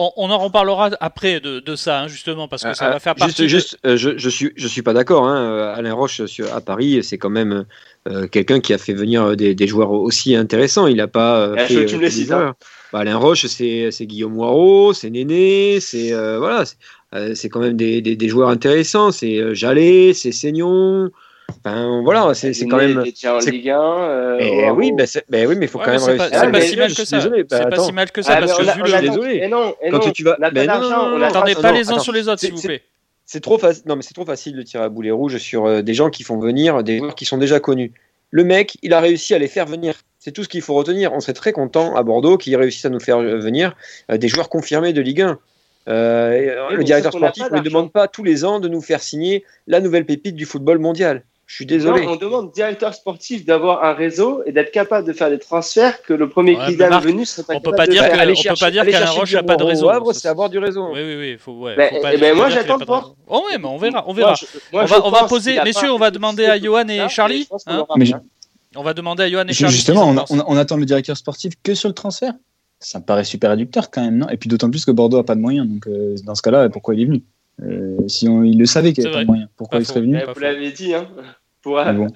On, 0.00 0.30
en 0.30 0.38
reparlera 0.38 0.90
après 1.00 1.40
de, 1.40 1.74
ça, 1.74 2.02
hein, 2.02 2.08
justement, 2.08 2.46
parce 2.46 2.62
que 2.62 2.72
ça 2.72 2.86
euh, 2.86 2.90
va 2.92 3.00
faire 3.00 3.16
partie. 3.16 3.48
Juste, 3.48 3.78
euh, 3.84 3.96
je, 3.96 4.16
je, 4.16 4.28
suis, 4.28 4.52
je 4.54 4.68
suis 4.68 4.82
pas 4.82 4.92
d'accord. 4.92 5.26
Hein. 5.26 5.74
Alain 5.74 5.92
Roche 5.92 6.20
à 6.52 6.60
Paris, 6.60 7.02
c'est 7.02 7.18
quand 7.18 7.30
même 7.30 7.64
euh, 8.08 8.28
quelqu'un 8.28 8.60
qui 8.60 8.72
a 8.72 8.78
fait 8.78 8.92
venir 8.92 9.34
des, 9.36 9.66
joueurs 9.66 9.90
aussi 9.90 10.36
intéressants. 10.36 10.86
Il 10.86 10.98
n'a 10.98 11.08
pas 11.08 11.52
fait, 11.66 11.86
tu 11.86 11.96
me 11.96 12.32
hein. 12.32 12.54
bah, 12.92 13.00
Alain 13.00 13.16
Roche, 13.16 13.46
c'est 13.46 13.90
Guillaume 14.02 14.34
Moirot, 14.34 14.92
c'est 14.92 15.10
Néné, 15.10 15.80
c'est 15.80 16.12
voilà, 16.38 16.62
c'est 17.34 17.48
quand 17.48 17.60
même 17.60 17.76
des, 17.76 18.00
des, 18.00 18.28
joueurs 18.28 18.50
intéressants. 18.50 19.10
C'est 19.10 19.52
Jallet, 19.52 20.12
c'est 20.14 20.30
Seignon. 20.30 21.10
Enfin, 21.64 22.02
voilà, 22.02 22.34
c'est 22.34 22.52
quand 22.66 22.76
même. 22.76 22.98
en 22.98 23.38
Ligue 23.38 23.70
1. 23.70 23.80
Euh, 23.80 24.70
oui, 24.70 24.92
mais 25.28 25.46
oui, 25.46 25.56
mais 25.56 25.66
il 25.66 25.68
faut 25.68 25.78
quand 25.78 25.90
même 25.90 26.02
réussir. 26.02 26.28
C'est 26.30 26.50
pas, 26.50 26.60
si 26.60 26.76
mal 26.76 26.94
que 26.94 27.04
ça. 27.04 27.20
C'est 27.20 27.70
pas 27.70 27.78
si 27.78 27.92
mal 27.92 28.10
que 28.10 28.22
ça 28.22 28.36
parce 28.36 28.56
que 28.56 28.62
vu 28.62 28.92
le. 28.92 29.00
Désolé. 29.00 29.48
non, 29.48 29.74
quand 29.90 30.12
tu 30.12 30.24
vas. 30.24 30.36
Attendez 31.22 31.54
pas 31.54 31.72
les 31.72 31.90
uns 31.90 31.98
sur 31.98 32.12
les 32.12 32.28
autres, 32.28 32.40
s'il 32.40 32.54
vous 32.54 32.62
plaît. 32.62 32.82
C'est 33.30 33.40
trop 33.40 33.58
facile. 33.58 33.82
Non, 33.86 33.94
mais 33.94 34.00
c'est 34.00 34.14
trop 34.14 34.24
facile 34.24 34.56
de 34.56 34.62
tirer 34.62 34.84
à 34.84 34.88
boulet 34.88 35.10
rouge 35.10 35.36
sur 35.36 35.66
euh, 35.66 35.82
des 35.82 35.92
gens 35.92 36.08
qui 36.08 36.22
font 36.22 36.38
venir 36.38 36.82
des 36.82 36.96
joueurs 36.96 37.14
qui 37.14 37.26
sont 37.26 37.36
déjà 37.36 37.60
connus. 37.60 37.92
Le 38.30 38.42
mec, 38.42 38.78
il 38.80 38.94
a 38.94 39.00
réussi 39.00 39.34
à 39.34 39.38
les 39.38 39.48
faire 39.48 39.66
venir. 39.66 39.96
C'est 40.18 40.32
tout 40.32 40.44
ce 40.44 40.48
qu'il 40.48 40.62
faut 40.62 40.72
retenir. 40.72 41.12
On 41.12 41.20
serait 41.20 41.34
très 41.34 41.52
content 41.52 41.94
à 41.94 42.02
Bordeaux 42.02 42.38
qu'il 42.38 42.56
réussisse 42.56 42.86
à 42.86 42.88
nous 42.88 43.00
faire 43.00 43.20
venir 43.20 43.76
euh, 44.10 44.16
des 44.16 44.28
joueurs 44.28 44.48
confirmés 44.48 44.94
de 44.94 45.02
Ligue 45.02 45.20
1. 45.20 45.38
le 45.88 46.82
directeur 46.84 47.12
sportif 47.12 47.50
ne 47.50 47.60
demande 47.60 47.92
pas 47.92 48.08
tous 48.08 48.24
les 48.24 48.46
ans 48.46 48.60
de 48.60 48.68
nous 48.68 48.80
faire 48.80 49.02
signer 49.02 49.44
la 49.66 49.80
nouvelle 49.80 50.06
pépite 50.06 50.34
du 50.34 50.46
football 50.46 50.78
mondial. 50.78 51.22
Je 51.50 51.54
suis 51.54 51.64
désolé. 51.66 52.04
Non, 52.04 52.12
on 52.12 52.16
demande 52.16 52.52
directeur 52.52 52.92
sportif 52.92 53.46
d'avoir 53.46 53.82
un 53.82 53.94
réseau 53.94 54.42
et 54.44 54.52
d'être 54.52 54.70
capable 54.70 55.08
de 55.08 55.14
faire 55.14 55.30
des 55.30 55.38
transferts 55.38 56.02
que 56.02 56.12
le 56.12 56.28
premier 56.28 56.54
Ouais, 56.58 56.66
qui 56.66 56.76
Marc, 56.76 57.02
venu 57.02 57.24
serait 57.24 57.42
pas 57.42 57.54
on 57.54 57.60
peut 57.60 57.70
capable 57.70 57.76
pas 57.78 57.86
de 57.86 57.90
dire 57.92 58.02
faire. 58.02 58.12
que- 58.12 58.18
Aller 58.18 58.34
on 58.38 58.42
peut 58.50 58.60
pas 58.60 58.70
dire 58.70 58.84
qu'Alain 58.84 59.10
Roche 59.10 59.30
du 59.30 59.36
a 59.38 59.42
pas 59.42 59.56
de 59.56 59.64
Au 59.64 59.66
réseau. 59.66 59.88
Havre, 59.88 60.12
c'est 60.12 60.28
avoir 60.28 60.50
du 60.50 60.58
réseau. 60.58 60.88
Oui, 60.92 61.00
oui, 61.02 61.16
oui. 61.18 61.36
Faut, 61.38 61.52
ouais, 61.52 61.72
faut 61.72 62.02
pas, 62.02 62.12
faut 62.18 62.34
moi, 62.34 62.50
j'attends 62.50 62.78
pas. 62.78 63.14
Oh, 63.26 63.44
ouais, 63.50 63.56
mais 63.56 63.64
on 63.66 63.78
verra. 63.78 64.04
On 64.06 64.12
Moi, 64.12 64.14
verra. 64.14 64.34
je- 64.34 64.44
moi, 64.72 64.82
on 64.82 64.86
va, 64.86 65.06
on 65.06 65.10
va 65.10 65.18
pense 65.20 65.30
poser, 65.30 65.58
messieurs, 65.64 65.88
pas 65.88 65.94
on 65.94 65.98
va 65.98 66.10
demander 66.10 66.44
à 66.44 66.60
Johan 66.60 66.86
et 66.86 67.08
Charlie. 67.08 67.48
hein. 67.66 67.86
on 68.76 68.82
va 68.82 68.92
demander 68.92 69.22
à 69.22 69.30
Johan 69.30 69.46
et 69.48 69.54
Charlie. 69.54 69.74
Justement, 69.74 70.14
on, 70.46 70.56
attend 70.58 70.76
le 70.76 70.84
directeur 70.84 71.16
sportif 71.16 71.54
que 71.62 71.74
sur 71.74 71.88
le 71.88 71.94
transfert. 71.94 72.34
Ça 72.78 72.98
me 72.98 73.04
paraît 73.06 73.24
super 73.24 73.48
réducteur 73.50 73.90
quand 73.90 74.02
même, 74.02 74.18
non? 74.18 74.28
Et 74.28 74.36
puis 74.36 74.50
d'autant 74.50 74.68
plus 74.70 74.84
que 74.84 74.90
Bordeaux 74.90 75.16
a 75.16 75.24
pas 75.24 75.34
de 75.34 75.40
moyens. 75.40 75.66
Donc 75.66 75.86
euh, 75.88 76.14
dans 76.24 76.34
ce 76.34 76.42
cas-là, 76.42 76.68
pourquoi 76.68 76.94
il 76.94 77.00
est 77.00 77.04
venu? 77.06 77.22
Euh, 77.60 78.06
Si 78.06 78.28
on, 78.28 78.44
il 78.44 78.56
le 78.56 78.66
savait 78.66 78.92
qu'il 78.92 79.04
avait 79.04 79.16
pas 79.16 79.22
de 79.22 79.26
moyens, 79.26 79.48
pourquoi 79.56 79.78
Pas 79.78 79.82
il 79.82 79.86
serait 79.86 79.98
faux. 80.00 80.06
venu? 80.06 80.20
Eh, 80.22 80.32
Vous 80.32 80.38
l'avez 80.38 80.70
dit, 80.70 80.94
hein, 80.94 81.08
pour, 81.62 81.82
bon. 81.82 82.06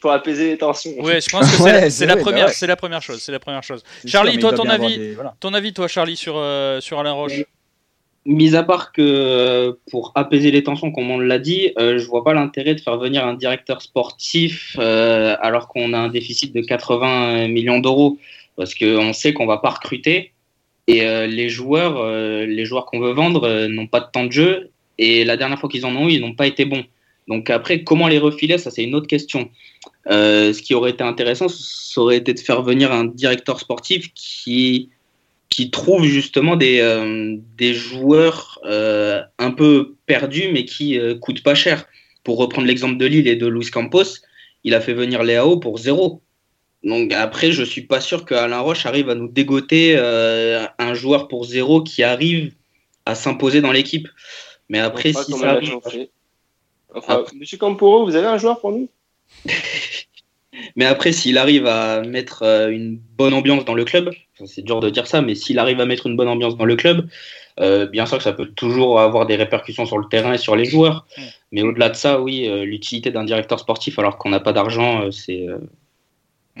pour 0.00 0.12
apaiser 0.12 0.50
les 0.52 0.58
tensions. 0.58 0.92
Ouais, 1.02 1.20
je 1.20 1.28
pense 1.28 1.50
que 1.50 1.56
c'est 1.56 1.62
Ouais, 1.62 1.72
la- 1.72 1.90
c'est 1.90 2.06
bah 2.06 2.16
première, 2.16 2.46
ouais. 2.46 2.52
c'est 2.52 2.66
la 2.66 2.76
première 2.76 3.02
chose, 3.02 3.20
c'est 3.20 3.32
la 3.32 3.38
première 3.40 3.62
chose. 3.62 3.82
C'est 4.00 4.08
Charlie, 4.08 4.32
sûr, 4.32 4.40
toi, 4.40 4.52
ton 4.52 4.68
avis 4.68 4.98
des- 4.98 5.14
voilà. 5.14 5.34
Ton 5.40 5.52
avis, 5.54 5.72
toi, 5.72 5.88
Charlie, 5.88 6.16
sur 6.16 6.34
euh, 6.36 6.80
sur 6.80 6.98
Alain 7.00 7.12
Roche? 7.12 7.42
Mis 8.26 8.56
à 8.56 8.62
part 8.62 8.92
que 8.92 9.02
euh, 9.02 9.72
pour 9.90 10.12
apaiser 10.14 10.50
les 10.50 10.62
tensions, 10.64 10.90
comme 10.92 11.10
on 11.10 11.18
l'a 11.18 11.38
dit, 11.38 11.72
euh, 11.78 11.98
je 11.98 12.06
vois 12.06 12.24
pas 12.24 12.32
l'intérêt 12.32 12.74
de 12.74 12.80
faire 12.80 12.96
venir 12.96 13.26
un 13.26 13.34
directeur 13.34 13.82
sportif 13.82 14.76
euh, 14.78 15.36
alors 15.40 15.68
qu'on 15.68 15.92
a 15.92 15.98
un 15.98 16.08
déficit 16.08 16.54
de 16.54 16.62
80 16.62 17.48
millions 17.48 17.80
d'euros, 17.80 18.16
parce 18.56 18.74
qu'on 18.74 19.12
sait 19.12 19.34
qu'on 19.34 19.44
va 19.46 19.58
pas 19.58 19.68
recruter 19.70 20.32
et 20.86 21.02
euh, 21.06 21.26
les 21.26 21.50
joueurs, 21.50 21.98
euh, 21.98 22.46
les 22.46 22.64
joueurs 22.64 22.86
qu'on 22.86 22.98
veut 23.00 23.12
vendre 23.12 23.44
euh, 23.46 23.68
n'ont 23.68 23.86
pas 23.86 24.00
de 24.00 24.06
temps 24.10 24.24
de 24.24 24.32
jeu 24.32 24.70
et 24.96 25.24
la 25.26 25.36
dernière 25.36 25.58
fois 25.58 25.68
qu'ils 25.68 25.84
en 25.84 25.94
ont 25.94 26.08
eu, 26.08 26.12
ils 26.12 26.20
n'ont 26.22 26.34
pas 26.34 26.46
été 26.46 26.64
bons. 26.64 26.84
Donc 27.28 27.50
après, 27.50 27.84
comment 27.84 28.08
les 28.08 28.18
refiler, 28.18 28.58
ça 28.58 28.70
c'est 28.70 28.84
une 28.84 28.94
autre 28.94 29.06
question. 29.06 29.50
Euh, 30.10 30.52
ce 30.52 30.60
qui 30.60 30.74
aurait 30.74 30.90
été 30.90 31.02
intéressant, 31.02 31.48
ça 31.48 32.00
aurait 32.00 32.18
été 32.18 32.34
de 32.34 32.40
faire 32.40 32.62
venir 32.62 32.92
un 32.92 33.04
directeur 33.04 33.60
sportif 33.60 34.12
qui 34.14 34.90
qui 35.50 35.70
trouve 35.70 36.04
justement 36.04 36.56
des, 36.56 36.80
euh, 36.80 37.36
des 37.56 37.74
joueurs 37.74 38.58
euh, 38.64 39.22
un 39.38 39.52
peu 39.52 39.94
perdus 40.04 40.48
mais 40.52 40.64
qui 40.64 40.98
coûtent 41.20 41.42
pas 41.42 41.54
cher. 41.54 41.86
Pour 42.24 42.38
reprendre 42.38 42.66
l'exemple 42.66 42.96
de 42.96 43.06
Lille 43.06 43.28
et 43.28 43.36
de 43.36 43.46
Luis 43.46 43.70
Campos, 43.70 44.20
il 44.64 44.74
a 44.74 44.80
fait 44.80 44.94
venir 44.94 45.22
Léao 45.22 45.58
pour 45.58 45.78
zéro. 45.78 46.22
Donc 46.82 47.12
après, 47.12 47.52
je 47.52 47.62
suis 47.62 47.82
pas 47.82 48.00
sûr 48.00 48.24
qu'Alain 48.24 48.60
Roche 48.60 48.86
arrive 48.86 49.10
à 49.10 49.14
nous 49.14 49.28
dégoter 49.28 49.96
un 49.96 50.94
joueur 50.94 51.28
pour 51.28 51.44
zéro 51.44 51.82
qui 51.82 52.02
arrive 52.02 52.52
à 53.06 53.14
s'imposer 53.14 53.60
dans 53.60 53.72
l'équipe. 53.72 54.08
Mais 54.70 54.78
après, 54.78 55.12
si 55.12 55.32
ça 55.32 55.50
arrive, 55.50 55.78
Monsieur 57.34 57.58
Camporo, 57.58 58.04
vous 58.04 58.16
avez 58.16 58.26
un 58.26 58.38
joueur 58.38 58.60
pour 58.60 58.72
nous? 58.72 58.88
Mais 60.76 60.84
après, 60.84 61.12
s'il 61.12 61.36
arrive 61.38 61.66
à 61.66 62.02
mettre 62.02 62.42
euh, 62.42 62.68
une 62.68 62.96
bonne 62.96 63.34
ambiance 63.34 63.64
dans 63.64 63.74
le 63.74 63.84
club, 63.84 64.10
c'est 64.46 64.62
dur 64.62 64.80
de 64.80 64.90
dire 64.90 65.06
ça, 65.06 65.20
mais 65.20 65.34
s'il 65.34 65.58
arrive 65.58 65.80
à 65.80 65.86
mettre 65.86 66.06
une 66.06 66.16
bonne 66.16 66.28
ambiance 66.28 66.56
dans 66.56 66.64
le 66.64 66.76
club, 66.76 67.08
euh, 67.60 67.86
bien 67.86 68.06
sûr 68.06 68.18
que 68.18 68.24
ça 68.24 68.32
peut 68.32 68.46
toujours 68.46 69.00
avoir 69.00 69.26
des 69.26 69.36
répercussions 69.36 69.86
sur 69.86 69.98
le 69.98 70.08
terrain 70.08 70.32
et 70.32 70.38
sur 70.38 70.56
les 70.56 70.64
joueurs. 70.64 71.06
Mais 71.52 71.62
au-delà 71.62 71.88
de 71.88 71.94
ça, 71.94 72.20
oui, 72.20 72.48
euh, 72.48 72.64
l'utilité 72.64 73.10
d'un 73.10 73.24
directeur 73.24 73.60
sportif 73.60 73.98
alors 73.98 74.18
qu'on 74.18 74.30
n'a 74.30 74.40
pas 74.40 74.52
d'argent, 74.52 75.02
euh, 75.02 75.10
c'est. 75.10 75.46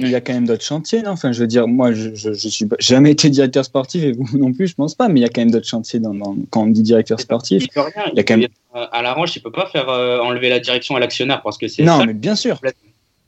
Il 0.00 0.08
y 0.08 0.14
a 0.16 0.20
quand 0.20 0.32
même 0.32 0.46
d'autres 0.46 0.64
chantiers, 0.64 1.02
non? 1.02 1.10
Enfin, 1.10 1.30
je 1.30 1.40
veux 1.40 1.46
dire, 1.46 1.68
moi, 1.68 1.92
je, 1.92 2.14
je, 2.14 2.32
je 2.32 2.48
suis 2.48 2.66
jamais 2.80 3.12
été 3.12 3.30
directeur 3.30 3.64
sportif 3.64 4.02
et 4.02 4.10
vous 4.12 4.26
non 4.38 4.52
plus, 4.52 4.66
je 4.66 4.74
pense 4.74 4.94
pas. 4.96 5.08
Mais 5.08 5.20
il 5.20 5.22
y 5.22 5.26
a 5.26 5.28
quand 5.28 5.40
même 5.40 5.52
d'autres 5.52 5.68
chantiers 5.68 6.00
dans, 6.00 6.12
dans- 6.14 6.36
quand 6.50 6.62
on 6.62 6.66
dit 6.66 6.82
directeur 6.82 7.20
sportif. 7.20 7.64
rien. 7.76 7.90
Il 8.12 8.16
y 8.16 8.20
a 8.20 8.24
quand 8.24 8.36
même- 8.36 8.48
Euh, 8.74 8.86
À 8.90 9.02
l'arrange, 9.02 9.36
il 9.36 9.40
peut 9.40 9.52
pas 9.52 9.66
faire 9.66 9.88
euh, 9.88 10.18
enlever 10.18 10.48
la 10.48 10.58
direction 10.58 10.96
à 10.96 11.00
l'actionnaire 11.00 11.42
parce 11.42 11.58
que 11.58 11.68
c'est 11.68 11.84
Non, 11.84 12.00
ça. 12.00 12.06
mais 12.06 12.12
bien 12.14 12.34
sûr. 12.34 12.60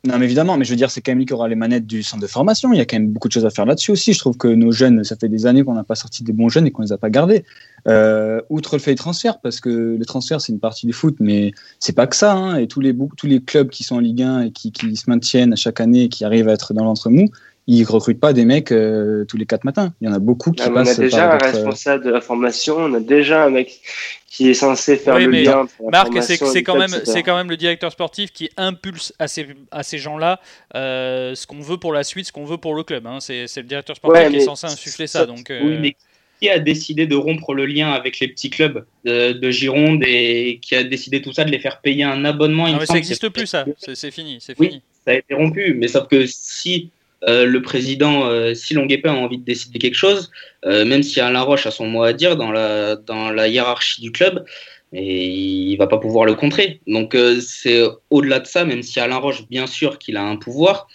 Non, 0.07 0.19
mais 0.19 0.25
évidemment, 0.27 0.57
mais 0.57 0.65
je 0.65 0.71
veux 0.71 0.77
dire, 0.77 0.91
c'est 0.91 1.01
quand 1.01 1.11
même 1.13 1.19
lui 1.19 1.27
qui 1.27 1.33
aura 1.33 1.49
les 1.49 1.55
manettes 1.57 1.87
du 1.87 2.03
centre 2.05 2.23
de 2.23 2.29
formation. 2.29 2.73
Il 2.73 2.79
y 2.79 2.81
a 2.81 2.85
quand 2.85 2.97
même 2.97 3.09
beaucoup 3.09 3.27
de 3.29 3.33
choses 3.33 3.47
à 3.47 3.51
faire 3.51 3.65
là-dessus 3.67 3.91
aussi. 3.93 4.13
Je 4.13 4.19
trouve 4.21 4.37
que 4.37 4.47
nos 4.49 4.71
jeunes, 4.71 5.03
ça 5.05 5.17
fait 5.17 5.29
des 5.29 5.47
années 5.47 5.65
qu'on 5.65 5.75
n'a 5.75 5.83
pas 5.85 5.97
sorti 5.97 6.23
des 6.25 6.33
bons 6.33 6.49
jeunes 6.49 6.67
et 6.67 6.71
qu'on 6.71 6.83
les 6.83 6.93
a 6.93 6.99
pas 6.99 7.11
gardés. 7.11 7.45
Euh, 7.87 8.41
outre 8.49 8.75
le 8.77 8.81
fait 8.81 8.93
des 8.93 8.97
transferts, 8.97 9.39
parce 9.41 9.61
que 9.61 9.69
le 9.99 10.05
transfert, 10.05 10.41
c'est 10.41 10.53
une 10.53 10.59
partie 10.61 10.87
du 10.87 10.93
foot, 10.93 11.17
mais 11.21 11.53
c'est 11.79 11.95
pas 11.95 12.07
que 12.07 12.17
ça. 12.17 12.33
Hein, 12.33 12.57
et 12.59 12.67
tous 12.67 12.81
les, 12.81 12.95
tous 13.17 13.27
les 13.27 13.41
clubs 13.41 13.69
qui 13.71 13.85
sont 13.85 13.97
en 13.97 14.01
Ligue 14.01 14.23
1 14.23 14.41
et 14.47 14.51
qui, 14.51 14.73
qui 14.73 14.97
se 14.97 15.09
maintiennent 15.09 15.53
à 15.53 15.57
chaque 15.57 15.81
année 15.81 16.03
et 16.05 16.09
qui 16.09 16.25
arrivent 16.25 16.49
à 16.49 16.53
être 16.53 16.75
dans 16.75 16.85
l'entre-mou, 16.85 17.27
ils 17.69 17.85
recrutent 17.85 18.21
pas 18.21 18.33
des 18.33 18.45
mecs 18.45 18.71
euh, 18.73 19.25
tous 19.25 19.37
les 19.37 19.47
quatre 19.47 19.65
matins. 19.65 19.93
Il 20.01 20.09
y 20.09 20.11
en 20.11 20.15
a 20.15 20.19
beaucoup 20.21 20.51
qui 20.53 20.63
Ah, 20.65 20.71
mais 20.71 20.79
On 20.79 20.81
a 20.83 20.85
passent 20.85 20.99
déjà 21.01 21.29
par 21.29 21.35
un 21.35 21.49
euh, 21.49 21.53
responsable 21.53 22.05
de 22.05 22.11
la 22.11 22.21
formation, 22.21 22.77
on 22.77 22.95
a 22.95 23.01
déjà 23.01 23.45
un 23.45 23.51
mec 23.51 23.81
qui 24.29 24.51
est 24.51 24.55
censé 24.55 24.97
faire 24.97 25.15
Oui, 25.17 25.25
le 25.25 25.31
mais 25.31 25.43
lien. 25.45 25.67
Marc, 25.91 26.13
c'est 26.23 26.39
quand, 26.39 26.53
club, 26.53 26.79
même- 26.79 26.91
etc. 26.99 27.03
c'est 27.07 27.23
quand 27.23 27.37
même 27.37 27.49
le 27.51 27.57
directeur 27.57 27.91
sportif 27.93 28.33
qui 28.33 28.51
impulse 28.57 29.13
à 29.19 29.29
ces, 29.29 29.47
à 29.71 29.83
ces 29.83 29.99
gens-là 29.99 30.41
euh, 30.75 31.35
ce 31.35 31.47
qu'on 31.47 31.61
veut 31.61 31.79
pour 31.79 31.93
la 31.93 32.05
suite, 32.05 32.27
ce 32.27 32.33
qu'on 32.33 32.45
veut 32.45 32.59
pour 32.59 32.75
le 32.75 32.83
club. 32.83 33.07
hein. 33.07 33.19
C'est 33.21 33.47
le 33.57 33.63
directeur 33.63 33.97
sportif 33.97 34.23
Ouais, 34.25 34.31
qui 34.31 34.37
est 34.37 34.41
censé 34.41 34.67
insuffler 34.67 35.07
ça. 35.07 35.21
ça- 35.21 35.27
donc, 35.27 35.51
euh, 35.51 35.61
Oui, 35.65 35.79
mais 35.81 35.97
qui 36.41 36.49
a 36.49 36.59
décidé 36.59 37.07
de 37.07 37.17
rompre 37.17 37.55
le 37.55 37.67
lien 37.67 37.93
avec 37.93 38.21
les 38.21 38.29
petits 38.29 38.51
clubs 38.51 38.85
de, 39.05 39.33
de 39.33 39.51
Gironde 39.51 40.03
et 40.07 40.59
qui 40.63 40.75
a 40.75 40.85
décidé 40.85 41.23
tout 41.23 41.33
ça, 41.33 41.45
de 41.45 41.51
les 41.51 41.59
faire 41.59 41.81
payer 41.81 42.05
un 42.05 42.25
abonnement 42.25 42.69
non, 42.69 42.79
mais 42.79 42.87
ça 42.87 42.95
n'existe 42.95 43.29
plus, 43.29 43.47
ça. 43.47 43.65
C'est 43.79 44.11
fini. 44.11 44.39
C'est 44.41 44.59
Oui. 44.59 44.69
fini. 44.69 44.83
ça 45.05 45.13
a 45.13 45.15
été 45.15 45.35
rompu. 45.35 45.75
Mais 45.75 45.89
sauf 45.89 46.09
que 46.09 46.27
si 46.27 46.91
euh, 47.29 47.47
le 47.47 47.63
président, 47.63 48.27
euh, 48.27 48.55
si 48.55 48.75
Longuepin 48.75 49.13
a 49.15 49.17
envie 49.17 49.39
de 49.39 49.45
décider 49.45 49.79
quelque 49.79 49.97
chose, 49.97 50.31
euh, 50.67 50.85
même 50.85 51.03
si 51.03 51.21
Alain 51.21 51.41
Roche 51.41 51.67
a 51.67 51.71
son 51.71 51.87
mot 51.87 52.03
à 52.03 52.13
dire 52.13 52.37
dans 52.37 52.53
la, 52.53 52.97
dans 52.97 53.31
la 53.31 53.49
hiérarchie 53.49 54.03
du 54.03 54.13
club, 54.13 54.45
et 54.93 55.27
il 55.27 55.77
va 55.77 55.87
pas 55.87 55.99
pouvoir 55.99 56.27
le 56.27 56.35
contrer. 56.35 56.81
Donc 56.87 57.17
c'est 57.41 57.83
au-delà 58.11 58.41
de 58.41 58.47
ça, 58.47 58.65
même 58.65 58.83
si 58.83 59.01
Alain 59.01 59.17
Roche, 59.17 59.47
bien 59.49 59.67
sûr 59.67 59.99
qu'il 59.99 60.17
a 60.17 60.23
un 60.23 60.37
pouvoir, 60.37 60.87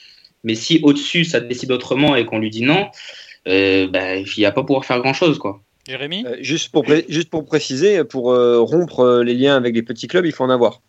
mais 0.43 0.55
si 0.55 0.79
au-dessus 0.83 1.25
ça 1.25 1.39
décide 1.39 1.71
autrement 1.71 2.15
et 2.15 2.25
qu'on 2.25 2.39
lui 2.39 2.49
dit 2.49 2.63
non, 2.63 2.87
euh, 3.47 3.87
bah, 3.87 4.15
il 4.17 4.43
va 4.43 4.51
pas 4.51 4.63
pouvoir 4.63 4.85
faire 4.85 4.99
grand-chose. 4.99 5.37
quoi. 5.39 5.61
Jérémy 5.87 6.23
Euh, 6.27 6.37
juste, 6.41 6.71
pour 6.71 6.85
juste 7.09 7.29
pour 7.29 7.43
préciser, 7.45 8.03
pour 8.03 8.31
euh, 8.31 8.59
rompre 8.59 8.99
euh, 8.99 9.23
les 9.23 9.33
liens 9.33 9.55
avec 9.55 9.73
les 9.75 9.81
petits 9.83 10.07
clubs, 10.07 10.25
il 10.25 10.31
faut 10.31 10.43
en 10.43 10.49
avoir. 10.49 10.81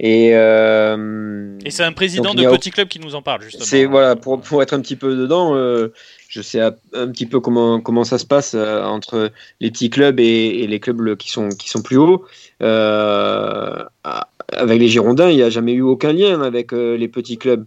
Et, 0.00 0.30
euh, 0.34 1.56
Et 1.64 1.70
c'est 1.70 1.84
un 1.84 1.92
président 1.92 2.34
de 2.34 2.44
a- 2.44 2.50
petit 2.50 2.70
club 2.70 2.88
qui 2.88 2.98
nous 2.98 3.14
en 3.14 3.22
parle, 3.22 3.42
justement. 3.42 3.64
c'est 3.64 3.84
voilà 3.84 4.16
pour, 4.16 4.40
pour 4.40 4.60
être 4.62 4.72
un 4.72 4.80
petit 4.80 4.96
peu 4.96 5.14
dedans. 5.14 5.54
euh, 5.54 5.92
je 6.28 6.40
sais 6.42 6.60
un, 6.60 6.74
un 6.94 7.08
petit 7.08 7.26
peu 7.26 7.38
comment 7.40 7.78
comment 7.80 8.02
ça 8.04 8.18
se 8.18 8.24
passe 8.26 8.54
euh, 8.54 8.82
entre 8.82 9.30
les 9.60 9.70
petits 9.70 9.90
clubs 9.90 10.18
et, 10.18 10.24
et 10.62 10.66
les 10.66 10.80
clubs 10.80 11.00
le- 11.02 11.14
qui 11.14 11.30
sont 11.30 11.50
qui 11.50 11.68
sont 11.68 11.82
plus 11.82 11.98
hauts. 11.98 12.24
Euh, 12.62 13.84
avec 14.52 14.80
les 14.80 14.88
Girondins, 14.88 15.28
il 15.30 15.36
n'y 15.36 15.42
a 15.42 15.50
jamais 15.50 15.72
eu 15.72 15.82
aucun 15.82 16.12
lien 16.12 16.40
avec 16.42 16.72
euh, 16.72 16.96
les 16.96 17.08
petits 17.08 17.38
clubs. 17.38 17.64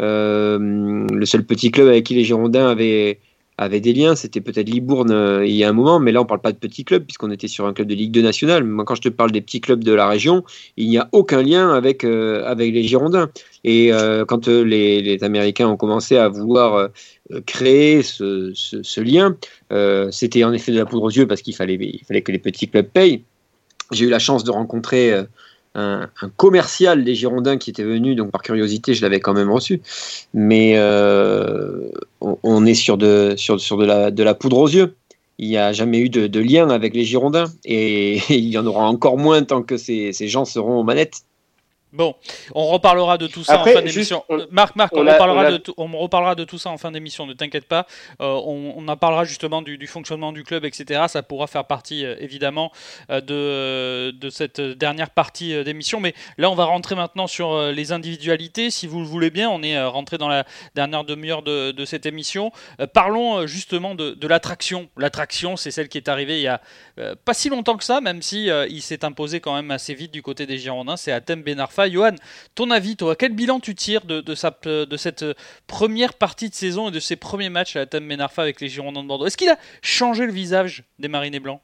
Euh, 0.00 0.58
le 1.10 1.26
seul 1.26 1.44
petit 1.44 1.70
club 1.70 1.88
avec 1.88 2.04
qui 2.06 2.14
les 2.14 2.24
Girondins 2.24 2.68
avaient 2.68 3.18
avaient 3.58 3.80
des 3.80 3.92
liens, 3.92 4.14
c'était 4.14 4.40
peut-être 4.40 4.68
Libourne 4.68 5.10
euh, 5.10 5.46
il 5.46 5.54
y 5.54 5.64
a 5.64 5.68
un 5.68 5.72
moment, 5.72 6.00
mais 6.00 6.12
là 6.12 6.22
on 6.22 6.24
parle 6.24 6.40
pas 6.40 6.52
de 6.52 6.56
petits 6.56 6.84
clubs 6.84 7.04
puisqu'on 7.04 7.30
était 7.30 7.48
sur 7.48 7.66
un 7.66 7.72
club 7.72 7.88
de 7.88 7.94
Ligue 7.94 8.10
2 8.10 8.22
nationale. 8.22 8.64
Moi, 8.64 8.84
quand 8.84 8.94
je 8.94 9.02
te 9.02 9.08
parle 9.08 9.30
des 9.30 9.40
petits 9.40 9.60
clubs 9.60 9.84
de 9.84 9.92
la 9.92 10.08
région, 10.08 10.42
il 10.76 10.88
n'y 10.88 10.98
a 10.98 11.08
aucun 11.12 11.42
lien 11.42 11.70
avec 11.70 12.04
euh, 12.04 12.44
avec 12.44 12.72
les 12.72 12.84
Girondins. 12.84 13.30
Et 13.64 13.92
euh, 13.92 14.24
quand 14.24 14.48
les, 14.48 15.22
Américains 15.22 15.68
ont 15.68 15.76
commencé 15.76 16.16
à 16.16 16.28
vouloir 16.28 16.88
créer 17.46 18.02
ce, 18.02 18.52
ce, 18.54 19.00
lien, 19.00 19.36
c'était 20.10 20.44
en 20.44 20.52
effet 20.52 20.72
de 20.72 20.78
la 20.78 20.86
poudre 20.86 21.04
aux 21.04 21.10
yeux 21.10 21.26
parce 21.26 21.42
qu'il 21.42 21.54
fallait, 21.54 21.78
il 21.80 22.04
fallait 22.04 22.22
que 22.22 22.32
les 22.32 22.38
petits 22.38 22.68
clubs 22.68 22.86
payent. 22.86 23.22
J'ai 23.92 24.06
eu 24.06 24.08
la 24.08 24.18
chance 24.18 24.42
de 24.42 24.50
rencontrer 24.50 25.14
un, 25.74 26.08
commercial 26.36 27.04
des 27.04 27.14
Girondins 27.14 27.56
qui 27.56 27.70
était 27.70 27.84
venu, 27.84 28.14
donc 28.14 28.30
par 28.30 28.42
curiosité, 28.42 28.94
je 28.94 29.02
l'avais 29.02 29.20
quand 29.20 29.34
même 29.34 29.50
reçu. 29.50 29.80
Mais 30.34 30.74
euh, 30.76 31.90
on, 32.20 32.66
est 32.66 32.74
sur, 32.74 32.98
de, 32.98 33.34
sur, 33.36 33.56
de, 33.56 34.22
la, 34.22 34.34
poudre 34.34 34.58
aux 34.58 34.68
yeux. 34.68 34.94
Il 35.38 35.48
n'y 35.48 35.56
a 35.56 35.72
jamais 35.72 35.98
eu 35.98 36.08
de, 36.08 36.26
de 36.26 36.40
lien 36.40 36.68
avec 36.70 36.94
les 36.94 37.04
Girondins 37.04 37.50
et 37.64 38.20
il 38.28 38.48
y 38.48 38.58
en 38.58 38.66
aura 38.66 38.86
encore 38.86 39.18
moins 39.18 39.42
tant 39.42 39.62
que 39.62 39.76
ces, 39.76 40.12
ces 40.12 40.28
gens 40.28 40.44
seront 40.44 40.78
aux 40.78 40.84
manettes. 40.84 41.22
Bon, 41.92 42.14
on 42.54 42.68
reparlera 42.68 43.18
de 43.18 43.26
tout 43.26 43.44
ça 43.44 43.54
Après, 43.54 43.72
en 43.72 43.74
fin 43.74 43.82
d'émission. 43.82 44.24
on- 44.30 44.46
Marc, 44.50 44.76
Marc, 44.76 44.94
on, 44.96 45.00
on 45.02 45.06
a- 45.06 45.12
reparlera 45.12 45.42
on 45.42 45.44
a- 45.46 45.50
de 45.52 45.56
tout, 45.58 45.74
on 45.76 45.86
reparlera 45.98 46.34
de 46.34 46.44
tout 46.44 46.56
ça 46.58 46.70
en 46.70 46.78
fin 46.78 46.90
d'émission, 46.90 47.26
ne 47.26 47.34
t'inquiète 47.34 47.66
pas. 47.66 47.86
Euh, 48.22 48.40
on, 48.46 48.88
en 48.88 48.96
parlera 48.96 49.24
justement 49.24 49.60
du, 49.60 49.76
du 49.76 49.86
fonctionnement 49.86 50.32
du 50.32 50.42
club, 50.42 50.64
etc. 50.64 51.02
Ça 51.08 51.22
pourra 51.22 51.46
faire 51.46 51.66
partie, 51.66 52.04
euh, 52.06 52.16
évidemment, 52.18 52.72
euh, 53.10 53.20
de, 53.20 54.10
de 54.16 54.30
cette 54.30 54.60
dernière 54.60 55.10
partie 55.10 55.62
d'émission. 55.64 56.00
Mais 56.00 56.14
là, 56.38 56.50
on 56.50 56.54
va 56.54 56.64
rentrer 56.64 56.94
maintenant 56.94 57.26
sur 57.26 57.60
les 57.70 57.92
individualités. 57.92 58.70
Si 58.70 58.86
vous 58.86 59.00
le 59.00 59.06
voulez 59.06 59.30
bien, 59.30 59.50
on 59.50 59.62
est 59.62 59.82
rentré 59.84 60.16
dans 60.16 60.28
la 60.28 60.44
dernière 60.74 61.04
demi-heure 61.04 61.42
de, 61.42 61.72
de 61.72 61.84
cette 61.84 62.06
émission. 62.06 62.52
Parlons 62.94 63.46
justement 63.46 63.94
de, 63.94 64.12
de 64.12 64.26
l'attraction. 64.26 64.88
L'attraction, 64.96 65.56
c'est 65.58 65.70
celle 65.70 65.88
qui 65.88 65.98
est 65.98 66.08
arrivée 66.08 66.38
il 66.38 66.42
y 66.42 66.48
a 66.48 66.60
pas 67.24 67.34
si 67.34 67.48
longtemps 67.50 67.76
que 67.76 67.84
ça, 67.84 68.00
même 68.00 68.22
si 68.22 68.48
il 68.70 68.80
s'est 68.82 69.04
imposé 69.04 69.40
quand 69.40 69.54
même 69.54 69.70
assez 69.70 69.94
vite 69.94 70.10
du 70.12 70.22
côté 70.22 70.46
des 70.46 70.56
Girondins. 70.58 70.96
C'est 70.96 71.12
Atem 71.12 71.42
Benarfa. 71.42 71.81
Johan, 71.88 72.14
ton 72.54 72.70
avis, 72.70 72.96
toi, 72.96 73.16
quel 73.16 73.32
bilan 73.34 73.60
tu 73.60 73.74
tires 73.74 74.04
de, 74.04 74.20
de, 74.20 74.34
cette 74.34 75.22
euh, 75.22 75.34
première 75.66 76.14
partie 76.14 76.48
de 76.48 76.54
saison 76.54 76.88
et 76.88 76.90
de 76.90 77.00
ses 77.00 77.16
premiers 77.16 77.50
matchs 77.50 77.76
à 77.76 77.80
Atem 77.80 78.06
Benarfa 78.08 78.42
avec 78.42 78.60
les 78.60 78.68
Girondins 78.68 79.02
de 79.02 79.08
Bordeaux? 79.08 79.26
Est-ce 79.26 79.36
qu'il 79.36 79.48
a 79.48 79.58
changé 79.82 80.26
le 80.26 80.32
visage 80.32 80.84
des 80.98 81.08
Marinés 81.08 81.40
Blancs? 81.40 81.60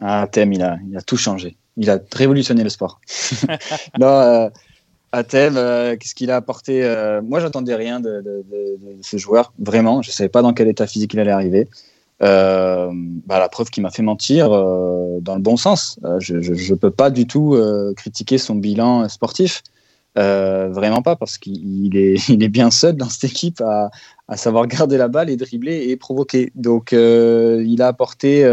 Ah, 0.00 0.26
Thème, 0.30 0.52
il 0.52 0.62
a, 0.62 0.76
il 0.88 0.96
a 0.96 1.02
tout 1.02 1.16
changé. 1.16 1.56
Il 1.76 1.90
a 1.90 1.98
révolutionné 2.12 2.62
le 2.62 2.68
sport. 2.68 3.00
non, 3.98 4.06
euh, 4.06 4.48
Athènes, 5.12 5.54
qu'est-ce 5.98 6.14
qu'il 6.14 6.30
a 6.30 6.36
apporté 6.36 6.82
Moi, 7.22 7.40
j'attendais 7.40 7.74
rien 7.74 8.00
de, 8.00 8.22
de, 8.22 8.76
ce 9.00 9.16
joueur, 9.16 9.52
vraiment. 9.58 10.02
Je 10.02 10.10
ne 10.10 10.12
savais 10.12 10.28
pas 10.28 10.42
dans 10.42 10.52
quel 10.52 10.68
état 10.68 10.86
physique 10.86 11.14
il 11.14 11.20
allait 11.20 11.30
arriver. 11.30 11.68
Bah, 12.20 13.38
la 13.38 13.48
preuve 13.48 13.70
qu'il 13.70 13.82
m'a 13.82 13.90
fait 13.90 14.02
mentir 14.02 14.50
dans 14.50 15.34
le 15.34 15.40
bon 15.40 15.56
sens. 15.56 15.98
je 16.18 16.34
ne 16.36 16.74
peux 16.76 16.90
pas 16.90 17.10
du 17.10 17.26
tout 17.26 17.56
critiquer 17.96 18.38
son 18.38 18.54
bilan 18.54 19.08
sportif. 19.08 19.62
vraiment 20.14 21.02
pas, 21.02 21.16
parce 21.16 21.38
qu'il 21.38 21.96
est, 21.96 22.48
bien 22.48 22.70
seul 22.70 22.96
dans 22.96 23.08
cette 23.08 23.30
équipe 23.30 23.60
à, 23.60 23.90
savoir 24.36 24.66
garder 24.66 24.96
la 24.96 25.08
balle 25.08 25.30
et 25.30 25.36
dribbler 25.36 25.88
et 25.88 25.96
provoquer. 25.96 26.52
Donc, 26.54 26.92
il 26.92 27.82
a 27.82 27.86
apporté 27.86 28.44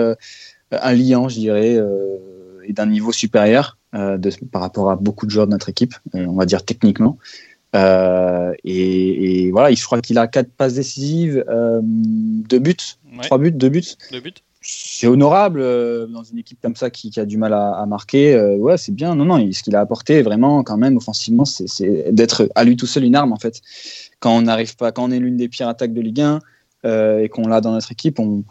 un 0.72 0.94
liant, 0.94 1.30
je 1.30 1.36
dirais, 1.36 1.80
et 2.66 2.74
d'un 2.74 2.88
niveau 2.88 3.12
supérieur. 3.12 3.78
Euh, 3.96 4.18
par 4.52 4.62
rapport 4.62 4.90
à 4.90 4.96
beaucoup 4.96 5.28
de 5.28 5.32
joueurs 5.32 5.46
de 5.46 5.52
notre 5.52 5.70
équipe, 5.70 5.94
euh, 6.16 6.26
on 6.26 6.34
va 6.34 6.48
dire 6.48 6.66
techniquement. 6.66 7.20
Euh, 7.76 8.54
et, 8.64 9.52
voilà, 9.52 9.74
je 9.74 9.84
crois 9.84 10.02
qu'il 10.02 10.18
a 10.18 10.28
quatre 10.28 10.52
passes 10.52 10.76
décisives, 10.76 11.44
deux 11.82 12.60
buts, 12.60 12.76
trois 13.24 13.38
buts, 13.38 13.52
deux 13.52 13.70
buts. 13.70 13.84
Deux 14.12 14.20
buts. 14.20 14.34
C'est 14.66 15.08
honorable 15.08 15.60
dans 16.10 16.24
une 16.24 16.38
équipe 16.38 16.60
comme 16.62 16.78
ça 16.78 16.90
qui, 16.90 17.12
a 17.20 17.26
du 17.26 17.38
mal 17.38 17.54
à, 17.54 17.86
marquer. 17.86 18.40
ouais, 18.56 18.78
c'est 18.78 18.94
bien. 18.94 19.16
Non, 19.16 19.26
non, 19.26 19.52
ce 19.52 19.62
qu'il 19.62 19.76
a 19.76 19.82
apporté 19.82 20.22
vraiment, 20.22 20.64
quand 20.64 20.78
même, 20.78 20.96
offensivement, 20.96 21.44
c'est 21.46 22.14
d'être 22.14 22.50
à 22.56 22.64
lui 22.64 22.78
tout 22.78 22.88
seul 22.88 23.04
une 23.04 23.16
arme 23.16 23.34
en 23.34 23.40
fait. 23.40 23.60
Quand 24.22 24.38
on 24.38 24.44
n'arrive 24.44 24.78
pas, 24.78 24.94
quand 24.94 25.04
on 25.04 25.12
est 25.12 25.20
l'une 25.20 25.36
des 25.36 25.50
pires 25.50 25.68
attaques 25.68 25.94
de 25.94 26.00
Ligue 26.00 26.22
1 26.22 26.40
et 27.20 27.28
qu'on 27.28 27.48
l'a 27.48 27.60
dans 27.60 27.74
notre 27.74 27.92
équipe, 27.92 28.20
on, 28.20 28.44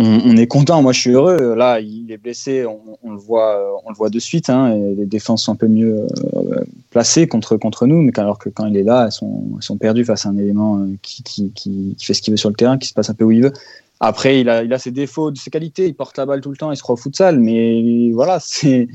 on, 0.00 0.36
est 0.36 0.46
content. 0.46 0.82
Moi, 0.82 0.92
je 0.92 1.00
suis 1.00 1.10
heureux. 1.10 1.54
Là, 1.54 1.80
il 1.80 2.10
est 2.10 2.16
blessé. 2.16 2.64
On, 2.66 3.10
le 3.10 3.18
voit, 3.18 3.80
on 3.84 3.90
le 3.90 3.94
voit 3.94 4.08
de 4.08 4.18
suite. 4.18 4.48
Hein, 4.48 4.74
les 4.96 5.06
défenses 5.06 5.44
sont 5.44 5.52
un 5.52 5.56
peu 5.56 5.68
mieux 5.68 6.06
euh, 6.34 6.64
placées 6.90 7.26
contre 7.26 7.56
contre 7.56 7.86
nous, 7.86 8.00
mais 8.00 8.18
alors 8.18 8.38
que 8.38 8.48
quand 8.48 8.66
il 8.66 8.76
est 8.76 8.82
là, 8.82 9.06
elles 9.06 9.12
sont, 9.12 9.60
sont 9.60 9.76
perdues 9.76 10.04
face 10.04 10.26
à 10.26 10.30
un 10.30 10.38
élément 10.38 10.78
euh, 10.78 10.96
qui, 11.02 11.52
fait 12.00 12.14
ce 12.14 12.22
qu'il 12.22 12.32
veut 12.32 12.38
sur 12.38 12.48
le 12.48 12.56
terrain, 12.56 12.78
qui 12.78 12.88
se 12.88 12.94
passe 12.94 13.10
un 13.10 13.14
peu 13.14 13.24
où 13.24 13.30
il 13.30 13.42
veut. 13.42 13.52
Après, 14.00 14.40
il 14.40 14.48
a, 14.48 14.62
il 14.62 14.72
a 14.72 14.78
ses 14.78 14.90
défauts, 14.90 15.34
ses 15.34 15.50
qualités. 15.50 15.86
Il 15.86 15.94
porte 15.94 16.16
la 16.16 16.24
balle 16.24 16.40
tout 16.40 16.50
le 16.50 16.56
temps. 16.56 16.70
Il 16.70 16.76
se 16.76 16.82
croit 16.82 16.94
au 16.94 16.98
futsal, 16.98 17.38
mais 17.38 18.10
voilà, 18.12 18.40
c'est 18.40 18.88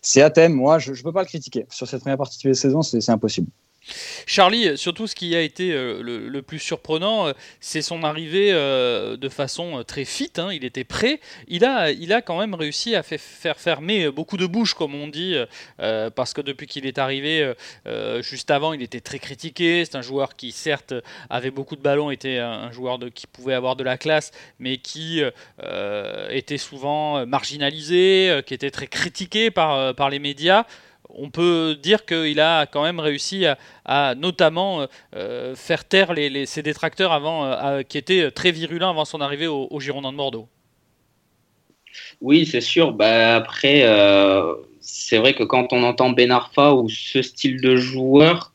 c'est 0.00 0.22
à 0.22 0.30
thème. 0.30 0.54
Moi, 0.54 0.78
je 0.78 0.92
ne 0.92 1.02
peux 1.02 1.12
pas 1.12 1.22
le 1.22 1.26
critiquer. 1.26 1.66
Sur 1.68 1.86
cette 1.88 2.00
première 2.00 2.16
partie 2.16 2.42
de 2.42 2.48
la 2.48 2.54
saison, 2.54 2.80
c'est 2.82 3.10
impossible. 3.10 3.48
Charlie, 4.26 4.76
surtout 4.76 5.06
ce 5.06 5.14
qui 5.14 5.36
a 5.36 5.40
été 5.40 5.72
euh, 5.72 6.02
le, 6.02 6.42
plus 6.42 6.58
surprenant, 6.58 7.28
euh, 7.28 7.32
c'est 7.60 7.82
son 7.82 8.02
arrivée 8.02 8.52
euh, 8.52 9.16
de 9.16 9.28
façon 9.28 9.84
très 9.86 10.04
fit. 10.04 10.32
Hein, 10.38 10.48
il 10.52 10.64
était 10.64 10.84
prêt. 10.84 11.20
Il 11.48 11.64
a, 11.64 12.22
quand 12.22 12.38
même 12.38 12.54
réussi 12.54 12.94
à 12.96 13.02
faire 13.02 13.58
fermer 13.58 14.10
beaucoup 14.10 14.36
de 14.36 14.46
bouches, 14.46 14.74
comme 14.74 14.94
on 14.94 15.06
dit, 15.06 15.36
parce 16.14 16.32
que 16.32 16.40
depuis 16.40 16.66
qu'il 16.66 16.86
est 16.86 16.98
arrivé, 16.98 17.52
juste 18.20 18.50
avant, 18.50 18.72
il 18.72 18.82
était 18.82 19.00
très 19.00 19.18
critiqué. 19.18 19.84
C'est 19.84 19.96
un 19.96 20.02
joueur 20.02 20.34
qui, 20.34 20.52
certes, 20.52 20.94
avait 21.30 21.50
beaucoup 21.50 21.76
de 21.76 21.82
ballons, 21.82 22.10
était 22.10 22.38
un, 22.38 22.70
joueur 22.72 22.98
qui 23.14 23.26
pouvait 23.26 23.54
avoir 23.54 23.76
de 23.76 23.84
la 23.84 23.98
classe, 23.98 24.32
mais 24.58 24.78
qui 24.78 25.22
était 26.30 26.58
souvent 26.58 27.26
marginalisé, 27.26 28.40
qui 28.46 28.54
était 28.54 28.70
très 28.70 28.86
critiqué 28.86 29.50
par 29.50 30.10
les 30.10 30.18
médias 30.18 30.64
on 31.10 31.30
peut 31.30 31.76
dire 31.80 32.04
qu'il 32.04 32.40
a 32.40 32.66
quand 32.66 32.82
même 32.82 33.00
réussi 33.00 33.44
à, 33.84 34.14
notamment 34.14 34.82
euh, 34.82 34.86
euh, 35.14 35.54
faire 35.54 35.84
taire 35.84 36.14
ses 36.46 36.62
détracteurs 36.62 37.12
avant, 37.12 37.44
euh, 37.44 37.82
qui 37.82 37.98
étaient 37.98 38.30
très 38.30 38.50
virulents 38.50 38.90
avant 38.90 39.04
son 39.04 39.20
arrivée 39.20 39.46
au, 39.46 39.80
Girondin 39.80 40.12
de 40.12 40.16
Bordeaux. 40.16 40.48
Oui, 42.20 42.46
c'est 42.46 42.60
sûr. 42.60 42.92
Bah, 42.92 43.36
après, 43.36 43.82
c'est 44.80 45.18
vrai 45.18 45.34
que 45.34 45.44
quand 45.44 45.72
on 45.72 45.82
entend 45.82 46.10
Ben 46.10 46.30
Arfa 46.30 46.74
ou 46.74 46.88
ce 46.88 47.22
style 47.22 47.60
de 47.60 47.76
joueur, 47.76 48.52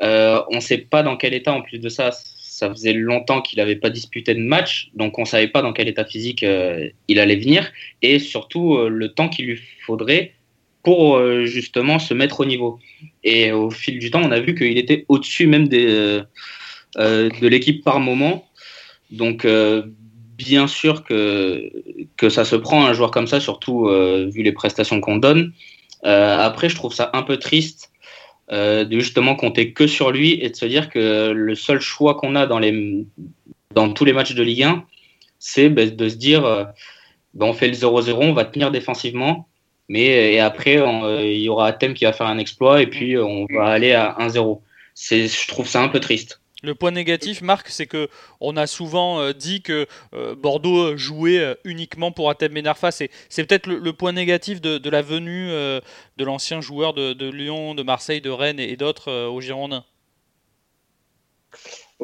on 0.00 0.54
ne 0.54 0.60
sait 0.60 0.78
pas 0.78 1.02
dans 1.02 1.16
quel 1.16 1.34
état, 1.34 1.52
en 1.52 1.62
plus 1.62 1.78
de 1.78 1.88
ça, 1.88 2.10
ça 2.12 2.70
faisait 2.70 2.92
longtemps 2.92 3.40
qu'il 3.40 3.58
n'avait 3.58 3.76
pas 3.76 3.90
disputé 3.90 4.34
de 4.34 4.40
match, 4.40 4.90
donc 4.94 5.18
on 5.18 5.22
ne 5.22 5.26
savait 5.26 5.48
pas 5.48 5.62
dans 5.62 5.72
quel 5.72 5.88
état 5.88 6.04
physique 6.04 6.44
il 7.08 7.18
allait 7.18 7.36
venir, 7.36 7.70
et 8.02 8.18
surtout 8.18 8.88
le 8.88 9.08
temps 9.08 9.28
qu'il 9.28 9.46
lui 9.46 9.60
faudrait 9.84 10.32
pour 10.82 11.16
euh, 11.16 11.46
justement 11.46 11.98
se 11.98 12.14
mettre 12.14 12.40
au 12.40 12.44
niveau. 12.44 12.78
Et 13.22 13.52
au 13.52 13.70
fil 13.70 13.98
du 13.98 14.10
temps, 14.10 14.22
on 14.22 14.30
a 14.30 14.40
vu 14.40 14.54
qu'il 14.54 14.78
était 14.78 15.04
au-dessus 15.08 15.46
même 15.46 15.68
euh, 15.72 16.22
euh, 16.98 17.28
de 17.40 17.48
l'équipe 17.48 17.84
par 17.84 18.00
moment. 18.00 18.48
Donc, 19.10 19.46
bien 20.38 20.66
sûr 20.66 21.04
que, 21.04 21.70
ça 22.30 22.44
se 22.46 22.56
prend 22.56 22.86
un 22.86 22.94
joueur 22.94 23.10
comme 23.10 23.26
ça, 23.26 23.40
surtout 23.40 23.86
vu 23.86 24.42
les 24.42 24.52
prestations 24.52 25.02
qu'on 25.02 25.16
donne. 25.16 25.52
après, 26.02 26.70
je 26.70 26.76
trouve 26.76 26.94
ça 26.94 27.10
un 27.12 27.22
peu 27.22 27.36
triste 27.36 27.92
de 28.50 28.98
justement 28.98 29.34
compter 29.34 29.74
que 29.74 29.86
sur 29.86 30.12
lui 30.12 30.38
et 30.40 30.48
de 30.48 30.56
se 30.56 30.64
dire 30.64 30.88
que 30.88 31.30
le 31.30 31.54
seul 31.54 31.80
choix 31.80 32.14
qu'on 32.14 32.34
a 32.36 32.46
dans, 32.46 32.58
les, 32.58 33.04
dans 33.74 33.92
tous 33.92 34.06
les 34.06 34.14
matchs 34.14 34.34
de 34.34 34.42
Ligue 34.42 34.62
1, 34.62 34.84
c'est 35.38 35.68
ben, 35.68 35.94
de 35.94 36.08
se 36.08 36.16
dire 36.16 36.40
ben, 37.34 37.46
on 37.46 37.52
fait 37.52 37.68
le 37.68 37.74
0-0, 37.74 38.14
on 38.14 38.32
va 38.32 38.46
tenir 38.46 38.70
défensivement 38.70 39.46
mais 39.92 40.32
et 40.32 40.40
après, 40.40 40.78
euh, 40.78 41.22
il 41.22 41.42
y 41.42 41.50
aura 41.50 41.66
Athènes 41.66 41.92
qui 41.92 42.06
va 42.06 42.14
faire 42.14 42.26
un 42.26 42.38
exploit 42.38 42.80
et 42.80 42.86
puis 42.86 43.14
euh, 43.14 43.26
on 43.26 43.44
va 43.54 43.66
aller 43.66 43.92
à 43.92 44.16
1-0. 44.20 44.62
Je 44.96 45.48
trouve 45.48 45.68
ça 45.68 45.82
un 45.82 45.88
peu 45.88 46.00
triste. 46.00 46.40
Le 46.62 46.74
point 46.74 46.92
négatif, 46.92 47.42
Marc, 47.42 47.68
c'est 47.68 47.86
que 47.86 48.08
on 48.40 48.56
a 48.56 48.66
souvent 48.66 49.20
euh, 49.20 49.34
dit 49.34 49.60
que 49.60 49.86
Bordeaux 50.38 50.96
jouait 50.96 51.58
uniquement 51.64 52.10
pour 52.10 52.30
Athènes 52.30 52.54
Benarfa. 52.54 52.90
C'est, 52.90 53.10
peut-être 53.36 53.66
le, 53.66 53.92
point 53.92 54.12
négatif 54.12 54.62
de, 54.62 54.88
la 54.88 55.02
venue 55.02 55.48
de 55.48 56.24
l'ancien 56.24 56.62
joueur 56.62 56.94
de, 56.94 57.30
Lyon, 57.30 57.74
de 57.74 57.82
Marseille, 57.82 58.22
de 58.22 58.30
Rennes 58.30 58.60
et, 58.60 58.76
d'autres 58.76 59.26
au 59.26 59.42
Girondin. 59.42 59.84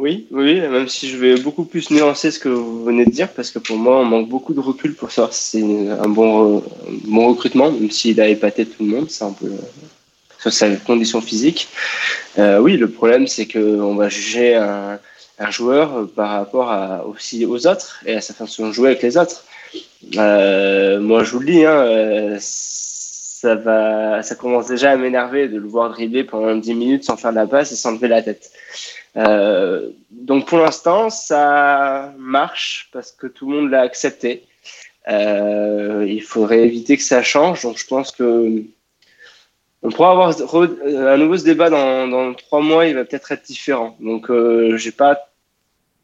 Oui, 0.01 0.29
oui, 0.31 0.61
même 0.61 0.87
si 0.87 1.09
je 1.09 1.17
vais 1.17 1.35
beaucoup 1.41 1.65
plus 1.65 1.91
nuancer 1.91 2.31
ce 2.31 2.39
que 2.39 2.49
vous 2.49 2.85
venez 2.85 3.05
de 3.05 3.11
dire, 3.11 3.29
parce 3.33 3.51
que 3.51 3.59
pour 3.59 3.77
moi, 3.77 3.99
on 3.99 4.05
manque 4.05 4.29
beaucoup 4.29 4.55
de 4.55 4.61
recul 4.61 4.95
pour 4.95 5.11
savoir 5.11 5.33
si 5.33 5.59
c'est 5.59 5.91
un 5.91 6.09
bon, 6.09 6.63
bon 7.07 7.29
recrutement, 7.31 7.73
même 7.73 7.91
s'il 7.91 8.21
a 8.21 8.29
épaté 8.29 8.65
tout 8.65 8.85
le 8.85 8.91
monde, 8.91 9.11
c'est 9.11 9.25
un 9.25 9.33
peu 9.33 9.47
euh, 9.47 9.59
sur 10.39 10.53
sa 10.53 10.71
condition 10.77 11.21
physique. 11.21 11.67
Euh, 12.39 12.61
oui, 12.61 12.77
le 12.77 12.89
problème, 12.89 13.27
c'est 13.27 13.49
qu'on 13.49 13.97
va 13.97 14.09
juger 14.09 14.55
un, 14.55 15.01
un, 15.41 15.51
joueur 15.51 16.09
par 16.15 16.31
rapport 16.31 16.71
à, 16.71 17.05
aussi 17.05 17.45
aux 17.45 17.67
autres 17.67 18.01
et 18.07 18.15
à 18.15 18.21
sa 18.21 18.35
façon 18.35 18.69
de 18.69 18.73
jouer 18.73 18.91
avec 18.91 19.03
les 19.03 19.17
autres. 19.17 19.45
Euh, 20.17 21.01
moi, 21.01 21.25
je 21.25 21.33
vous 21.33 21.41
le 21.41 21.47
dis, 21.47 21.65
hein, 21.65 22.37
ça, 22.39 23.57
va, 23.57 24.23
ça 24.23 24.37
commence 24.37 24.69
déjà 24.69 24.93
à 24.93 24.97
m'énerver 24.97 25.49
de 25.49 25.59
le 25.59 25.67
voir 25.67 25.91
dribbler 25.91 26.23
pendant 26.23 26.55
10 26.55 26.75
minutes 26.75 27.05
sans 27.05 27.17
faire 27.17 27.33
la 27.33 27.49
passe 27.49 27.73
et 27.73 27.77
sans 27.77 27.91
lever 27.91 28.07
la 28.07 28.23
tête. 28.23 28.53
Euh, 29.19 29.91
donc 30.11 30.47
pour 30.47 30.59
l'instant, 30.59 31.11
ça 31.11 32.15
marche 32.19 32.89
parce 32.93 33.13
que 33.13 33.27
tout 33.27 33.51
le 33.51 33.57
monde 33.57 33.71
l'a 33.71 33.81
accepté. 33.81 34.45
Euh, 35.09 36.05
il 36.07 36.23
faudrait 36.23 36.61
éviter 36.61 36.97
que 36.97 37.03
ça 37.03 37.23
change. 37.23 37.63
Donc 37.63 37.79
je 37.79 37.87
pense 37.87 38.13
que 38.13 38.63
on 39.83 39.91
pourra 39.91 40.11
avoir 40.11 40.35
un 40.85 41.17
nouveau 41.17 41.37
débat 41.37 41.71
dans, 41.71 42.09
dans 42.09 42.35
trois 42.35 42.61
mois. 42.61 42.87
Il 42.87 42.95
va 42.95 43.05
peut-être 43.05 43.33
être 43.33 43.45
différent. 43.45 43.97
Donc 44.01 44.31
euh, 44.31 44.77
j'ai 44.77 44.93
pas 44.93 45.31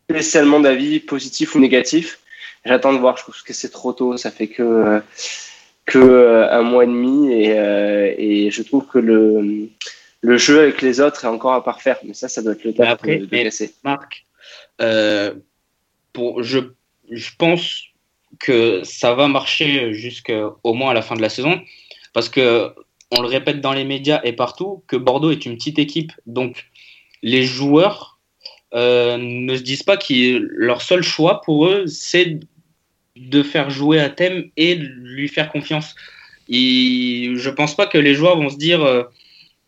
spécialement 0.09 0.61
d'avis 0.61 1.01
positif 1.01 1.55
ou 1.55 1.61
négatif. 1.61 2.21
J'attends 2.65 2.93
de 2.93 2.99
voir. 2.99 3.17
Je 3.17 3.23
trouve 3.23 3.43
que 3.43 3.53
c'est 3.53 3.71
trop 3.71 3.93
tôt. 3.93 4.17
Ça 4.17 4.31
fait 4.31 4.49
que 4.49 5.01
que 5.87 6.47
un 6.51 6.63
mois 6.63 6.85
et 6.85 6.87
demi 6.87 7.31
et 7.31 8.51
je 8.51 8.63
trouve 8.63 8.87
que 8.87 8.99
le 8.99 9.69
le 10.25 10.39
jeu 10.39 10.61
avec 10.61 10.81
les 10.81 11.01
autres 11.01 11.25
est 11.27 11.29
encore 11.29 11.53
à 11.53 11.63
parfaire. 11.63 11.99
Mais 12.03 12.15
ça, 12.15 12.29
ça 12.29 12.41
doit 12.41 12.55
être 12.55 12.65
le 12.65 12.73
temps 12.73 12.85
après, 12.85 13.19
de, 13.19 13.27
de 13.27 13.71
Marc, 13.85 14.25
euh, 14.81 15.35
pour, 16.15 16.43
je, 16.43 16.61
je 17.11 17.31
pense 17.39 17.83
que 18.41 18.83
ça 18.85 19.15
va 19.15 19.29
marcher 19.29 19.93
jusqu'au 19.93 20.73
moins 20.73 20.93
à 20.93 20.95
la 20.95 21.03
fin 21.03 21.15
de 21.15 21.21
la 21.21 21.29
saison. 21.29 21.61
Parce 22.15 22.31
que 22.31 22.73
on 23.11 23.21
le 23.21 23.29
répète 23.29 23.61
dans 23.61 23.75
les 23.75 23.85
médias 23.85 24.21
et 24.25 24.33
partout 24.33 24.83
que 24.87 24.97
Bordeaux 24.97 25.31
est 25.31 25.45
une 25.45 25.57
petite 25.57 25.79
équipe. 25.79 26.13
Donc 26.27 26.71
les 27.23 27.43
joueurs 27.43 28.19
euh, 28.73 29.19
ne 29.19 29.55
se 29.57 29.63
disent 29.63 29.83
pas 29.83 29.99
que 29.99 30.39
leur 30.39 30.81
seul 30.81 31.03
choix 31.03 31.43
pour 31.43 31.67
eux, 31.67 31.87
c'est 31.87 32.41
de 33.17 33.43
faire 33.43 33.69
jouer 33.69 34.01
à 34.01 34.09
thème 34.09 34.51
et 34.57 34.75
de 34.75 34.85
lui 34.85 35.29
faire 35.29 35.53
confiance. 35.53 35.95
Je 36.49 37.35
je 37.37 37.51
pense 37.51 37.77
pas 37.77 37.87
que 37.87 37.99
les 37.99 38.15
joueurs 38.15 38.37
vont 38.37 38.49
se 38.49 38.57
dire 38.57 38.83
euh, 38.83 39.05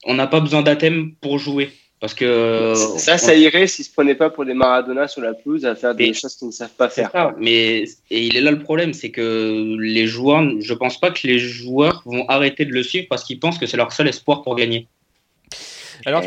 on 0.06 0.14
n'a 0.14 0.26
pas 0.26 0.40
besoin 0.40 0.62
d'Athème 0.62 1.12
pour 1.20 1.38
jouer. 1.38 1.70
Parce 1.98 2.12
que 2.12 2.74
ça, 2.98 3.16
ça 3.16 3.34
irait 3.34 3.66
s'ils 3.66 3.86
se 3.86 3.90
prenaient 3.90 4.14
pas 4.14 4.28
pour 4.28 4.44
des 4.44 4.52
Maradona 4.52 5.08
sur 5.08 5.22
la 5.22 5.32
pelouse 5.32 5.64
à 5.64 5.74
faire 5.74 5.94
des 5.94 6.12
choses 6.12 6.36
qu'ils 6.36 6.48
ne 6.48 6.52
savent 6.52 6.74
pas 6.76 6.90
faire. 6.90 7.10
mais 7.38 7.84
et 8.10 8.26
il 8.26 8.36
est 8.36 8.42
là 8.42 8.50
le 8.50 8.58
problème, 8.58 8.92
c'est 8.92 9.10
que 9.10 9.76
les 9.80 10.06
joueurs, 10.06 10.44
je 10.60 10.74
pense 10.74 11.00
pas 11.00 11.10
que 11.10 11.26
les 11.26 11.38
joueurs 11.38 12.02
vont 12.04 12.28
arrêter 12.28 12.66
de 12.66 12.72
le 12.72 12.82
suivre 12.82 13.06
parce 13.08 13.24
qu'ils 13.24 13.40
pensent 13.40 13.58
que 13.58 13.66
c'est 13.66 13.78
leur 13.78 13.92
seul 13.92 14.08
espoir 14.08 14.42
pour 14.42 14.56
gagner. 14.56 14.88
Alors, 16.04 16.22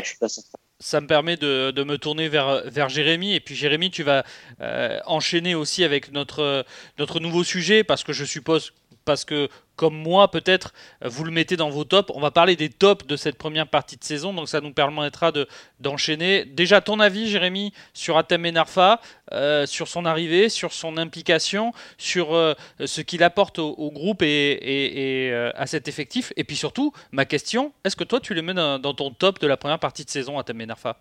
ça 0.80 1.02
me 1.02 1.08
permet 1.08 1.38
de, 1.38 1.84
me 1.84 1.98
tourner 1.98 2.30
vers, 2.30 2.64
vers 2.66 2.90
Jérémy. 2.90 3.36
Et 3.36 3.40
puis 3.40 3.54
Jérémy, 3.54 3.92
tu 3.92 4.02
vas 4.02 4.24
euh, 4.62 5.00
enchaîner 5.06 5.54
aussi 5.54 5.84
avec 5.84 6.12
notre, 6.12 6.66
notre 6.98 7.20
nouveau 7.20 7.44
sujet, 7.44 7.84
parce 7.84 8.04
que 8.04 8.12
je 8.12 8.26
suppose 8.26 8.74
parce 9.06 9.26
que 9.26 9.50
comme 9.80 9.96
moi 9.96 10.30
peut-être 10.30 10.74
vous 11.02 11.24
le 11.24 11.32
mettez 11.32 11.56
dans 11.56 11.70
vos 11.70 11.86
tops. 11.86 12.12
On 12.14 12.20
va 12.20 12.32
parler 12.32 12.58
des 12.58 12.68
tops 12.68 13.08
de 13.08 13.16
cette 13.16 13.38
première 13.38 13.66
partie 13.66 13.96
de 13.96 14.04
saison, 14.04 14.34
donc 14.34 14.50
ça 14.50 14.60
nous 14.60 14.74
permettra 14.74 15.32
de, 15.32 15.48
d'enchaîner. 15.80 16.44
Déjà 16.44 16.82
ton 16.82 17.00
avis 17.00 17.30
Jérémy 17.30 17.72
sur 17.94 18.18
Atem 18.18 18.46
Enarfa, 18.46 19.00
euh, 19.32 19.66
sur 19.66 19.88
son 19.88 20.04
arrivée, 20.04 20.50
sur 20.50 20.74
son 20.74 20.98
implication, 20.98 21.72
sur 21.98 22.36
euh, 22.36 22.56
ce 22.84 23.00
qu'il 23.00 23.24
apporte 23.24 23.58
au, 23.58 23.90
groupe 23.92 24.22
et, 24.22 25.30
euh, 25.32 25.54
à 25.56 25.66
cet 25.66 25.88
effectif. 25.88 26.34
Et 26.36 26.44
puis 26.44 26.58
surtout, 26.58 26.92
ma 27.14 27.24
question, 27.24 27.72
est-ce 27.86 27.96
que 27.96 28.04
toi 28.04 28.20
tu 28.20 28.34
le 28.34 28.42
mets 28.42 28.54
dans, 28.54 28.94
ton 28.94 29.12
top 29.12 29.40
de 29.40 29.48
la 29.48 29.56
première 29.56 29.80
partie 29.80 30.04
de 30.04 30.10
saison 30.10 30.38
Atem 30.38 30.60
Enarfa 30.60 30.98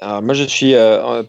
alors 0.00 0.22
moi 0.22 0.34
je 0.34 0.44
suis 0.44 0.74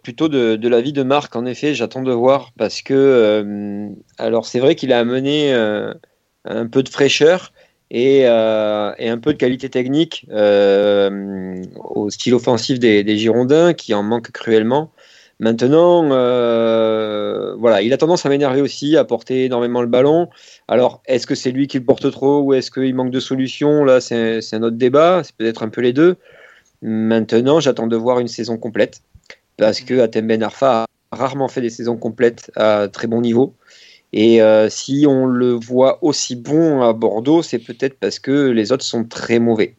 plutôt 0.03 0.27
de, 0.29 0.55
de 0.55 0.69
l'avis 0.69 0.93
de 0.93 1.03
Marc 1.03 1.35
en 1.35 1.45
effet 1.45 1.73
j'attends 1.73 2.03
de 2.03 2.11
voir 2.11 2.51
parce 2.57 2.81
que 2.81 3.89
alors 4.17 4.45
c'est 4.45 4.59
vrai 4.59 4.75
qu'il 4.75 4.93
a 4.93 4.99
amené 4.99 5.53
un 6.45 6.67
peu 6.67 6.83
de 6.83 6.89
fraîcheur 6.89 7.51
et, 7.91 8.19
et, 8.19 8.27
un 8.27 9.17
peu 9.17 9.33
de 9.33 9.37
qualité 9.37 9.69
technique 9.69 10.27
au 10.29 12.09
style 12.09 12.35
offensif 12.35 12.79
des, 12.79 13.03
des, 13.03 13.17
Girondins 13.17 13.73
qui 13.73 13.93
en 13.93 14.03
manque 14.03 14.31
cruellement 14.31 14.91
Maintenant, 15.41 16.09
euh, 16.11 17.55
voilà, 17.57 17.81
il 17.81 17.93
a 17.93 17.97
tendance 17.97 18.25
à 18.25 18.29
m'énerver 18.29 18.61
aussi, 18.61 18.97
à 18.97 19.05
porter 19.05 19.45
énormément 19.45 19.81
le 19.81 19.87
ballon. 19.87 20.29
Alors, 20.67 21.01
est-ce 21.05 21.25
que 21.25 21.33
c'est 21.33 21.51
lui 21.51 21.67
qui 21.67 21.79
le 21.79 21.85
porte 21.85 22.11
trop 22.11 22.41
ou 22.41 22.53
est-ce 22.53 22.69
qu'il 22.71 22.93
manque 22.93 23.11
de 23.11 23.21
solutions 23.21 23.85
Là, 23.85 24.01
c'est 24.01 24.41
un 24.53 24.63
autre 24.63 24.75
débat. 24.75 25.21
C'est 25.23 25.35
peut-être 25.37 25.63
un 25.63 25.69
peu 25.69 25.79
les 25.79 25.93
deux. 25.93 26.17
Maintenant, 26.81 27.59
j'attends 27.59 27.87
de 27.87 27.95
voir 27.95 28.19
une 28.19 28.27
saison 28.27 28.57
complète 28.57 29.01
parce 29.57 29.81
que 29.81 29.99
Atem 29.99 30.27
Ben 30.27 30.41
Arfa 30.41 30.85
a 31.11 31.15
rarement 31.15 31.47
fait 31.47 31.61
des 31.61 31.69
saisons 31.69 31.97
complètes 31.97 32.51
à 32.55 32.87
très 32.87 33.07
bon 33.07 33.21
niveau. 33.21 33.55
Et 34.11 34.41
euh, 34.41 34.69
si 34.69 35.05
on 35.07 35.25
le 35.25 35.51
voit 35.51 36.03
aussi 36.03 36.35
bon 36.35 36.81
à 36.81 36.93
Bordeaux, 36.93 37.43
c'est 37.43 37.59
peut-être 37.59 37.99
parce 37.99 38.17
que 38.17 38.49
les 38.49 38.71
autres 38.71 38.85
sont 38.85 39.03
très 39.03 39.39
mauvais. 39.39 39.75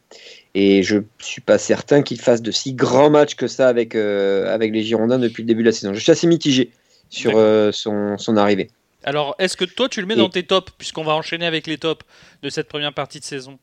Et 0.53 0.83
je 0.83 0.99
suis 1.19 1.41
pas 1.41 1.57
certain 1.57 2.01
qu'il 2.01 2.19
fasse 2.19 2.41
de 2.41 2.51
si 2.51 2.73
grands 2.73 3.09
matchs 3.09 3.35
que 3.35 3.47
ça 3.47 3.67
avec, 3.67 3.95
euh, 3.95 4.53
avec 4.53 4.73
les 4.73 4.83
Girondins 4.83 5.19
depuis 5.19 5.43
le 5.43 5.47
début 5.47 5.63
de 5.63 5.67
la 5.67 5.73
saison. 5.73 5.93
Je 5.93 5.99
suis 5.99 6.11
assez 6.11 6.27
mitigé 6.27 6.71
sur 7.09 7.33
euh, 7.35 7.71
son, 7.73 8.17
son, 8.17 8.37
arrivée. 8.37 8.69
Alors, 9.03 9.35
est-ce 9.39 9.57
que 9.57 9.65
toi, 9.65 9.89
tu 9.89 9.99
le 9.99 10.07
mets 10.07 10.15
dans 10.15 10.29
tes 10.29 10.43
tops, 10.43 10.71
puisqu'on 10.77 11.03
va 11.03 11.13
enchaîner 11.13 11.45
avec 11.45 11.67
les 11.67 11.77
tops 11.77 12.05
de 12.41 12.49
cette 12.49 12.67
première 12.67 12.93
partie 12.93 13.19
de 13.19 13.25
saison? 13.25 13.59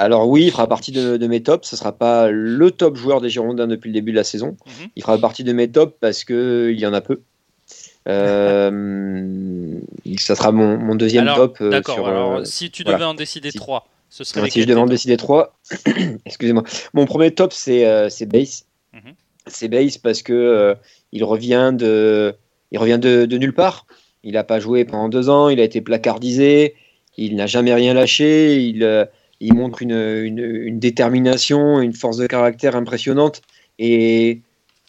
Alors 0.00 0.28
oui, 0.28 0.44
il 0.44 0.50
fera 0.50 0.66
partie 0.66 0.92
de, 0.92 1.18
de 1.18 1.26
mes 1.26 1.42
tops. 1.42 1.68
Ce 1.68 1.76
ne 1.76 1.78
sera 1.78 1.92
pas 1.92 2.30
le 2.30 2.70
top 2.70 2.96
joueur 2.96 3.20
des 3.20 3.28
Girondins 3.28 3.66
depuis 3.66 3.88
le 3.88 3.94
début 3.94 4.12
de 4.12 4.16
la 4.16 4.24
saison. 4.24 4.56
Mhm. 4.66 4.88
Il 4.96 5.02
fera 5.02 5.18
partie 5.18 5.44
de 5.44 5.52
mes 5.52 5.70
tops 5.70 5.94
parce 6.00 6.24
qu'il 6.24 6.78
y 6.78 6.86
en 6.86 6.94
a 6.94 7.02
peu. 7.02 7.20
Euh, 8.08 9.78
ça 10.18 10.34
sera 10.34 10.52
mon, 10.52 10.78
mon 10.78 10.94
deuxième 10.94 11.26
top. 11.34 11.62
D'accord. 11.62 12.08
Alors, 12.08 12.46
si 12.46 12.70
tu 12.70 12.82
devais 12.82 13.04
en 13.04 13.14
décider 13.14 13.52
trois, 13.52 13.86
si 14.08 14.24
je 14.24 14.66
devais 14.66 14.80
en 14.80 14.86
décider 14.86 15.16
trois, 15.16 15.54
excusez-moi. 16.24 16.64
Mon 16.94 17.04
premier 17.04 17.32
top, 17.32 17.52
c'est 17.52 17.86
euh, 17.86 18.08
Base. 18.26 18.64
Mhm. 18.92 19.14
C'est 19.46 19.68
Base 19.68 19.98
parce 19.98 20.22
que 20.22 20.32
euh, 20.32 20.74
il 21.12 21.24
revient, 21.24 21.72
de, 21.74 22.34
il 22.72 22.78
revient 22.78 22.98
de, 22.98 23.26
nulle 23.36 23.54
part. 23.54 23.86
Il 24.22 24.32
n'a 24.32 24.44
pas 24.44 24.60
joué 24.60 24.84
pendant 24.84 25.08
deux 25.08 25.28
ans, 25.28 25.48
il 25.48 25.60
a 25.60 25.64
été 25.64 25.80
placardisé, 25.80 26.74
il 27.16 27.36
n'a 27.36 27.46
jamais 27.46 27.72
rien 27.72 27.94
lâché, 27.94 28.62
il, 28.62 28.82
euh, 28.82 29.04
il 29.40 29.54
montre 29.54 29.82
une, 29.82 29.92
une, 29.92 30.78
détermination, 30.78 31.80
une 31.80 31.94
force 31.94 32.18
de 32.18 32.26
caractère 32.26 32.76
impressionnante. 32.76 33.40
Et 33.78 34.40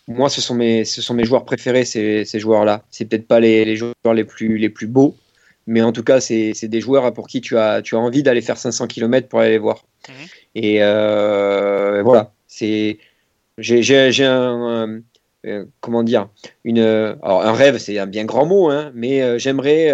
moi, 0.07 0.29
ce 0.29 0.41
sont 0.41 0.55
mes, 0.55 0.83
ce 0.83 1.01
sont 1.01 1.13
mes 1.13 1.23
joueurs 1.23 1.45
préférés, 1.45 1.85
ces, 1.85 2.25
ces 2.25 2.39
joueurs-là. 2.39 2.83
C'est 2.91 3.05
peut-être 3.05 3.27
pas 3.27 3.39
les, 3.39 3.63
les, 3.63 3.77
joueurs 3.77 3.93
les 4.13 4.25
plus, 4.25 4.57
les 4.57 4.69
plus 4.69 4.87
beaux, 4.87 5.15
mais 5.67 5.81
en 5.81 5.93
tout 5.93 6.03
cas, 6.03 6.19
c'est 6.19 6.67
des 6.67 6.81
joueurs 6.81 7.13
pour 7.13 7.27
qui 7.27 7.39
tu 7.39 7.57
as, 7.57 7.81
tu 7.81 7.95
as 7.95 7.99
envie 7.99 8.23
d'aller 8.23 8.41
faire 8.41 8.57
500 8.57 8.87
km 8.87 9.27
pour 9.29 9.39
aller 9.39 9.51
les 9.51 9.57
voir. 9.57 9.85
Mhm. 10.09 10.15
Et 10.55 10.77
euh, 10.81 12.01
voilà, 12.03 12.33
c'est 12.47 12.97
j'ai 13.57 14.25
un, 14.25 15.01
euh, 15.45 15.65
comment 15.79 16.03
dire 16.03 16.29
une 16.63 16.79
alors 16.79 17.43
un 17.43 17.53
rêve, 17.53 17.77
c'est 17.77 17.99
un 17.99 18.07
bien 18.07 18.25
grand 18.25 18.45
mot, 18.45 18.69
hein, 18.69 18.91
mais 18.95 19.21
euh, 19.21 19.37
j'aimerais 19.37 19.91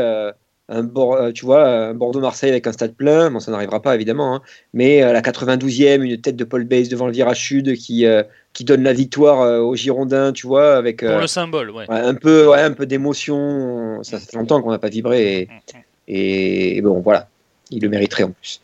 un 0.70 1.32
tu 1.32 1.46
vois 1.46 1.68
un 1.68 1.94
Bordeaux-Marseille 1.94 2.50
avec 2.50 2.68
un 2.68 2.72
stade 2.72 2.94
plein. 2.94 3.32
Bon, 3.32 3.40
ça 3.40 3.52
n'arrivera 3.52 3.82
pas 3.82 3.96
évidemment, 3.96 4.36
hein, 4.36 4.42
mais 4.74 5.02
à 5.02 5.14
la 5.14 5.22
92e, 5.22 6.02
une 6.02 6.20
tête 6.20 6.36
de 6.36 6.44
Paul 6.44 6.66
Bass 6.66 6.90
devant 6.90 7.08
le 7.08 7.14
virage 7.14 7.42
sud 7.42 7.76
qui 7.76 8.06
qui 8.54 8.64
donne 8.64 8.84
la 8.84 8.94
victoire 8.94 9.64
aux 9.64 9.76
Girondins, 9.76 10.34
tu 10.34 10.48
vois, 10.48 10.76
avec 10.76 11.06
pour 11.06 11.20
le 11.20 11.28
symbole, 11.28 11.70
ouais. 11.70 11.86
un 11.90 12.16
peu, 12.16 12.48
ouais, 12.48 12.62
un 12.62 12.72
peu 12.72 12.86
d'émotion. 12.86 14.02
Ça, 14.04 14.20
fait 14.20 14.36
longtemps 14.36 14.62
qu'on 14.62 14.72
n'a 14.72 14.80
pas 14.80 14.90
vibré. 14.90 15.42
Et, 15.42 15.46
mm, 15.46 15.78
mm. 15.78 15.82
Et, 16.08 16.82
bon, 16.82 17.02
voilà, 17.02 17.28
il 17.70 17.82
le 17.82 17.90
mériterait 17.90 18.24
en 18.24 18.32
plus. 18.32 18.62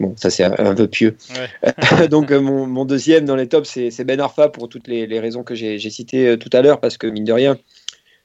Bon, 0.00 0.14
ça 0.16 0.30
c'est 0.30 0.44
un, 0.44 0.74
peu 0.74 0.88
pieux. 0.88 1.16
Donc 2.10 2.30
euh, 2.30 2.40
mon, 2.40 2.84
deuxième 2.84 3.24
dans 3.24 3.36
les 3.36 3.48
tops, 3.48 3.68
c'est 3.68 4.04
Ben 4.04 4.20
Arfa 4.20 4.48
pour 4.48 4.68
toutes 4.68 4.88
les, 4.88 5.20
raisons 5.20 5.42
que 5.42 5.54
j'ai 5.54 5.78
citées 5.78 6.28
euh, 6.28 6.36
tout 6.36 6.50
à 6.52 6.62
l'heure, 6.62 6.80
parce 6.80 6.98
que 6.98 7.06
mine 7.06 7.24
de 7.24 7.32
rien, 7.32 7.56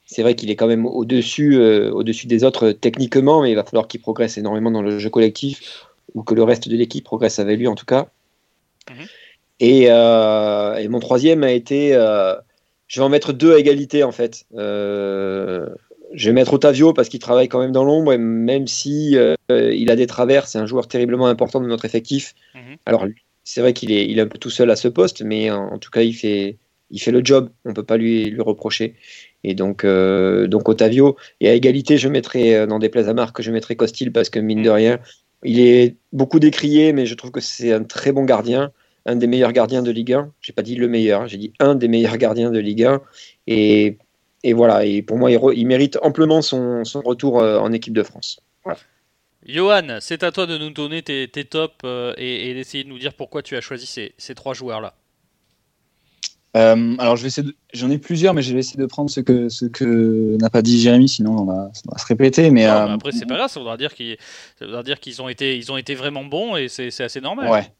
c'est 0.07 0.23
vrai 0.23 0.35
qu'il 0.35 0.49
est 0.49 0.55
quand 0.55 0.67
même 0.67 0.87
au-dessus 0.87 1.57
euh, 1.57 1.91
au 1.91 2.03
des 2.03 2.43
autres 2.43 2.71
techniquement, 2.71 3.43
mais 3.43 3.51
il 3.51 3.55
va 3.55 3.63
falloir 3.63 3.87
qu'il 3.87 4.01
progresse 4.01 4.37
énormément 4.37 4.71
dans 4.71 4.81
le 4.81 4.97
jeu 4.97 5.09
collectif, 5.09 5.85
ou 6.15 6.23
que 6.23 6.33
le 6.33 6.41
reste 6.41 6.67
de 6.67 6.75
l'équipe 6.75 7.03
progresse 7.03 7.37
avec 7.37 7.59
lui 7.59 7.67
en 7.67 7.75
tout 7.75 7.85
cas. 7.85 8.07
Mhm. 8.89 9.05
et, 9.59 9.83
et, 9.83 10.87
mon 10.87 10.99
troisième 10.99 11.43
a 11.43 11.51
été, 11.51 11.91
je 11.91 12.99
vais 12.99 13.05
en 13.05 13.09
mettre 13.09 13.33
deux 13.33 13.53
à 13.53 13.59
égalité 13.59 14.03
en 14.03 14.13
fait 14.13 14.45
je 16.13 16.29
vais 16.29 16.33
mettre 16.33 16.53
Otavio 16.53 16.93
parce 16.93 17.09
qu'il 17.09 17.19
travaille 17.19 17.49
quand 17.49 17.59
même 17.59 17.71
dans 17.71 17.83
l'ombre 17.83 18.13
et 18.13 18.17
même 18.17 18.67
si 18.67 19.15
euh, 19.17 19.35
il 19.49 19.91
a 19.91 19.95
des 19.95 20.07
travers, 20.07 20.47
c'est 20.47 20.57
un 20.57 20.65
joueur 20.65 20.87
terriblement 20.87 21.27
important 21.27 21.59
de 21.59 21.67
notre 21.67 21.85
effectif. 21.85 22.33
Mhm. 22.55 22.77
Alors 22.85 23.05
c'est 23.43 23.61
vrai 23.61 23.73
qu'il 23.73 23.91
est, 23.91 24.05
il 24.05 24.19
est 24.19 24.21
un 24.21 24.27
peu 24.27 24.37
tout 24.37 24.49
seul 24.49 24.69
à 24.69 24.75
ce 24.75 24.87
poste, 24.87 25.21
mais 25.21 25.49
en, 25.51 25.77
tout 25.77 25.89
cas 25.89 26.01
il 26.01 26.13
fait, 26.13 26.57
il 26.91 26.99
fait 26.99 27.11
le 27.11 27.21
job. 27.23 27.49
On 27.65 27.73
peut 27.73 27.83
pas 27.83 27.97
lui, 27.97 28.25
lui 28.25 28.41
reprocher. 28.41 28.95
Et 29.47 29.55
donc, 29.55 29.83
euh, 29.83 30.47
donc 30.47 30.67
Otavio. 30.69 31.15
Et 31.39 31.49
à 31.49 31.53
égalité, 31.53 31.97
je 31.97 32.09
mettrai 32.09 32.55
euh, 32.55 32.67
dans 32.67 32.79
des 32.79 32.89
places 32.89 33.07
à 33.07 33.13
marque, 33.13 33.41
je 33.41 33.51
mettrai 33.51 33.75
Costil 33.75 34.11
parce 34.11 34.29
que 34.29 34.39
mine 34.39 34.61
de 34.61 34.69
mhm. 34.69 34.75
rien, 34.75 34.99
il 35.43 35.59
est 35.59 35.95
beaucoup 36.11 36.39
décrié, 36.39 36.93
mais 36.93 37.05
je 37.05 37.15
trouve 37.15 37.31
que 37.31 37.39
c'est 37.39 37.71
un 37.71 37.83
très 37.83 38.11
bon 38.11 38.25
gardien, 38.25 38.71
un 39.05 39.15
des 39.15 39.27
meilleurs 39.27 39.53
gardiens 39.53 39.83
de 39.83 39.91
Ligue 39.91 40.13
1. 40.13 40.31
J'ai 40.41 40.53
pas 40.53 40.63
dit 40.63 40.75
le 40.75 40.87
meilleur, 40.87 41.27
j'ai 41.27 41.37
dit 41.37 41.53
un 41.59 41.75
des 41.75 41.87
meilleurs 41.87 42.17
gardiens 42.17 42.51
de 42.51 42.59
Ligue 42.59 42.83
1. 42.83 43.01
Et 43.47 43.97
et 44.43 44.53
voilà, 44.53 44.85
et 44.85 45.01
pour 45.01 45.17
moi, 45.17 45.31
il, 45.31 45.67
mérite 45.67 45.97
amplement 46.01 46.41
son, 46.41 46.83
retour 47.03 47.41
euh, 47.41 47.59
en 47.59 47.73
équipe 47.73 47.93
de 47.93 48.03
France. 48.03 48.39
Johan, 49.45 49.97
c'est 49.99 50.23
à 50.23 50.31
toi 50.31 50.45
de 50.45 50.57
nous 50.57 50.69
donner 50.69 51.01
tes, 51.01 51.27
tops 51.45 51.75
euh, 51.83 52.13
et, 52.17 52.53
d'essayer 52.53 52.83
de 52.83 52.89
nous 52.89 52.99
dire 52.99 53.13
pourquoi 53.13 53.41
tu 53.41 53.55
as 53.55 53.61
choisi 53.61 54.11
ces, 54.17 54.35
trois 54.35 54.53
joueurs-là. 54.53 54.93
Euh, 56.57 56.95
alors, 56.97 57.15
je 57.15 57.21
vais 57.21 57.27
essayer 57.27 57.47
j'en 57.73 57.89
ai 57.89 57.97
plusieurs, 57.97 58.33
mais 58.33 58.41
je 58.41 58.53
vais 58.53 58.59
essayer 58.59 58.79
de 58.79 58.85
prendre 58.85 59.09
ce 59.09 59.19
que, 59.19 59.49
ce 59.49 59.65
que 59.65 60.37
n'a 60.37 60.49
pas 60.49 60.61
dit 60.61 60.79
Jérémy, 60.79 61.07
sinon 61.07 61.37
on 61.39 61.45
va, 61.45 61.69
se 61.73 62.05
répéter. 62.05 62.49
Mais, 62.49 62.65
après, 62.65 63.11
c'est 63.11 63.25
pas 63.25 63.35
grave, 63.35 63.49
ça 63.49 63.59
voudra 63.59 63.77
dire 63.77 63.93
qu'ils 63.93 65.21
ont, 65.21 65.29
été, 65.29 65.57
ils 65.57 65.71
ont 65.71 65.77
été 65.77 65.95
vraiment 65.95 66.23
bons 66.25 66.55
et 66.57 66.67
c'est 66.67 67.01
assez 67.01 67.21
normal. 67.21 67.49
Ouais. 67.49 67.71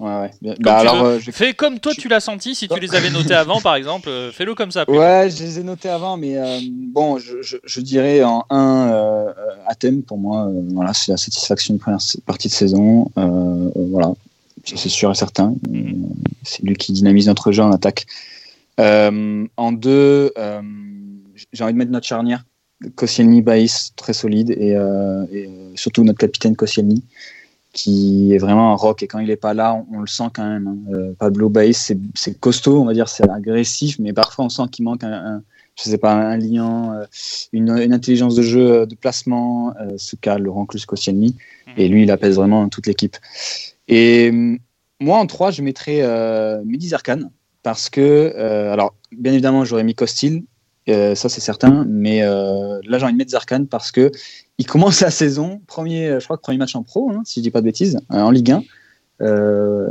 Ouais, 0.00 0.30
ouais. 0.42 0.54
Bah, 0.60 0.78
alors, 0.78 1.04
euh, 1.04 1.18
Fais 1.18 1.52
comme 1.52 1.78
toi 1.78 1.92
tu 1.92 2.08
l'as 2.08 2.20
senti, 2.20 2.54
si 2.54 2.68
tu 2.68 2.80
les 2.80 2.94
avais 2.94 3.10
notés 3.10 3.34
avant 3.34 3.60
par 3.60 3.74
exemple, 3.74 4.08
euh, 4.08 4.32
fais-le 4.32 4.54
comme 4.54 4.70
ça. 4.70 4.88
Ouais, 4.88 5.28
je 5.28 5.42
les 5.42 5.58
ai 5.58 5.62
notés 5.62 5.90
avant, 5.90 6.16
mais 6.16 6.38
euh, 6.38 6.58
bon, 6.64 7.18
je, 7.18 7.36
je, 7.42 7.80
dirais 7.82 8.24
en 8.24 8.46
1 8.48 9.26
à 9.66 9.74
thème 9.74 10.02
pour 10.02 10.16
moi, 10.16 10.48
voilà, 10.72 10.94
c'est 10.94 11.12
la 11.12 11.18
satisfaction 11.18 11.74
de 11.74 11.78
première 11.78 12.00
partie 12.24 12.48
de 12.48 12.52
saison. 12.52 13.10
voilà, 13.14 14.14
c'est 14.76 14.88
sûr 14.88 15.10
et 15.10 15.14
certain. 15.14 15.54
C'est 16.42 16.62
lui 16.62 16.74
qui 16.76 16.92
dynamise 16.92 17.26
notre 17.26 17.52
jeu 17.52 17.62
en 17.62 17.72
attaque. 17.72 18.06
en 18.78 19.72
2, 19.72 20.32
j'ai 21.52 21.64
envie 21.64 21.72
de 21.72 21.78
mettre 21.78 21.92
notre 21.92 22.06
charnière. 22.06 22.44
Koscielny, 22.94 23.42
Baïs, 23.42 23.92
très 23.94 24.14
solide, 24.14 24.50
et, 24.50 24.70
et 25.32 25.50
surtout 25.74 26.02
notre 26.02 26.18
capitaine 26.18 26.56
Koscielny 26.56 27.04
qui 27.72 28.34
est 28.34 28.38
vraiment 28.38 28.72
un 28.72 28.76
rock 28.76 29.02
et 29.02 29.06
quand 29.06 29.20
il 29.20 29.28
n'est 29.28 29.36
pas 29.36 29.54
là, 29.54 29.84
on, 29.92 30.00
le 30.00 30.06
sent 30.06 30.24
quand 30.34 30.46
même. 30.46 30.66
Hein. 30.66 30.92
Euh, 30.92 31.12
Pablo 31.18 31.48
Baez, 31.48 31.72
c'est 31.72 32.40
costaud, 32.40 32.80
on 32.80 32.84
va 32.84 32.94
dire, 32.94 33.08
c'est 33.08 33.28
agressif, 33.28 33.98
mais 33.98 34.12
parfois 34.12 34.46
on 34.46 34.48
sent 34.48 34.64
qu'il 34.72 34.84
manque 34.84 35.04
un, 35.04 35.42
je 35.76 35.84
sais 35.84 35.98
pas, 35.98 36.12
un 36.12 36.36
lien, 36.36 36.94
euh, 36.94 37.06
une, 37.52 37.70
intelligence 37.70 38.34
de 38.34 38.42
jeu, 38.42 38.72
euh, 38.72 38.86
de 38.86 38.94
placement, 38.94 39.72
ce 39.96 40.16
qu'a 40.16 40.38
Laurent 40.38 40.66
Kluskosielny. 40.66 41.36
Et 41.76 41.86
lui, 41.86 42.02
il 42.02 42.10
apaise 42.10 42.34
vraiment 42.34 42.68
toute 42.68 42.88
l'équipe. 42.88 43.16
Et 43.90 44.30
moi, 45.00 45.18
en 45.18 45.26
3, 45.26 45.50
je 45.50 45.62
mettrais 45.62 46.00
Mehdi 46.64 46.88
Zarkan 46.88 47.30
parce 47.62 47.90
que, 47.90 48.32
alors, 48.72 48.94
bien 49.12 49.32
évidemment, 49.32 49.64
j'aurais 49.64 49.84
mis 49.84 49.94
Costil, 49.94 50.44
ça 50.86 51.28
c'est 51.28 51.40
certain, 51.40 51.84
mais 51.88 52.20
là, 52.22 52.98
j'ai 52.98 53.04
envie 53.04 53.12
de 53.12 53.18
mettre 53.18 53.32
Zarkan 53.32 53.66
parce 53.68 53.92
que 53.92 54.10
il 54.60 54.66
commence 54.66 55.00
la 55.00 55.10
saison, 55.10 55.62
premier, 55.66 56.20
je 56.20 56.24
crois 56.24 56.36
que 56.36 56.42
premier 56.42 56.58
match 56.58 56.76
en 56.76 56.82
pro, 56.82 57.10
hein, 57.10 57.22
si 57.24 57.40
je 57.40 57.44
dis 57.44 57.50
pas 57.50 57.62
de 57.62 57.64
bêtises, 57.64 57.98
euh, 58.12 58.20
en 58.20 58.30
Ligue 58.30 58.52
1. 58.52 58.62
Euh, 59.22 59.86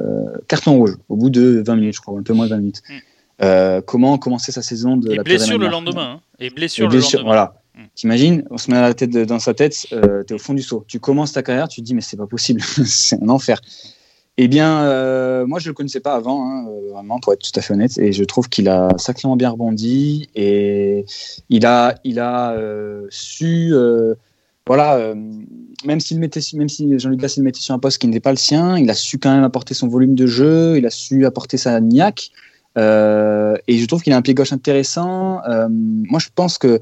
carton 0.47 0.75
rouge 0.77 0.95
au 1.09 1.15
bout 1.15 1.31
de 1.31 1.63
20 1.65 1.75
minutes, 1.75 1.95
je 1.95 2.01
crois, 2.01 2.17
un 2.17 2.21
peu 2.21 2.33
moins 2.33 2.45
de 2.45 2.51
20 2.51 2.57
minutes. 2.57 2.81
Mm. 2.87 2.93
Euh, 3.41 3.81
comment 3.81 4.19
commencer 4.19 4.51
sa 4.51 4.61
saison 4.61 4.95
de 4.95 5.11
et 5.11 5.15
la 5.15 5.23
blessure 5.23 5.57
le 5.57 5.69
lendemain. 5.69 6.17
Hein. 6.17 6.21
Et 6.39 6.51
blessure, 6.51 6.87
le 6.87 6.99
lendemain. 6.99 7.23
Voilà. 7.23 7.61
T'imagines, 7.95 8.43
on 8.49 8.57
se 8.57 8.71
met 8.71 8.77
à 8.77 8.81
la 8.81 8.93
tête 8.93 9.11
dans 9.11 9.39
sa 9.39 9.53
tête, 9.53 9.87
euh, 9.93 10.23
tu 10.25 10.33
es 10.33 10.35
au 10.35 10.39
fond 10.39 10.53
du 10.53 10.61
saut. 10.61 10.83
Tu 10.87 10.99
commences 10.99 11.33
ta 11.33 11.43
carrière, 11.43 11.67
tu 11.67 11.81
te 11.81 11.85
dis, 11.85 11.93
mais 11.93 12.01
c'est 12.01 12.17
pas 12.17 12.27
possible, 12.27 12.61
c'est 12.85 13.21
un 13.21 13.29
enfer. 13.29 13.59
Eh 14.41 14.47
bien, 14.47 14.83
euh, 14.83 15.45
moi, 15.45 15.59
je 15.59 15.67
le 15.67 15.73
connaissais 15.73 15.99
pas 15.99 16.15
avant, 16.15 16.49
hein, 16.49 16.65
euh, 16.69 16.93
vraiment, 16.93 17.19
pour 17.19 17.33
être 17.33 17.41
tout 17.41 17.59
à 17.59 17.61
fait 17.61 17.73
honnête, 17.73 17.97
et 17.97 18.13
je 18.13 18.23
trouve 18.23 18.47
qu'il 18.47 18.69
a 18.69 18.87
sacrément 18.97 19.35
bien 19.35 19.49
rebondi 19.49 20.29
et 20.33 21.03
il 21.49 21.65
a, 21.65 21.95
il 22.05 22.21
a 22.21 22.53
euh, 22.53 23.05
su, 23.09 23.73
voilà, 24.65 25.13
même 25.83 25.99
s'il 25.99 26.19
mettait, 26.19 26.39
même 26.53 26.69
si 26.69 26.97
Jean-Luc 26.97 27.19
Gasset 27.19 27.41
le 27.41 27.43
mettait 27.43 27.59
sur 27.59 27.75
un 27.75 27.79
poste 27.79 27.97
qui 27.97 28.07
n'était 28.07 28.21
pas 28.21 28.31
le 28.31 28.37
sien, 28.37 28.77
il 28.77 28.89
a 28.89 28.93
su 28.93 29.19
quand 29.19 29.29
même 29.29 29.43
apporter 29.43 29.73
son 29.73 29.89
volume 29.89 30.15
de 30.15 30.25
jeu, 30.25 30.77
il 30.77 30.85
a 30.85 30.89
su 30.89 31.25
apporter 31.25 31.57
sa 31.57 31.81
niaque, 31.81 32.31
et 32.77 32.79
je 33.77 33.85
trouve 33.87 34.03
qu'il 34.03 34.13
a 34.13 34.15
un 34.15 34.21
pied 34.21 34.35
gauche 34.35 34.53
intéressant. 34.53 35.41
Moi, 35.69 36.19
je 36.19 36.29
pense 36.33 36.57
que 36.57 36.79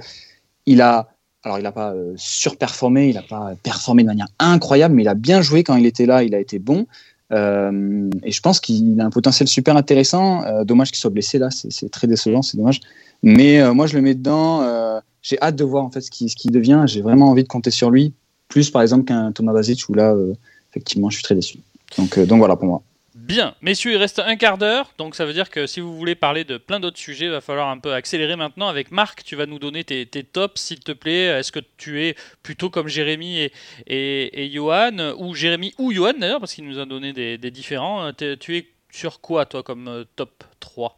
il 0.68 0.82
a, 0.82 1.08
alors 1.44 1.58
il 1.58 1.64
n'a 1.64 1.72
pas 1.72 1.94
euh, 1.94 2.14
surperformé, 2.18 3.10
il 3.10 3.16
n'a 3.16 3.24
pas 3.24 3.54
performé 3.64 4.04
de 4.04 4.08
manière 4.08 4.28
incroyable, 4.38 4.94
mais 4.94 5.02
il 5.02 5.08
a 5.08 5.16
bien 5.16 5.42
joué 5.42 5.64
quand 5.64 5.76
il 5.76 5.88
était 5.88 6.06
là, 6.06 6.24
il 6.24 6.36
a 6.36 6.40
été 6.40 6.60
bon. 6.60 6.86
Euh, 7.34 8.10
et 8.24 8.32
je 8.32 8.42
pense 8.42 8.60
qu'il 8.60 9.02
a 9.02 9.06
un 9.06 9.10
potentiel 9.10 9.48
super 9.48 9.76
intéressant. 9.76 10.44
Euh, 10.44 10.64
dommage 10.64 10.92
qu'il 10.92 11.00
soit 11.00 11.10
blessé 11.10 11.40
là, 11.40 11.50
c'est 11.50 11.90
très 11.90 12.06
décevant, 12.06 12.42
c'est 12.42 12.58
dommage. 12.58 12.82
Mais 13.24 13.74
moi, 13.74 13.88
je 13.88 13.96
le 13.96 14.02
mets 14.02 14.14
dedans. 14.14 15.02
J'ai 15.24 15.42
hâte 15.42 15.56
de 15.56 15.64
voir 15.64 15.84
en 15.84 15.90
fait 15.90 16.02
ce 16.02 16.12
qu'il 16.12 16.52
devient. 16.52 16.84
J'ai 16.86 17.02
vraiment 17.02 17.32
envie 17.32 17.42
de 17.42 17.48
compter 17.48 17.72
sur 17.72 17.90
lui, 17.90 18.14
plus 18.48 18.70
par 18.70 18.84
exemple 18.84 19.06
qu'un 19.06 19.32
Thomas 19.32 19.54
Vasic 19.54 19.90
où 19.90 19.96
là, 19.96 20.16
effectivement, 20.70 21.10
je 21.10 21.16
suis 21.16 21.24
très 21.24 21.34
déçu. 21.34 21.58
Donc, 21.98 22.20
donc 22.20 22.38
voilà 22.38 22.56
pour 22.56 22.68
moi. 22.68 22.84
Bien, 23.28 23.56
messieurs, 23.62 23.92
il 23.92 23.98
reste 23.98 24.20
un 24.20 24.38
quart 24.38 24.58
d'heure, 24.58 24.92
donc 24.98 25.14
ça 25.14 25.26
veut 25.26 25.34
dire 25.34 25.50
que 25.50 25.68
si 25.68 25.82
vous 25.82 25.94
voulez 25.98 26.16
parler 26.16 26.46
de 26.46 26.56
plein 26.58 26.80
d'autres 26.80 26.98
sujets, 26.98 27.26
il 27.26 27.32
va 27.32 27.42
falloir 27.42 27.68
un 27.68 27.78
peu 27.78 27.92
accélérer 27.92 28.38
maintenant. 28.38 28.70
Avec 28.70 28.90
Marc, 28.90 29.26
tu 29.26 29.36
vas 29.36 29.46
nous 29.46 29.60
donner 29.60 29.84
tes, 29.84 30.06
tes 30.06 30.24
tops, 30.24 30.62
s'il 30.62 30.80
te 30.80 30.94
plaît. 30.94 31.26
Est-ce 31.26 31.52
que 31.52 31.60
tu 31.76 32.02
es 32.06 32.16
plutôt 32.42 32.70
comme 32.70 32.88
Jérémy 32.88 33.40
et, 33.40 33.52
et, 33.86 34.46
et 34.46 34.50
Johan, 34.50 35.14
ou 35.18 35.36
Jérémy 35.36 35.74
ou 35.78 35.92
Johan 35.92 36.14
d'ailleurs, 36.18 36.40
parce 36.40 36.54
qu'il 36.54 36.66
nous 36.70 36.80
a 36.80 36.86
donné 36.86 37.12
des, 37.12 37.38
des 37.38 37.52
différents. 37.52 38.14
Tu 38.14 38.58
es 38.58 38.68
sur 38.92 39.20
quoi, 39.20 39.46
toi, 39.46 39.62
comme 39.62 39.90
euh, 39.90 40.06
top 40.16 40.46
3 40.62 40.98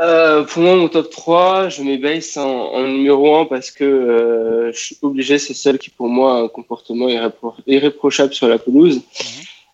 Euh, 0.00 0.44
pour 0.44 0.62
moi, 0.62 0.76
mon 0.76 0.88
top 0.88 1.10
3, 1.10 1.68
je 1.68 1.82
mets 1.82 1.98
Bass 1.98 2.38
en, 2.38 2.48
en 2.48 2.82
numéro 2.84 3.36
1 3.36 3.44
parce 3.44 3.70
que 3.70 3.84
euh, 3.84 4.72
je 4.72 4.78
suis 4.78 4.96
obligé, 5.02 5.38
c'est 5.38 5.52
celle 5.54 5.78
qui 5.78 5.90
pour 5.90 6.08
moi 6.08 6.38
a 6.38 6.40
un 6.42 6.48
comportement 6.48 7.06
irrépro- 7.08 7.54
irréprochable 7.66 8.32
sur 8.32 8.48
la 8.48 8.58
pelouse. 8.58 9.02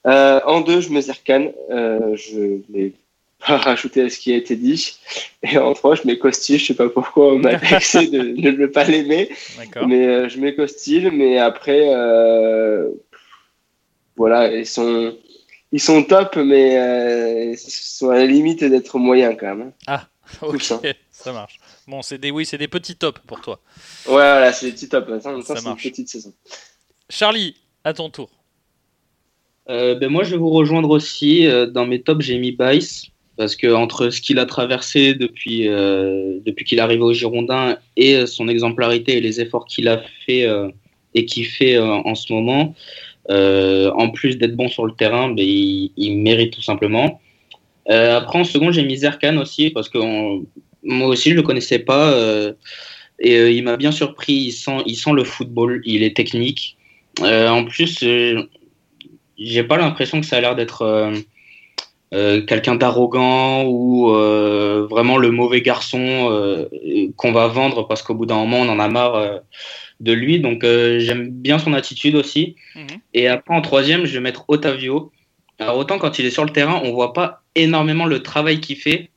Euh, 0.07 0.41
en 0.47 0.61
2, 0.63 0.81
je 0.81 0.91
mets 0.91 1.03
Zerkan, 1.03 1.53
euh, 1.71 2.17
je 2.17 2.61
l'ai 2.73 2.95
pas 3.47 3.57
rajouté 3.69 4.03
à 4.03 4.09
ce 4.11 4.19
qui 4.19 4.33
a 4.33 4.37
été 4.37 4.57
dit. 4.57 4.99
Et 5.43 5.59
en 5.59 5.73
3, 5.75 5.97
je 5.97 6.03
mets 6.07 6.19
Costil, 6.19 6.59
je 6.59 6.67
sais 6.67 6.75
pas 6.75 6.89
pourquoi 6.89 7.35
on 7.35 7.39
m'a 7.39 7.57
vexé 7.57 8.07
de 8.07 8.19
de 8.41 8.51
ne 8.51 8.67
pas 8.67 8.85
l'aimer, 8.85 9.31
mais 9.87 10.07
euh, 10.07 10.29
je 10.29 10.39
mets 10.39 10.55
Costil, 10.55 11.11
mais 11.11 11.39
après, 11.39 11.95
euh, 11.95 12.89
voilà, 14.17 14.53
ils 14.55 14.67
sont, 14.67 15.17
ils 15.73 15.81
sont 15.81 16.03
top, 16.05 16.37
mais 16.37 17.53
ils 17.53 17.59
sont 17.59 18.11
à 18.11 18.17
la 18.17 18.27
limite 18.27 18.65
d'être 18.65 18.99
moyens 18.99 19.37
quand 19.39 19.55
même. 19.55 19.73
hein. 19.87 20.01
Ok, 20.43 20.63
ça. 20.63 20.81
ça 21.11 21.33
marche. 21.33 21.59
Bon, 21.89 22.03
c'est 22.03 22.17
des, 22.19 22.31
oui, 22.31 22.47
c'est 22.47 22.57
des 22.57 22.69
petits 22.69 22.95
tops 22.95 23.21
pour 23.27 23.41
toi. 23.41 23.59
Ouais, 24.07 24.13
voilà, 24.15 24.53
c'est 24.53 24.67
des 24.67 24.73
petits 24.73 24.89
tops. 24.89 25.09
Ça, 25.09 25.33
temps, 25.33 25.43
Ça 25.43 25.57
c'est 25.57 25.63
une 25.63 25.69
marche. 25.71 25.83
petite 25.83 26.09
saison. 26.09 26.33
Charlie, 27.09 27.57
à 27.83 27.93
ton 27.93 28.11
tour. 28.11 28.31
Euh, 29.71 29.95
ben 29.95 30.11
moi, 30.11 30.25
je 30.25 30.33
vais 30.33 30.37
vous 30.37 30.51
rejoindre 30.51 30.91
aussi. 30.91 31.47
Euh, 31.47 31.67
dans 31.67 31.87
mes 31.87 32.03
tops, 32.03 32.25
j'ai 32.25 32.39
mis 32.39 32.53
Bice. 32.53 33.07
Parce 33.37 33.57
que 33.57 33.73
entre 33.73 34.11
ce 34.11 34.21
qu'il 34.21 34.39
a 34.39 34.45
traversé 34.45 35.15
depuis, 35.15 35.67
euh, 35.67 36.39
depuis 36.45 36.67
qu'il 36.67 36.77
est 36.77 36.83
arrivé 36.83 37.01
au 37.01 37.15
Girondin 37.15 37.79
et 37.97 38.27
son 38.27 38.49
exemplarité 38.49 39.17
et 39.17 39.21
les 39.23 39.41
efforts 39.41 39.65
qu'il 39.65 39.89
a 39.89 40.03
fait 40.27 40.47
et 41.15 41.25
qu'il 41.25 41.47
fait 41.47 41.79
en 41.79 42.15
ce 42.15 42.35
moment, 42.35 42.75
en 43.31 44.11
plus 44.11 44.37
d'être 44.37 44.57
bon 44.57 44.69
sur 44.69 44.85
le 44.85 44.93
terrain, 44.93 45.31
ben, 45.31 45.43
il, 45.43 46.17
mérite 46.19 46.53
tout 46.53 46.61
simplement. 46.61 47.23
Après, 47.89 48.39
en 48.39 48.45
second, 48.45 48.73
j'ai 48.73 48.83
mis 48.83 48.99
Zerkan 48.99 49.39
aussi 49.39 49.71
parce 49.71 49.89
que 49.89 49.97
moi 50.83 51.09
aussi, 51.09 51.31
je 51.31 51.37
le 51.37 51.43
connaissais 51.43 51.79
pas. 51.79 52.15
et 53.21 53.53
il 53.53 53.63
m'a 53.65 53.79
bien 53.79 53.93
surpris. 53.93 54.35
Il 54.35 54.53
sent, 54.53 54.83
il 54.85 54.97
sent 54.97 55.13
le 55.15 55.25
football. 55.25 55.81
Il 55.87 56.03
est 56.03 56.15
technique. 56.15 56.77
En 57.23 57.65
plus, 57.65 58.05
j'ai 59.41 59.65
pas 59.65 59.77
l'impression 59.77 60.21
que 60.21 60.27
ça 60.27 60.37
a 60.37 60.41
l'air 60.41 60.55
d'être 60.55 60.83
euh, 60.83 61.13
euh, 62.13 62.43
quelqu'un 62.43 62.75
d'arrogant 62.75 63.65
ou 63.65 64.11
euh, 64.11 64.87
vraiment 64.89 65.17
le 65.17 65.31
mauvais 65.31 65.63
garçon 65.63 66.69
qu'on 67.17 67.33
va 67.33 67.49
vendre 67.49 67.89
parce 67.89 68.03
qu'au 68.03 68.15
bout 68.15 68.27
d'un 68.27 68.37
moment 68.37 68.61
on 68.61 68.69
en 68.69 68.79
a 68.79 68.89
marre 68.89 69.41
de 70.01 70.13
lui. 70.13 70.41
Donc 70.41 70.63
j'aime 70.63 71.31
bien 71.31 71.59
son 71.59 71.73
attitude 71.73 72.15
aussi. 72.15 72.57
Mhm. 72.77 73.01
Et 73.15 73.29
après 73.29 73.55
en 73.55 73.63
troisième, 73.63 74.05
je 74.05 74.13
vais 74.15 74.21
mettre 74.21 74.45
Otavio. 74.49 75.11
Alors 75.59 75.77
autant 75.77 75.99
quand 75.99 76.19
il 76.19 76.27
est 76.27 76.31
sur 76.31 76.45
le 76.45 76.51
terrain, 76.51 76.81
on 76.85 76.93
voit 76.93 77.13
pas 77.13 77.43
énormément 77.55 78.07
le 78.07 78.23
travail 78.23 78.61
qu'il 78.61 78.77
fait. 78.77 79.11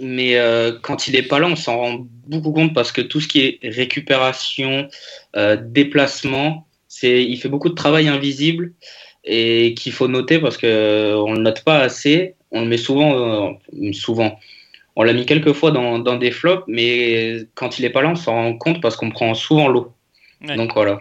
Mais 0.00 0.36
euh, 0.36 0.72
quand 0.80 1.08
il 1.08 1.16
est 1.16 1.22
pas 1.22 1.38
là, 1.38 1.48
on 1.48 1.56
s'en 1.56 1.78
rend 1.78 2.06
beaucoup 2.26 2.52
compte 2.52 2.74
parce 2.74 2.92
que 2.92 3.00
tout 3.00 3.20
ce 3.20 3.28
qui 3.28 3.40
est 3.40 3.58
récupération, 3.62 4.88
euh, 5.36 5.56
déplacement, 5.60 6.66
c'est, 6.88 7.24
il 7.24 7.36
fait 7.38 7.48
beaucoup 7.48 7.68
de 7.68 7.74
travail 7.74 8.08
invisible 8.08 8.72
et 9.26 9.74
qu'il 9.74 9.92
faut 9.92 10.08
noter 10.08 10.38
parce 10.38 10.56
que 10.56 10.66
euh, 10.66 11.16
on 11.16 11.34
le 11.34 11.40
note 11.40 11.62
pas 11.64 11.80
assez. 11.80 12.34
On 12.52 12.60
le 12.60 12.66
met 12.66 12.76
souvent, 12.76 13.50
euh, 13.50 13.92
souvent. 13.92 14.38
On 14.94 15.02
l'a 15.02 15.12
mis 15.12 15.26
quelques 15.26 15.52
fois 15.52 15.72
dans, 15.72 15.98
dans 15.98 16.16
des 16.16 16.30
flops, 16.30 16.64
mais 16.68 17.40
quand 17.54 17.78
il 17.78 17.84
est 17.84 17.90
pas 17.90 18.02
là, 18.02 18.10
on 18.10 18.14
s'en 18.14 18.32
rend 18.32 18.56
compte 18.56 18.80
parce 18.80 18.96
qu'on 18.96 19.10
prend 19.10 19.34
souvent 19.34 19.68
l'eau. 19.68 19.92
Ouais. 20.46 20.56
Donc 20.56 20.72
voilà. 20.74 21.00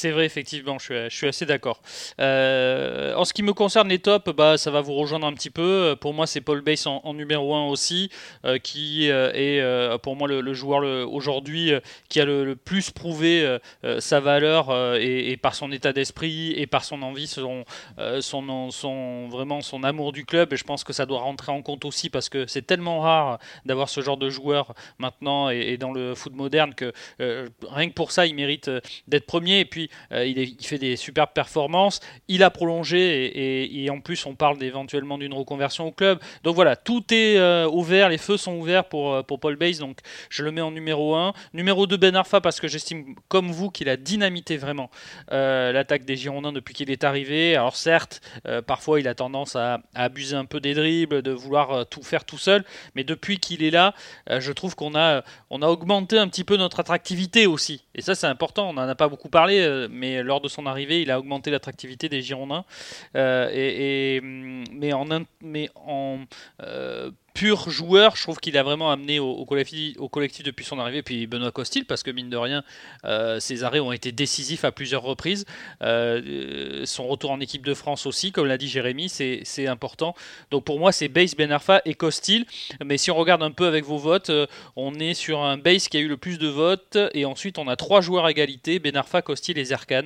C'est 0.00 0.12
vrai, 0.12 0.24
effectivement, 0.24 0.78
je 0.78 1.10
suis, 1.10 1.28
assez 1.28 1.44
d'accord. 1.44 1.82
Euh, 2.20 3.14
en 3.16 3.26
ce 3.26 3.34
qui 3.34 3.42
me 3.42 3.52
concerne, 3.52 3.90
les 3.90 3.98
tops, 3.98 4.32
bah, 4.34 4.56
ça 4.56 4.70
va 4.70 4.80
vous 4.80 4.94
rejoindre 4.94 5.26
un 5.26 5.34
petit 5.34 5.50
peu. 5.50 5.94
Pour 6.00 6.14
moi, 6.14 6.26
c'est 6.26 6.40
Paul 6.40 6.62
Bass 6.62 6.86
en, 6.86 7.12
numéro 7.12 7.54
1 7.54 7.66
aussi, 7.66 8.10
euh, 8.46 8.56
qui 8.56 9.10
euh, 9.10 9.30
est 9.34 9.98
pour 9.98 10.16
moi 10.16 10.26
le, 10.26 10.54
joueur 10.54 10.82
aujourd'hui 11.12 11.72
qui 12.08 12.18
a 12.18 12.24
le, 12.24 12.56
plus 12.56 12.90
prouvé 12.90 13.58
sa 13.98 14.20
valeur 14.20 14.74
et, 14.96 15.36
par 15.36 15.54
son 15.54 15.70
état 15.70 15.92
d'esprit 15.92 16.54
et 16.56 16.66
par 16.66 16.82
son 16.82 17.02
envie, 17.02 17.26
son, 17.26 17.66
vraiment 19.28 19.60
son 19.60 19.84
amour 19.84 20.12
du 20.12 20.24
club. 20.24 20.54
Et 20.54 20.56
je 20.56 20.64
pense 20.64 20.82
que 20.82 20.94
ça 20.94 21.04
doit 21.04 21.20
rentrer 21.20 21.52
en 21.52 21.60
compte 21.60 21.84
aussi 21.84 22.08
parce 22.08 22.30
que 22.30 22.46
c'est 22.46 22.66
tellement 22.66 23.00
rare 23.00 23.38
d'avoir 23.66 23.90
ce 23.90 24.00
genre 24.00 24.16
de 24.16 24.30
joueur 24.30 24.72
maintenant 24.96 25.50
et, 25.50 25.58
et 25.58 25.76
dans 25.76 25.92
le 25.92 26.14
foot 26.14 26.34
moderne 26.34 26.72
que 26.74 26.94
rien 27.18 27.88
que 27.90 27.94
pour 27.94 28.12
ça, 28.12 28.24
il 28.24 28.34
mérite 28.34 28.70
d'être 29.06 29.26
premier. 29.26 29.60
Et 29.60 29.64
puis, 29.66 29.89
euh, 30.12 30.26
il, 30.26 30.66
fait 30.66 30.78
des 30.78 30.96
superbes 30.96 31.32
performances. 31.34 32.00
Il 32.28 32.42
a 32.42 32.50
prolongé 32.50 33.82
et, 33.84 33.90
en 33.90 34.00
plus, 34.00 34.26
on 34.26 34.34
parle 34.34 34.62
éventuellement 34.62 35.18
d'une 35.18 35.34
reconversion 35.34 35.86
au 35.86 35.92
club. 35.92 36.18
Donc 36.44 36.54
voilà, 36.54 36.76
tout 36.76 37.04
est 37.12 37.38
euh, 37.38 37.68
ouvert, 37.68 38.08
les 38.08 38.18
feux 38.18 38.36
sont 38.36 38.56
ouverts 38.56 38.84
pour, 38.84 39.14
euh, 39.14 39.22
pour 39.22 39.40
Paul 39.40 39.56
Bays. 39.56 39.78
Donc 39.78 39.98
je 40.28 40.44
le 40.44 40.52
mets 40.52 40.60
en 40.60 40.70
numéro 40.70 41.14
1. 41.14 41.32
Numéro 41.54 41.86
2, 41.86 41.96
Ben 41.96 42.16
Arfa, 42.16 42.40
parce 42.40 42.60
que 42.60 42.68
j'estime, 42.68 43.14
comme 43.28 43.50
vous, 43.50 43.70
qu'il 43.70 43.88
a 43.88 43.96
dynamité 43.96 44.56
vraiment 44.56 44.90
l'attaque 45.30 46.04
des 46.04 46.16
Girondins 46.16 46.52
depuis 46.52 46.74
qu'il 46.74 46.90
est 46.90 47.04
arrivé. 47.04 47.54
Alors 47.54 47.76
certes, 47.76 48.20
parfois 48.66 49.00
il 49.00 49.08
a 49.08 49.14
tendance 49.14 49.56
à, 49.56 49.80
abuser 49.94 50.36
un 50.36 50.44
peu 50.44 50.60
des 50.60 50.74
dribbles, 50.74 51.22
de 51.22 51.30
vouloir 51.30 51.86
tout 51.86 52.02
faire 52.02 52.24
tout 52.24 52.38
seul. 52.38 52.64
Mais 52.94 53.04
depuis 53.04 53.38
qu'il 53.38 53.62
est 53.62 53.70
là, 53.70 53.94
je 54.28 54.52
trouve 54.52 54.74
qu'on 54.74 54.94
a, 54.94 55.22
on 55.50 55.62
a 55.62 55.66
augmenté 55.66 56.18
un 56.18 56.28
petit 56.28 56.44
peu 56.44 56.56
notre 56.56 56.80
attractivité 56.80 57.46
aussi. 57.46 57.84
Et 57.94 58.02
ça, 58.02 58.14
c'est 58.14 58.26
important. 58.26 58.70
On 58.70 58.72
n'en 58.74 58.88
a 58.88 58.94
pas 58.94 59.08
beaucoup 59.08 59.28
parlé, 59.28 59.79
mais 59.88 60.22
lors 60.22 60.40
de 60.40 60.48
son 60.48 60.66
arrivée, 60.66 61.02
il 61.02 61.10
a 61.10 61.18
augmenté 61.18 61.50
l'attractivité 61.50 62.08
des 62.08 62.22
Girondins. 62.22 62.64
Euh, 63.16 64.20
mais 64.70 64.92
en 65.74 66.20
euh, 66.62 67.10
pur 67.34 67.70
joueur, 67.70 68.16
je 68.16 68.22
trouve 68.22 68.38
qu'il 68.38 68.56
a 68.56 68.62
vraiment 68.62 68.90
amené 68.90 69.18
au, 69.18 69.44
collectif, 69.44 69.94
depuis 70.44 70.64
son 70.64 70.78
arrivée. 70.78 71.02
Puis 71.02 71.26
Benoît 71.26 71.52
Costil, 71.52 71.84
parce 71.84 72.02
que 72.02 72.10
mine 72.10 72.30
de 72.30 72.36
rien, 72.36 72.64
euh, 73.04 73.40
ses 73.40 73.64
arrêts 73.64 73.80
ont 73.80 73.92
été 73.92 74.12
décisifs 74.12 74.64
à 74.64 74.72
plusieurs 74.72 75.02
reprises. 75.02 75.44
Euh, 75.82 76.20
euh, 76.26 76.86
son 76.86 77.06
retour 77.06 77.30
en 77.30 77.40
équipe 77.40 77.64
de 77.64 77.74
France 77.74 78.06
aussi, 78.06 78.32
comme 78.32 78.46
l'a 78.46 78.58
dit 78.58 78.68
Jérémy, 78.68 79.08
c'est 79.08 79.66
important. 79.66 80.14
Donc 80.50 80.64
pour 80.64 80.78
moi, 80.78 80.92
c'est 80.92 81.08
Base, 81.08 81.34
Ben 81.34 81.52
Arfa 81.52 81.82
et 81.84 81.94
Costil. 81.94 82.46
Mais 82.84 82.98
si 82.98 83.10
on 83.10 83.16
regarde 83.16 83.42
un 83.42 83.50
peu 83.50 83.66
avec 83.66 83.84
vos 83.84 83.98
votes, 83.98 84.30
on 84.76 84.94
est 84.94 85.14
sur 85.14 85.42
un 85.42 85.56
base 85.56 85.88
qui 85.88 85.96
a 85.96 86.00
eu 86.00 86.08
le 86.08 86.16
plus 86.16 86.38
de 86.38 86.48
votes 86.48 86.98
et 87.14 87.24
ensuite 87.24 87.58
on 87.58 87.68
a 87.68 87.76
trois 87.76 88.00
joueurs 88.00 88.24
à 88.24 88.30
égalité 88.30 88.78
Ben 88.78 88.96
Arfa, 88.96 89.22
Costil 89.22 89.58
et 89.58 89.64
Zerkan 89.64 90.04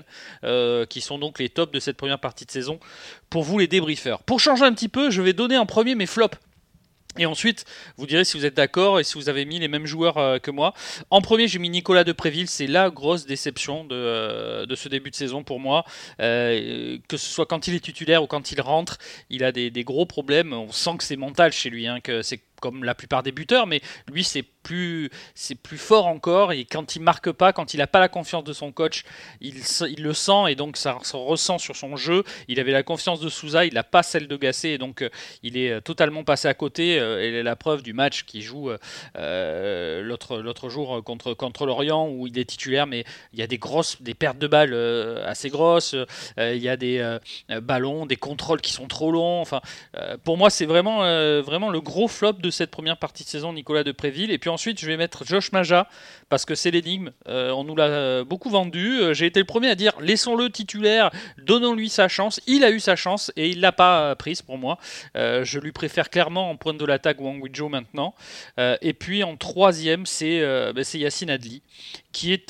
qui 0.89 1.01
sont 1.01 1.19
donc 1.19 1.39
les 1.39 1.49
tops 1.49 1.73
de 1.73 1.81
cette 1.81 1.97
première 1.97 2.19
partie 2.19 2.45
de 2.45 2.51
saison 2.51 2.79
pour 3.31 3.43
vous 3.43 3.59
les 3.59 3.67
débriefeurs. 3.67 4.23
Pour 4.23 4.41
changer 4.41 4.65
un 4.65 4.73
petit 4.73 4.89
peu, 4.89 5.11
je 5.11 5.23
vais 5.23 5.33
donner 5.33 5.59
en 5.59 5.67
premier 5.67 5.95
mes 5.95 6.07
flops. 6.07 6.39
Et 7.19 7.27
ensuite, 7.27 7.65
vous 7.97 8.07
direz 8.07 8.25
si 8.25 8.37
vous 8.37 8.45
êtes 8.45 8.55
d'accord 8.55 8.99
et 8.99 9.05
si 9.05 9.15
vous 9.15 9.29
avez 9.29 9.45
mis 9.45 9.59
les 9.59 9.69
mêmes 9.69 9.87
joueurs 9.87 10.19
euh, 10.19 10.39
que 10.39 10.51
moi. 10.51 10.75
En 11.11 11.21
premier, 11.21 11.47
j'ai 11.47 11.59
mis 11.59 11.71
Nicolas 11.71 12.03
Depréville. 12.03 12.49
C'est 12.49 12.67
la 12.67 12.91
grosse 12.91 13.27
déception 13.27 13.85
de, 13.85 13.95
euh, 13.95 14.67
de 14.67 14.75
ce 14.75 14.89
début 14.89 15.11
de 15.11 15.17
saison 15.17 15.45
pour 15.45 15.61
moi. 15.61 15.85
Euh, 16.21 16.99
que 17.09 17.17
ce 17.17 17.27
soit 17.27 17.47
quand 17.47 17.69
il 17.69 17.75
est 17.75 17.81
titulaire 17.81 18.23
ou 18.23 18.27
quand 18.27 18.51
il 18.51 18.61
rentre, 18.61 18.99
il 19.31 19.45
a 19.45 19.53
des, 19.53 19.71
des 19.71 19.85
gros 19.85 20.07
problèmes. 20.07 20.53
On 20.53 20.73
sent 20.73 20.97
que 20.99 21.05
c'est 21.05 21.17
mental 21.17 21.53
chez 21.53 21.71
lui, 21.71 21.87
hein, 21.87 22.01
que 22.01 22.23
c'est 22.23 22.41
comme 22.65 22.83
la 22.83 22.95
plupart 22.95 23.23
des 23.23 23.31
buteurs, 23.31 23.67
mais 23.67 23.83
lui 24.11 24.25
c'est 24.25 24.43
plus 24.65 25.11
c'est 25.35 25.55
plus 25.55 25.77
fort 25.79 26.07
encore 26.07 26.53
et 26.53 26.65
quand 26.65 26.97
il 26.97 27.03
marque 27.03 27.31
pas, 27.31 27.53
quand 27.53 27.75
il 27.75 27.77
n'a 27.77 27.87
pas 27.87 28.01
la 28.01 28.09
confiance 28.09 28.43
de 28.43 28.55
son 28.55 28.73
coach, 28.73 29.05
il, 29.41 29.55
le 29.99 30.15
sent 30.15 30.49
et 30.49 30.55
donc 30.55 30.79
ça 30.79 30.99
se 31.03 31.15
ressent 31.15 31.59
sur 31.59 31.77
son 31.77 31.97
jeu. 31.97 32.25
Il 32.49 32.59
avait 32.59 32.73
la 32.73 32.83
confiance 32.83 33.21
de 33.21 33.29
Souza, 33.29 33.67
il 33.67 33.75
n'a 33.75 33.85
pas 33.85 34.03
celle 34.03 34.27
de 34.27 34.37
Gasset 34.37 34.71
et 34.71 34.79
donc 34.79 35.03
euh, 35.03 35.11
il 35.43 35.59
est 35.59 35.71
euh, 35.71 35.81
totalement 35.81 36.25
passé 36.25 36.49
à 36.49 36.55
côté. 36.55 36.99
Euh, 36.99 37.23
et 37.23 37.43
la 37.43 37.55
preuve 37.55 37.83
du 37.83 37.93
match 37.93 38.25
qu'il 38.25 38.41
joue 38.41 38.71
l'autre 39.15 40.39
l'autre 40.39 40.69
jour 40.71 41.05
contre 41.05 41.35
contre 41.35 41.67
l'Orient 41.67 42.09
où 42.09 42.27
il 42.27 42.39
est 42.39 42.47
titulaire, 42.47 42.87
mais 42.87 43.05
il 43.35 43.39
y 43.39 43.43
a 43.43 43.47
des 43.47 43.59
grosses 43.59 44.01
des 44.01 44.15
pertes 44.15 44.39
de 44.39 44.47
balles 44.47 44.75
assez 45.27 45.51
grosses, 45.51 45.95
il 46.39 46.57
y 46.57 46.71
a 46.71 46.79
des 46.79 47.19
ballons, 47.61 48.07
des 48.07 48.17
contrôles 48.17 48.63
qui 48.63 48.73
sont 48.73 48.87
trop 48.87 49.13
longs. 49.13 49.43
Enfin, 49.43 49.61
pour 50.25 50.39
moi 50.39 50.49
c'est 50.49 50.65
vraiment 50.65 51.01
vraiment 51.43 51.71
le 51.71 51.83
gros 51.83 52.09
flop 52.09 52.35
de 52.35 52.51
cette 52.55 52.71
première 52.71 52.97
partie 52.97 53.25
de 53.25 53.29
saison 53.29 53.53
Nicolas 53.53 53.85
de 53.85 53.93
Préville 53.93 54.31
et 54.31 54.39
puis 54.39 54.51
ensuite, 54.51 54.81
je 54.81 54.87
vais 54.87 54.97
mettre 54.97 55.25
Josh 55.25 55.53
Maja 55.53 55.89
parce 56.29 56.45
que 56.45 56.55
c'est 56.55 56.71
l'énigme. 56.71 57.11
Euh, 57.29 57.51
on 57.51 57.65
nous 57.65 57.77
l'a 57.77 57.85
euh, 57.85 58.25
beaucoup 58.25 58.51
vendu. 58.51 59.01
Euh, 59.01 59.15
j'ai 59.15 59.27
été 59.27 59.41
le 59.41 59.47
premier 59.47 59.69
à 59.69 59.75
dire 59.75 59.93
laissons-le 60.01 60.51
titulaire, 60.51 61.11
donnons-lui 61.39 61.89
sa 61.89 62.09
chance. 62.09 62.41
Il 62.47 62.65
a 62.65 62.71
eu 62.71 62.81
sa 62.81 62.97
chance 62.97 63.33
et 63.37 63.51
il 63.51 63.61
l'a 63.61 63.73
pas 63.73 64.15
prise 64.17 64.43
pour 64.43 64.59
moi. 64.59 64.79
je 65.15 65.59
lui 65.59 65.73
préfère 65.73 66.11
clairement 66.11 66.51
en 66.51 66.57
pointe 66.57 66.79
de 66.79 66.85
l'attaque 66.85 67.21
Wang 67.21 67.49
Joe 67.53 67.71
maintenant. 67.71 68.15
et 68.59 68.93
puis 68.93 69.23
en 69.25 69.37
troisième, 69.37 70.07
c'est 70.07 70.41
ben, 70.73 70.85
Yacine 70.95 71.31
Adli 71.31 71.63
qui 72.13 72.33
est, 72.33 72.47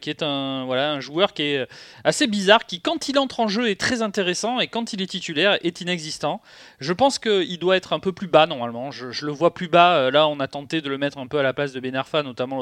qui 0.00 0.10
est 0.10 0.22
un, 0.22 0.64
voilà, 0.66 0.92
un 0.92 1.00
joueur 1.00 1.32
qui 1.32 1.42
est 1.42 1.68
assez 2.04 2.26
bizarre, 2.26 2.66
qui 2.66 2.80
quand 2.80 3.08
il 3.08 3.18
entre 3.18 3.40
en 3.40 3.48
jeu 3.48 3.70
est 3.70 3.80
très 3.80 4.02
intéressant 4.02 4.60
et 4.60 4.68
quand 4.68 4.92
il 4.92 5.02
est 5.02 5.06
titulaire 5.06 5.58
est 5.62 5.80
inexistant. 5.80 6.40
Je 6.80 6.92
pense 6.92 7.18
qu'il 7.18 7.58
doit 7.58 7.76
être 7.76 7.92
un 7.92 8.00
peu 8.00 8.12
plus 8.12 8.28
bas 8.28 8.46
normalement. 8.46 8.90
Je, 8.90 9.10
je 9.10 9.26
le 9.26 9.32
vois 9.38 9.54
plus 9.54 9.68
bas. 9.68 10.10
Là, 10.10 10.28
on 10.28 10.40
a 10.40 10.48
tenté 10.48 10.80
de 10.80 10.88
le 10.88 10.98
mettre 10.98 11.18
un 11.18 11.26
peu 11.26 11.38
à 11.38 11.42
la 11.42 11.52
place 11.52 11.72
de 11.72 11.80
Ben 11.80 11.94
Arfa, 11.94 12.22
notamment 12.22 12.58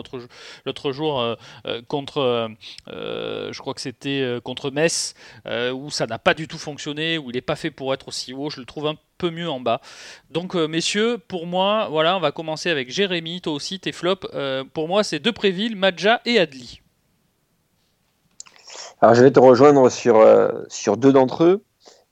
l'autre 0.65 0.93
jour 0.93 1.21
euh, 1.21 1.35
euh, 1.67 1.83
contre, 1.87 2.51
euh, 2.89 3.53
je 3.53 3.59
crois 3.61 3.75
que 3.75 3.81
c'était 3.81 4.39
contre 4.43 4.71
Metz, 4.71 5.15
où 5.73 5.91
ça 5.91 6.07
n'a 6.07 6.19
pas 6.19 6.35
du 6.35 6.49
tout 6.49 6.59
fonctionné, 6.59 7.19
où 7.19 7.31
il 7.31 7.35
n'est 7.35 7.41
pas 7.41 7.57
fait 7.57 7.71
pour 7.71 7.93
être 7.95 8.09
aussi 8.09 8.33
haut. 8.33 8.51
Je 8.51 8.61
le 8.61 8.67
trouve 8.67 8.87
un 8.87 8.97
peu 9.19 9.31
mieux 9.31 9.49
en 9.49 9.61
bas. 9.61 9.81
Donc, 10.31 10.55
messieurs, 10.55 11.19
pour 11.19 11.47
moi, 11.47 11.89
voilà, 11.91 12.17
on 12.17 12.21
va 12.21 12.33
commencer 12.33 12.71
avec 12.71 12.91
Jérémy, 12.91 13.41
toi 13.41 13.53
aussi, 13.53 13.81
tes 13.81 13.93
flops. 13.93 14.27
pour 14.73 14.89
moi, 14.89 15.03
c'est 15.03 15.19
Depréville, 15.19 15.77
Madja 15.77 16.21
et 16.25 16.39
Adli. 16.39 16.81
Alors, 19.01 19.15
je 19.15 19.23
vais 19.23 19.31
te 19.31 19.41
rejoindre 19.41 19.91
sur 19.91 20.97
deux 20.97 21.13
d'entre 21.13 21.45
eux. 21.45 21.66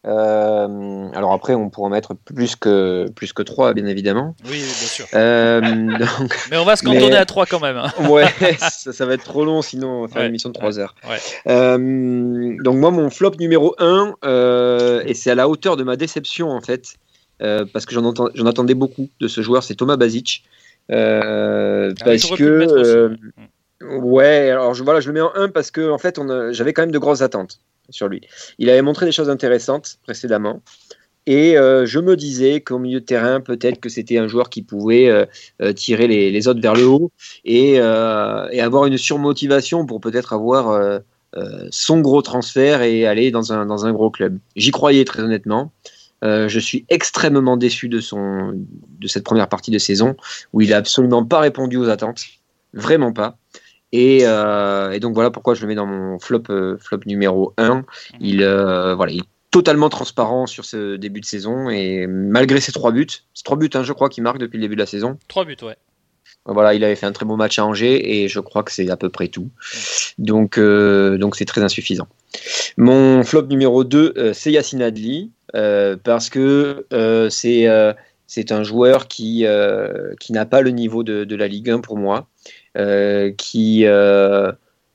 Euh, 0.06 1.08
alors 1.14 1.32
après, 1.32 1.54
on 1.54 1.70
pourra 1.70 1.88
mettre 1.88 2.14
plus 2.14 2.56
que 2.56 3.08
plus 3.10 3.32
que 3.32 3.42
3, 3.42 3.72
bien 3.72 3.86
évidemment. 3.86 4.36
Oui, 4.44 4.58
bien 4.58 4.64
sûr. 4.64 5.06
Euh, 5.14 5.60
mais 6.50 6.58
on 6.58 6.64
va 6.64 6.76
se 6.76 6.82
cantonner 6.82 7.16
à 7.16 7.24
3 7.24 7.46
quand 7.46 7.60
même. 7.60 7.78
Hein. 7.78 7.90
ouais, 8.10 8.26
ça, 8.58 9.06
va 9.06 9.14
être 9.14 9.24
trop 9.24 9.44
long, 9.44 9.62
sinon 9.62 9.88
on 9.88 10.02
va 10.02 10.08
faire 10.08 10.22
une 10.22 10.28
émission 10.28 10.50
de 10.50 10.54
3 10.54 10.78
heures. 10.78 10.94
Euh, 11.46 12.56
donc 12.62 12.76
moi, 12.76 12.90
mon 12.90 13.08
flop 13.08 13.32
numéro 13.38 13.74
1, 13.78 15.02
et 15.06 15.14
c'est 15.14 15.30
à 15.30 15.34
la 15.34 15.48
hauteur 15.48 15.76
de 15.76 15.84
ma 15.84 15.96
déception 15.96 16.50
en 16.50 16.60
fait, 16.60 16.96
parce 17.38 17.86
que 17.86 17.94
j'en 17.94 18.46
attendais 18.46 18.74
beaucoup 18.74 19.08
de 19.20 19.28
ce 19.28 19.40
joueur, 19.40 19.62
c'est 19.62 19.74
Thomas 19.74 19.96
Basic. 19.96 20.44
Ah 20.90 21.88
parce 22.04 22.30
que... 22.30 23.16
Ouais, 23.82 24.50
alors 24.50 24.72
je, 24.72 24.82
voilà, 24.82 25.00
je 25.00 25.08
le 25.08 25.12
mets 25.12 25.20
en 25.20 25.32
1 25.34 25.48
parce 25.48 25.70
que 25.70 25.90
en 25.90 25.98
fait, 25.98 26.18
j'avais 26.52 26.72
quand 26.72 26.82
même 26.82 26.92
de 26.92 26.98
grosses 26.98 27.22
attentes 27.22 27.58
sur 27.90 28.08
lui. 28.08 28.20
Il 28.58 28.70
avait 28.70 28.82
montré 28.82 29.06
des 29.06 29.12
choses 29.12 29.30
intéressantes 29.30 29.98
précédemment. 30.02 30.62
Et 31.26 31.56
euh, 31.56 31.86
je 31.86 31.98
me 32.00 32.16
disais 32.16 32.60
qu'au 32.60 32.78
milieu 32.78 33.00
de 33.00 33.04
terrain, 33.04 33.40
peut-être 33.40 33.80
que 33.80 33.88
c'était 33.88 34.18
un 34.18 34.28
joueur 34.28 34.50
qui 34.50 34.62
pouvait 34.62 35.08
euh, 35.08 35.24
euh, 35.62 35.72
tirer 35.72 36.06
les, 36.06 36.48
autres 36.48 36.60
vers 36.60 36.74
le 36.74 36.86
haut 36.86 37.10
et, 37.44 37.78
avoir 37.78 38.86
une 38.86 38.98
surmotivation 38.98 39.86
pour 39.86 40.00
peut-être 40.00 40.32
avoir 40.32 41.00
son 41.70 42.00
gros 42.00 42.22
transfert 42.22 42.82
et 42.82 43.06
aller 43.06 43.30
dans 43.30 43.52
un, 43.52 43.92
gros 43.92 44.10
club. 44.10 44.38
J'y 44.56 44.70
croyais 44.70 45.04
très 45.04 45.22
honnêtement. 45.22 45.72
je 46.22 46.58
suis 46.58 46.84
extrêmement 46.88 47.56
déçu 47.56 47.88
de, 47.88 48.00
son, 48.00 48.52
de 48.54 49.08
cette 49.08 49.24
première 49.24 49.48
partie 49.48 49.70
de 49.70 49.78
saison 49.78 50.16
où 50.52 50.60
il 50.60 50.70
n'a 50.70 50.78
absolument 50.78 51.24
pas 51.24 51.40
répondu 51.40 51.76
aux 51.76 51.88
attentes. 51.88 52.24
Vraiment 52.72 53.12
pas. 53.12 53.38
Euh, 53.94 54.90
et, 54.90 55.00
donc 55.00 55.14
voilà 55.14 55.30
pourquoi 55.30 55.54
je 55.54 55.62
le 55.62 55.68
mets 55.68 55.74
dans 55.74 55.86
mon 55.86 56.18
flop, 56.18 56.44
euh, 56.50 56.76
flop 56.78 57.00
numéro 57.06 57.54
1. 57.58 57.84
Il, 58.20 58.42
euh, 58.42 58.94
voilà, 58.94 59.12
il 59.12 59.20
est 59.20 59.28
totalement 59.50 59.88
transparent 59.88 60.46
sur 60.46 60.64
ce 60.64 60.96
début 60.96 61.20
de 61.20 61.26
saison 61.26 61.70
et 61.70 62.06
malgré 62.08 62.60
ses 62.60 62.72
trois 62.72 62.90
buts, 62.90 63.06
c'est 63.34 63.44
trois 63.44 63.56
buts 63.56 63.70
hein, 63.74 63.84
je 63.84 63.92
crois 63.92 64.08
qu'il 64.08 64.24
marque 64.24 64.38
depuis 64.38 64.56
le 64.56 64.62
début 64.62 64.74
de 64.74 64.80
la 64.80 64.86
saison. 64.86 65.18
Trois 65.28 65.44
buts, 65.44 65.56
ouais. 65.62 65.76
Voilà, 66.46 66.74
il 66.74 66.84
avait 66.84 66.96
fait 66.96 67.06
un 67.06 67.12
très 67.12 67.24
beau 67.24 67.36
match 67.36 67.58
à 67.58 67.64
Angers 67.64 68.22
et 68.22 68.28
je 68.28 68.40
crois 68.40 68.62
que 68.62 68.72
c'est 68.72 68.90
à 68.90 68.96
peu 68.96 69.08
près 69.08 69.28
tout. 69.28 69.48
Donc 70.18 70.58
donc 70.58 71.36
c'est 71.36 71.46
très 71.46 71.62
insuffisant. 71.62 72.06
Mon 72.76 73.22
flop 73.22 73.46
numéro 73.46 73.82
2, 73.82 74.32
c'est 74.34 74.52
Yacine 74.52 74.82
Adli 74.82 75.30
parce 75.52 76.28
que 76.28 76.86
c'est 77.30 77.66
c'est 78.26 78.52
un 78.52 78.62
joueur 78.62 79.08
qui, 79.08 79.46
qui 80.20 80.32
n'a 80.32 80.44
pas 80.44 80.60
le 80.60 80.70
niveau 80.70 81.02
de, 81.02 81.24
de, 81.24 81.36
la 81.36 81.48
Ligue 81.48 81.70
1 81.70 81.80
pour 81.80 81.96
moi. 81.96 82.28
Euh, 82.76 83.30
qui, 83.30 83.86
euh, 83.86 84.50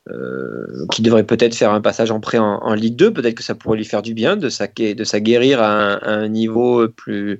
euh, 0.09 0.85
qui 0.91 1.01
devrait 1.01 1.23
peut-être 1.23 1.55
faire 1.55 1.71
un 1.71 1.79
passage 1.79 2.11
en 2.11 2.19
prêt 2.19 2.37
en, 2.37 2.73
Ligue 2.73 2.97
2. 2.97 3.13
Peut-être 3.13 3.35
que 3.35 3.43
ça 3.43 3.55
pourrait 3.55 3.77
lui 3.77 3.85
faire 3.85 4.01
du 4.01 4.13
bien 4.13 4.35
de 4.35 4.49
s'aguerrir 4.49 5.61
à, 5.61 5.93
à, 5.93 6.11
un 6.11 6.27
niveau 6.27 6.89
plus, 6.89 7.39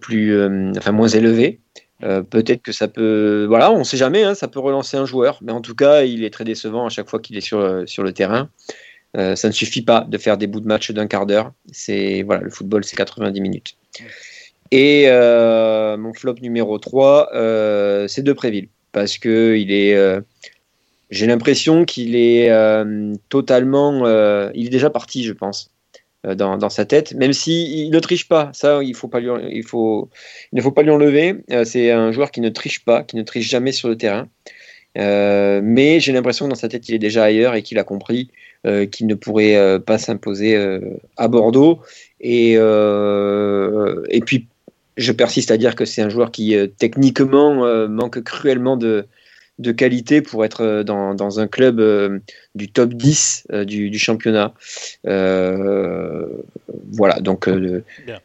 plus 0.00 0.36
enfin, 0.76 0.90
moins 0.90 1.08
élevé. 1.08 1.60
peut-être 2.00 2.62
que 2.62 2.72
ça 2.72 2.88
peut, 2.88 3.44
voilà, 3.48 3.70
on 3.70 3.80
ne 3.80 3.84
sait 3.84 3.96
jamais, 3.96 4.24
hein, 4.24 4.34
ça 4.34 4.48
peut 4.48 4.58
relancer 4.58 4.96
un 4.96 5.06
joueur, 5.06 5.38
mais 5.42 5.52
en 5.52 5.60
tout 5.60 5.76
cas, 5.76 6.02
il 6.02 6.24
est 6.24 6.30
très 6.30 6.44
décevant 6.44 6.86
à 6.86 6.88
chaque 6.88 7.08
fois 7.08 7.20
qu'il 7.20 7.36
est 7.36 7.40
sur, 7.40 7.84
sur 7.86 8.02
le 8.02 8.12
terrain. 8.12 8.50
ça 9.14 9.48
ne 9.48 9.52
suffit 9.52 9.82
pas 9.82 10.00
de 10.00 10.18
faire 10.18 10.36
des 10.36 10.48
bouts 10.48 10.60
de 10.60 10.66
match 10.66 10.90
d'un 10.90 11.06
quart 11.06 11.26
d'heure. 11.26 11.52
C'est 11.70 12.22
voilà, 12.22 12.42
le 12.42 12.50
football, 12.50 12.82
c'est 12.84 12.96
90 12.96 13.40
minutes. 13.40 13.76
Et 14.72 15.06
mon 15.08 16.12
flop 16.12 16.36
numéro 16.42 16.76
3, 16.78 17.30
c'est 18.08 18.22
De 18.22 18.32
Préville 18.32 18.68
parce 18.94 19.18
que 19.18 19.56
il 19.56 19.72
est, 19.72 19.94
euh, 19.94 20.22
j'ai 21.10 21.26
l'impression 21.26 21.84
qu'il 21.84 22.16
est 22.16 22.48
euh, 22.50 23.12
totalement, 23.28 24.06
euh, 24.06 24.50
il 24.54 24.68
est 24.68 24.70
déjà 24.70 24.88
parti, 24.88 25.24
je 25.24 25.32
pense, 25.34 25.70
dans, 26.24 26.56
dans, 26.56 26.70
sa 26.70 26.86
tête, 26.86 27.12
même 27.12 27.34
s'il 27.34 27.90
ne 27.90 27.98
triche 27.98 28.26
pas. 28.28 28.50
Ça, 28.54 28.82
il 28.82 28.94
faut 28.94 29.08
pas 29.08 29.20
lui, 29.20 29.28
il 29.50 29.64
faut, 29.64 30.08
il 30.52 30.56
ne 30.56 30.62
faut 30.62 30.70
pas 30.70 30.82
lui 30.82 30.90
enlever. 30.90 31.44
c'est 31.64 31.90
un 31.90 32.12
joueur 32.12 32.30
qui 32.30 32.40
ne 32.40 32.48
triche 32.48 32.82
pas, 32.82 33.02
qui 33.02 33.16
ne 33.16 33.22
triche 33.22 33.50
jamais 33.50 33.72
sur 33.72 33.90
le 33.90 33.98
terrain. 33.98 34.26
mais 34.96 36.00
j'ai 36.00 36.12
l'impression 36.12 36.46
que 36.46 36.50
dans 36.50 36.56
sa 36.56 36.68
tête, 36.68 36.88
il 36.88 36.94
est 36.94 36.98
déjà 36.98 37.24
ailleurs 37.24 37.54
et 37.54 37.62
qu'il 37.62 37.78
a 37.78 37.84
compris 37.84 38.30
qu'il 38.90 39.06
ne 39.06 39.14
pourrait 39.14 39.80
pas 39.80 39.98
s'imposer 39.98 40.56
à 41.18 41.28
Bordeaux. 41.28 41.80
Et, 42.22 42.52
et 42.54 44.20
puis 44.24 44.48
je 44.96 45.12
persiste 45.12 45.50
à 45.50 45.56
dire 45.56 45.74
que 45.74 45.84
c'est 45.84 46.02
un 46.02 46.08
joueur 46.08 46.30
qui 46.30 46.54
euh, 46.54 46.66
techniquement 46.66 47.64
euh, 47.64 47.88
manque 47.88 48.22
cruellement 48.22 48.76
de, 48.76 49.06
de, 49.58 49.72
qualité 49.72 50.22
pour 50.22 50.44
être 50.44 50.60
euh, 50.62 50.84
dans, 50.84 51.14
dans 51.14 51.40
un 51.40 51.48
club 51.48 51.82
du 52.54 52.70
top 52.70 52.94
10 52.94 53.48
du, 53.66 53.90
du, 53.90 53.98
championnat. 53.98 54.54
voilà, 55.04 55.50
donc 57.20 57.48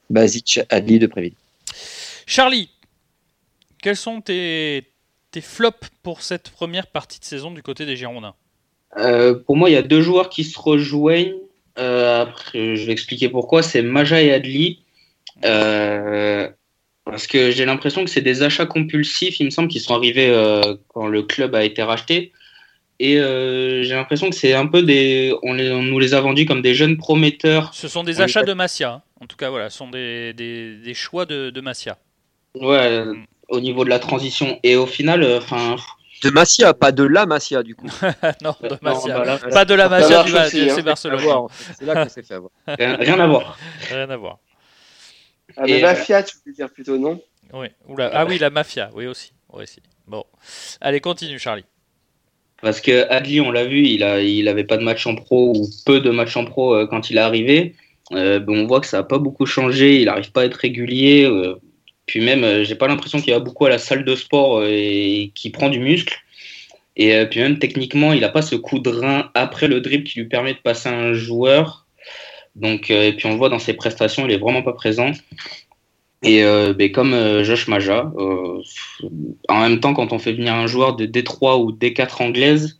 Basic, 0.10 0.62
Adli 0.70 1.00
de 1.00 1.08
Préville. 1.08 1.34
Charlie, 2.26 2.70
quels 3.82 3.96
sont 3.96 4.22
tes, 4.22 4.84
tes, 5.32 5.42
flops 5.42 5.90
pour 6.04 6.22
cette 6.22 6.50
première 6.50 6.88
partie 6.88 7.20
de 7.20 7.26
saison 7.26 7.52
du 7.52 7.64
côté 7.64 7.86
des 7.86 7.96
Girondins? 7.96 8.36
Pour 9.46 9.56
moi, 9.56 9.70
il 9.70 9.74
y 9.74 9.78
a 9.78 9.82
deux 9.82 10.02
joueurs 10.02 10.30
qui 10.30 10.44
se 10.44 10.60
rejoignent. 10.60 11.36
après, 11.76 12.76
je 12.76 12.86
vais 12.86 12.92
expliquer 12.92 13.30
pourquoi. 13.30 13.64
C'est 13.64 13.82
Maja 13.82 14.22
et 14.22 14.32
Adli. 14.32 14.84
Euh, 15.46 16.50
parce 17.10 17.28
que 17.28 17.51
j'ai 17.51 17.66
l'impression 17.66 18.03
que 18.03 18.10
c'est 18.10 18.22
des 18.22 18.43
achats 18.43 18.66
compulsifs, 18.66 19.39
il 19.39 19.45
me 19.45 19.49
semble, 19.49 19.68
qui 19.68 19.80
sont 19.80 19.95
arrivés 19.95 20.30
euh, 20.30 20.76
quand 20.89 21.07
le 21.07 21.24
club 21.24 21.55
a 21.55 21.64
été 21.64 21.84
racheté. 21.84 22.32
Et 22.99 23.18
euh, 23.18 23.84
j'ai 23.84 23.95
l'impression 23.95 24.30
que 24.30 24.36
c'est 24.36 24.53
un 24.53 24.68
peu 24.68 24.84
des. 24.84 25.34
On, 25.43 25.53
nous 25.53 25.99
les 25.99 26.14
a 26.14 26.20
vendus 26.20 26.45
comme 26.45 26.62
des 26.62 26.76
jeunes 26.76 26.97
prometteurs. 26.97 27.74
Ce 27.74 27.88
sont 27.88 28.03
des 28.03 28.20
achats 28.20 28.43
de 28.43 28.53
Masia. 28.53 28.91
Hein. 28.91 29.01
En 29.22 29.26
tout 29.26 29.38
cas, 29.38 29.49
voilà, 29.49 29.70
ce 29.70 29.78
sont 29.78 29.89
des, 29.89 30.34
des, 30.34 30.93
choix 30.93 31.26
de, 31.26 31.49
de 31.49 31.62
Masia. 31.62 31.97
Ouais, 32.55 33.05
mm. 33.05 33.26
au 33.49 33.62
niveau 33.62 33.86
de 33.86 33.89
la 33.89 33.99
transition. 33.99 34.60
Et 34.64 34.76
au 34.76 34.86
final, 34.86 35.24
euh, 35.24 35.38
enfin. 35.38 35.78
de 36.24 36.30
Masia, 36.30 36.74
pas 36.74 36.91
de 36.91 37.03
la 37.03 37.26
Masia 37.26 37.64
du 37.64 37.74
coup. 37.74 37.88
non, 38.41 38.55
de 38.62 38.78
Masia. 38.82 39.38
pas 39.49 39.64
de 39.64 39.74
la 39.76 39.88
Masia 39.88 40.24
du 40.24 40.32
c'est 40.32 40.70
hein. 40.70 40.82
Barcelone. 40.82 41.47
C'est 41.78 41.86
là 41.86 42.05
que 42.05 42.12
c'est 42.12 42.26
fait 42.26 42.34
avoir. 42.34 42.51
Rien 42.68 43.20
à 43.20 43.28
voir. 43.28 43.57
Rien 43.89 44.10
à 44.10 44.18
voir. 44.18 44.39
Ah, 45.58 45.64
mais 45.66 45.82
mafia, 45.82 46.24
tu 46.24 46.38
veux 46.45 46.54
dire 46.54 46.70
plutôt, 46.70 46.97
non 46.97 47.22
Oui. 47.54 47.68
Ah 48.12 48.26
oui, 48.26 48.38
la 48.38 48.50
mafia, 48.50 48.89
oui 48.93 49.08
aussi. 49.08 49.34
aussi. 49.52 49.82
Bon. 50.08 50.24
Allez, 50.82 51.00
continue, 51.00 51.39
Charlie. 51.39 51.66
Parce 52.62 52.82
que 52.82 53.10
Adli, 53.10 53.39
on 53.39 53.52
l'a 53.52 53.66
vu, 53.66 53.86
il 53.86 54.04
a, 54.04 54.22
il 54.22 54.47
avait 54.47 54.64
pas 54.66 54.78
de 54.78 54.84
match 54.84 55.06
en 55.08 55.16
pro 55.16 55.54
ou 55.56 55.70
peu 55.86 56.02
de 56.02 56.10
matchs 56.10 56.36
en 56.36 56.45
pro 56.45 56.76
euh, 56.76 56.88
quand 56.88 57.10
il 57.10 57.18
est 57.18 57.22
arrivé. 57.22 57.76
Euh, 58.12 58.43
on 58.47 58.66
voit 58.66 58.82
que 58.82 58.88
ça 58.88 58.97
n'a 58.97 59.04
pas 59.04 59.20
beaucoup 59.20 59.45
changé. 59.45 60.02
Il 60.02 60.06
n'arrive 60.06 60.32
pas 60.32 60.41
à 60.41 60.45
être 60.45 60.56
régulier. 60.56 61.26
Euh, 61.26 61.56
Puis 62.06 62.20
même, 62.22 62.64
j'ai 62.64 62.76
pas 62.76 62.88
l'impression 62.88 63.22
qu'il 63.22 63.34
va 63.34 63.39
beaucoup 63.39 63.66
à 63.66 63.70
la 63.70 63.78
salle 63.78 64.04
de 64.04 64.16
sport 64.16 64.64
et 64.66 65.32
qu'il 65.36 65.52
prend 65.52 65.70
du 65.70 65.80
muscle. 65.80 66.18
Et 66.97 67.26
puis 67.28 67.39
même 67.39 67.60
techniquement, 67.60 68.12
il 68.12 68.20
n'a 68.20 68.30
pas 68.30 68.41
ce 68.41 68.56
coup 68.56 68.80
de 68.80 68.89
rein 68.89 69.32
après 69.34 69.70
le 69.70 69.80
dribble 69.80 70.04
qui 70.04 70.20
lui 70.20 70.28
permet 70.28 70.54
de 70.54 70.60
passer 70.60 70.89
un 70.89 71.14
joueur. 71.14 71.79
Donc, 72.60 72.89
et 72.91 73.14
puis 73.14 73.26
on 73.28 73.32
le 73.32 73.38
voit 73.38 73.49
dans 73.49 73.60
ses 73.60 73.74
prestations, 73.74 74.26
il 74.26 74.32
est 74.32 74.38
vraiment 74.38 74.62
pas 74.62 74.74
présent. 74.74 75.12
Et 76.24 76.43
ben, 76.43 76.91
comme 76.91 77.43
Josh 77.43 77.68
Maja, 77.68 78.12
en 79.47 79.60
même 79.62 79.80
temps, 79.80 79.93
quand 79.93 80.12
on 80.12 80.20
fait 80.20 80.34
venir 80.34 80.53
un 80.53 80.68
joueur 80.68 80.95
de 80.95 81.05
D3 81.05 81.64
ou 81.64 81.72
D4 81.72 82.22
anglaise, 82.22 82.80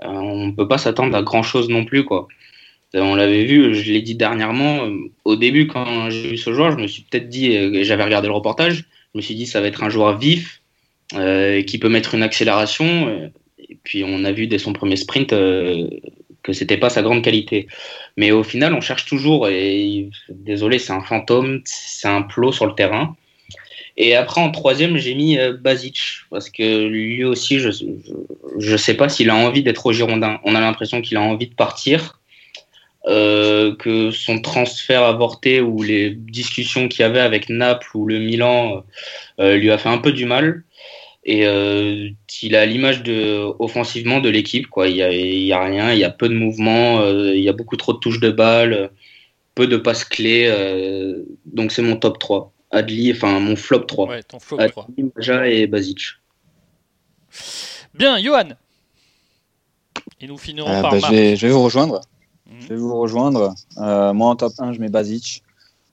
on 0.00 0.46
ne 0.46 0.52
peut 0.52 0.66
pas 0.66 0.78
s'attendre 0.78 1.16
à 1.16 1.22
grand 1.22 1.44
chose 1.44 1.68
non 1.68 1.84
plus. 1.84 2.04
Quoi. 2.04 2.26
On 2.94 3.16
l'avait 3.16 3.44
vu, 3.44 3.74
je 3.74 3.92
l'ai 3.92 4.02
dit 4.02 4.14
dernièrement, 4.14 4.84
euh, 4.84 5.10
au 5.24 5.34
début 5.34 5.66
quand 5.66 6.10
j'ai 6.10 6.28
vu 6.28 6.36
ce 6.36 6.52
joueur, 6.52 6.70
je 6.70 6.76
me 6.76 6.86
suis 6.86 7.02
peut-être 7.02 7.28
dit, 7.28 7.56
euh, 7.56 7.82
j'avais 7.82 8.04
regardé 8.04 8.28
le 8.28 8.34
reportage, 8.34 8.84
je 9.12 9.18
me 9.18 9.20
suis 9.20 9.34
dit 9.34 9.46
ça 9.46 9.60
va 9.60 9.66
être 9.66 9.82
un 9.82 9.88
joueur 9.88 10.16
vif, 10.16 10.62
euh, 11.14 11.62
qui 11.62 11.78
peut 11.78 11.88
mettre 11.88 12.14
une 12.14 12.22
accélération, 12.22 13.30
et 13.58 13.76
puis 13.82 14.04
on 14.06 14.24
a 14.24 14.30
vu 14.30 14.46
dès 14.46 14.58
son 14.58 14.72
premier 14.72 14.96
sprint 14.96 15.30
que 15.30 16.52
c'était 16.52 16.76
pas 16.76 16.88
sa 16.88 17.02
grande 17.02 17.22
qualité. 17.22 17.66
Mais 18.16 18.30
au 18.30 18.42
final, 18.42 18.74
on 18.74 18.80
cherche 18.80 19.06
toujours, 19.06 19.48
et 19.48 20.08
désolé, 20.28 20.78
c'est 20.78 20.92
un 20.92 21.02
fantôme, 21.02 21.62
c'est 21.64 22.08
un 22.08 22.22
plot 22.22 22.52
sur 22.52 22.66
le 22.66 22.74
terrain. 22.74 23.16
Et 23.96 24.14
après, 24.14 24.40
en 24.40 24.50
troisième, 24.50 24.96
j'ai 24.96 25.14
mis 25.14 25.38
Basic, 25.60 25.98
parce 26.30 26.50
que 26.50 26.86
lui 26.86 27.24
aussi, 27.24 27.58
je 27.58 27.70
ne 28.56 28.76
sais 28.76 28.94
pas 28.94 29.08
s'il 29.08 29.30
a 29.30 29.34
envie 29.34 29.62
d'être 29.62 29.86
au 29.86 29.92
Girondin. 29.92 30.40
On 30.44 30.54
a 30.54 30.60
l'impression 30.60 31.00
qu'il 31.00 31.16
a 31.16 31.22
envie 31.22 31.48
de 31.48 31.54
partir. 31.54 32.20
Euh, 33.06 33.76
que 33.76 34.10
son 34.10 34.40
transfert 34.40 35.02
avorté 35.02 35.60
ou 35.60 35.82
les 35.82 36.08
discussions 36.08 36.88
qu'il 36.88 37.00
y 37.00 37.02
avait 37.02 37.20
avec 37.20 37.50
Naples 37.50 37.90
ou 37.94 38.06
le 38.06 38.18
Milan 38.18 38.82
euh, 39.40 39.56
lui 39.56 39.70
a 39.70 39.76
fait 39.76 39.90
un 39.90 39.98
peu 39.98 40.10
du 40.10 40.24
mal. 40.24 40.62
Et 41.26 41.46
euh, 41.46 42.10
il 42.42 42.54
a 42.54 42.66
l'image 42.66 43.02
de 43.02 43.38
offensivement 43.58 44.20
de 44.20 44.28
l'équipe. 44.28 44.66
Quoi. 44.68 44.88
Il 44.88 44.94
n'y 44.94 45.02
a, 45.02 45.10
y 45.12 45.52
a, 45.52 45.64
rien, 45.64 45.92
il 45.92 45.98
y 45.98 46.04
a 46.04 46.10
peu 46.10 46.28
de 46.28 46.34
mouvements, 46.34 47.02
il 47.08 47.40
y 47.40 47.48
a 47.48 47.52
beaucoup 47.54 47.76
trop 47.76 47.94
de 47.94 47.98
touches 47.98 48.20
de 48.20 48.30
balle, 48.30 48.90
peu 49.54 49.66
de 49.66 49.76
passes 49.78 50.04
clés. 50.04 50.52
donc 51.46 51.72
c'est 51.72 51.82
mon 51.82 51.96
top 51.96 52.18
3. 52.18 52.52
Adli, 52.70 53.12
enfin 53.12 53.38
mon 53.40 53.56
flop 53.56 53.80
3. 53.80 54.08
Ouais, 54.08 54.22
ton 54.22 54.38
flop 54.38 54.58
Adli, 54.58 54.72
3. 54.72 54.86
Maja 55.16 55.48
et 55.48 55.66
Basic. 55.66 56.00
Bien, 57.94 58.18
Johan. 58.18 58.50
Et 60.20 60.26
nous 60.26 60.36
finirons 60.38 60.68
Euh, 60.68 60.82
par 60.82 60.90
bah, 60.92 60.96
je, 60.98 61.02
Marc. 61.02 61.14
vais, 61.14 61.36
je 61.36 61.46
vais 61.46 61.52
vous 61.52 61.62
rejoindre. 61.62 62.00
Mhm. 62.46 62.56
Je 62.60 62.66
vais 62.68 62.76
vous 62.76 62.96
rejoindre. 62.96 63.54
Euh, 63.78 64.12
moi, 64.12 64.28
en 64.30 64.36
top 64.36 64.52
1, 64.58 64.72
je 64.72 64.80
mets 64.80 64.88
Basic. 64.88 65.42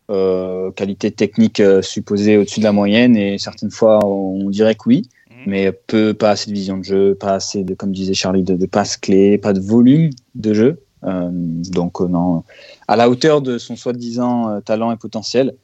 Euh, 0.09 0.71
qualité 0.71 1.09
technique 1.11 1.61
euh, 1.61 1.81
supposée 1.81 2.35
au-dessus 2.35 2.59
de 2.59 2.65
la 2.65 2.73
moyenne 2.73 3.15
et 3.15 3.37
certaines 3.37 3.71
fois 3.71 4.03
on 4.05 4.49
dirait 4.49 4.75
que 4.75 4.81
oui, 4.87 5.03
Mhm. 5.03 5.09
Mais 5.45 5.71
peu, 5.71 6.13
pas 6.13 6.31
assez 6.31 6.49
de 6.49 6.55
vision 6.55 6.77
de 6.77 6.83
jeu, 6.83 7.15
pas 7.15 7.33
assez 7.35 7.63
de, 7.63 7.73
comme 7.73 7.91
disait 7.91 8.13
Charlie, 8.13 8.43
de, 8.43 8.55
de 8.55 8.65
passes 8.65 8.97
clés, 8.97 9.37
pas 9.37 9.53
de 9.53 9.59
volume 9.59 10.09
de 10.35 10.53
jeu. 10.53 10.81
Euh, 11.03 11.29
donc 11.31 11.99
euh, 11.99 12.07
non, 12.07 12.43
à 12.87 12.95
la 12.95 13.09
hauteur 13.09 13.41
de 13.41 13.57
son 13.57 13.75
soi-disant 13.75 14.49
euh, 14.49 14.59
talent 14.59 14.91
et 14.91 14.97
potentiel, 14.97 15.55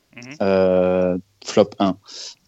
Mhm. 0.42 1.20
flop 1.46 1.70
1. 1.78 1.96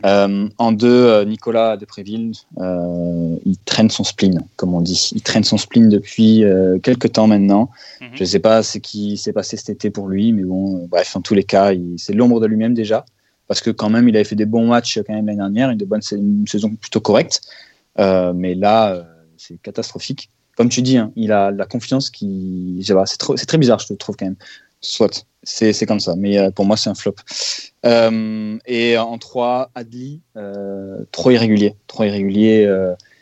Euh, 0.05 0.49
en 0.57 0.71
2, 0.71 1.23
Nicolas 1.25 1.77
Depréville, 1.77 2.31
euh, 2.57 3.35
il 3.45 3.57
traîne 3.59 3.91
son 3.91 4.03
spleen, 4.03 4.41
comme 4.55 4.73
on 4.73 4.81
dit. 4.81 5.11
Il 5.13 5.21
traîne 5.21 5.43
son 5.43 5.57
spleen 5.57 5.87
depuis 5.87 6.43
quelques 6.81 7.11
temps 7.11 7.27
maintenant. 7.27 7.69
Mhm. 8.01 8.07
Je 8.15 8.23
ne 8.23 8.25
sais 8.25 8.39
pas 8.39 8.63
ce 8.63 8.79
qui 8.79 9.17
s'est 9.17 9.33
passé 9.33 9.55
cet 9.55 9.69
été 9.69 9.91
pour 9.91 10.07
lui, 10.07 10.33
mais 10.33 10.41
bon, 10.41 10.87
bref, 10.87 11.15
en 11.15 11.21
tous 11.21 11.35
les 11.35 11.43
cas, 11.43 11.71
c'est 11.97 12.13
l'ombre 12.13 12.39
de 12.39 12.47
lui-même 12.47 12.73
déjà, 12.73 13.05
parce 13.49 13.61
que 13.61 13.71
quand 13.71 13.89
même, 13.89 14.07
il 14.07 14.15
avait 14.15 14.23
fait 14.23 14.35
des 14.35 14.45
bons 14.45 14.67
matchs 14.67 14.99
quand 15.05 15.13
même 15.13 15.25
l'année 15.25 15.39
dernière, 15.39 15.71
une, 15.71 15.79
bonne, 15.79 16.03
saison 16.03 16.75
plutôt 16.75 17.01
correcte, 17.01 17.41
Euh, 17.99 18.31
mais 18.33 18.53
là, 18.53 18.93
euh, 18.93 19.03
c'est 19.35 19.59
catastrophique. 19.61 20.29
Comme 20.55 20.69
tu 20.69 20.81
dis, 20.83 20.97
hein, 20.97 21.11
il 21.15 21.31
a 21.31 21.51
la 21.51 21.65
confiance 21.65 22.09
qui, 22.11 22.79
c'est 22.81 23.45
très 23.47 23.57
bizarre, 23.57 23.79
je 23.79 23.87
te 23.87 23.93
trouve 23.93 24.15
quand 24.15 24.27
même. 24.27 24.37
Soit, 24.81 25.25
c'est 25.43 25.85
comme 25.87 25.99
ça, 25.99 26.15
mais 26.15 26.37
euh, 26.37 26.51
pour 26.51 26.65
moi, 26.65 26.77
c'est 26.77 26.91
un 26.91 26.95
flop. 26.95 27.15
Et 27.83 28.97
en 28.97 29.17
3, 29.17 29.71
Adli, 29.73 30.21
trop 31.11 31.31
irrégulier, 31.31 31.75
trop 31.87 32.03
irrégulier. 32.03 32.69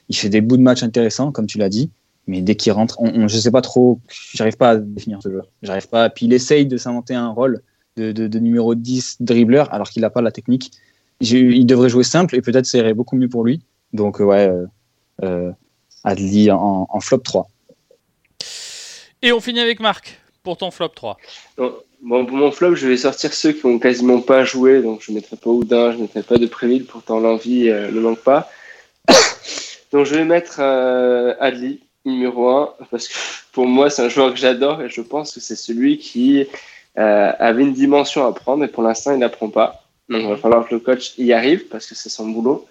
il 0.09 0.15
fait 0.15 0.29
des 0.29 0.41
bouts 0.41 0.57
de 0.57 0.61
match 0.61 0.83
intéressants, 0.83 1.31
comme 1.31 1.47
tu 1.47 1.57
l'as 1.57 1.69
dit, 1.69 1.89
mais 2.27 2.41
dès 2.41 2.55
qu'il 2.55 2.73
rentre, 2.73 2.97
je 3.27 3.37
sais 3.37 3.51
pas 3.51 3.61
trop, 3.61 4.01
j'arrive 4.33 4.57
pas 4.57 4.71
à 4.71 4.75
définir 4.75 5.19
ce 5.23 5.29
joueur. 5.31 5.47
J'arrive 5.63 5.87
pas. 5.87 6.09
Puis 6.09 6.25
il 6.25 6.33
essaye 6.33 6.65
de 6.65 6.75
s'inventer 6.75 7.15
un 7.15 7.29
rôle 7.29 7.63
de, 7.97 8.11
de, 8.11 8.27
de 8.27 8.39
numéro 8.39 8.75
10 8.75 9.17
dribbleur, 9.21 9.73
alors 9.73 9.89
qu'il 9.89 10.01
n'a 10.01 10.09
pas 10.09 10.21
la 10.21 10.31
technique. 10.31 10.71
Il 11.19 11.65
devrait 11.65 11.89
jouer 11.89 12.03
simple 12.03 12.35
et 12.35 12.41
peut-être 12.41 12.65
ça 12.65 12.77
irait 12.77 12.93
beaucoup 12.93 13.15
mieux 13.15 13.29
pour 13.29 13.43
lui. 13.43 13.61
Donc, 13.91 14.21
euh, 14.21 14.23
ouais, 14.23 14.47
euh, 14.47 14.65
euh, 15.23 15.51
Adli 16.03 16.51
en, 16.51 16.87
en 16.89 16.99
flop 16.99 17.19
3. 17.19 17.49
Et 19.23 19.31
on 19.31 19.39
finit 19.39 19.59
avec 19.59 19.79
Marc 19.79 20.19
pour 20.43 20.57
ton 20.57 20.71
flop 20.71 20.89
3. 20.89 21.17
Non. 21.57 21.73
Bon, 22.01 22.25
pour 22.25 22.37
mon 22.37 22.51
flop, 22.51 22.75
je 22.75 22.87
vais 22.87 22.97
sortir 22.97 23.33
ceux 23.33 23.53
qui 23.53 23.65
ont 23.65 23.79
quasiment 23.79 24.21
pas 24.21 24.43
joué, 24.43 24.81
donc 24.81 25.01
je 25.01 25.11
ne 25.11 25.15
mettrai 25.15 25.35
pas 25.35 25.49
Oudin, 25.49 25.91
je 25.91 25.97
ne 25.97 26.01
mettrai 26.03 26.21
pas 26.21 26.37
de 26.37 26.45
Préville, 26.45 26.85
pourtant 26.85 27.19
l'envie 27.19 27.69
euh, 27.69 27.89
ne 27.91 27.99
manque 27.99 28.19
pas. 28.19 28.51
donc 29.91 30.05
je 30.05 30.13
vais 30.13 30.23
mettre 30.23 30.57
euh, 30.59 31.33
Adli, 31.39 31.79
numéro 32.05 32.49
1, 32.49 32.73
parce 32.91 33.07
que 33.07 33.13
pour 33.51 33.65
moi 33.65 33.89
c'est 33.89 34.03
un 34.03 34.09
joueur 34.09 34.31
que 34.31 34.39
j'adore 34.39 34.83
et 34.83 34.89
je 34.89 35.01
pense 35.01 35.33
que 35.33 35.39
c'est 35.39 35.55
celui 35.55 35.97
qui 35.97 36.45
euh, 36.97 37.31
avait 37.39 37.63
une 37.63 37.73
dimension 37.73 38.25
à 38.25 38.33
prendre 38.33 38.63
et 38.63 38.67
pour 38.67 38.83
l'instant 38.83 39.11
il 39.13 39.19
n'apprend 39.19 39.49
pas. 39.49 39.83
Donc 40.09 40.21
il 40.21 40.27
va 40.27 40.37
falloir 40.37 40.67
que 40.67 40.73
le 40.73 40.79
coach 40.79 41.13
y 41.17 41.33
arrive 41.33 41.67
parce 41.67 41.85
que 41.85 41.95
c'est 41.95 42.09
son 42.09 42.27
boulot. 42.29 42.65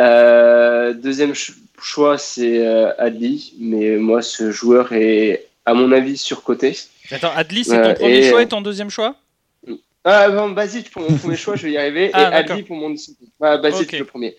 Euh, 0.00 0.94
deuxième 0.94 1.34
ch- 1.34 1.52
choix 1.80 2.16
c'est 2.18 2.66
euh, 2.66 2.92
Adli, 2.98 3.54
mais 3.60 3.96
moi 3.96 4.22
ce 4.22 4.50
joueur 4.50 4.92
est 4.92 5.46
à 5.66 5.74
mon 5.74 5.92
avis 5.92 6.16
surcoté. 6.16 6.76
Attends, 7.10 7.32
Adli, 7.36 7.64
c'est 7.64 7.70
ton 7.82 7.90
Euh, 7.90 7.94
premier 7.94 8.18
et- 8.18 8.30
choix 8.30 8.42
et 8.42 8.48
ton 8.48 8.60
deuxième 8.60 8.90
choix? 8.90 9.14
Ah, 10.02 10.30
bon, 10.30 10.48
Basic 10.52 10.90
pour 10.90 11.02
mon 11.02 11.14
premier 11.18 11.36
choix, 11.36 11.56
je 11.56 11.66
vais 11.66 11.72
y 11.72 11.76
arriver. 11.76 12.10
Ah, 12.14 12.40
et. 12.40 12.50
Ali 12.50 12.62
pour 12.62 12.74
mon. 12.76 12.94
Ah, 13.42 13.58
Basic 13.58 13.92
Ok. 13.92 13.98
le 13.98 14.04
premier. 14.06 14.34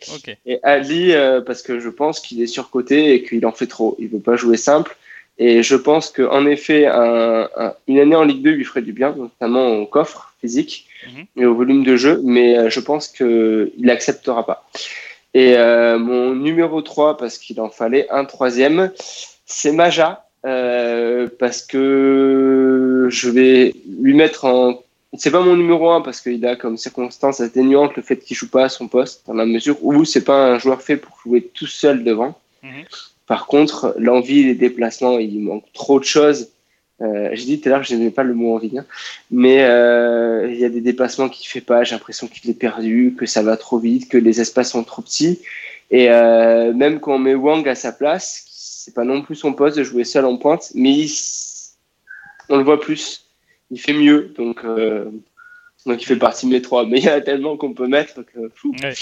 Et 0.48 0.60
Ali, 0.64 1.12
euh, 1.12 1.42
parce 1.42 1.62
que 1.62 1.80
je 1.80 1.90
pense 1.90 2.20
qu'il 2.20 2.42
est 2.42 2.48
surcoté 2.48 3.14
et 3.14 3.24
qu'il 3.24 3.46
en 3.46 3.52
fait 3.52 3.68
trop. 3.68 3.96
Il 4.00 4.08
veut 4.10 4.20
pas 4.20 4.36
jouer 4.36 4.58
simple. 4.58 4.98
Et 5.44 5.64
je 5.64 5.76
pense 5.76 6.12
qu'en 6.12 6.46
effet, 6.46 6.86
un- 6.86 7.50
un- 7.64 7.74
une 7.88 8.00
année 8.00 8.16
en 8.16 8.24
Ligue 8.24 8.44
2 8.44 8.52
lui 8.52 8.64
ferait 8.64 8.84
du 8.90 8.94
bien, 8.94 9.10
notamment 9.18 9.68
au 9.82 9.86
coffre 9.88 10.34
physique 10.40 10.86
Mhm. 11.08 11.24
et 11.42 11.46
au 11.48 11.56
volume 11.56 11.84
de 11.84 11.96
jeu. 11.98 12.22
Mais 12.24 12.48
euh, 12.58 12.70
je 12.70 12.80
pense 12.80 13.08
qu'il 13.08 13.72
n'acceptera 13.80 14.46
pas. 14.46 14.60
Et 15.34 15.56
euh, 15.58 15.98
mon 15.98 16.36
numéro 16.36 16.82
3, 16.82 17.18
parce 17.18 17.38
qu'il 17.40 17.60
en 17.60 17.70
fallait 17.70 18.08
un 18.12 18.26
troisième, 18.26 18.92
c'est 19.46 19.72
Maja. 19.72 20.10
euh, 20.44 21.28
parce 21.38 21.62
que 21.62 23.08
je 23.12 23.30
vais 23.30 23.74
lui 24.02 24.16
mettre 24.16 24.46
en 24.46 24.82
c'est 25.14 25.30
pas 25.30 25.42
mon 25.42 25.56
numéro 25.56 25.92
1 25.92 26.02
parce 26.02 26.20
qu'il 26.22 26.44
a 26.48 26.56
comme 26.56 26.78
circonstance 26.78 27.42
atténuante 27.42 27.96
le 27.96 28.02
fait 28.02 28.18
qu'il 28.18 28.36
joue 28.36 28.50
pas 28.50 28.64
à 28.64 28.70
son 28.70 28.88
poste 28.88 29.22
dans 29.28 29.36
la 29.36 29.46
mesure 29.46 29.78
où 29.84 30.04
c'est 30.04 30.24
pas 30.24 30.40
un 30.54 30.58
joueur 30.58 30.82
fait 30.82 30.98
pour 30.98 31.16
jouer 31.24 31.42
tout 31.54 31.68
seul 31.68 32.04
devant. 32.04 32.34
Mhm. 32.64 32.86
Par 33.32 33.46
contre, 33.46 33.96
l'envie, 33.98 34.44
les 34.44 34.56
déplacements, 34.56 35.18
il 35.18 35.40
manque 35.40 35.64
trop 35.72 36.02
de 36.02 36.04
choses. 36.04 36.50
Euh, 37.00 37.30
j'ai 37.32 37.46
dit 37.46 37.62
tout 37.62 37.70
à 37.70 37.72
l'heure 37.72 37.80
que 37.80 37.88
je 37.88 37.96
n'aimais 37.96 38.12
pas 38.12 38.24
le 38.24 38.34
mot 38.34 38.54
envie, 38.54 38.78
hein. 38.78 38.86
mais 39.32 39.64
euh, 39.64 40.52
il 40.52 40.60
y 40.60 40.66
a 40.66 40.70
des 40.70 40.82
déplacements 40.82 41.30
qu'il 41.30 41.48
fait 41.48 41.62
pas. 41.62 41.86
J'ai 41.86 41.96
l'impression 41.96 42.28
qu'il 42.28 42.50
est 42.50 42.60
perdu, 42.60 43.16
que 43.18 43.26
ça 43.26 43.42
va 43.42 43.56
trop 43.56 43.80
vite, 43.80 44.10
que 44.10 44.18
les 44.18 44.42
espaces 44.42 44.72
sont 44.72 44.84
trop 44.84 45.02
petits. 45.02 45.40
Et 45.92 46.10
euh, 46.10 46.74
même 46.74 47.00
quand 47.00 47.16
on 47.16 47.20
met 47.20 47.34
Wang 47.34 47.66
à 47.70 47.76
sa 47.76 47.94
place, 47.94 48.44
c'est 48.50 48.94
pas 48.94 49.06
non 49.06 49.22
plus 49.22 49.36
son 49.36 49.54
poste 49.54 49.78
de 49.78 49.84
jouer 49.86 50.04
seul 50.04 50.26
en 50.26 50.36
pointe, 50.36 50.70
mais 50.76 51.06
on 52.50 52.58
le 52.58 52.66
voit 52.66 52.82
plus. 52.82 53.28
Il 53.70 53.80
fait 53.80 53.94
mieux, 53.94 54.34
donc 54.38 54.66
donc 55.86 56.02
il 56.02 56.06
fait 56.06 56.18
partie 56.18 56.48
de 56.48 56.52
mes 56.52 56.62
trois. 56.62 56.86
Mais 56.86 56.98
il 56.98 57.06
y 57.06 57.08
a 57.08 57.22
tellement 57.22 57.56
qu'on 57.56 57.72
peut 57.72 57.88
mettre 57.88 58.26
fou. 58.54 58.76
Ouais. 58.84 58.94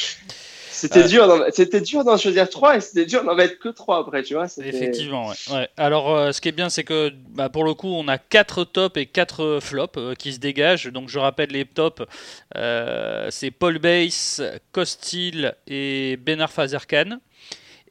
C'était 0.80 1.04
Euh. 1.04 1.08
dur, 1.08 1.28
d'en- 1.28 1.44
c'était 1.52 1.82
dur 1.82 2.04
d'en 2.04 2.18
choisir 2.18 2.50
trois 2.50 2.78
et 2.78 2.80
c'était 2.82 3.06
dur 3.06 3.24
d'en 3.24 3.36
mettre 3.36 3.60
que 3.60 3.70
trois 3.70 4.00
après, 4.00 4.24
tu 4.24 4.34
vois. 4.34 4.46
Effectivement, 4.64 5.28
ouais. 5.28 5.36
Ouais. 5.52 5.70
Alors, 5.78 6.16
euh, 6.16 6.32
ce 6.32 6.42
qui 6.42 6.48
est 6.50 6.54
bien, 6.54 6.70
c'est 6.70 6.84
que 6.84 7.12
bah, 7.30 7.50
pour 7.50 7.64
le 7.64 7.74
coup, 7.74 7.90
on 7.94 8.08
a 8.08 8.18
4 8.18 8.64
tops 8.64 8.98
et 8.98 9.06
4 9.06 9.60
flops 9.62 9.98
euh, 9.98 10.14
qui 10.16 10.34
se 10.34 10.40
dégagent. 10.40 10.88
Donc, 10.92 11.10
je 11.10 11.20
rappelle 11.20 11.50
les 11.50 11.66
tops 11.66 12.04
euh, 12.58 13.28
c'est 13.30 13.52
Paul 13.52 13.80
Bass, 13.80 14.42
Costil 14.72 15.54
et 15.68 16.18
Benar 16.18 16.52
Fazerkan. 16.52 17.20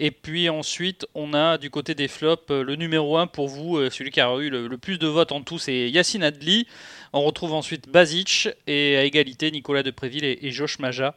Et 0.01 0.13
puis 0.13 0.49
ensuite, 0.49 1.07
on 1.17 1.35
a 1.35 1.59
du 1.59 1.71
côté 1.71 1.95
des 1.97 2.07
flops 2.07 2.51
le 2.51 2.77
numéro 2.77 3.17
1 3.19 3.27
pour 3.27 3.49
vous, 3.49 3.91
celui 3.91 4.13
qui 4.13 4.21
a 4.21 4.33
eu 4.37 4.49
le, 4.49 4.69
le 4.69 4.79
plus 4.79 4.97
de 4.97 5.09
votes 5.09 5.33
en 5.33 5.43
tout, 5.43 5.59
c'est 5.59 5.91
Yacine 5.91 6.23
Adli. 6.23 6.69
On 7.13 7.23
retrouve 7.23 7.55
ensuite 7.55 7.89
Basic 7.89 8.49
et 8.67 8.97
à 8.97 9.05
égalité 9.05 9.51
Nicolas 9.51 9.83
Depréville 9.83 10.25
et, 10.25 10.39
et 10.43 10.51
Josh 10.51 10.79
Maja. 10.79 11.17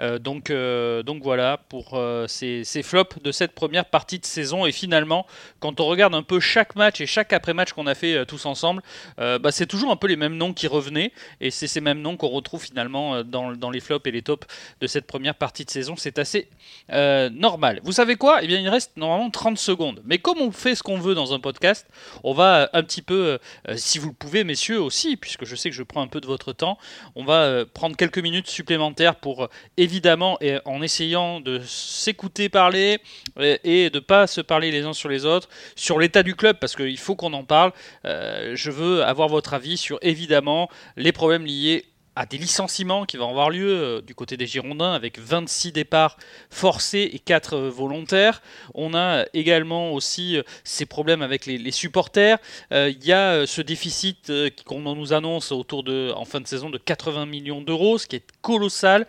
Euh, 0.00 0.18
donc, 0.18 0.50
euh, 0.50 1.02
donc 1.02 1.22
voilà 1.22 1.58
pour 1.68 1.94
euh, 1.94 2.26
ces, 2.28 2.64
flops 2.82 3.20
de 3.22 3.32
cette 3.32 3.52
première 3.52 3.84
partie 3.84 4.18
de 4.18 4.24
saison. 4.24 4.66
Et 4.66 4.72
finalement, 4.72 5.26
quand 5.60 5.80
on 5.80 5.86
regarde 5.86 6.14
un 6.14 6.22
peu 6.22 6.40
chaque 6.40 6.76
match 6.76 7.00
et 7.00 7.06
chaque 7.06 7.32
après-match 7.32 7.72
qu'on 7.72 7.86
a 7.86 7.94
fait 7.94 8.24
tous 8.26 8.46
ensemble, 8.46 8.82
bah, 9.16 9.50
c'est 9.50 9.66
toujours 9.66 9.90
un 9.90 9.96
peu 9.96 10.06
les 10.06 10.16
mêmes 10.16 10.36
noms 10.36 10.52
qui 10.52 10.66
revenaient. 10.66 11.12
Et 11.40 11.50
c'est 11.50 11.66
ces 11.66 11.80
mêmes 11.80 12.00
noms 12.00 12.16
qu'on 12.16 12.28
retrouve 12.28 12.62
finalement 12.62 13.22
dans, 13.24 13.52
dans, 13.52 13.70
les 13.70 13.80
flops 13.80 14.06
et 14.06 14.10
les 14.10 14.22
tops 14.22 14.46
de 14.80 14.86
cette 14.86 15.06
première 15.06 15.34
partie 15.34 15.64
de 15.64 15.70
saison. 15.70 15.96
C'est 15.96 16.18
assez 16.18 16.48
normal. 16.88 17.80
Vous 17.82 17.92
savez 17.92 18.16
quoi? 18.16 18.42
Eh 18.42 18.46
bien, 18.46 18.58
il 18.58 18.68
reste 18.68 18.96
normalement 18.96 19.30
30 19.30 19.58
secondes. 19.58 20.00
Mais 20.04 20.18
comme 20.18 20.38
on 20.40 20.52
fait 20.52 20.74
ce 20.74 20.82
qu'on 20.82 20.98
veut 20.98 21.14
dans 21.14 21.34
un 21.34 21.40
podcast, 21.40 21.86
on 22.22 22.32
va 22.32 22.70
un 22.72 22.82
petit 22.82 23.02
peu, 23.02 23.38
si 23.76 23.98
vous 23.98 24.08
le 24.08 24.14
pouvez, 24.14 24.44
messieurs 24.44 24.80
aussi, 24.80 25.16
puisque 25.28 25.44
je 25.44 25.56
sais 25.56 25.68
que 25.68 25.76
je 25.76 25.82
prends 25.82 26.00
un 26.00 26.06
peu 26.06 26.20
de 26.22 26.26
votre 26.26 26.54
temps, 26.54 26.78
on 27.14 27.24
va 27.24 27.66
prendre 27.66 27.96
quelques 27.96 28.18
minutes 28.18 28.48
supplémentaires 28.48 29.16
pour 29.16 29.48
évidemment, 29.76 30.38
et 30.40 30.58
en 30.64 30.80
essayant 30.80 31.40
de 31.40 31.60
s'écouter 31.66 32.48
parler 32.48 32.98
et 33.38 33.90
de 33.90 33.98
ne 33.98 34.00
pas 34.00 34.26
se 34.26 34.40
parler 34.40 34.70
les 34.70 34.84
uns 34.84 34.94
sur 34.94 35.10
les 35.10 35.26
autres, 35.26 35.50
sur 35.76 35.98
l'état 35.98 36.22
du 36.22 36.34
club, 36.34 36.56
parce 36.58 36.74
qu'il 36.74 36.96
faut 36.98 37.14
qu'on 37.14 37.34
en 37.34 37.44
parle. 37.44 37.72
Euh, 38.06 38.52
je 38.54 38.70
veux 38.70 39.04
avoir 39.04 39.28
votre 39.28 39.52
avis 39.52 39.76
sur 39.76 39.98
évidemment 40.00 40.70
les 40.96 41.12
problèmes 41.12 41.44
liés 41.44 41.84
à 42.18 42.26
des 42.26 42.36
licenciements 42.36 43.04
qui 43.04 43.16
vont 43.16 43.30
avoir 43.30 43.48
lieu 43.48 43.70
euh, 43.70 44.00
du 44.00 44.12
côté 44.12 44.36
des 44.36 44.48
Girondins 44.48 44.92
avec 44.92 45.20
26 45.20 45.70
départs 45.70 46.16
forcés 46.50 47.08
et 47.12 47.20
4 47.20 47.54
euh, 47.54 47.70
volontaires. 47.70 48.42
On 48.74 48.92
a 48.92 49.24
également 49.34 49.92
aussi 49.92 50.36
euh, 50.36 50.42
ces 50.64 50.84
problèmes 50.84 51.22
avec 51.22 51.46
les, 51.46 51.70
supporters. 51.70 52.38
Il 52.72 53.04
y 53.04 53.12
a 53.12 53.46
ce 53.46 53.60
déficit 53.60 54.32
qu'on 54.64 54.80
nous 54.80 55.12
annonce 55.12 55.52
autour 55.52 55.84
de, 55.84 56.12
en 56.16 56.24
fin 56.24 56.40
de 56.40 56.46
saison 56.46 56.70
de 56.70 56.78
80 56.78 57.26
millions 57.26 57.60
d'euros, 57.60 57.98
ce 57.98 58.06
qui 58.06 58.16
est 58.16 58.24
colossal. 58.40 59.06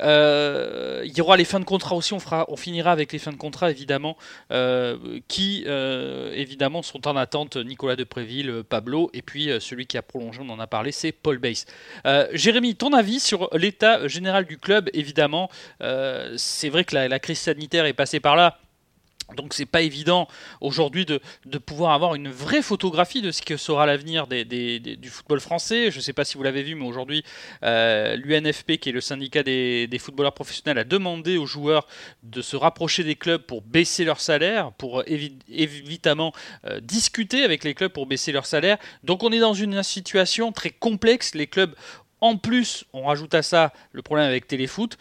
Euh, 0.00 1.02
il 1.04 1.16
y 1.16 1.20
aura 1.20 1.36
les 1.36 1.44
fins 1.44 1.60
de 1.60 1.64
contrat 1.64 1.94
aussi, 1.94 2.12
on, 2.12 2.20
fera, 2.20 2.44
on 2.48 2.56
finira 2.56 2.92
avec 2.92 3.12
les 3.12 3.18
fins 3.18 3.32
de 3.32 3.36
contrat 3.36 3.70
évidemment, 3.70 4.16
euh, 4.52 5.20
qui 5.28 5.64
euh, 5.66 6.32
évidemment 6.34 6.82
sont 6.82 7.06
en 7.08 7.16
attente 7.16 7.56
Nicolas 7.56 7.96
Depréville, 7.96 8.62
Pablo, 8.68 9.10
et 9.12 9.22
puis 9.22 9.50
celui 9.60 9.86
qui 9.86 9.98
a 9.98 10.02
prolongé, 10.02 10.40
on 10.42 10.50
en 10.50 10.60
a 10.60 10.66
parlé, 10.66 10.92
c'est 10.92 11.12
Paul 11.12 11.38
Bass. 11.38 11.66
Jérémy, 12.32 12.74
ton 12.74 12.92
avis 12.92 13.20
sur 13.20 13.48
l'état 13.52 14.06
général 14.08 14.44
du 14.46 14.58
club, 14.58 14.90
évidemment, 14.92 15.50
c'est 16.36 16.68
vrai 16.68 16.84
que 16.84 16.94
la 16.94 17.18
crise 17.18 17.38
sanitaire 17.38 17.86
est 17.86 17.92
passée 17.92 18.20
par 18.20 18.36
là 18.36 18.58
donc 19.36 19.52
c'est 19.52 19.66
pas 19.66 19.82
évident 19.82 20.26
aujourd'hui 20.60 21.04
de, 21.04 21.20
pouvoir 21.58 21.92
avoir 21.92 22.14
une 22.14 22.30
vraie 22.30 22.62
photographie 22.62 23.20
de 23.20 23.30
ce 23.30 23.42
que 23.42 23.56
sera 23.56 23.84
l'avenir 23.84 24.26
du 24.26 25.10
football 25.10 25.40
français. 25.40 25.90
Je 25.90 25.98
ne 25.98 26.02
sais 26.02 26.12
pas 26.12 26.24
si 26.24 26.36
vous 26.36 26.42
l'avez 26.42 26.62
vu, 26.62 26.74
mais 26.74 26.86
aujourd'hui 26.86 27.24
euh, 27.62 28.16
l'UNFP, 28.16 28.78
qui 28.78 28.88
est 28.88 28.92
le 28.92 29.00
syndicat 29.00 29.42
des, 29.42 29.98
footballeurs 30.00 30.32
professionnels, 30.32 30.78
a 30.78 30.84
demandé 30.84 31.36
aux 31.36 31.46
joueurs 31.46 31.86
de 32.22 32.40
se 32.40 32.56
rapprocher 32.56 33.04
des 33.04 33.16
clubs 33.16 33.42
pour 33.42 33.60
baisser 33.62 34.04
leur 34.04 34.20
salaire, 34.20 34.72
pour 34.72 35.02
évidemment 35.06 36.32
euh, 36.64 36.80
discuter 36.80 37.44
avec 37.44 37.64
les 37.64 37.74
clubs 37.74 37.92
pour 37.92 38.06
baisser 38.06 38.32
leur 38.32 38.46
salaire. 38.46 38.78
Donc 39.04 39.22
on 39.22 39.30
est 39.30 39.40
dans 39.40 39.54
une 39.54 39.82
situation 39.82 40.52
très 40.52 40.70
complexe. 40.70 41.34
Les 41.34 41.46
clubs, 41.46 41.74
en 42.20 42.36
plus, 42.36 42.84
on 42.92 43.04
rajoute 43.04 43.34
à 43.34 43.42
ça 43.42 43.72
le 43.92 44.02
problème 44.02 44.26
avec 44.26 44.46
Téléfoot. 44.46 44.96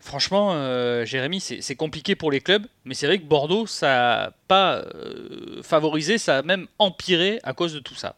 Franchement, 0.00 0.52
euh, 0.52 1.04
Jérémy, 1.04 1.40
c'est 1.40 1.74
compliqué 1.74 2.14
pour 2.14 2.30
les 2.30 2.40
clubs, 2.40 2.66
mais 2.84 2.94
c'est 2.94 3.06
vrai 3.06 3.18
que 3.18 3.24
Bordeaux, 3.24 3.66
ça 3.66 3.86
n'a 3.86 4.32
pas 4.46 4.76
euh, 4.76 5.62
favorisé, 5.62 6.18
ça 6.18 6.38
a 6.38 6.42
même 6.42 6.66
empiré 6.78 7.40
à 7.42 7.54
cause 7.54 7.72
de 7.72 7.80
tout 7.80 7.94
ça. 7.94 8.14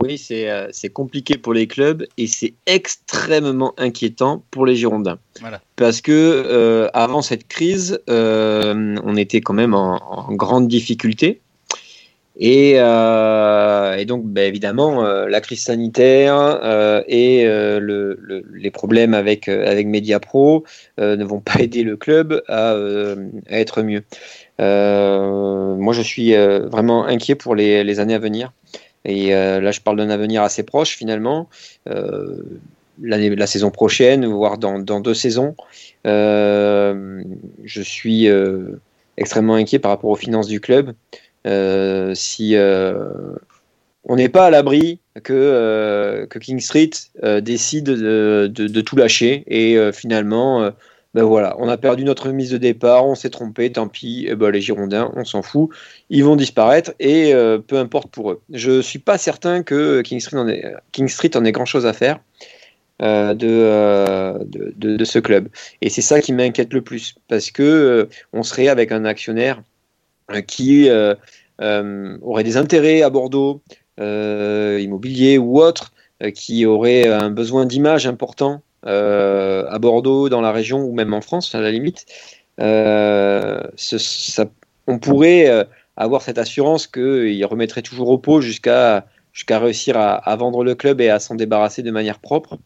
Oui, 0.00 0.18
c'est 0.18 0.50
euh, 0.50 0.70
compliqué 0.92 1.38
pour 1.38 1.54
les 1.54 1.66
clubs 1.66 2.04
et 2.18 2.26
c'est 2.26 2.54
extrêmement 2.66 3.72
inquiétant 3.78 4.44
pour 4.50 4.66
les 4.66 4.76
Girondins. 4.76 5.18
Parce 5.76 6.00
que 6.00 6.90
avant 6.92 7.22
cette 7.22 7.48
crise, 7.48 8.00
on 8.08 9.16
était 9.16 9.40
quand 9.40 9.54
même 9.54 9.74
en 9.74 10.32
grande 10.32 10.68
difficulté. 10.68 11.40
Euh, 12.42 13.94
et, 13.94 14.04
donc, 14.04 14.24
ben, 14.24 14.42
évidemment, 14.42 15.04
euh, 15.04 15.28
la 15.28 15.40
crise 15.40 15.62
sanitaire 15.62 16.36
euh, 16.36 17.02
et 17.06 17.44
les 18.54 18.70
problèmes 18.70 19.14
avec, 19.14 19.48
avec 19.48 19.86
Mediapro 19.86 20.64
ne 20.98 21.24
vont 21.24 21.40
pas 21.40 21.54
aider 21.60 21.82
le 21.82 21.96
club 21.96 22.42
à, 22.48 22.76
être 23.48 23.82
mieux. 23.82 24.02
moi, 24.58 25.92
je 25.92 26.02
suis 26.02 26.34
vraiment 26.34 27.04
inquiet 27.04 27.34
pour 27.34 27.54
les, 27.54 28.00
années 28.00 28.14
à 28.14 28.18
venir. 28.18 28.52
Et 29.04 29.30
là, 29.30 29.70
je 29.70 29.80
parle 29.80 29.98
d'un 29.98 30.10
avenir 30.10 30.42
assez 30.42 30.62
proche, 30.62 30.96
finalement. 30.96 31.48
la 31.86 33.46
saison 33.46 33.70
prochaine, 33.70 34.26
voire 34.26 34.58
dans, 34.58 34.78
dans 34.78 35.00
deux 35.00 35.14
saisons. 35.14 35.54
je 36.04 37.22
suis 37.82 38.28
extrêmement 39.16 39.54
inquiet 39.54 39.78
par 39.78 39.92
rapport 39.92 40.10
aux 40.10 40.16
finances 40.16 40.48
du 40.48 40.60
club. 40.60 40.94
Euh, 41.46 42.14
si 42.14 42.56
euh, 42.56 43.34
on 44.04 44.16
n'est 44.16 44.28
pas 44.28 44.46
à 44.46 44.50
l'abri 44.50 45.00
que, 45.22 45.32
euh, 45.32 46.26
que 46.26 46.38
King 46.38 46.60
Street 46.60 46.90
décide 47.42 47.84
de, 47.84 48.46
de, 48.48 48.80
tout 48.80 48.96
lâcher 48.96 49.44
et 49.46 49.92
finalement 49.92 50.70
ben 51.14 51.22
voilà, 51.22 51.54
on 51.60 51.68
a 51.68 51.76
perdu 51.76 52.02
notre 52.02 52.30
mise 52.30 52.50
de 52.50 52.58
départ, 52.58 53.06
on 53.06 53.14
s'est 53.14 53.30
trompé, 53.30 53.70
tant 53.70 53.86
pis, 53.86 54.28
ben 54.36 54.50
les 54.50 54.60
Girondins, 54.60 55.12
on 55.14 55.24
s'en 55.24 55.42
fout, 55.42 55.70
ils 56.10 56.24
vont 56.24 56.34
disparaître 56.34 56.92
et 56.98 57.32
peu 57.68 57.78
importe 57.78 58.10
pour 58.10 58.32
eux. 58.32 58.40
Je 58.52 58.80
suis 58.80 58.98
pas 58.98 59.16
certain 59.16 59.62
que 59.62 60.00
King 60.02 60.18
Street 60.18 60.38
en 60.38 60.48
ait, 60.48 60.74
King 60.90 61.08
Street 61.08 61.36
en 61.36 61.44
ait 61.44 61.52
grand 61.52 61.66
chose 61.66 61.86
à 61.86 61.92
faire 61.92 62.18
de, 63.00 63.34
de, 64.44 64.96
de, 64.96 65.04
ce 65.04 65.20
club. 65.20 65.48
Et 65.82 65.88
c'est 65.88 66.02
ça 66.02 66.20
qui 66.20 66.32
m'inquiète 66.32 66.72
le 66.72 66.82
plus, 66.82 67.14
parce 67.28 67.52
que 67.52 68.08
on 68.32 68.42
serait 68.42 68.66
avec 68.66 68.90
un 68.90 69.04
actionnaire 69.04 69.62
qui 70.46 70.88
euh, 71.60 72.16
aurait 72.22 72.44
des 72.44 72.56
intérêts 72.56 73.02
à 73.02 73.10
Bordeaux, 73.10 73.60
euh, 74.00 74.80
immobilier 74.82 75.38
ou 75.38 75.60
autre, 75.60 75.92
euh, 76.22 76.30
qui 76.30 76.66
aurait 76.66 77.06
un 77.06 77.30
besoin 77.30 77.66
d'image 77.66 78.06
important 78.06 78.62
à 78.86 79.78
Bordeaux, 79.78 80.28
dans 80.28 80.42
la 80.42 80.52
région 80.52 80.82
ou 80.82 80.92
même 80.92 81.14
en 81.14 81.22
France 81.22 81.54
à 81.54 81.60
la 81.62 81.70
limite, 81.70 82.04
on 82.58 83.62
pourrait 85.00 85.66
avoir 85.96 86.20
cette 86.20 86.36
assurance 86.36 86.86
qu'il 86.86 87.46
remettrait 87.46 87.80
toujours 87.80 88.10
au 88.10 88.18
pot 88.18 88.42
jusqu'à 88.42 89.06
jusqu'à 89.32 89.58
réussir 89.58 89.96
à, 89.96 90.16
à, 90.16 90.36
vendre 90.36 90.64
le 90.64 90.74
club 90.74 91.00
et 91.00 91.08
à 91.08 91.18
s'en 91.18 91.34
débarrasser 91.34 91.82
de 91.82 91.90
manière 91.90 92.18
propre. 92.18 92.58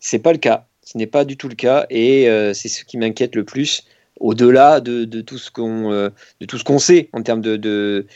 C'est 0.00 0.18
pas 0.18 0.32
le 0.32 0.38
cas. 0.38 0.66
Ce 0.82 0.98
n'est 0.98 1.06
pas 1.06 1.24
du 1.24 1.38
tout 1.38 1.48
le 1.48 1.54
cas 1.54 1.86
et 1.88 2.26
c'est 2.52 2.68
ce 2.68 2.84
qui 2.84 2.98
m'inquiète 2.98 3.34
le 3.34 3.44
plus 3.44 3.86
au-delà 4.22 4.80
de, 4.80 5.20
tout 5.20 5.36
ce 5.36 5.50
qu'on 5.50 5.92
euh, 5.92 6.08
de 6.40 6.46
tout 6.46 6.56
ce 6.56 6.64
qu'on 6.64 6.78
sait 6.78 7.10
en 7.12 7.22
termes 7.22 7.42
de, 7.42 7.56
de, 7.56 8.06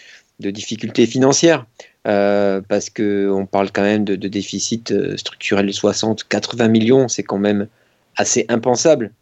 difficultés 0.50 1.06
financières. 1.06 1.66
Euh, 2.06 2.60
parce 2.68 2.88
qu'on 2.88 3.48
parle 3.50 3.72
quand 3.72 3.82
même 3.82 4.04
de, 4.04 4.28
déficit 4.28 4.92
euh, 4.92 5.16
structurel 5.16 5.66
de 5.66 5.72
60-80 5.72 6.68
millions, 6.68 7.08
c'est 7.08 7.24
quand 7.24 7.38
même 7.38 7.66
assez 8.14 8.46
impensable. 8.48 9.12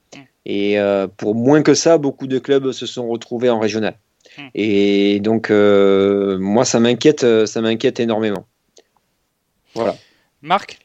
Et 0.47 0.77
pour 1.17 1.35
moins 1.35 1.63
que 1.63 1.73
ça, 1.73 1.97
beaucoup 1.97 2.27
de 2.27 2.39
clubs 2.39 2.71
se 2.73 2.85
sont 2.85 3.09
retrouvés 3.09 3.49
en 3.49 3.59
régional. 3.59 3.97
Et 4.55 5.19
donc, 5.21 5.49
moi, 5.49 6.67
ça 6.67 6.81
m'inquiète, 6.81 7.47
ça 7.47 7.63
m'inquiète 7.63 7.99
énormément. 7.99 8.45
Voilà. 9.75 9.97
Marc? 10.43 10.79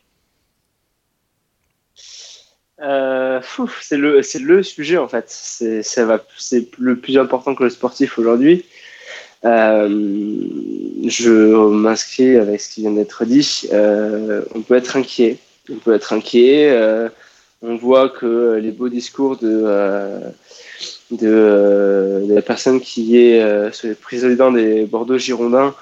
Euh, 2.81 3.41
c'est 3.81 3.97
le 3.97 4.21
c'est 4.23 4.39
le 4.39 4.63
sujet 4.63 4.97
en 4.97 5.07
fait. 5.07 5.25
C'est 5.27 5.83
ça 5.83 6.05
va 6.05 6.23
c'est 6.37 6.67
le 6.77 6.95
plus 6.95 7.17
important 7.17 7.55
que 7.55 7.63
le 7.63 7.69
sportif 7.69 8.17
aujourd'hui. 8.17 8.65
Euh, 9.45 9.87
je 11.05 11.67
m'inscris 11.69 12.35
avec 12.37 12.61
ce 12.61 12.69
qui 12.69 12.81
vient 12.81 12.91
d'être 12.91 13.25
dit. 13.25 13.69
Euh, 13.73 14.43
on 14.55 14.61
peut 14.61 14.75
être 14.75 14.95
inquiet. 14.95 15.37
On 15.69 15.75
peut 15.75 15.93
être 15.93 16.13
inquiet. 16.13 16.73
On 17.61 17.75
voit 17.75 18.09
que 18.09 18.57
les 18.61 18.71
beaux 18.71 18.87
discours 18.87 19.35
de, 19.37 20.31
la 21.11 22.41
personne 22.41 22.79
qui 22.79 23.17
est 23.17 23.41
le 23.41 23.93
président 23.93 24.51
des 24.51 24.85
Bordeaux 24.85 25.17
Girondins 25.17 25.75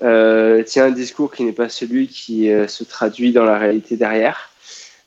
tient 0.00 0.86
un 0.86 0.90
discours 0.90 1.32
qui 1.32 1.44
n'est 1.44 1.52
pas 1.52 1.68
celui 1.68 2.08
qui 2.08 2.50
se 2.66 2.84
traduit 2.84 3.32
dans 3.32 3.44
la 3.44 3.58
réalité 3.58 3.96
derrière. 3.96 4.49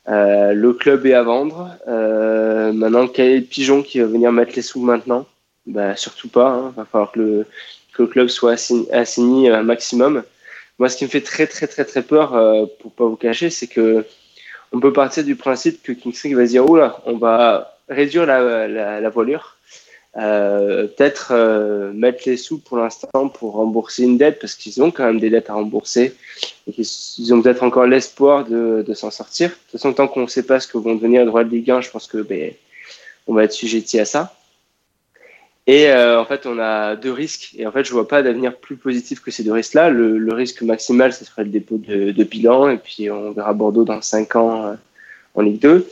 Euh, 0.09 0.53
le 0.53 0.73
club 0.73 1.05
est 1.05 1.13
à 1.13 1.23
vendre. 1.23 1.77
Euh, 1.87 2.73
maintenant, 2.73 3.07
quel 3.07 3.31
est 3.31 3.39
le 3.39 3.45
pigeon 3.45 3.83
qui 3.83 3.99
va 3.99 4.05
venir 4.05 4.31
mettre 4.31 4.53
les 4.55 4.61
sous 4.61 4.81
maintenant? 4.81 5.25
Bah, 5.65 5.95
Surtout 5.95 6.29
pas. 6.29 6.59
Il 6.61 6.67
hein. 6.67 6.73
va 6.75 6.85
falloir 6.85 7.11
que 7.11 7.19
le, 7.19 7.45
que 7.93 8.03
le 8.03 8.07
club 8.07 8.27
soit 8.27 8.53
assigné, 8.91 9.49
un 9.49 9.63
maximum. 9.63 10.23
Moi, 10.79 10.89
ce 10.89 10.97
qui 10.97 11.05
me 11.05 11.09
fait 11.09 11.21
très, 11.21 11.47
très, 11.47 11.67
très, 11.67 11.85
très 11.85 12.01
peur, 12.01 12.35
euh, 12.35 12.65
pour 12.79 12.91
pas 12.91 13.05
vous 13.05 13.15
cacher, 13.15 13.49
c'est 13.49 13.67
que 13.67 14.05
on 14.71 14.79
peut 14.79 14.91
partir 14.91 15.23
du 15.23 15.35
principe 15.35 15.83
que 15.83 15.91
Kingsley 15.91 16.33
va 16.33 16.45
dire, 16.45 16.65
oh 16.67 16.79
on 17.05 17.17
va, 17.17 17.77
réduire 17.89 18.25
la, 18.25 18.67
la, 18.67 18.99
la 18.99 19.09
voilure. 19.09 19.52
Euh, 20.15 20.85
peut-être 20.85 21.31
euh, 21.31 21.91
mettre 21.91 22.23
les 22.27 22.37
sous 22.37 22.59
pour 22.59 22.77
l'instant 22.77 23.29
pour 23.29 23.53
rembourser 23.53 24.03
une 24.03 24.19
dette 24.19 24.37
parce 24.39 24.53
qu'ils 24.53 24.83
ont 24.83 24.91
quand 24.91 25.05
même 25.05 25.19
des 25.19 25.31
dettes 25.31 25.49
à 25.49 25.55
rembourser 25.55 26.15
et 26.67 26.71
qu'ils 26.71 27.33
ont 27.33 27.41
peut-être 27.41 27.63
encore 27.63 27.87
l'espoir 27.87 28.45
de, 28.45 28.85
s'en 28.93 29.09
sortir. 29.09 29.49
De 29.49 29.55
toute 29.55 29.71
façon, 29.71 29.91
tant 29.93 30.07
qu'on 30.07 30.21
ne 30.21 30.27
sait 30.27 30.43
pas 30.43 30.59
ce 30.59 30.67
que 30.67 30.77
vont 30.77 30.93
devenir 30.95 31.21
les 31.21 31.27
droits 31.27 31.43
de 31.43 31.49
Ligue 31.49 31.71
1, 31.71 31.81
je 31.81 31.89
pense 31.89 32.05
que 32.05 32.19
ben, 32.19 32.53
on 33.25 33.33
va 33.33 33.45
être 33.45 33.53
sujetti 33.53 33.99
à 33.99 34.05
ça. 34.05 34.35
Et 35.65 35.87
euh, 35.87 36.21
en 36.21 36.25
fait, 36.25 36.45
on 36.45 36.59
a 36.59 36.95
deux 36.95 37.11
risques. 37.11 37.55
Et 37.57 37.65
en 37.65 37.71
fait, 37.71 37.83
je 37.83 37.91
vois 37.91 38.07
pas 38.07 38.21
d'avenir 38.21 38.55
plus 38.55 38.75
positif 38.75 39.19
que 39.21 39.31
ces 39.31 39.43
deux 39.43 39.53
risques-là. 39.53 39.89
Le, 39.89 40.33
risque 40.33 40.61
maximal, 40.61 41.13
ce 41.13 41.25
serait 41.25 41.45
le 41.45 41.49
dépôt 41.49 41.77
de, 41.77 42.11
de, 42.11 42.23
bilan. 42.23 42.69
Et 42.69 42.77
puis, 42.77 43.09
on 43.09 43.31
verra 43.31 43.53
Bordeaux 43.53 43.85
dans 43.85 44.01
cinq 44.01 44.35
ans 44.35 44.75
en 45.33 45.41
Ligue 45.41 45.59
2. 45.59 45.87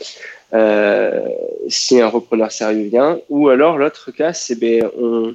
Euh, 0.54 1.28
si 1.68 2.00
un 2.00 2.08
repreneur 2.08 2.52
sérieux 2.52 2.88
vient. 2.88 3.18
Ou 3.28 3.48
alors, 3.48 3.78
l'autre 3.78 4.10
cas, 4.10 4.32
c'est 4.32 4.58
ben, 4.58 4.84
on, 4.98 5.34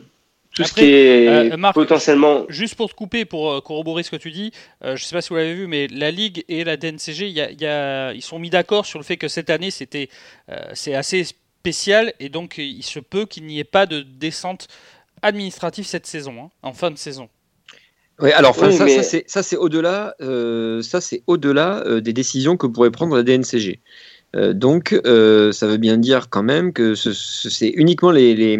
tout 0.53 0.61
Après, 0.61 0.67
ce 0.67 0.73
qui 0.73 0.85
est 0.85 1.27
euh, 1.53 1.57
Marc, 1.57 1.73
potentiellement. 1.73 2.45
Juste 2.49 2.75
pour 2.75 2.89
te 2.89 2.95
couper, 2.95 3.25
pour 3.25 3.51
euh, 3.51 3.61
corroborer 3.61 4.03
ce 4.03 4.11
que 4.11 4.15
tu 4.15 4.31
dis, 4.31 4.51
euh, 4.83 4.95
je 4.95 5.03
ne 5.03 5.07
sais 5.07 5.15
pas 5.15 5.21
si 5.21 5.29
vous 5.29 5.35
l'avez 5.35 5.55
vu, 5.55 5.67
mais 5.67 5.87
la 5.87 6.11
Ligue 6.11 6.43
et 6.49 6.63
la 6.63 6.77
DNCG, 6.77 7.29
y 7.29 7.41
a, 7.41 7.51
y 7.51 7.65
a, 7.65 8.13
ils 8.13 8.21
sont 8.21 8.39
mis 8.39 8.49
d'accord 8.49 8.85
sur 8.85 8.99
le 8.99 9.03
fait 9.03 9.17
que 9.17 9.27
cette 9.27 9.49
année, 9.49 9.71
c'était, 9.71 10.09
c'est 10.73 10.93
assez 10.93 11.23
spécial 11.23 12.13
et 12.19 12.29
donc 12.29 12.57
il 12.57 12.83
se 12.83 12.99
peut 12.99 13.25
qu'il 13.25 13.45
n'y 13.45 13.59
ait 13.59 13.63
pas 13.63 13.85
de 13.85 14.01
descente 14.01 14.67
administrative 15.21 15.85
cette 15.85 16.05
saison, 16.05 16.35
hein, 16.43 16.49
en 16.61 16.73
fin 16.73 16.91
de 16.91 16.97
saison. 16.97 17.29
Oui, 18.19 18.31
alors 18.31 18.51
enfin, 18.51 18.69
Oui, 18.69 18.77
ça, 18.77 18.85
mais- 18.85 18.95
ça, 18.95 19.03
c'est 19.03 19.23
ça 19.27 19.43
c'est 19.43 19.57
au-delà, 19.57 20.15
euh, 20.21 20.81
ça 20.81 21.01
c'est 21.01 21.21
au-delà 21.27 21.83
euh, 21.85 22.01
des 22.01 22.13
décisions 22.13 22.57
que 22.57 22.65
pourrait 22.65 22.89
prendre 22.91 23.15
la 23.15 23.23
DNCG. 23.23 23.79
Euh, 24.37 24.53
donc, 24.53 24.99
euh, 25.05 25.51
ça 25.51 25.67
veut 25.67 25.77
bien 25.77 25.97
dire 25.97 26.29
quand 26.29 26.43
même 26.43 26.71
que 26.73 26.95
ce, 26.95 27.11
ce- 27.11 27.49
c'est 27.49 27.69
uniquement 27.69 28.11
les, 28.11 28.35
les, 28.35 28.59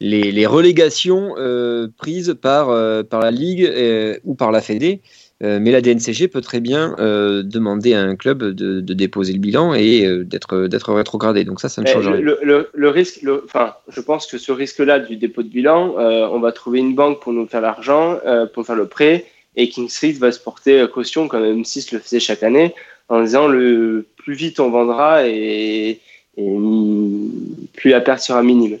les, 0.00 0.32
les 0.32 0.46
relégations 0.46 1.34
euh, 1.38 1.88
prises 1.96 2.34
par, 2.40 2.70
euh, 2.70 3.02
par 3.02 3.20
la 3.20 3.30
Ligue 3.30 3.64
euh, 3.64 4.16
ou 4.24 4.34
par 4.34 4.50
la 4.52 4.60
Fédé. 4.60 5.00
Mais 5.40 5.72
la 5.72 5.82
DNCG 5.82 6.28
peut 6.28 6.40
très 6.40 6.60
bien 6.60 6.94
demander 6.98 7.92
à 7.92 8.00
un 8.00 8.16
club 8.16 8.42
de, 8.42 8.80
de 8.80 8.94
déposer 8.94 9.34
le 9.34 9.40
bilan 9.40 9.74
et 9.74 10.08
d'être 10.24 10.68
d'être 10.68 10.94
rétrogradé. 10.94 11.44
Donc 11.44 11.60
ça, 11.60 11.68
ça 11.68 11.82
ne 11.82 11.86
change 11.86 12.08
rien. 12.08 12.20
le, 12.20 12.38
le- 12.42 12.70
le 12.72 12.88
risque, 12.88 13.20
le- 13.20 13.42
enfin, 13.44 13.74
je 13.88 14.00
pense 14.00 14.26
que 14.26 14.38
ce 14.38 14.52
risque-là 14.52 15.00
du 15.00 15.16
dépôt 15.16 15.42
de 15.42 15.48
bilan, 15.48 15.96
on 15.98 16.40
va 16.40 16.50
trouver 16.52 16.78
une 16.78 16.94
banque 16.94 17.20
pour 17.20 17.34
nous 17.34 17.46
faire 17.46 17.60
l'argent, 17.60 18.18
pour 18.54 18.64
faire 18.64 18.76
le 18.76 18.86
prêt, 18.86 19.26
et 19.56 19.68
King 19.68 19.90
Street 19.90 20.12
va 20.12 20.32
se 20.32 20.40
porter 20.40 20.86
caution, 20.90 21.28
comme 21.28 21.42
M6 21.44 21.92
le 21.92 21.98
faisait 21.98 22.20
chaque 22.20 22.42
année, 22.42 22.72
en 23.10 23.20
disant 23.22 23.46
le 23.46 24.06
plus 24.24 24.34
vite 24.34 24.58
on 24.58 24.70
vendra 24.70 25.26
et, 25.26 26.00
plus 26.36 27.90
la 27.90 28.00
perte 28.00 28.20
sera 28.20 28.42
minime. 28.42 28.78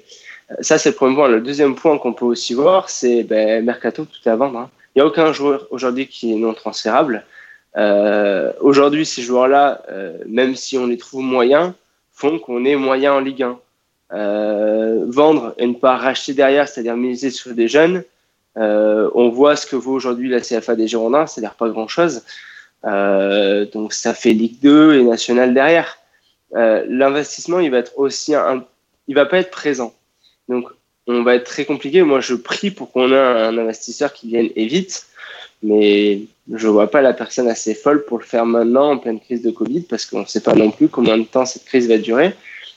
Euh, 0.50 0.54
Ça, 0.60 0.78
c'est 0.78 0.90
le 0.90 0.94
premier 0.96 1.14
point. 1.14 1.28
Le 1.28 1.40
deuxième 1.40 1.76
point 1.76 1.98
qu'on 1.98 2.12
peut 2.12 2.24
aussi 2.24 2.54
voir, 2.54 2.90
c'est 2.90 3.22
ben, 3.22 3.64
Mercato, 3.64 4.04
tout 4.04 4.18
est 4.26 4.30
à 4.30 4.36
vendre. 4.36 4.58
hein. 4.58 4.70
Il 4.94 4.98
n'y 4.98 5.02
a 5.02 5.06
aucun 5.06 5.32
joueur 5.32 5.66
aujourd'hui 5.70 6.06
qui 6.08 6.32
est 6.32 6.36
non 6.36 6.54
transférable. 6.54 7.24
Euh, 7.76 8.52
aujourd'hui, 8.60 9.04
ces 9.04 9.22
joueurs-là, 9.22 9.82
euh, 9.90 10.16
même 10.26 10.54
si 10.56 10.78
on 10.78 10.86
les 10.86 10.98
trouve 10.98 11.22
moyens, 11.22 11.72
font 12.12 12.38
qu'on 12.38 12.64
est 12.64 12.76
moyen 12.76 13.12
en 13.14 13.20
Ligue 13.20 13.42
1. 13.42 13.58
Euh, 14.12 15.04
vendre 15.08 15.54
et 15.58 15.66
ne 15.66 15.74
pas 15.74 15.96
racheter 15.96 16.34
derrière, 16.34 16.68
c'est-à-dire 16.68 16.96
miser 16.96 17.30
sur 17.30 17.52
des 17.52 17.68
jeunes, 17.68 18.04
on 18.56 19.28
voit 19.30 19.56
ce 19.56 19.66
que 19.66 19.74
vaut 19.74 19.92
aujourd'hui 19.92 20.28
la 20.28 20.40
CFA 20.40 20.76
des 20.76 20.86
Girondins, 20.86 21.26
c'est-à-dire 21.26 21.54
pas 21.54 21.68
grand-chose. 21.68 22.22
Euh, 22.84 23.66
donc 23.72 23.92
ça 23.92 24.14
fait 24.14 24.32
Ligue 24.32 24.60
2 24.60 24.96
et 24.96 25.02
National 25.04 25.54
derrière. 25.54 25.98
Euh, 26.54 26.84
L'investissement, 26.88 27.60
il 27.60 27.70
va 27.70 27.78
être 27.78 27.92
aussi 27.96 28.34
il 29.06 29.14
va 29.14 29.26
pas 29.26 29.38
être 29.38 29.50
présent. 29.50 29.94
Donc 30.48 30.68
on 31.06 31.22
va 31.22 31.34
être 31.34 31.44
très 31.44 31.64
compliqué. 31.64 32.02
Moi, 32.02 32.20
je 32.20 32.34
prie 32.34 32.70
pour 32.70 32.90
qu'on 32.90 33.12
ait 33.12 33.16
un 33.16 33.56
investisseur 33.58 34.12
qui 34.12 34.28
vienne 34.28 34.48
et 34.56 34.66
vite, 34.66 35.06
mais 35.62 36.22
je 36.52 36.68
vois 36.68 36.90
pas 36.90 37.02
la 37.02 37.12
personne 37.12 37.48
assez 37.48 37.74
folle 37.74 38.04
pour 38.04 38.18
le 38.18 38.24
faire 38.24 38.46
maintenant 38.46 38.92
en 38.92 38.98
pleine 38.98 39.20
crise 39.20 39.42
de 39.42 39.50
Covid 39.50 39.82
parce 39.82 40.06
qu'on 40.06 40.20
ne 40.20 40.26
sait 40.26 40.40
pas 40.40 40.54
non 40.54 40.70
plus 40.70 40.88
combien 40.88 41.18
de 41.18 41.24
temps 41.24 41.46
cette 41.46 41.64
crise 41.64 41.88
va 41.88 41.98
durer. 41.98 42.34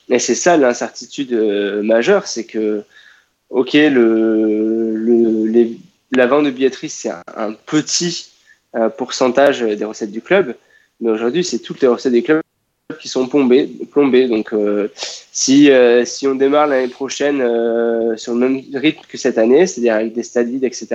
Et 0.10 0.20
c'est 0.20 0.36
ça 0.36 0.55
l'incertitude 0.55 1.34
euh, 1.34 1.84
majeure, 1.84 2.28
c'est 2.28 2.45
que, 2.45 2.84
ok, 3.49 3.74
le, 3.74 4.95
le, 4.95 5.68
la 6.12 6.28
vente 6.28 6.45
de 6.45 6.51
billetterie, 6.51 6.89
c'est 6.89 7.10
un, 7.10 7.24
un 7.36 7.51
petit 7.51 8.30
pourcentage 8.97 9.61
des 9.61 9.86
recettes 9.86 10.11
du 10.11 10.22
club, 10.22 10.55
mais 10.99 11.09
aujourd'hui, 11.09 11.43
c'est 11.43 11.59
toutes 11.59 11.82
les 11.82 11.88
recettes 11.88 12.11
des 12.11 12.24
clubs 12.24 12.41
qui 12.99 13.07
sont 13.07 13.28
plombées. 13.28 13.70
plombées. 13.91 14.28
Donc, 14.28 14.53
euh, 14.53 14.89
si, 15.32 15.70
euh, 15.72 16.05
si 16.05 16.28
on 16.28 16.36
démarre 16.36 16.68
l'année 16.68 16.88
prochaine 16.88 17.41
euh, 17.41 18.18
sur 18.18 18.34
le 18.34 18.39
même 18.39 18.61
rythme 18.74 19.01
que 19.07 19.18
cette 19.18 19.38
année, 19.38 19.68
c'est-à-dire 19.68 19.95
avec 19.95 20.13
des 20.13 20.24
stades 20.24 20.47
vides, 20.47 20.63
etc., 20.63 20.88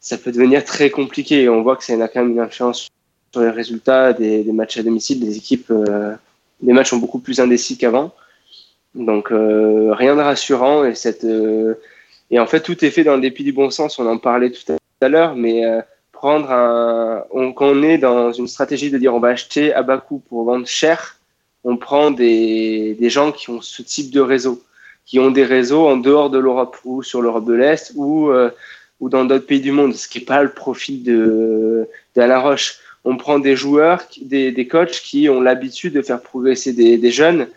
ça 0.00 0.18
peut 0.18 0.32
devenir 0.32 0.64
très 0.64 0.90
compliqué. 0.90 1.48
On 1.48 1.62
voit 1.62 1.76
que 1.76 1.84
ça 1.84 1.94
a 1.94 2.08
quand 2.08 2.20
même 2.20 2.32
une 2.32 2.40
influence 2.40 2.88
sur 3.32 3.40
les 3.40 3.50
résultats 3.50 4.12
des, 4.12 4.44
matchs 4.52 4.76
à 4.76 4.82
domicile, 4.82 5.20
des 5.20 5.36
équipes. 5.36 5.70
Euh, 5.70 6.14
les 6.62 6.72
matchs 6.72 6.90
sont 6.90 6.98
beaucoup 6.98 7.20
plus 7.20 7.40
indécis 7.40 7.78
qu'avant. 7.78 8.12
Donc 8.94 9.32
euh, 9.32 9.92
rien 9.92 10.14
de 10.14 10.20
rassurant 10.20 10.84
et 10.84 10.94
cette 10.94 11.24
euh, 11.24 11.74
et 12.30 12.38
en 12.38 12.46
fait 12.46 12.60
tout 12.60 12.84
est 12.84 12.90
fait 12.90 13.02
dans 13.02 13.16
le 13.16 13.22
dépit 13.22 13.42
du 13.42 13.52
bon 13.52 13.70
sens. 13.70 13.98
On 13.98 14.06
en 14.06 14.18
parlait 14.18 14.50
tout 14.50 14.72
à 15.00 15.08
l'heure, 15.08 15.34
mais 15.34 15.64
euh, 15.64 15.80
on, 16.24 17.52
quand 17.52 17.66
on 17.66 17.82
est 17.82 17.98
dans 17.98 18.32
une 18.32 18.48
stratégie 18.48 18.90
de 18.90 18.98
dire 18.98 19.14
on 19.14 19.20
va 19.20 19.28
acheter 19.28 19.72
à 19.72 19.82
bas 19.82 19.98
coût 19.98 20.22
pour 20.28 20.44
vendre 20.44 20.66
cher, 20.66 21.18
on 21.64 21.76
prend 21.76 22.10
des, 22.10 22.96
gens 23.02 23.32
qui 23.32 23.50
ont 23.50 23.60
ce 23.60 23.82
type 23.82 24.10
de 24.10 24.20
réseau, 24.20 24.62
qui 25.06 25.18
ont 25.18 25.30
des 25.30 25.44
réseaux 25.44 25.86
en 25.86 25.96
dehors 25.96 26.30
de 26.30 26.38
l'Europe 26.38 26.76
ou 26.84 27.02
sur 27.02 27.22
l'Europe 27.22 27.46
de 27.46 27.54
l'Est 27.54 27.92
ou 27.96 28.30
euh, 28.30 28.50
dans 29.00 29.26
d'autres 29.26 29.46
pays 29.46 29.60
du 29.60 29.70
monde, 29.70 29.94
ce 29.94 30.08
qui 30.08 30.20
n'est 30.20 30.24
pas 30.24 30.42
le 30.42 30.50
profil 30.50 31.02
de 31.02 31.86
d'Alain 32.14 32.38
Roche 32.38 32.80
on 33.04 33.16
prend 33.16 33.38
des 33.38 33.54
joueurs, 33.54 34.02
des, 34.20 34.66
coachs 34.66 35.00
qui 35.02 35.28
ont 35.28 35.40
l'habitude 35.40 35.92
de 35.92 36.02
faire 36.02 36.22
progresser 36.22 36.72
des, 36.72 36.96
des 36.96 37.10
jeunes 37.10 37.48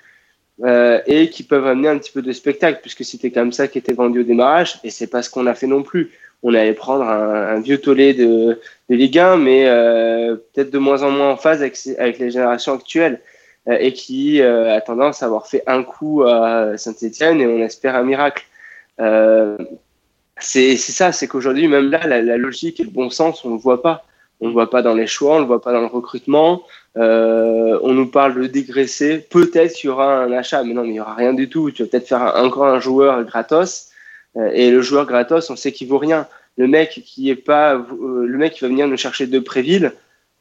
euh, 0.63 0.99
et 1.05 1.29
qui 1.29 1.43
peuvent 1.43 1.65
amener 1.65 1.87
un 1.87 1.97
petit 1.97 2.11
peu 2.11 2.21
de 2.21 2.31
spectacle, 2.33 2.79
puisque 2.81 3.05
c'était 3.05 3.31
comme 3.31 3.53
ça 3.53 3.67
qui 3.67 3.77
était 3.77 3.93
vendu 3.93 4.21
au 4.21 4.23
démarrage, 4.23 4.79
et 4.83 4.89
c'est 4.89 5.07
pas 5.07 5.21
ce 5.21 5.29
qu'on 5.29 5.45
a 5.45 5.53
fait 5.53 5.67
non 5.67 5.83
plus. 5.83 6.11
On 6.43 6.53
allait 6.53 6.73
prendre 6.73 7.03
un, 7.03 7.59
vieux 7.59 7.79
tollé 7.79 8.13
de, 8.13 8.59
de 8.89 8.95
Ligue 8.95 9.17
1, 9.17 9.37
mais 9.37 9.67
euh, 9.67 10.35
peut-être 10.53 10.71
de 10.71 10.77
moins 10.77 11.03
en 11.03 11.11
moins 11.11 11.31
en 11.31 11.37
phase 11.37 11.61
avec, 11.61 12.19
les 12.19 12.31
générations 12.31 12.73
actuelles, 12.73 13.21
euh, 13.67 13.77
et 13.79 13.93
qui 13.93 14.41
euh, 14.41 14.75
a 14.75 14.81
tendance 14.81 15.23
à 15.23 15.25
avoir 15.25 15.47
fait 15.47 15.63
un 15.67 15.83
coup 15.83 16.23
à 16.23 16.77
Saint-Etienne, 16.77 17.41
et 17.41 17.47
on 17.47 17.59
espère 17.59 17.95
un 17.95 18.03
miracle. 18.03 18.45
C'est 20.39 20.77
ça, 20.77 21.11
c'est 21.11 21.27
qu'aujourd'hui, 21.27 21.67
même 21.67 21.89
là, 21.89 22.05
la, 22.05 22.37
logique 22.37 22.79
et 22.79 22.83
le 22.83 22.91
bon 22.91 23.09
sens, 23.09 23.43
on 23.43 23.49
ne 23.49 23.53
le 23.55 23.59
voit 23.59 23.81
pas. 23.81 24.03
On 24.39 24.45
ne 24.45 24.49
le 24.49 24.53
voit 24.53 24.69
pas 24.69 24.83
dans 24.83 24.93
les 24.93 25.07
choix, 25.07 25.33
on 25.33 25.35
ne 25.37 25.41
le 25.41 25.47
voit 25.47 25.61
pas 25.61 25.73
dans 25.73 25.81
le 25.81 25.87
recrutement. 25.87 26.61
On 26.95 27.93
nous 27.93 28.07
parle 28.07 28.35
de 28.35 28.45
dégraisser. 28.45 29.17
Peut-être 29.17 29.73
qu'il 29.73 29.87
y 29.87 29.91
aura 29.91 30.19
un 30.19 30.31
achat, 30.31 30.63
mais 30.63 30.75
non, 30.75 30.83
mais 30.83 30.89
il 30.89 30.93
n'y 30.93 30.99
aura 30.99 31.15
rien 31.15 31.33
du 31.33 31.49
tout. 31.49 31.71
Tu 31.71 31.81
vas 31.81 31.89
peut-être 31.89 32.07
faire 32.07 32.21
un, 32.21 32.43
encore 32.43 32.67
un 32.67 32.79
joueur 32.79 33.23
gratos. 33.23 33.89
Euh, 34.37 34.51
et 34.53 34.71
le 34.71 34.81
joueur 34.81 35.05
gratos, 35.05 35.49
on 35.49 35.55
sait 35.55 35.71
qu'il 35.71 35.87
vaut 35.87 35.97
rien. 35.97 36.27
Le 36.57 36.67
mec 36.67 37.01
qui 37.05 37.29
est 37.29 37.35
pas, 37.35 37.75
euh, 37.75 38.25
le 38.25 38.37
mec 38.37 38.53
qui 38.53 38.61
va 38.61 38.67
venir 38.67 38.87
nous 38.87 38.97
chercher 38.97 39.27
de 39.27 39.39
Préville, 39.39 39.93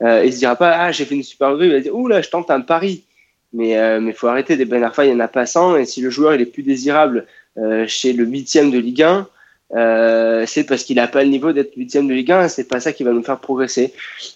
euh, 0.03 0.25
il 0.25 0.33
se 0.33 0.39
dira 0.39 0.57
pas, 0.57 0.77
ah, 0.77 0.93
j'ai 0.93 1.05
fait 1.05 1.15
une 1.15 1.23
super 1.23 1.55
grue. 1.55 1.67
Il 1.67 1.73
va 1.73 1.81
dire, 1.81 1.95
ouh 1.95 2.11
je 2.11 2.29
tente 2.29 2.51
un 2.51 2.61
pari. 2.61 3.05
Mais 3.53 3.79
euh, 3.79 4.01
mais 4.01 4.13
faut 4.13 4.27
arrêter. 4.27 4.57
Des 4.57 4.65
Ben 4.65 4.83
Arfa, 4.83 5.07
il 5.07 5.13
y 5.13 5.15
en 5.15 5.21
a 5.21 5.29
pas 5.29 5.47
100. 5.47 5.77
Et 5.77 5.85
si 5.87 6.01
le 6.01 6.11
joueur 6.11 6.35
il 6.35 6.41
est 6.41 6.47
plus 6.47 6.63
désirable 6.63 7.27
euh, 7.59 7.87
chez 7.87 8.13
le 8.13 8.25
huitième 8.25 8.71
de 8.71 8.79
Ligue 8.79 9.03
1, 9.03 9.29
euh, 9.75 10.45
c'est 10.47 10.65
parce 10.65 10.85
qu'il 10.85 10.97
n'a 10.97 11.09
pas 11.09 11.25
le 11.25 11.31
niveau 11.31 11.53
d'être 11.53 11.75
huitième 11.75 12.07
de 12.07 12.13
Ligue 12.13 12.33
1, 12.33 12.49
c'est 12.49 12.69
pas 12.69 12.81
ça 12.81 12.93
qui 12.93 13.03
va 13.03 13.13
nous 13.13 13.23
faire 13.23 13.39
progresser. 13.39 13.93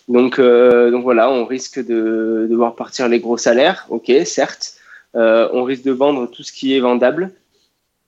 Donc, 0.08 0.40
donc 0.40 1.02
voilà, 1.02 1.30
on 1.30 1.44
risque 1.44 1.78
de, 1.78 2.46
de 2.48 2.54
voir 2.56 2.74
partir 2.74 3.08
les 3.08 3.20
gros 3.20 3.36
salaires, 3.36 3.86
ok, 3.90 4.10
certes. 4.24 4.74
On 5.14 5.64
risque 5.64 5.84
de 5.84 5.92
vendre 5.92 6.26
tout 6.30 6.42
ce 6.42 6.52
qui 6.52 6.74
est 6.76 6.80
vendable. 6.80 7.30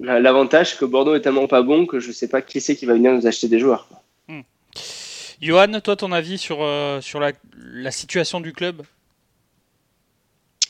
L'avantage, 0.02 0.72
c'est 0.72 0.78
que 0.78 0.84
Bordeaux 0.84 1.14
est 1.14 1.20
tellement 1.20 1.46
pas 1.46 1.62
bon 1.62 1.86
que 1.86 2.00
je 2.00 2.12
sais 2.12 2.28
pas 2.28 2.42
qui 2.42 2.60
c'est 2.60 2.76
qui 2.76 2.86
va 2.86 2.94
venir 2.94 3.12
nous 3.12 3.26
acheter 3.26 3.48
des 3.48 3.58
joueurs. 3.58 3.88
Hmm. 4.28 4.40
Johan, 5.40 5.80
toi, 5.80 5.96
ton 5.96 6.12
avis 6.12 6.38
sur, 6.38 6.58
euh, 6.60 7.00
sur 7.00 7.20
la, 7.20 7.32
la 7.72 7.90
situation 7.90 8.40
du 8.40 8.52
club? 8.52 8.82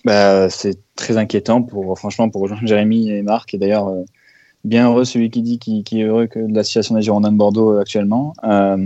Bah, 0.05 0.51
C'est 0.51 0.79
très 0.97 1.17
inquiétant, 1.17 1.63
pour, 1.63 1.99
franchement, 1.99 2.29
pour 2.29 2.49
Jérémy 2.67 3.11
et 3.11 3.23
Marc, 3.23 3.55
et 3.55 3.59
d'ailleurs 3.59 3.89
euh, 3.89 4.03
bien 4.65 4.89
heureux 4.89 5.05
celui 5.05 5.31
qui 5.31 5.43
dit 5.43 5.59
qu'il 5.59 5.83
qui 5.85 6.01
est 6.01 6.05
heureux 6.05 6.27
que 6.27 6.39
de 6.39 6.55
la 6.55 6.65
situation 6.65 6.95
des 6.95 7.03
Girondins 7.03 7.33
de 7.33 7.37
Bordeaux 7.37 7.79
actuellement. 7.79 8.35
Euh, 8.45 8.77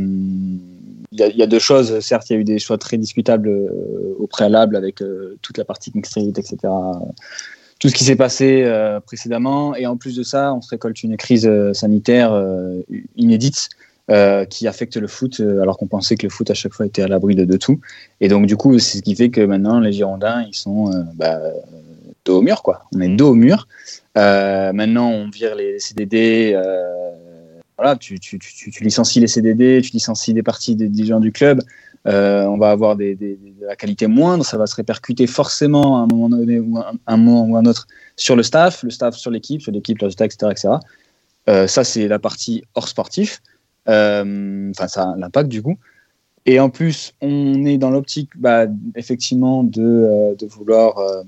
il 1.13 1.21
y, 1.21 1.39
y, 1.39 1.43
a 1.43 1.47
deux 1.47 1.59
choses. 1.59 2.01
Certes, 2.01 2.29
il 2.31 2.33
y 2.35 2.37
a 2.37 2.41
eu 2.41 2.45
des 2.45 2.59
choix 2.59 2.79
très 2.79 2.99
discutables 2.99 3.49
euh, 3.49 4.15
au 4.19 4.27
préalable 4.27 4.77
avec 4.77 5.03
euh, 5.03 5.39
toute 5.43 5.57
la 5.59 5.65
partie 5.65 5.93
King 5.93 6.05
Street, 6.05 6.33
etc. 6.37 6.57
Tout 7.79 7.89
ce 7.89 7.95
qui 7.95 8.05
s'est 8.05 8.17
passé 8.17 8.63
euh, 8.65 9.01
précédemment. 9.01 9.75
Et 9.75 9.87
en 9.87 9.97
plus 9.97 10.17
de 10.17 10.23
ça, 10.23 10.55
on 10.55 10.63
se 10.63 10.71
récolte 10.71 11.03
une 11.03 11.17
crise 11.17 11.47
euh, 11.47 11.75
sanitaire 11.75 12.33
euh, 12.33 12.81
inédite 13.17 13.69
qui 14.51 14.69
affecte 14.69 14.97
le 14.97 15.09
foot, 15.09 15.41
alors 15.41 15.79
qu'on 15.79 15.89
pensait 15.89 16.15
que 16.15 16.23
le 16.23 16.31
foot 16.31 16.49
à 16.49 16.55
chaque 16.55 16.73
fois 16.73 16.87
était 16.87 17.03
à 17.03 17.09
l'abri 17.09 17.35
de, 17.35 17.45
de, 17.45 17.57
tout. 17.57 17.81
Et 18.21 18.29
donc, 18.29 18.47
du 18.47 18.57
coup, 18.57 18.79
c'est 18.79 18.99
ce 18.99 19.03
qui 19.03 19.17
fait 19.17 19.31
que 19.31 19.41
maintenant, 19.41 19.81
les 19.81 19.91
Girondins, 19.91 20.45
ils 20.47 20.55
sont 20.55 20.93
bah, 21.17 21.41
dos 22.25 22.39
au 22.39 22.41
mur, 22.41 22.63
quoi. 22.63 22.85
On 22.95 23.01
est 23.01 23.09
dos 23.09 23.31
au 23.31 23.35
mur. 23.35 23.67
Maintenant, 24.15 25.11
on 25.11 25.29
vire 25.29 25.57
les 25.57 25.81
CDD. 25.81 26.57
Voilà, 27.79 27.97
tu, 27.97 28.19
tu, 28.19 28.39
tu, 28.39 28.71
tu, 28.71 28.85
licencies 28.85 29.21
les 29.21 29.27
CDD, 29.27 29.83
tu 29.83 29.93
licencies 29.93 30.33
des 30.33 30.43
parties 30.43 30.75
des, 30.77 31.05
gens 31.05 31.21
du 31.21 31.31
club. 31.31 31.61
Euh, 32.07 32.45
on 32.45 32.57
va 32.57 32.71
avoir 32.71 32.97
des, 32.97 33.15
des, 33.15 33.37
de 33.37 33.67
la 33.67 33.77
qualité 33.77 34.07
moindre. 34.07 34.47
Ça 34.47 34.57
va 34.57 34.67
se 34.67 34.75
répercuter 34.77 35.27
forcément 35.27 35.99
à 35.99 36.05
un 36.05 36.07
moment 36.07 36.31
donné 36.31 36.59
ou 36.59 36.79
un, 36.79 36.93
un 37.07 37.17
moment 37.17 37.45
ou 37.45 37.57
un 37.57 37.67
autre 37.67 37.87
sur 38.17 38.35
le 38.35 38.43
staff, 38.43 38.83
le 38.83 38.91
staff 38.91 39.17
sur 39.17 39.31
l'équipe, 39.31 39.61
sur 39.61 39.73
l'équipe, 39.73 40.01
le 40.01 40.09
etc., 40.09 40.49
etc. 40.51 40.69
Euh, 41.49 41.67
ça, 41.67 41.85
c'est 41.85 42.09
la 42.09 42.19
partie 42.19 42.65
hors 42.75 42.89
sportif. 42.89 43.41
Euh, 43.89 44.71
enfin, 44.71 44.89
ça 44.89 45.11
a 45.11 45.17
l'impact 45.17 45.49
du 45.49 45.63
coup. 45.63 45.79
Et 46.49 46.61
en 46.61 46.71
plus, 46.71 47.13
on 47.21 47.65
est 47.65 47.77
dans 47.77 47.91
l'optique, 47.91 48.31
bah, 48.37 48.67
effectivement, 48.95 49.65
de, 49.65 49.83
euh, 49.83 50.35
de 50.37 50.47
vouloir 50.47 50.97
euh, 50.99 51.23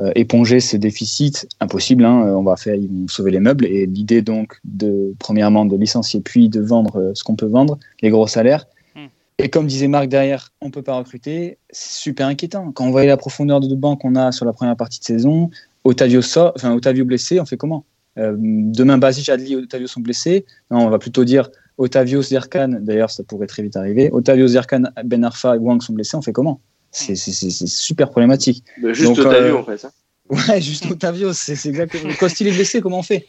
euh, 0.00 0.12
éponger 0.14 0.60
ces 0.60 0.78
déficits. 0.78 1.48
Impossible, 1.58 2.04
hein, 2.04 2.32
on 2.36 2.44
va 2.44 2.56
faire, 2.56 2.76
ils 2.76 2.88
vont 2.88 3.08
sauver 3.08 3.32
les 3.32 3.40
meubles. 3.40 3.66
Et 3.66 3.86
l'idée, 3.86 4.22
donc, 4.22 4.60
de, 4.64 5.14
premièrement, 5.18 5.64
de 5.64 5.76
licencier, 5.76 6.20
puis 6.20 6.48
de 6.48 6.60
vendre 6.60 7.10
ce 7.14 7.24
qu'on 7.24 7.34
peut 7.34 7.46
vendre, 7.46 7.76
les 8.02 8.10
gros 8.10 8.28
salaires. 8.28 8.66
Hmm. 8.94 9.06
Et 9.38 9.48
comme 9.48 9.66
disait 9.66 9.88
Marc 9.88 10.06
derrière, 10.06 10.52
on 10.60 10.70
peut 10.70 10.82
pas 10.82 10.94
recruter. 10.94 11.58
C'est 11.70 12.00
super 12.00 12.28
inquiétant. 12.28 12.70
Quand 12.70 12.86
on 12.86 12.92
voit 12.92 13.04
la 13.04 13.16
profondeur 13.16 13.58
de 13.58 13.74
banc 13.74 13.96
qu'on 13.96 14.14
a 14.14 14.30
sur 14.30 14.44
la 14.44 14.52
première 14.52 14.76
partie 14.76 15.00
de 15.00 15.04
saison, 15.04 15.50
Otavio, 15.82 16.22
sort, 16.22 16.52
enfin, 16.54 16.72
Otavio 16.72 17.04
blessé, 17.04 17.40
on 17.40 17.46
fait 17.46 17.56
comment? 17.56 17.84
Demain, 18.14 18.98
Basic, 18.98 19.28
Adli 19.30 19.54
et 19.54 19.56
Otavio 19.56 19.86
sont 19.86 20.02
blessés. 20.02 20.44
Non, 20.70 20.86
on 20.86 20.90
va 20.90 20.98
plutôt 20.98 21.24
dire 21.24 21.50
Otavio 21.82 22.22
Zerkan, 22.22 22.78
d'ailleurs, 22.80 23.10
ça 23.10 23.24
pourrait 23.24 23.48
très 23.48 23.62
vite 23.62 23.76
arriver. 23.76 24.08
Otavio 24.12 24.46
Zerkan, 24.46 24.84
Ben 25.04 25.24
Arfa 25.24 25.56
et 25.56 25.58
Wang 25.58 25.82
sont 25.82 25.92
blessés, 25.92 26.16
on 26.16 26.22
fait 26.22 26.32
comment? 26.32 26.60
C'est 26.92 27.16
super 27.16 28.10
problématique. 28.10 28.64
Mais 28.80 28.94
juste 28.94 29.16
Donc, 29.16 29.18
Otavio, 29.18 29.56
euh, 29.56 29.60
en 29.60 29.64
fait. 29.64 29.84
Hein. 29.84 29.90
Ouais, 30.30 30.60
juste 30.60 30.86
Otavio, 30.90 31.32
c'est 31.32 31.66
exactement. 31.66 32.12
Quand 32.18 32.40
il 32.40 32.46
est 32.46 32.52
blessé, 32.52 32.80
comment 32.80 33.00
on 33.00 33.02
fait? 33.02 33.26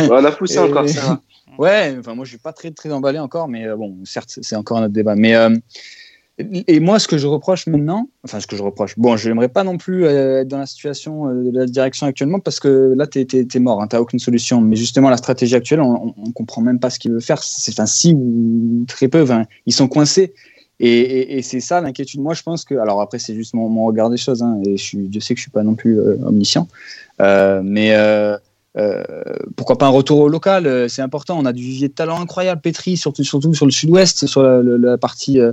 On 0.00 0.24
a 0.24 0.32
poussé 0.32 0.58
encore 0.58 0.88
ça. 0.88 1.20
Ouais, 1.58 1.94
enfin, 2.00 2.16
moi, 2.16 2.24
je 2.24 2.30
suis 2.30 2.38
pas 2.38 2.52
très, 2.52 2.72
très 2.72 2.90
emballé 2.90 3.20
encore, 3.20 3.46
mais 3.46 3.68
euh, 3.68 3.76
bon, 3.76 3.98
certes, 4.04 4.38
c'est 4.42 4.56
encore 4.56 4.78
un 4.78 4.84
autre 4.84 4.94
débat. 4.94 5.14
Mais. 5.14 5.36
Euh, 5.36 5.54
et 6.38 6.80
moi, 6.80 6.98
ce 6.98 7.06
que 7.06 7.16
je 7.16 7.28
reproche 7.28 7.68
maintenant, 7.68 8.08
enfin, 8.24 8.40
ce 8.40 8.48
que 8.48 8.56
je 8.56 8.62
reproche, 8.62 8.98
bon, 8.98 9.16
je 9.16 9.28
n'aimerais 9.28 9.48
pas 9.48 9.62
non 9.62 9.78
plus 9.78 10.04
euh, 10.04 10.40
être 10.40 10.48
dans 10.48 10.58
la 10.58 10.66
situation 10.66 11.28
euh, 11.28 11.44
de 11.44 11.56
la 11.56 11.66
direction 11.66 12.08
actuellement 12.08 12.40
parce 12.40 12.58
que 12.58 12.92
là, 12.96 13.06
tu 13.06 13.20
es, 13.20 13.58
mort, 13.60 13.80
hein, 13.80 13.86
tu 13.86 13.94
n'as 13.94 14.02
aucune 14.02 14.18
solution. 14.18 14.60
Mais 14.60 14.74
justement, 14.74 15.10
la 15.10 15.16
stratégie 15.16 15.54
actuelle, 15.54 15.80
on 15.80 16.12
ne 16.16 16.32
comprend 16.32 16.60
même 16.60 16.80
pas 16.80 16.90
ce 16.90 16.98
qu'il 16.98 17.12
veut 17.12 17.20
faire. 17.20 17.40
C'est 17.44 17.78
un 17.78 17.86
si 17.86 18.14
ou 18.14 18.84
très 18.88 19.06
peu, 19.06 19.22
enfin, 19.22 19.44
ils 19.66 19.72
sont 19.72 19.86
coincés. 19.86 20.34
Et, 20.80 21.40
c'est 21.42 21.60
ça 21.60 21.80
l'inquiétude. 21.80 22.20
Moi, 22.20 22.34
je 22.34 22.42
pense 22.42 22.64
que, 22.64 22.74
alors 22.74 23.00
après, 23.00 23.20
c'est 23.20 23.34
juste 23.34 23.54
mon, 23.54 23.86
regard 23.86 24.10
des 24.10 24.16
choses, 24.16 24.42
hein, 24.42 24.58
et 24.66 24.76
je, 24.76 24.82
suis, 24.82 25.08
sais 25.20 25.34
que 25.34 25.38
je 25.38 25.42
suis 25.42 25.50
pas 25.52 25.62
non 25.62 25.76
plus 25.76 26.00
euh, 26.00 26.16
omniscient, 26.26 26.66
mais 27.20 27.94
pourquoi 29.56 29.78
pas 29.78 29.86
un 29.86 29.90
retour 29.90 30.18
au 30.18 30.28
local 30.28 30.66
euh, 30.66 30.88
C'est 30.88 31.02
important. 31.02 31.38
On 31.38 31.44
a 31.44 31.52
du 31.52 31.62
vivier 31.62 31.88
de 31.88 31.92
talent 31.92 32.20
incroyable, 32.20 32.60
pétri, 32.60 32.96
surtout, 32.96 33.22
surtout 33.22 33.54
sur 33.54 33.66
le 33.66 33.72
sud-ouest, 33.72 34.26
sur 34.26 34.42
la, 34.42 34.62
la, 34.62 34.78
la 34.78 34.98
partie 34.98 35.40
euh, 35.40 35.52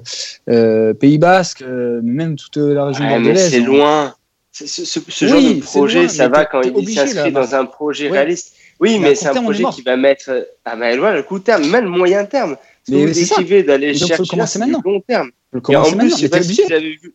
euh 0.49 0.93
Pays 0.93 1.18
Basque, 1.18 1.64
mais 1.68 2.11
même 2.11 2.35
toute 2.35 2.57
la 2.57 2.85
région 2.85 3.06
ouais, 3.06 3.11
bordelaise. 3.11 3.52
C'est 3.52 3.60
loin. 3.60 4.14
Ce, 4.52 4.68
ce, 4.68 4.84
ce 4.85 5.26
oui, 5.26 5.30
genre 5.30 5.56
de 5.56 5.60
projet, 5.61 5.99
loin, 5.99 6.07
ça 6.10 6.27
va 6.27 6.45
quand 6.45 6.61
il 6.61 6.89
s'inscrit 6.89 7.31
dans 7.31 7.56
un 7.56 7.65
projet 7.65 8.10
ouais. 8.10 8.18
réaliste. 8.18 8.53
Oui, 8.80 8.98
mais, 8.98 9.10
mais 9.10 9.15
c'est 9.15 9.27
un 9.27 9.43
projet 9.43 9.64
qui 9.72 9.84
va 9.84 9.95
mettre. 9.95 10.48
Ah, 10.65 10.76
mais 10.76 10.95
loin, 10.95 11.14
le 11.14 11.23
court 11.23 11.43
terme, 11.43 11.69
même 11.69 11.85
le 11.85 11.91
moyen 11.91 12.26
terme. 12.26 12.57
Mais 12.89 13.06
vous 13.06 13.14
décidez 13.14 13.64
d'aller 13.64 13.93
chercher 13.93 14.35
là, 14.35 14.45
le 14.65 14.84
long 14.84 15.02
terme. 15.02 15.30
Et 15.69 15.76
en 15.76 15.84
plus, 15.84 16.10
je 16.10 16.15
sais 16.15 16.30
pas 16.30 16.41
si 16.41 16.61
vous 16.64 16.73
avez 16.73 16.89
vu. 16.95 17.14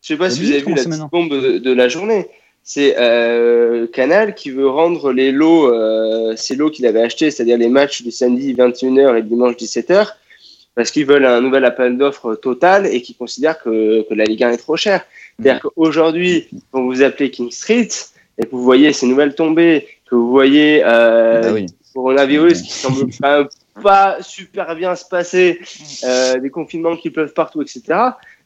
Je 0.00 0.06
sais 0.06 0.16
pas 0.16 0.30
si 0.30 0.40
vous 0.40 0.50
avez 0.50 0.60
vu 0.60 0.74
la 0.74 0.84
petite 0.84 1.10
bombe 1.10 1.30
de, 1.30 1.58
de 1.58 1.72
la 1.72 1.88
journée 1.88 2.28
c'est 2.68 2.96
euh, 2.98 3.86
Canal 3.86 4.34
qui 4.34 4.50
veut 4.50 4.68
rendre 4.68 5.10
les 5.10 5.32
lots, 5.32 5.72
euh, 5.72 6.34
ces 6.36 6.54
lots 6.54 6.68
qu'il 6.68 6.84
avait 6.84 7.00
achetés, 7.00 7.30
c'est-à-dire 7.30 7.56
les 7.56 7.70
matchs 7.70 8.02
du 8.02 8.10
samedi 8.10 8.52
21h 8.52 9.16
et 9.16 9.22
dimanche 9.22 9.54
17h, 9.54 10.08
parce 10.74 10.90
qu'ils 10.90 11.06
veulent 11.06 11.24
un 11.24 11.40
nouvel 11.40 11.64
appel 11.64 11.96
d'offres 11.96 12.34
total 12.34 12.86
et 12.86 13.00
qu'ils 13.00 13.16
considèrent 13.16 13.58
que, 13.62 14.06
que, 14.06 14.12
la 14.12 14.24
Ligue 14.24 14.44
1 14.44 14.50
est 14.50 14.58
trop 14.58 14.76
chère. 14.76 15.00
C'est-à-dire 15.38 15.62
qu'aujourd'hui, 15.62 16.46
quand 16.70 16.84
vous 16.84 17.00
appelez 17.00 17.30
King 17.30 17.50
Street 17.50 17.88
et 18.36 18.44
que 18.44 18.50
vous 18.50 18.62
voyez 18.62 18.92
ces 18.92 19.06
nouvelles 19.06 19.34
tombées, 19.34 19.88
que 20.04 20.14
vous 20.14 20.28
voyez 20.28 20.82
euh, 20.84 21.40
bah 21.40 21.52
oui. 21.54 21.66
coronavirus 21.94 22.60
qui 22.60 22.70
semble 22.70 23.10
pas, 23.18 23.48
pas 23.82 24.18
super 24.20 24.76
bien 24.76 24.94
se 24.94 25.06
passer, 25.06 25.58
euh, 26.04 26.38
des 26.38 26.50
confinements 26.50 26.98
qui 26.98 27.08
pleuvent 27.08 27.32
partout, 27.32 27.62
etc. 27.62 27.80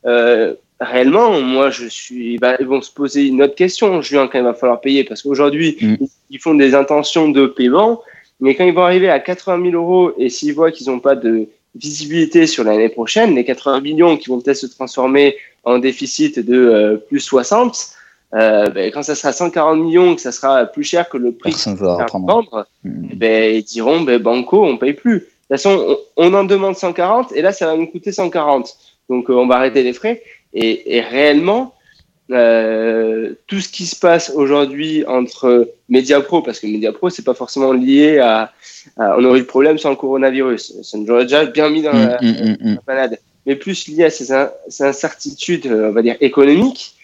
Euh, 0.07 0.55
réellement, 0.81 1.41
moi, 1.41 1.71
je 1.71 1.87
suis. 1.87 2.39
Bah, 2.39 2.57
ils 2.61 2.67
vont 2.67 2.83
se 2.83 2.91
poser 2.91 3.27
une 3.27 3.43
autre 3.43 3.55
question, 3.55 4.03
Julien, 4.03 4.29
quand 4.29 4.39
il 4.39 4.45
va 4.45 4.55
falloir 4.55 4.81
payer, 4.81 5.05
parce 5.05 5.23
qu'aujourd'hui, 5.23 5.77
mm. 5.81 5.97
ils 6.31 6.39
font 6.39 6.55
des 6.55 6.75
intentions 6.75 7.29
de 7.29 7.47
paiement, 7.47 8.03
mais 8.41 8.55
quand 8.55 8.65
ils 8.65 8.75
vont 8.75 8.83
arriver 8.83 9.09
à 9.09 9.21
80 9.21 9.71
000 9.71 9.83
euros 9.83 10.13
et 10.19 10.29
s'ils 10.29 10.55
voient 10.55 10.73
qu'ils 10.73 10.89
n'ont 10.89 11.01
pas 11.01 11.15
de 11.15 11.49
visibilité 11.75 12.47
sur 12.47 12.65
l'année 12.65 12.89
prochaine, 12.89 13.35
les 13.35 13.45
80 13.45 13.81
millions 13.81 14.17
qui 14.17 14.29
vont 14.29 14.41
peut-être 14.41 14.59
se 14.59 14.67
transformer 14.67 15.37
en 15.65 15.79
déficit 15.79 16.39
de 16.39 16.57
euh, 16.57 16.97
plus 16.97 17.21
60, 17.21 17.93
euh, 18.35 18.69
ben, 18.71 18.91
quand 18.91 19.03
ça 19.03 19.15
sera 19.15 19.33
140 19.33 19.79
millions, 19.79 20.15
que 20.15 20.21
ça 20.21 20.33
sera 20.33 20.67
plus 20.67 20.85
cher 20.85 21.09
que 21.09 21.19
le 21.19 21.33
prix 21.33 21.55
va 21.67 22.07
vendre, 22.13 22.67
mm. 22.85 23.15
ben, 23.15 23.55
ils 23.57 23.63
diront 23.63 24.01
ben, 24.01 24.19
Banco, 24.19 24.65
on 24.65 24.77
paye 24.77 24.95
plus. 24.95 25.15
De 25.15 25.57
toute 25.57 25.63
façon, 25.63 25.99
on, 26.17 26.31
on 26.33 26.35
en 26.35 26.45
demande 26.45 26.77
140 26.77 27.33
et 27.33 27.43
là, 27.43 27.53
ça 27.53 27.67
va 27.67 27.77
nous 27.77 27.87
coûter 27.87 28.11
140. 28.11 28.77
Donc, 29.13 29.31
euh, 29.31 29.35
on 29.35 29.47
va 29.47 29.57
arrêter 29.57 29.83
les 29.83 29.93
frais. 29.93 30.23
Et, 30.55 30.97
et 30.97 31.01
réellement, 31.01 31.75
euh, 32.31 33.35
tout 33.47 33.61
ce 33.61 33.69
qui 33.69 33.85
se 33.87 33.97
passe 33.97 34.31
aujourd'hui 34.35 35.05
entre 35.07 35.69
Mediapro, 35.89 36.43
parce 36.43 36.61
que 36.61 36.67
Mediapro, 36.67 37.11
c'est 37.11 37.25
pas 37.25 37.35
forcément 37.35 37.73
lié 37.73 38.19
à, 38.19 38.53
à, 38.97 39.17
On 39.19 39.25
aurait 39.25 39.39
eu 39.39 39.43
le 39.43 39.47
problème 39.47 39.79
sans 39.79 39.91
le 39.91 39.97
coronavirus. 39.97 40.83
Ça 40.83 40.99
nous 40.99 41.11
aurait 41.11 41.25
déjà 41.25 41.45
bien 41.45 41.69
mis 41.69 41.83
dans 41.83 41.93
la, 41.93 42.19
mm, 42.23 42.57
la 42.61 42.81
panade. 42.87 43.19
Mais 43.45 43.57
plus 43.57 43.89
lié 43.89 44.05
à 44.05 44.11
ces, 44.11 44.33
ces 44.69 44.85
incertitudes, 44.85 45.67
on 45.67 45.91
va 45.91 46.03
dire, 46.03 46.17
économiques, 46.21 46.95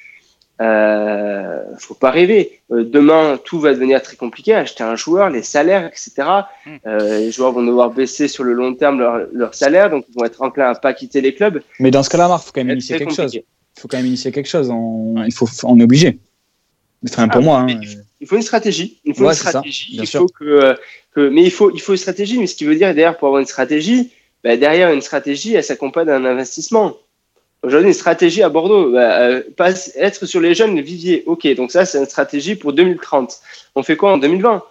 euh, 0.60 1.62
faut 1.78 1.94
pas 1.94 2.10
rêver. 2.10 2.60
Euh, 2.72 2.84
demain, 2.84 3.38
tout 3.42 3.60
va 3.60 3.74
devenir 3.74 4.02
très 4.02 4.16
compliqué. 4.16 4.54
Acheter 4.54 4.82
un 4.82 4.96
joueur, 4.96 5.30
les 5.30 5.42
salaires, 5.42 5.86
etc. 5.86 6.28
Mm. 6.66 6.70
Euh, 6.86 7.18
les 7.20 7.30
joueurs 7.30 7.52
vont 7.52 7.64
devoir 7.64 7.90
baisser 7.90 8.28
sur 8.28 8.44
le 8.44 8.52
long 8.52 8.74
terme 8.74 8.98
leur, 8.98 9.26
leur 9.32 9.54
salaire, 9.54 9.90
donc 9.90 10.04
ils 10.08 10.18
vont 10.18 10.24
être 10.24 10.42
enclins 10.42 10.70
à 10.70 10.74
pas 10.74 10.92
quitter 10.94 11.20
les 11.20 11.34
clubs. 11.34 11.62
Mais 11.78 11.90
dans 11.90 12.02
ce 12.02 12.10
cas-là, 12.10 12.28
Marc, 12.28 12.44
faut 12.44 12.52
quand 12.52 12.64
même 12.64 12.70
initier 12.70 12.98
quelque 12.98 13.10
compliqué. 13.10 13.22
chose. 13.22 13.34
Il 13.76 13.80
faut 13.80 13.88
quand 13.88 13.98
même 13.98 14.06
initier 14.06 14.32
quelque 14.32 14.48
chose. 14.48 14.70
On, 14.70 15.22
il 15.24 15.32
faut, 15.32 15.46
on 15.64 15.78
est 15.78 15.84
obligé. 15.84 16.18
Enfin, 17.04 17.28
pour 17.28 17.40
ah, 17.42 17.44
moi. 17.44 17.58
Hein. 17.60 17.80
Il 18.20 18.26
faut 18.26 18.36
une 18.36 18.42
stratégie. 18.42 19.00
Il 19.04 19.14
faut 19.14 19.22
ouais, 19.22 19.28
une 19.28 19.34
stratégie. 19.34 19.96
Ça, 19.96 20.02
il 20.02 20.06
faut 20.08 20.26
que, 20.26 20.76
que, 21.14 21.28
mais 21.28 21.44
il 21.44 21.52
faut, 21.52 21.70
il 21.72 21.80
faut 21.80 21.92
une 21.92 21.98
stratégie. 21.98 22.38
Mais 22.38 22.48
ce 22.48 22.56
qui 22.56 22.64
veut 22.64 22.74
dire 22.74 22.92
derrière, 22.94 23.16
pour 23.16 23.28
avoir 23.28 23.40
une 23.40 23.46
stratégie, 23.46 24.10
bah, 24.42 24.56
derrière 24.56 24.92
une 24.92 25.02
stratégie, 25.02 25.54
elle 25.54 25.62
s'accompagne 25.62 26.06
d'un 26.06 26.24
investissement. 26.24 26.96
Aujourd'hui, 27.62 27.88
une 27.88 27.94
stratégie 27.94 28.42
à 28.42 28.48
Bordeaux, 28.48 28.92
bah, 28.92 29.18
euh, 29.20 29.42
être 29.96 30.26
sur 30.26 30.40
les 30.40 30.54
jeunes, 30.54 30.76
le 30.76 30.82
vivier. 30.82 31.24
Ok, 31.26 31.46
donc 31.54 31.72
ça, 31.72 31.84
c'est 31.84 31.98
une 31.98 32.06
stratégie 32.06 32.54
pour 32.54 32.72
2030. 32.72 33.36
On 33.74 33.82
fait 33.82 33.96
quoi 33.96 34.12
en 34.12 34.18
2020 34.18 34.62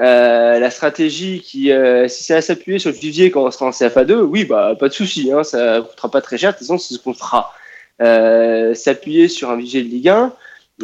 euh, 0.00 0.58
La 0.58 0.70
stratégie 0.70 1.40
qui, 1.40 1.70
euh, 1.70 2.08
si 2.08 2.24
c'est 2.24 2.34
à 2.34 2.40
s'appuyer 2.40 2.80
sur 2.80 2.90
le 2.90 2.96
vivier 2.96 3.30
quand 3.30 3.44
on 3.44 3.50
sera 3.52 3.66
en 3.66 3.70
CFA2, 3.70 4.14
oui, 4.14 4.44
bah, 4.44 4.74
pas 4.78 4.88
de 4.88 4.92
souci, 4.92 5.30
hein, 5.32 5.44
ça 5.44 5.80
coûtera 5.88 6.10
pas 6.10 6.20
très 6.20 6.38
cher. 6.38 6.52
De 6.52 6.58
toute 6.58 6.66
façon, 6.66 6.78
c'est 6.78 6.94
ce 6.94 6.98
qu'on 6.98 7.14
fera. 7.14 7.52
S'appuyer 8.74 9.28
sur 9.28 9.50
un 9.50 9.56
vivier 9.56 9.82
de 9.82 9.88
Ligue 9.88 10.08
1, 10.08 10.32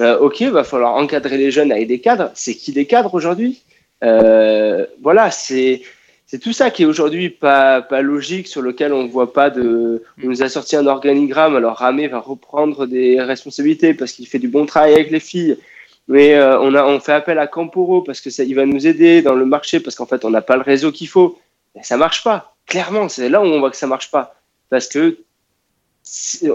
euh, 0.00 0.18
ok, 0.18 0.40
va 0.42 0.62
falloir 0.62 0.94
encadrer 0.94 1.36
les 1.36 1.50
jeunes 1.50 1.72
avec 1.72 1.88
des 1.88 2.00
cadres. 2.00 2.30
C'est 2.34 2.54
qui 2.54 2.72
des 2.72 2.86
cadres 2.86 3.14
aujourd'hui? 3.14 3.62
Voilà, 4.02 5.30
c'est 5.32 5.82
c'est 6.34 6.40
tout 6.40 6.52
ça 6.52 6.72
qui 6.72 6.82
est 6.82 6.86
aujourd'hui 6.86 7.30
pas, 7.30 7.80
pas 7.80 8.02
logique, 8.02 8.48
sur 8.48 8.60
lequel 8.60 8.92
on 8.92 9.06
voit 9.06 9.32
pas 9.32 9.50
de. 9.50 10.02
On 10.20 10.26
nous 10.26 10.42
a 10.42 10.48
sorti 10.48 10.74
un 10.74 10.88
organigramme, 10.88 11.54
alors 11.54 11.76
Ramé 11.76 12.08
va 12.08 12.18
reprendre 12.18 12.86
des 12.86 13.20
responsabilités 13.20 13.94
parce 13.94 14.10
qu'il 14.10 14.26
fait 14.26 14.40
du 14.40 14.48
bon 14.48 14.66
travail 14.66 14.94
avec 14.94 15.12
les 15.12 15.20
filles. 15.20 15.56
Mais 16.08 16.34
euh, 16.34 16.58
on, 16.58 16.74
a, 16.74 16.84
on 16.84 16.98
fait 16.98 17.12
appel 17.12 17.38
à 17.38 17.46
Camporo 17.46 18.02
parce 18.02 18.20
que 18.20 18.30
ça, 18.30 18.42
il 18.42 18.56
va 18.56 18.66
nous 18.66 18.84
aider 18.84 19.22
dans 19.22 19.36
le 19.36 19.46
marché 19.46 19.78
parce 19.78 19.94
qu'en 19.94 20.06
fait, 20.06 20.24
on 20.24 20.30
n'a 20.30 20.42
pas 20.42 20.56
le 20.56 20.62
réseau 20.62 20.90
qu'il 20.90 21.06
faut. 21.06 21.38
Et 21.78 21.84
ça 21.84 21.96
marche 21.96 22.24
pas. 22.24 22.56
Clairement, 22.66 23.08
c'est 23.08 23.28
là 23.28 23.40
où 23.40 23.44
on 23.44 23.60
voit 23.60 23.70
que 23.70 23.76
ça 23.76 23.86
marche 23.86 24.10
pas. 24.10 24.34
Parce 24.70 24.88
que 24.88 25.18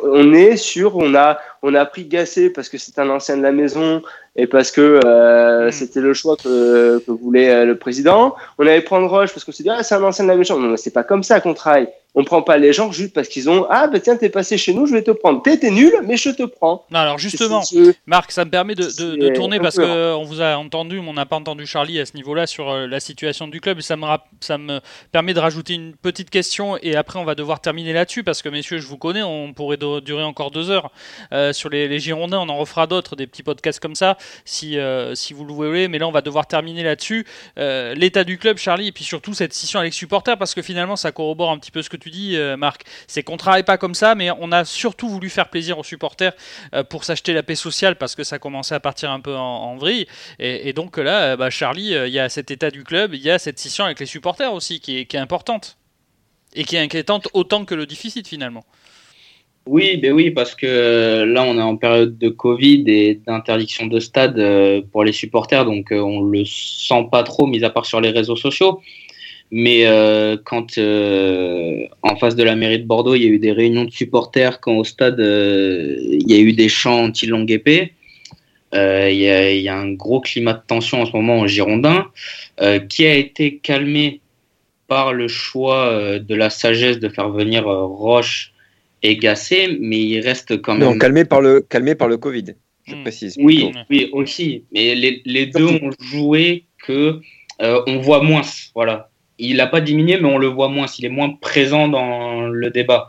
on 0.03 0.33
est 0.33 0.57
sûr, 0.57 0.95
on 0.95 1.15
a, 1.15 1.39
on 1.63 1.73
a 1.73 1.85
pris 1.85 2.05
Gassé 2.05 2.49
parce 2.49 2.69
que 2.69 2.77
c'est 2.77 2.99
un 2.99 3.09
ancien 3.09 3.35
de 3.37 3.41
la 3.41 3.51
maison 3.51 4.01
et 4.35 4.45
parce 4.45 4.71
que 4.71 4.99
euh, 5.03 5.67
mmh. 5.67 5.71
c'était 5.71 6.01
le 6.01 6.13
choix 6.13 6.35
que, 6.37 6.99
que 6.99 7.11
voulait 7.11 7.49
euh, 7.49 7.65
le 7.65 7.77
président. 7.77 8.35
On 8.59 8.67
avait 8.67 8.81
prendre 8.81 9.07
Roche 9.07 9.33
parce 9.33 9.43
qu'on 9.43 9.51
s'est 9.51 9.63
dit, 9.63 9.69
ah, 9.69 9.83
c'est 9.83 9.95
un 9.95 10.03
ancien 10.03 10.25
de 10.25 10.29
la 10.29 10.35
maison. 10.35 10.59
Non, 10.59 10.77
c'est 10.77 10.93
pas 10.93 11.03
comme 11.03 11.23
ça 11.23 11.39
qu'on 11.39 11.53
travaille. 11.53 11.89
On 12.15 12.23
prend 12.23 12.41
pas 12.41 12.57
les 12.57 12.73
gens 12.73 12.91
juste 12.91 13.13
parce 13.13 13.27
qu'ils 13.27 13.49
ont 13.49 13.65
ah 13.69 13.87
bah 13.87 13.99
tiens 13.99 14.17
t'es 14.17 14.29
passé 14.29 14.57
chez 14.57 14.73
nous 14.73 14.87
je 14.87 14.93
vais 14.93 15.03
te 15.03 15.11
prendre 15.11 15.41
t'es 15.43 15.57
t'es 15.57 15.69
nul 15.69 15.93
mais 16.05 16.17
je 16.17 16.29
te 16.31 16.43
prends 16.43 16.85
Non, 16.91 16.99
alors 16.99 17.19
justement, 17.19 17.61
Marc, 18.05 18.31
ça 18.31 18.45
me 18.45 18.49
permet 18.49 18.73
de, 18.75 18.83
de- 18.83 19.29
tourner 19.35 19.59
parce 19.59 19.77
incohérent. 19.77 20.19
qu'on 20.19 20.25
vous 20.25 20.41
a 20.41 20.55
entendu, 20.57 20.99
mais 21.01 21.09
on 21.09 21.13
n'a 21.13 21.25
pas 21.25 21.35
entendu 21.35 21.65
Charlie 21.67 21.99
à 21.99 22.05
ce 22.05 22.15
niveau-là 22.15 22.47
sur 22.47 22.69
euh, 22.69 22.87
la 22.87 22.99
situation 22.99 23.47
du 23.47 23.61
club. 23.61 23.79
Et 23.79 23.81
ça 23.81 23.95
me, 23.95 24.05
ça 24.39 24.57
me 24.57 24.79
permet 25.11 25.33
de 25.33 25.39
rajouter 25.39 25.75
une 25.75 25.95
petite 25.95 26.29
question 26.29 26.77
et 26.81 26.95
après 26.95 27.19
on 27.19 27.25
va 27.25 27.35
devoir 27.35 27.61
terminer 27.61 27.93
là-dessus 27.93 28.23
parce 28.23 28.41
que 28.41 28.49
messieurs, 28.49 28.79
je 28.79 28.87
vous 28.87 28.97
connais, 28.97 29.21
on 29.21 29.53
pourrait 29.53 29.77
durer 29.77 30.23
encore 30.23 30.49
deux 30.51 30.71
heures 30.71 30.91
euh, 31.31 31.53
sur 31.53 31.69
les, 31.69 31.87
les 31.87 31.99
Girondins. 31.99 32.39
On 32.39 32.49
en 32.49 32.57
refera 32.57 32.87
d'autres, 32.87 33.15
des 33.15 33.27
petits 33.27 33.43
podcasts 33.43 33.79
comme 33.79 33.95
ça, 33.95 34.17
si, 34.45 34.77
euh, 34.79 35.13
si 35.15 35.33
vous 35.33 35.45
le 35.45 35.53
voulez. 35.53 35.87
Mais 35.87 35.99
là, 35.99 36.07
on 36.07 36.11
va 36.11 36.21
devoir 36.21 36.47
terminer 36.47 36.83
là-dessus. 36.83 37.25
Euh, 37.59 37.93
L'état 37.93 38.23
du 38.23 38.37
club, 38.37 38.57
Charlie, 38.57 38.87
et 38.87 38.91
puis 38.91 39.03
surtout 39.03 39.33
cette 39.33 39.53
scission 39.53 39.79
avec 39.79 39.93
les 39.93 39.97
supporters 39.97 40.37
parce 40.37 40.53
que 40.55 40.61
finalement, 40.61 40.95
ça 40.95 41.11
corrobore 41.11 41.51
un 41.51 41.57
petit 41.59 41.71
peu 41.71 41.81
ce 41.83 41.89
que 41.89 41.97
tu 41.99 42.09
dis, 42.09 42.35
euh, 42.35 42.57
Marc. 42.57 42.83
C'est 43.07 43.23
qu'on 43.23 43.37
travaille 43.37 43.63
pas 43.63 43.77
comme 43.77 43.93
ça, 43.93 44.15
mais 44.15 44.29
on 44.39 44.51
a 44.51 44.65
surtout 44.65 45.09
voulu 45.09 45.29
faire 45.29 45.49
plaisir 45.49 45.77
aux 45.77 45.83
supporters 45.83 46.33
euh, 46.73 46.83
pour 46.83 47.03
s'acheter 47.03 47.33
la 47.33 47.43
paix 47.43 47.55
sociale 47.55 47.95
parce 47.95 48.15
que 48.15 48.23
ça 48.23 48.39
commençait 48.39 48.75
à 48.75 48.79
partir 48.79 49.11
un 49.11 49.19
peu 49.19 49.35
en, 49.35 49.41
en 49.41 49.75
vrille. 49.77 50.07
Et, 50.39 50.73
donc 50.73 50.97
là, 50.97 51.33
euh, 51.33 51.37
bah, 51.37 51.49
Charlie, 51.49 51.93
il 51.93 52.13
y 52.13 52.19
a 52.19 52.29
cet 52.29 52.51
état 52.51 52.71
du 52.71 52.83
club, 52.83 53.13
il 53.13 53.21
y 53.21 53.29
a 53.29 53.39
cette 53.39 53.59
scission 53.59 53.85
avec 53.85 53.99
les 53.99 54.05
supporters 54.05 54.53
aussi 54.53 54.79
qui 54.79 54.99
est, 54.99 55.05
qui 55.05 55.15
est 55.17 55.19
importante. 55.19 55.77
Et 56.55 56.63
qui 56.63 56.75
est 56.75 56.79
inquiétante 56.79 57.27
autant 57.33 57.63
que 57.63 57.75
le 57.75 57.85
déficit 57.85 58.27
finalement. 58.27 58.65
Oui, 59.67 59.97
ben 59.97 60.13
oui, 60.13 60.31
parce 60.31 60.55
que 60.55 61.25
là, 61.25 61.43
on 61.43 61.59
est 61.59 61.61
en 61.61 61.77
période 61.77 62.17
de 62.17 62.29
Covid 62.29 62.85
et 62.87 63.21
d'interdiction 63.27 63.85
de 63.85 63.99
stade 63.99 64.41
pour 64.91 65.03
les 65.03 65.11
supporters, 65.11 65.63
donc 65.63 65.89
on 65.91 66.23
le 66.23 66.43
sent 66.45 67.07
pas 67.11 67.21
trop, 67.21 67.45
mis 67.45 67.63
à 67.63 67.69
part 67.69 67.85
sur 67.85 68.01
les 68.01 68.09
réseaux 68.09 68.35
sociaux. 68.35 68.81
Mais 69.51 69.87
euh, 69.87 70.37
quand 70.43 70.77
euh, 70.77 71.85
en 72.03 72.15
face 72.17 72.35
de 72.35 72.43
la 72.43 72.55
mairie 72.55 72.79
de 72.79 72.85
Bordeaux, 72.85 73.15
il 73.15 73.23
y 73.23 73.25
a 73.25 73.29
eu 73.29 73.39
des 73.39 73.51
réunions 73.51 73.85
de 73.85 73.91
supporters, 73.91 74.59
quand 74.59 74.75
au 74.77 74.83
stade, 74.83 75.19
euh, 75.19 75.95
il 76.11 76.29
y 76.31 76.35
a 76.35 76.39
eu 76.39 76.53
des 76.53 76.69
chants 76.69 77.05
anti-longue 77.05 77.49
épée, 77.49 77.93
euh, 78.75 79.09
il 79.11 79.17
y, 79.17 79.27
a, 79.27 79.51
il 79.51 79.61
y 79.61 79.69
a 79.69 79.75
un 79.75 79.91
gros 79.93 80.21
climat 80.21 80.53
de 80.53 80.61
tension 80.67 81.01
en 81.01 81.05
ce 81.07 81.13
moment 81.13 81.39
en 81.39 81.47
Girondin, 81.47 82.05
euh, 82.61 82.79
qui 82.79 83.07
a 83.07 83.15
été 83.15 83.57
calmé 83.57 84.21
par 84.87 85.13
le 85.13 85.27
choix 85.27 86.19
de 86.19 86.35
la 86.35 86.49
sagesse 86.51 86.99
de 86.99 87.09
faire 87.09 87.29
venir 87.29 87.67
euh, 87.67 87.85
Roche 87.85 88.53
et 89.01 89.17
Gassé, 89.17 89.77
mais 89.79 89.99
il 89.99 90.19
reste 90.19 90.61
quand 90.61 90.75
même. 90.75 90.89
Non, 90.89 90.97
calmé 90.97 91.25
par 91.25 91.41
le, 91.41 91.61
calmé 91.61 91.95
par 91.95 92.07
le 92.07 92.17
Covid, 92.17 92.53
je 92.87 92.95
Hmm. 92.95 93.01
précise. 93.01 93.35
Oui, 93.39 93.71
oui, 93.89 94.09
aussi. 94.13 94.63
Mais 94.71 94.93
les, 94.95 95.21
les 95.25 95.45
deux 95.47 95.65
ont 95.65 95.91
joué 95.99 96.65
que 96.85 97.19
euh, 97.61 97.81
on 97.87 97.99
voit 97.99 98.23
moins. 98.23 98.41
Voilà. 98.75 99.09
Il 99.39 99.57
n'a 99.57 99.67
pas 99.67 99.81
diminué, 99.81 100.19
mais 100.19 100.27
on 100.27 100.37
le 100.37 100.47
voit 100.47 100.67
moins. 100.67 100.85
Il 100.99 101.05
est 101.05 101.09
moins 101.09 101.29
présent 101.29 101.87
dans 101.87 102.41
le 102.47 102.69
débat. 102.69 103.07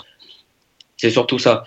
C'est 0.96 1.10
surtout 1.10 1.38
ça. 1.38 1.64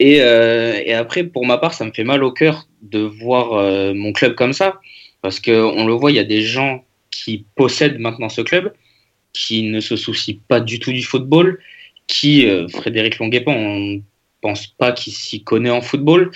Et, 0.00 0.20
euh, 0.20 0.80
après, 0.96 1.24
pour 1.24 1.46
ma 1.46 1.58
part, 1.58 1.74
ça 1.74 1.84
me 1.84 1.92
fait 1.92 2.04
mal 2.04 2.22
au 2.22 2.32
cœur 2.32 2.68
de 2.82 3.00
voir 3.00 3.54
euh, 3.54 3.92
mon 3.94 4.12
club 4.12 4.34
comme 4.34 4.52
ça. 4.52 4.80
Parce 5.22 5.40
qu'on 5.40 5.86
le 5.86 5.92
voit, 5.92 6.10
il 6.10 6.16
y 6.16 6.20
a 6.20 6.24
des 6.24 6.42
gens 6.42 6.84
qui 7.10 7.44
possèdent 7.56 7.98
maintenant 7.98 8.28
ce 8.28 8.40
club, 8.40 8.72
qui 9.32 9.62
ne 9.62 9.80
se 9.80 9.96
soucient 9.96 10.36
pas 10.48 10.60
du 10.60 10.78
tout 10.78 10.92
du 10.92 11.02
football, 11.02 11.60
qui, 12.06 12.46
euh, 12.46 12.68
Frédéric 12.68 13.18
Longuepin, 13.18 13.52
on 13.52 13.78
ne 13.78 14.00
pense 14.40 14.66
pas 14.66 14.92
qu'il 14.92 15.12
s'y 15.12 15.42
connaît 15.42 15.70
en 15.70 15.80
football. 15.80 16.30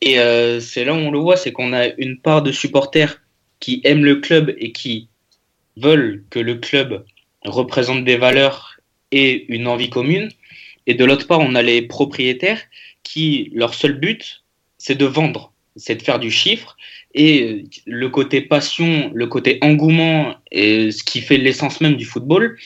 Et 0.00 0.16
c'est 0.60 0.84
là 0.84 0.94
où 0.94 0.96
on 0.96 1.10
le 1.10 1.18
voit, 1.18 1.36
c'est 1.36 1.50
qu'on 1.50 1.72
a 1.72 1.88
une 1.98 2.18
part 2.18 2.42
de 2.42 2.52
supporters 2.52 3.20
qui 3.58 3.80
aiment 3.82 4.04
le 4.04 4.16
club 4.16 4.54
et 4.58 4.70
qui 4.70 5.08
veulent 5.80 6.24
que 6.30 6.38
le 6.38 6.56
club 6.56 7.04
représente 7.44 8.04
des 8.04 8.16
valeurs 8.16 8.78
et 9.12 9.46
une 9.52 9.66
envie 9.66 9.90
commune. 9.90 10.28
Et 10.86 10.94
de 10.94 11.04
l'autre 11.04 11.26
part, 11.26 11.40
on 11.40 11.54
a 11.54 11.62
les 11.62 11.82
propriétaires 11.82 12.60
qui, 13.02 13.50
leur 13.54 13.74
seul 13.74 13.94
but, 13.94 14.44
c'est 14.78 14.96
de 14.96 15.04
vendre, 15.04 15.52
c'est 15.76 15.96
de 15.96 16.02
faire 16.02 16.18
du 16.18 16.30
chiffre. 16.30 16.76
Et 17.14 17.64
le 17.86 18.08
côté 18.08 18.40
passion, 18.40 19.10
le 19.14 19.26
côté 19.26 19.58
engouement, 19.62 20.36
et 20.50 20.90
ce 20.90 21.02
qui 21.02 21.20
fait 21.20 21.38
l'essence 21.38 21.80
même 21.80 21.96
du 21.96 22.04
football, 22.04 22.56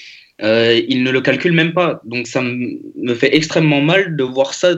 euh, 0.43 0.81
ils 0.89 1.03
ne 1.03 1.11
le 1.11 1.21
calculent 1.21 1.53
même 1.53 1.73
pas. 1.73 2.01
Donc 2.05 2.27
ça 2.27 2.43
me 2.43 3.15
fait 3.15 3.35
extrêmement 3.35 3.81
mal 3.81 4.17
de 4.17 4.25
voir 4.25 4.55
ça 4.55 4.75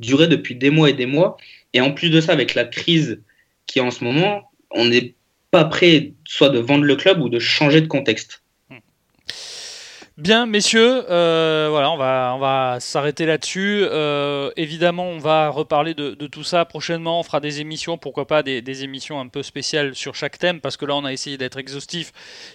durer 0.00 0.26
depuis 0.26 0.54
des 0.54 0.70
mois 0.70 0.90
et 0.90 0.94
des 0.94 1.06
mois. 1.06 1.36
Et 1.72 1.80
en 1.80 1.92
plus 1.92 2.10
de 2.10 2.20
ça, 2.20 2.32
avec 2.32 2.54
la 2.54 2.64
crise 2.64 3.20
qui 3.66 3.78
est 3.78 3.82
en 3.82 3.90
ce 3.90 4.02
moment, 4.02 4.50
on 4.72 4.86
n'est 4.86 5.14
pas 5.50 5.64
prêt 5.64 6.12
soit 6.24 6.50
de 6.50 6.58
vendre 6.58 6.84
le 6.84 6.96
club 6.96 7.20
ou 7.20 7.28
de 7.28 7.38
changer 7.38 7.80
de 7.80 7.86
contexte. 7.86 8.42
Bien, 10.20 10.44
messieurs, 10.44 11.04
euh, 11.08 11.68
voilà, 11.70 11.90
on 11.90 11.96
va, 11.96 12.34
on 12.36 12.38
va 12.38 12.76
s'arrêter 12.78 13.24
là-dessus. 13.24 13.86
Euh, 13.90 14.50
évidemment, 14.58 15.04
on 15.08 15.18
va 15.18 15.48
reparler 15.48 15.94
de, 15.94 16.12
tout 16.26 16.44
ça 16.44 16.66
prochainement. 16.66 17.20
On 17.20 17.22
fera 17.22 17.40
des 17.40 17.62
émissions, 17.62 17.96
pourquoi 17.96 18.26
pas 18.26 18.42
des, 18.42 18.84
émissions 18.84 19.18
un 19.18 19.28
peu 19.28 19.42
spéciales 19.42 19.94
sur 19.94 20.14
chaque 20.14 20.36
thème, 20.38 20.60
parce 20.60 20.76
que 20.76 20.84
là, 20.84 20.94
on 20.94 21.06
a 21.06 21.12
essayé 21.14 21.38
d'être 21.38 21.58
exhaustif, 21.58 22.12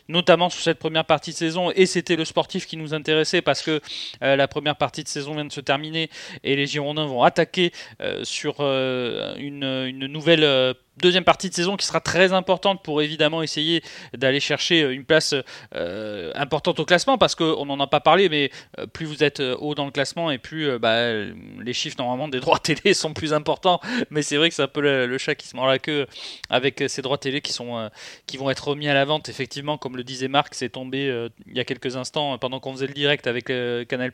notamment 0.10 0.52
sur 0.52 0.62
cette 0.62 0.78
première 0.78 1.06
partie 1.06 1.32
de 1.32 1.38
saison. 1.38 1.72
Et 1.72 1.88
c'était 1.88 2.16
le 2.16 2.26
sportif 2.26 2.68
qui 2.68 2.78
nous 2.78 2.94
intéressait, 2.94 3.42
parce 3.42 3.64
que 3.64 3.82
euh, 4.22 4.36
la 4.36 4.48
première 4.48 4.76
partie 4.76 5.04
de 5.04 5.08
saison 5.08 5.34
vient 5.34 5.46
de 5.46 5.52
se 5.52 5.62
terminer 5.62 6.12
et 6.44 6.56
les 6.56 6.68
Girondins 6.68 7.08
vont 7.08 7.24
attaquer 7.24 7.72
sur 8.22 8.62
une, 8.62 9.64
une 9.64 10.06
nouvelle. 10.06 10.76
Euh, 10.98 11.02
Deuxième 11.06 11.24
partie 11.24 11.50
de 11.50 11.54
saison 11.54 11.78
qui 11.78 11.86
sera 11.86 12.00
très 12.00 12.34
importante 12.34 12.84
pour 12.84 13.02
évidemment 13.02 13.44
essayer 13.44 13.84
d'aller 14.18 14.40
chercher 14.40 14.82
une 14.82 15.06
place 15.06 15.36
euh, 15.76 16.32
importante 16.36 16.80
au 16.80 16.86
classement 16.86 17.18
parce 17.18 17.36
qu'on 17.36 17.66
n'en 17.66 17.80
a 17.80 17.88
pas 17.88 18.00
parlé, 18.00 18.30
mais 18.30 18.50
euh, 18.80 18.88
plus 18.88 19.06
vous 19.06 19.24
êtes 19.24 19.40
euh, 19.40 19.56
haut 19.60 19.76
dans 19.76 19.86
le 19.86 19.92
classement 19.92 20.32
et 20.32 20.38
plus 20.38 20.70
euh, 20.70 20.80
bah, 20.80 21.12
les 21.12 21.74
chiffres 21.74 21.98
normalement 22.00 22.28
des 22.28 22.40
droits 22.40 22.60
télé 22.64 22.94
sont 22.94 23.14
plus 23.14 23.34
importants. 23.34 23.80
Mais 24.10 24.22
c'est 24.22 24.38
vrai 24.38 24.50
que 24.50 24.56
c'est 24.56 24.64
un 24.64 24.68
peu 24.68 24.82
le, 24.82 25.18
chat 25.18 25.36
qui 25.36 25.48
se 25.48 25.56
mord 25.56 25.68
la 25.68 25.80
queue 25.80 26.08
avec 26.50 26.84
ces 26.88 27.02
droits 27.02 27.18
télé 27.18 27.42
qui, 27.42 27.54
sont, 27.54 27.78
euh, 27.78 27.90
qui 28.26 28.38
vont 28.38 28.50
être 28.50 28.68
remis 28.70 28.88
à 28.88 28.94
la 28.94 29.06
vente. 29.06 29.30
Effectivement, 29.30 29.78
comme 29.78 29.98
le 29.98 30.04
disait 30.04 30.28
Marc, 30.28 30.54
c'est 30.56 30.70
tombé 30.70 31.10
euh, 31.10 31.30
il 31.48 31.58
y 31.58 31.60
a 31.60 31.66
quelques 31.66 31.96
instants 31.96 32.38
pendant 32.38 32.60
qu'on 32.60 32.74
faisait 32.74 32.88
le 32.88 32.94
direct 32.94 33.28
avec 33.28 33.50
euh, 33.50 33.86
Canal 33.86 34.12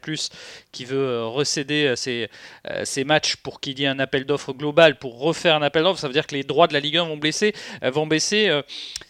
qui 0.72 0.86
veut 0.86 0.98
euh, 0.98 1.26
recéder 1.26 1.94
ses 1.96 3.04
matchs 3.04 3.36
pour 3.36 3.60
qu'il 3.60 3.80
y 3.80 3.84
ait 3.84 3.88
un 3.88 4.00
appel 4.00 4.26
d'offres 4.26 4.54
global 4.54 4.98
pour 4.98 5.20
refaire 5.20 5.56
un 5.56 5.62
appel 5.62 5.84
d'offres. 5.84 6.00
Ça 6.00 6.08
veut 6.08 6.14
dire 6.14 6.28
que 6.28 6.36
les 6.36 6.44
droits 6.44 6.68
de 6.72 6.74
la 6.74 6.80
Ligue 6.80 6.98
1 6.98 7.04
vont, 7.04 7.18
blesser, 7.18 7.54
vont 7.84 8.08
baisser. 8.08 8.50
euh, 8.50 8.62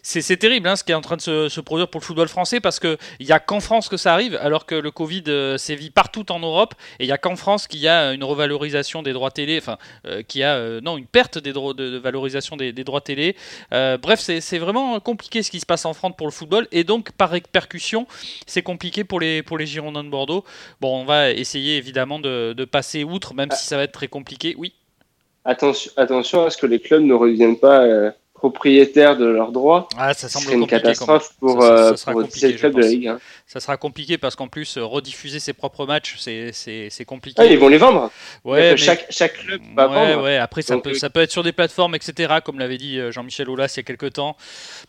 C'est 0.01 0.37
terrible 0.37 0.67
hein, 0.67 0.75
ce 0.75 0.83
qui 0.83 0.91
est 0.91 0.95
en 0.95 1.01
train 1.01 1.17
de 1.17 1.21
se, 1.21 1.47
se 1.49 1.61
produire 1.61 1.87
pour 1.87 2.01
le 2.01 2.05
football 2.05 2.27
français 2.27 2.59
parce 2.59 2.79
qu'il 2.79 2.97
n'y 3.19 3.31
a 3.31 3.39
qu'en 3.39 3.59
France 3.59 3.87
que 3.87 3.97
ça 3.97 4.13
arrive, 4.13 4.35
alors 4.41 4.65
que 4.65 4.75
le 4.75 4.91
Covid 4.91 5.23
euh, 5.27 5.57
sévit 5.57 5.89
partout 5.91 6.31
en 6.31 6.39
Europe 6.39 6.73
et 6.99 7.03
il 7.03 7.07
n'y 7.07 7.13
a 7.13 7.17
qu'en 7.17 7.35
France 7.35 7.67
qu'il 7.67 7.79
y 7.79 7.87
a 7.87 8.13
une 8.13 8.23
revalorisation 8.23 9.03
des 9.03 9.13
droits 9.13 9.31
télé, 9.31 9.57
enfin, 9.57 9.77
euh, 10.05 10.23
qui 10.23 10.43
a 10.43 10.55
euh, 10.55 10.81
non 10.81 10.97
une 10.97 11.05
perte 11.05 11.37
des 11.37 11.53
droits 11.53 11.73
de, 11.73 11.89
de, 11.89 11.97
valorisation 11.97 12.57
des, 12.57 12.71
des 12.73 12.83
droits 12.83 13.01
télé. 13.01 13.35
Euh, 13.73 13.97
bref, 13.97 14.19
c'est 14.19 14.57
vraiment 14.57 14.99
compliqué 14.99 15.43
ce 15.43 15.51
qui 15.51 15.59
se 15.59 15.65
passe 15.65 15.85
en 15.85 15.93
France 15.93 16.13
pour 16.17 16.27
le 16.27 16.31
football 16.31 16.67
et 16.71 16.83
donc 16.83 17.11
par 17.11 17.29
répercussion, 17.29 18.07
c'est 18.47 18.63
compliqué 18.63 19.03
pour 19.03 19.19
les, 19.19 19.43
pour 19.43 19.57
les 19.57 19.65
Girondins 19.65 20.03
de 20.03 20.09
Bordeaux. 20.09 20.43
Bon, 20.79 21.01
on 21.01 21.05
va 21.05 21.31
essayer 21.31 21.77
évidemment 21.77 22.19
de, 22.19 22.53
de 22.57 22.65
passer 22.65 23.03
outre, 23.03 23.33
même 23.33 23.49
ah. 23.51 23.55
si 23.55 23.67
ça 23.67 23.77
va 23.77 23.83
être 23.83 23.91
très 23.91 24.07
compliqué. 24.07 24.55
Oui. 24.57 24.73
Attention, 25.43 25.91
attention 25.97 26.45
à 26.45 26.49
ce 26.49 26.57
que 26.57 26.67
les 26.67 26.79
clubs 26.79 27.03
ne 27.03 27.13
reviennent 27.13 27.57
pas 27.57 27.81
euh, 27.81 28.11
propriétaires 28.33 29.17
de 29.17 29.25
leurs 29.25 29.51
droits. 29.51 29.87
Ah, 29.97 30.13
ça 30.13 30.29
semble 30.29 30.53
une 30.53 30.67
catastrophe 30.67 31.33
pour, 31.39 31.61
ça, 31.61 31.89
ça, 31.89 31.97
ça 31.97 32.11
pour 32.11 32.21
compliqué, 32.21 32.51
le 32.51 32.57
club 32.57 32.75
de 32.75 32.81
la 32.81 32.87
Ligue. 32.87 33.07
Hein. 33.07 33.19
Ça 33.51 33.59
sera 33.59 33.75
compliqué 33.75 34.17
parce 34.17 34.37
qu'en 34.37 34.47
plus, 34.47 34.77
euh, 34.77 34.85
rediffuser 34.85 35.41
ses 35.41 35.51
propres 35.51 35.85
matchs, 35.85 36.15
c'est 36.17 37.05
compliqué. 37.05 37.41
Ah, 37.41 37.45
ils 37.45 37.59
vont 37.59 37.67
les 37.67 37.77
vendre. 37.77 38.09
Ouais, 38.45 38.71
mais... 38.71 38.77
chaque, 38.77 39.07
chaque 39.09 39.33
club 39.33 39.61
va 39.75 39.89
ouais, 39.89 39.93
vendre. 39.93 40.23
Ouais, 40.23 40.37
après, 40.37 40.61
ça, 40.61 40.75
Donc, 40.75 40.85
peut, 40.85 40.93
ça 40.93 41.09
peut 41.09 41.19
être 41.19 41.33
sur 41.33 41.43
des 41.43 41.51
plateformes, 41.51 41.93
etc., 41.93 42.35
comme 42.45 42.59
l'avait 42.59 42.77
dit 42.77 42.97
euh, 42.97 43.11
Jean-Michel 43.11 43.49
Aulas 43.49 43.73
il 43.75 43.79
y 43.79 43.81
a 43.81 43.83
quelques 43.83 44.13
temps. 44.13 44.37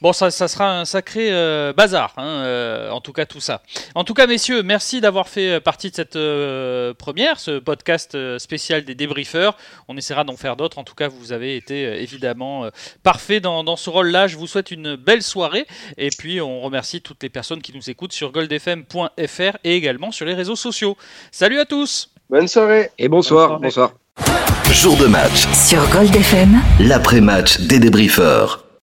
Bon, 0.00 0.12
ça, 0.12 0.30
ça 0.30 0.46
sera 0.46 0.78
un 0.78 0.84
sacré 0.84 1.32
euh, 1.32 1.72
bazar, 1.72 2.12
hein, 2.18 2.24
euh, 2.24 2.90
en 2.90 3.00
tout 3.00 3.12
cas, 3.12 3.26
tout 3.26 3.40
ça. 3.40 3.62
En 3.96 4.04
tout 4.04 4.14
cas, 4.14 4.28
messieurs, 4.28 4.62
merci 4.62 5.00
d'avoir 5.00 5.28
fait 5.28 5.58
partie 5.58 5.90
de 5.90 5.96
cette 5.96 6.14
euh, 6.14 6.94
première, 6.94 7.40
ce 7.40 7.58
podcast 7.58 8.14
euh, 8.14 8.38
spécial 8.38 8.84
des 8.84 8.94
débriefeurs. 8.94 9.56
On 9.88 9.96
essaiera 9.96 10.22
d'en 10.22 10.36
faire 10.36 10.54
d'autres. 10.54 10.78
En 10.78 10.84
tout 10.84 10.94
cas, 10.94 11.08
vous 11.08 11.32
avez 11.32 11.56
été 11.56 11.84
euh, 11.84 12.00
évidemment 12.00 12.68
parfait 13.02 13.40
dans, 13.40 13.64
dans 13.64 13.74
ce 13.74 13.90
rôle-là. 13.90 14.28
Je 14.28 14.36
vous 14.36 14.46
souhaite 14.46 14.70
une 14.70 14.94
belle 14.94 15.24
soirée. 15.24 15.66
Et 15.96 16.10
puis, 16.16 16.40
on 16.40 16.60
remercie 16.60 17.00
toutes 17.00 17.22
les 17.24 17.28
personnes 17.28 17.60
qui 17.60 17.74
nous 17.74 17.90
écoutent 17.90 18.12
sur 18.12 18.30
goldfm.fr 18.52 19.56
et 19.64 19.76
également 19.76 20.10
sur 20.12 20.26
les 20.26 20.34
réseaux 20.34 20.56
sociaux. 20.56 20.96
Salut 21.30 21.58
à 21.58 21.64
tous 21.64 22.10
Bonne 22.30 22.48
soirée 22.48 22.90
Et 22.98 23.08
bonsoir, 23.08 23.60
bonsoir. 23.60 23.92
Jour 24.70 24.96
de 24.96 25.06
match 25.06 25.46
sur 25.52 25.86
Gold 25.90 26.14
FM. 26.14 26.60
L'après-match 26.80 27.60
des 27.60 27.78
débriefeurs. 27.78 28.61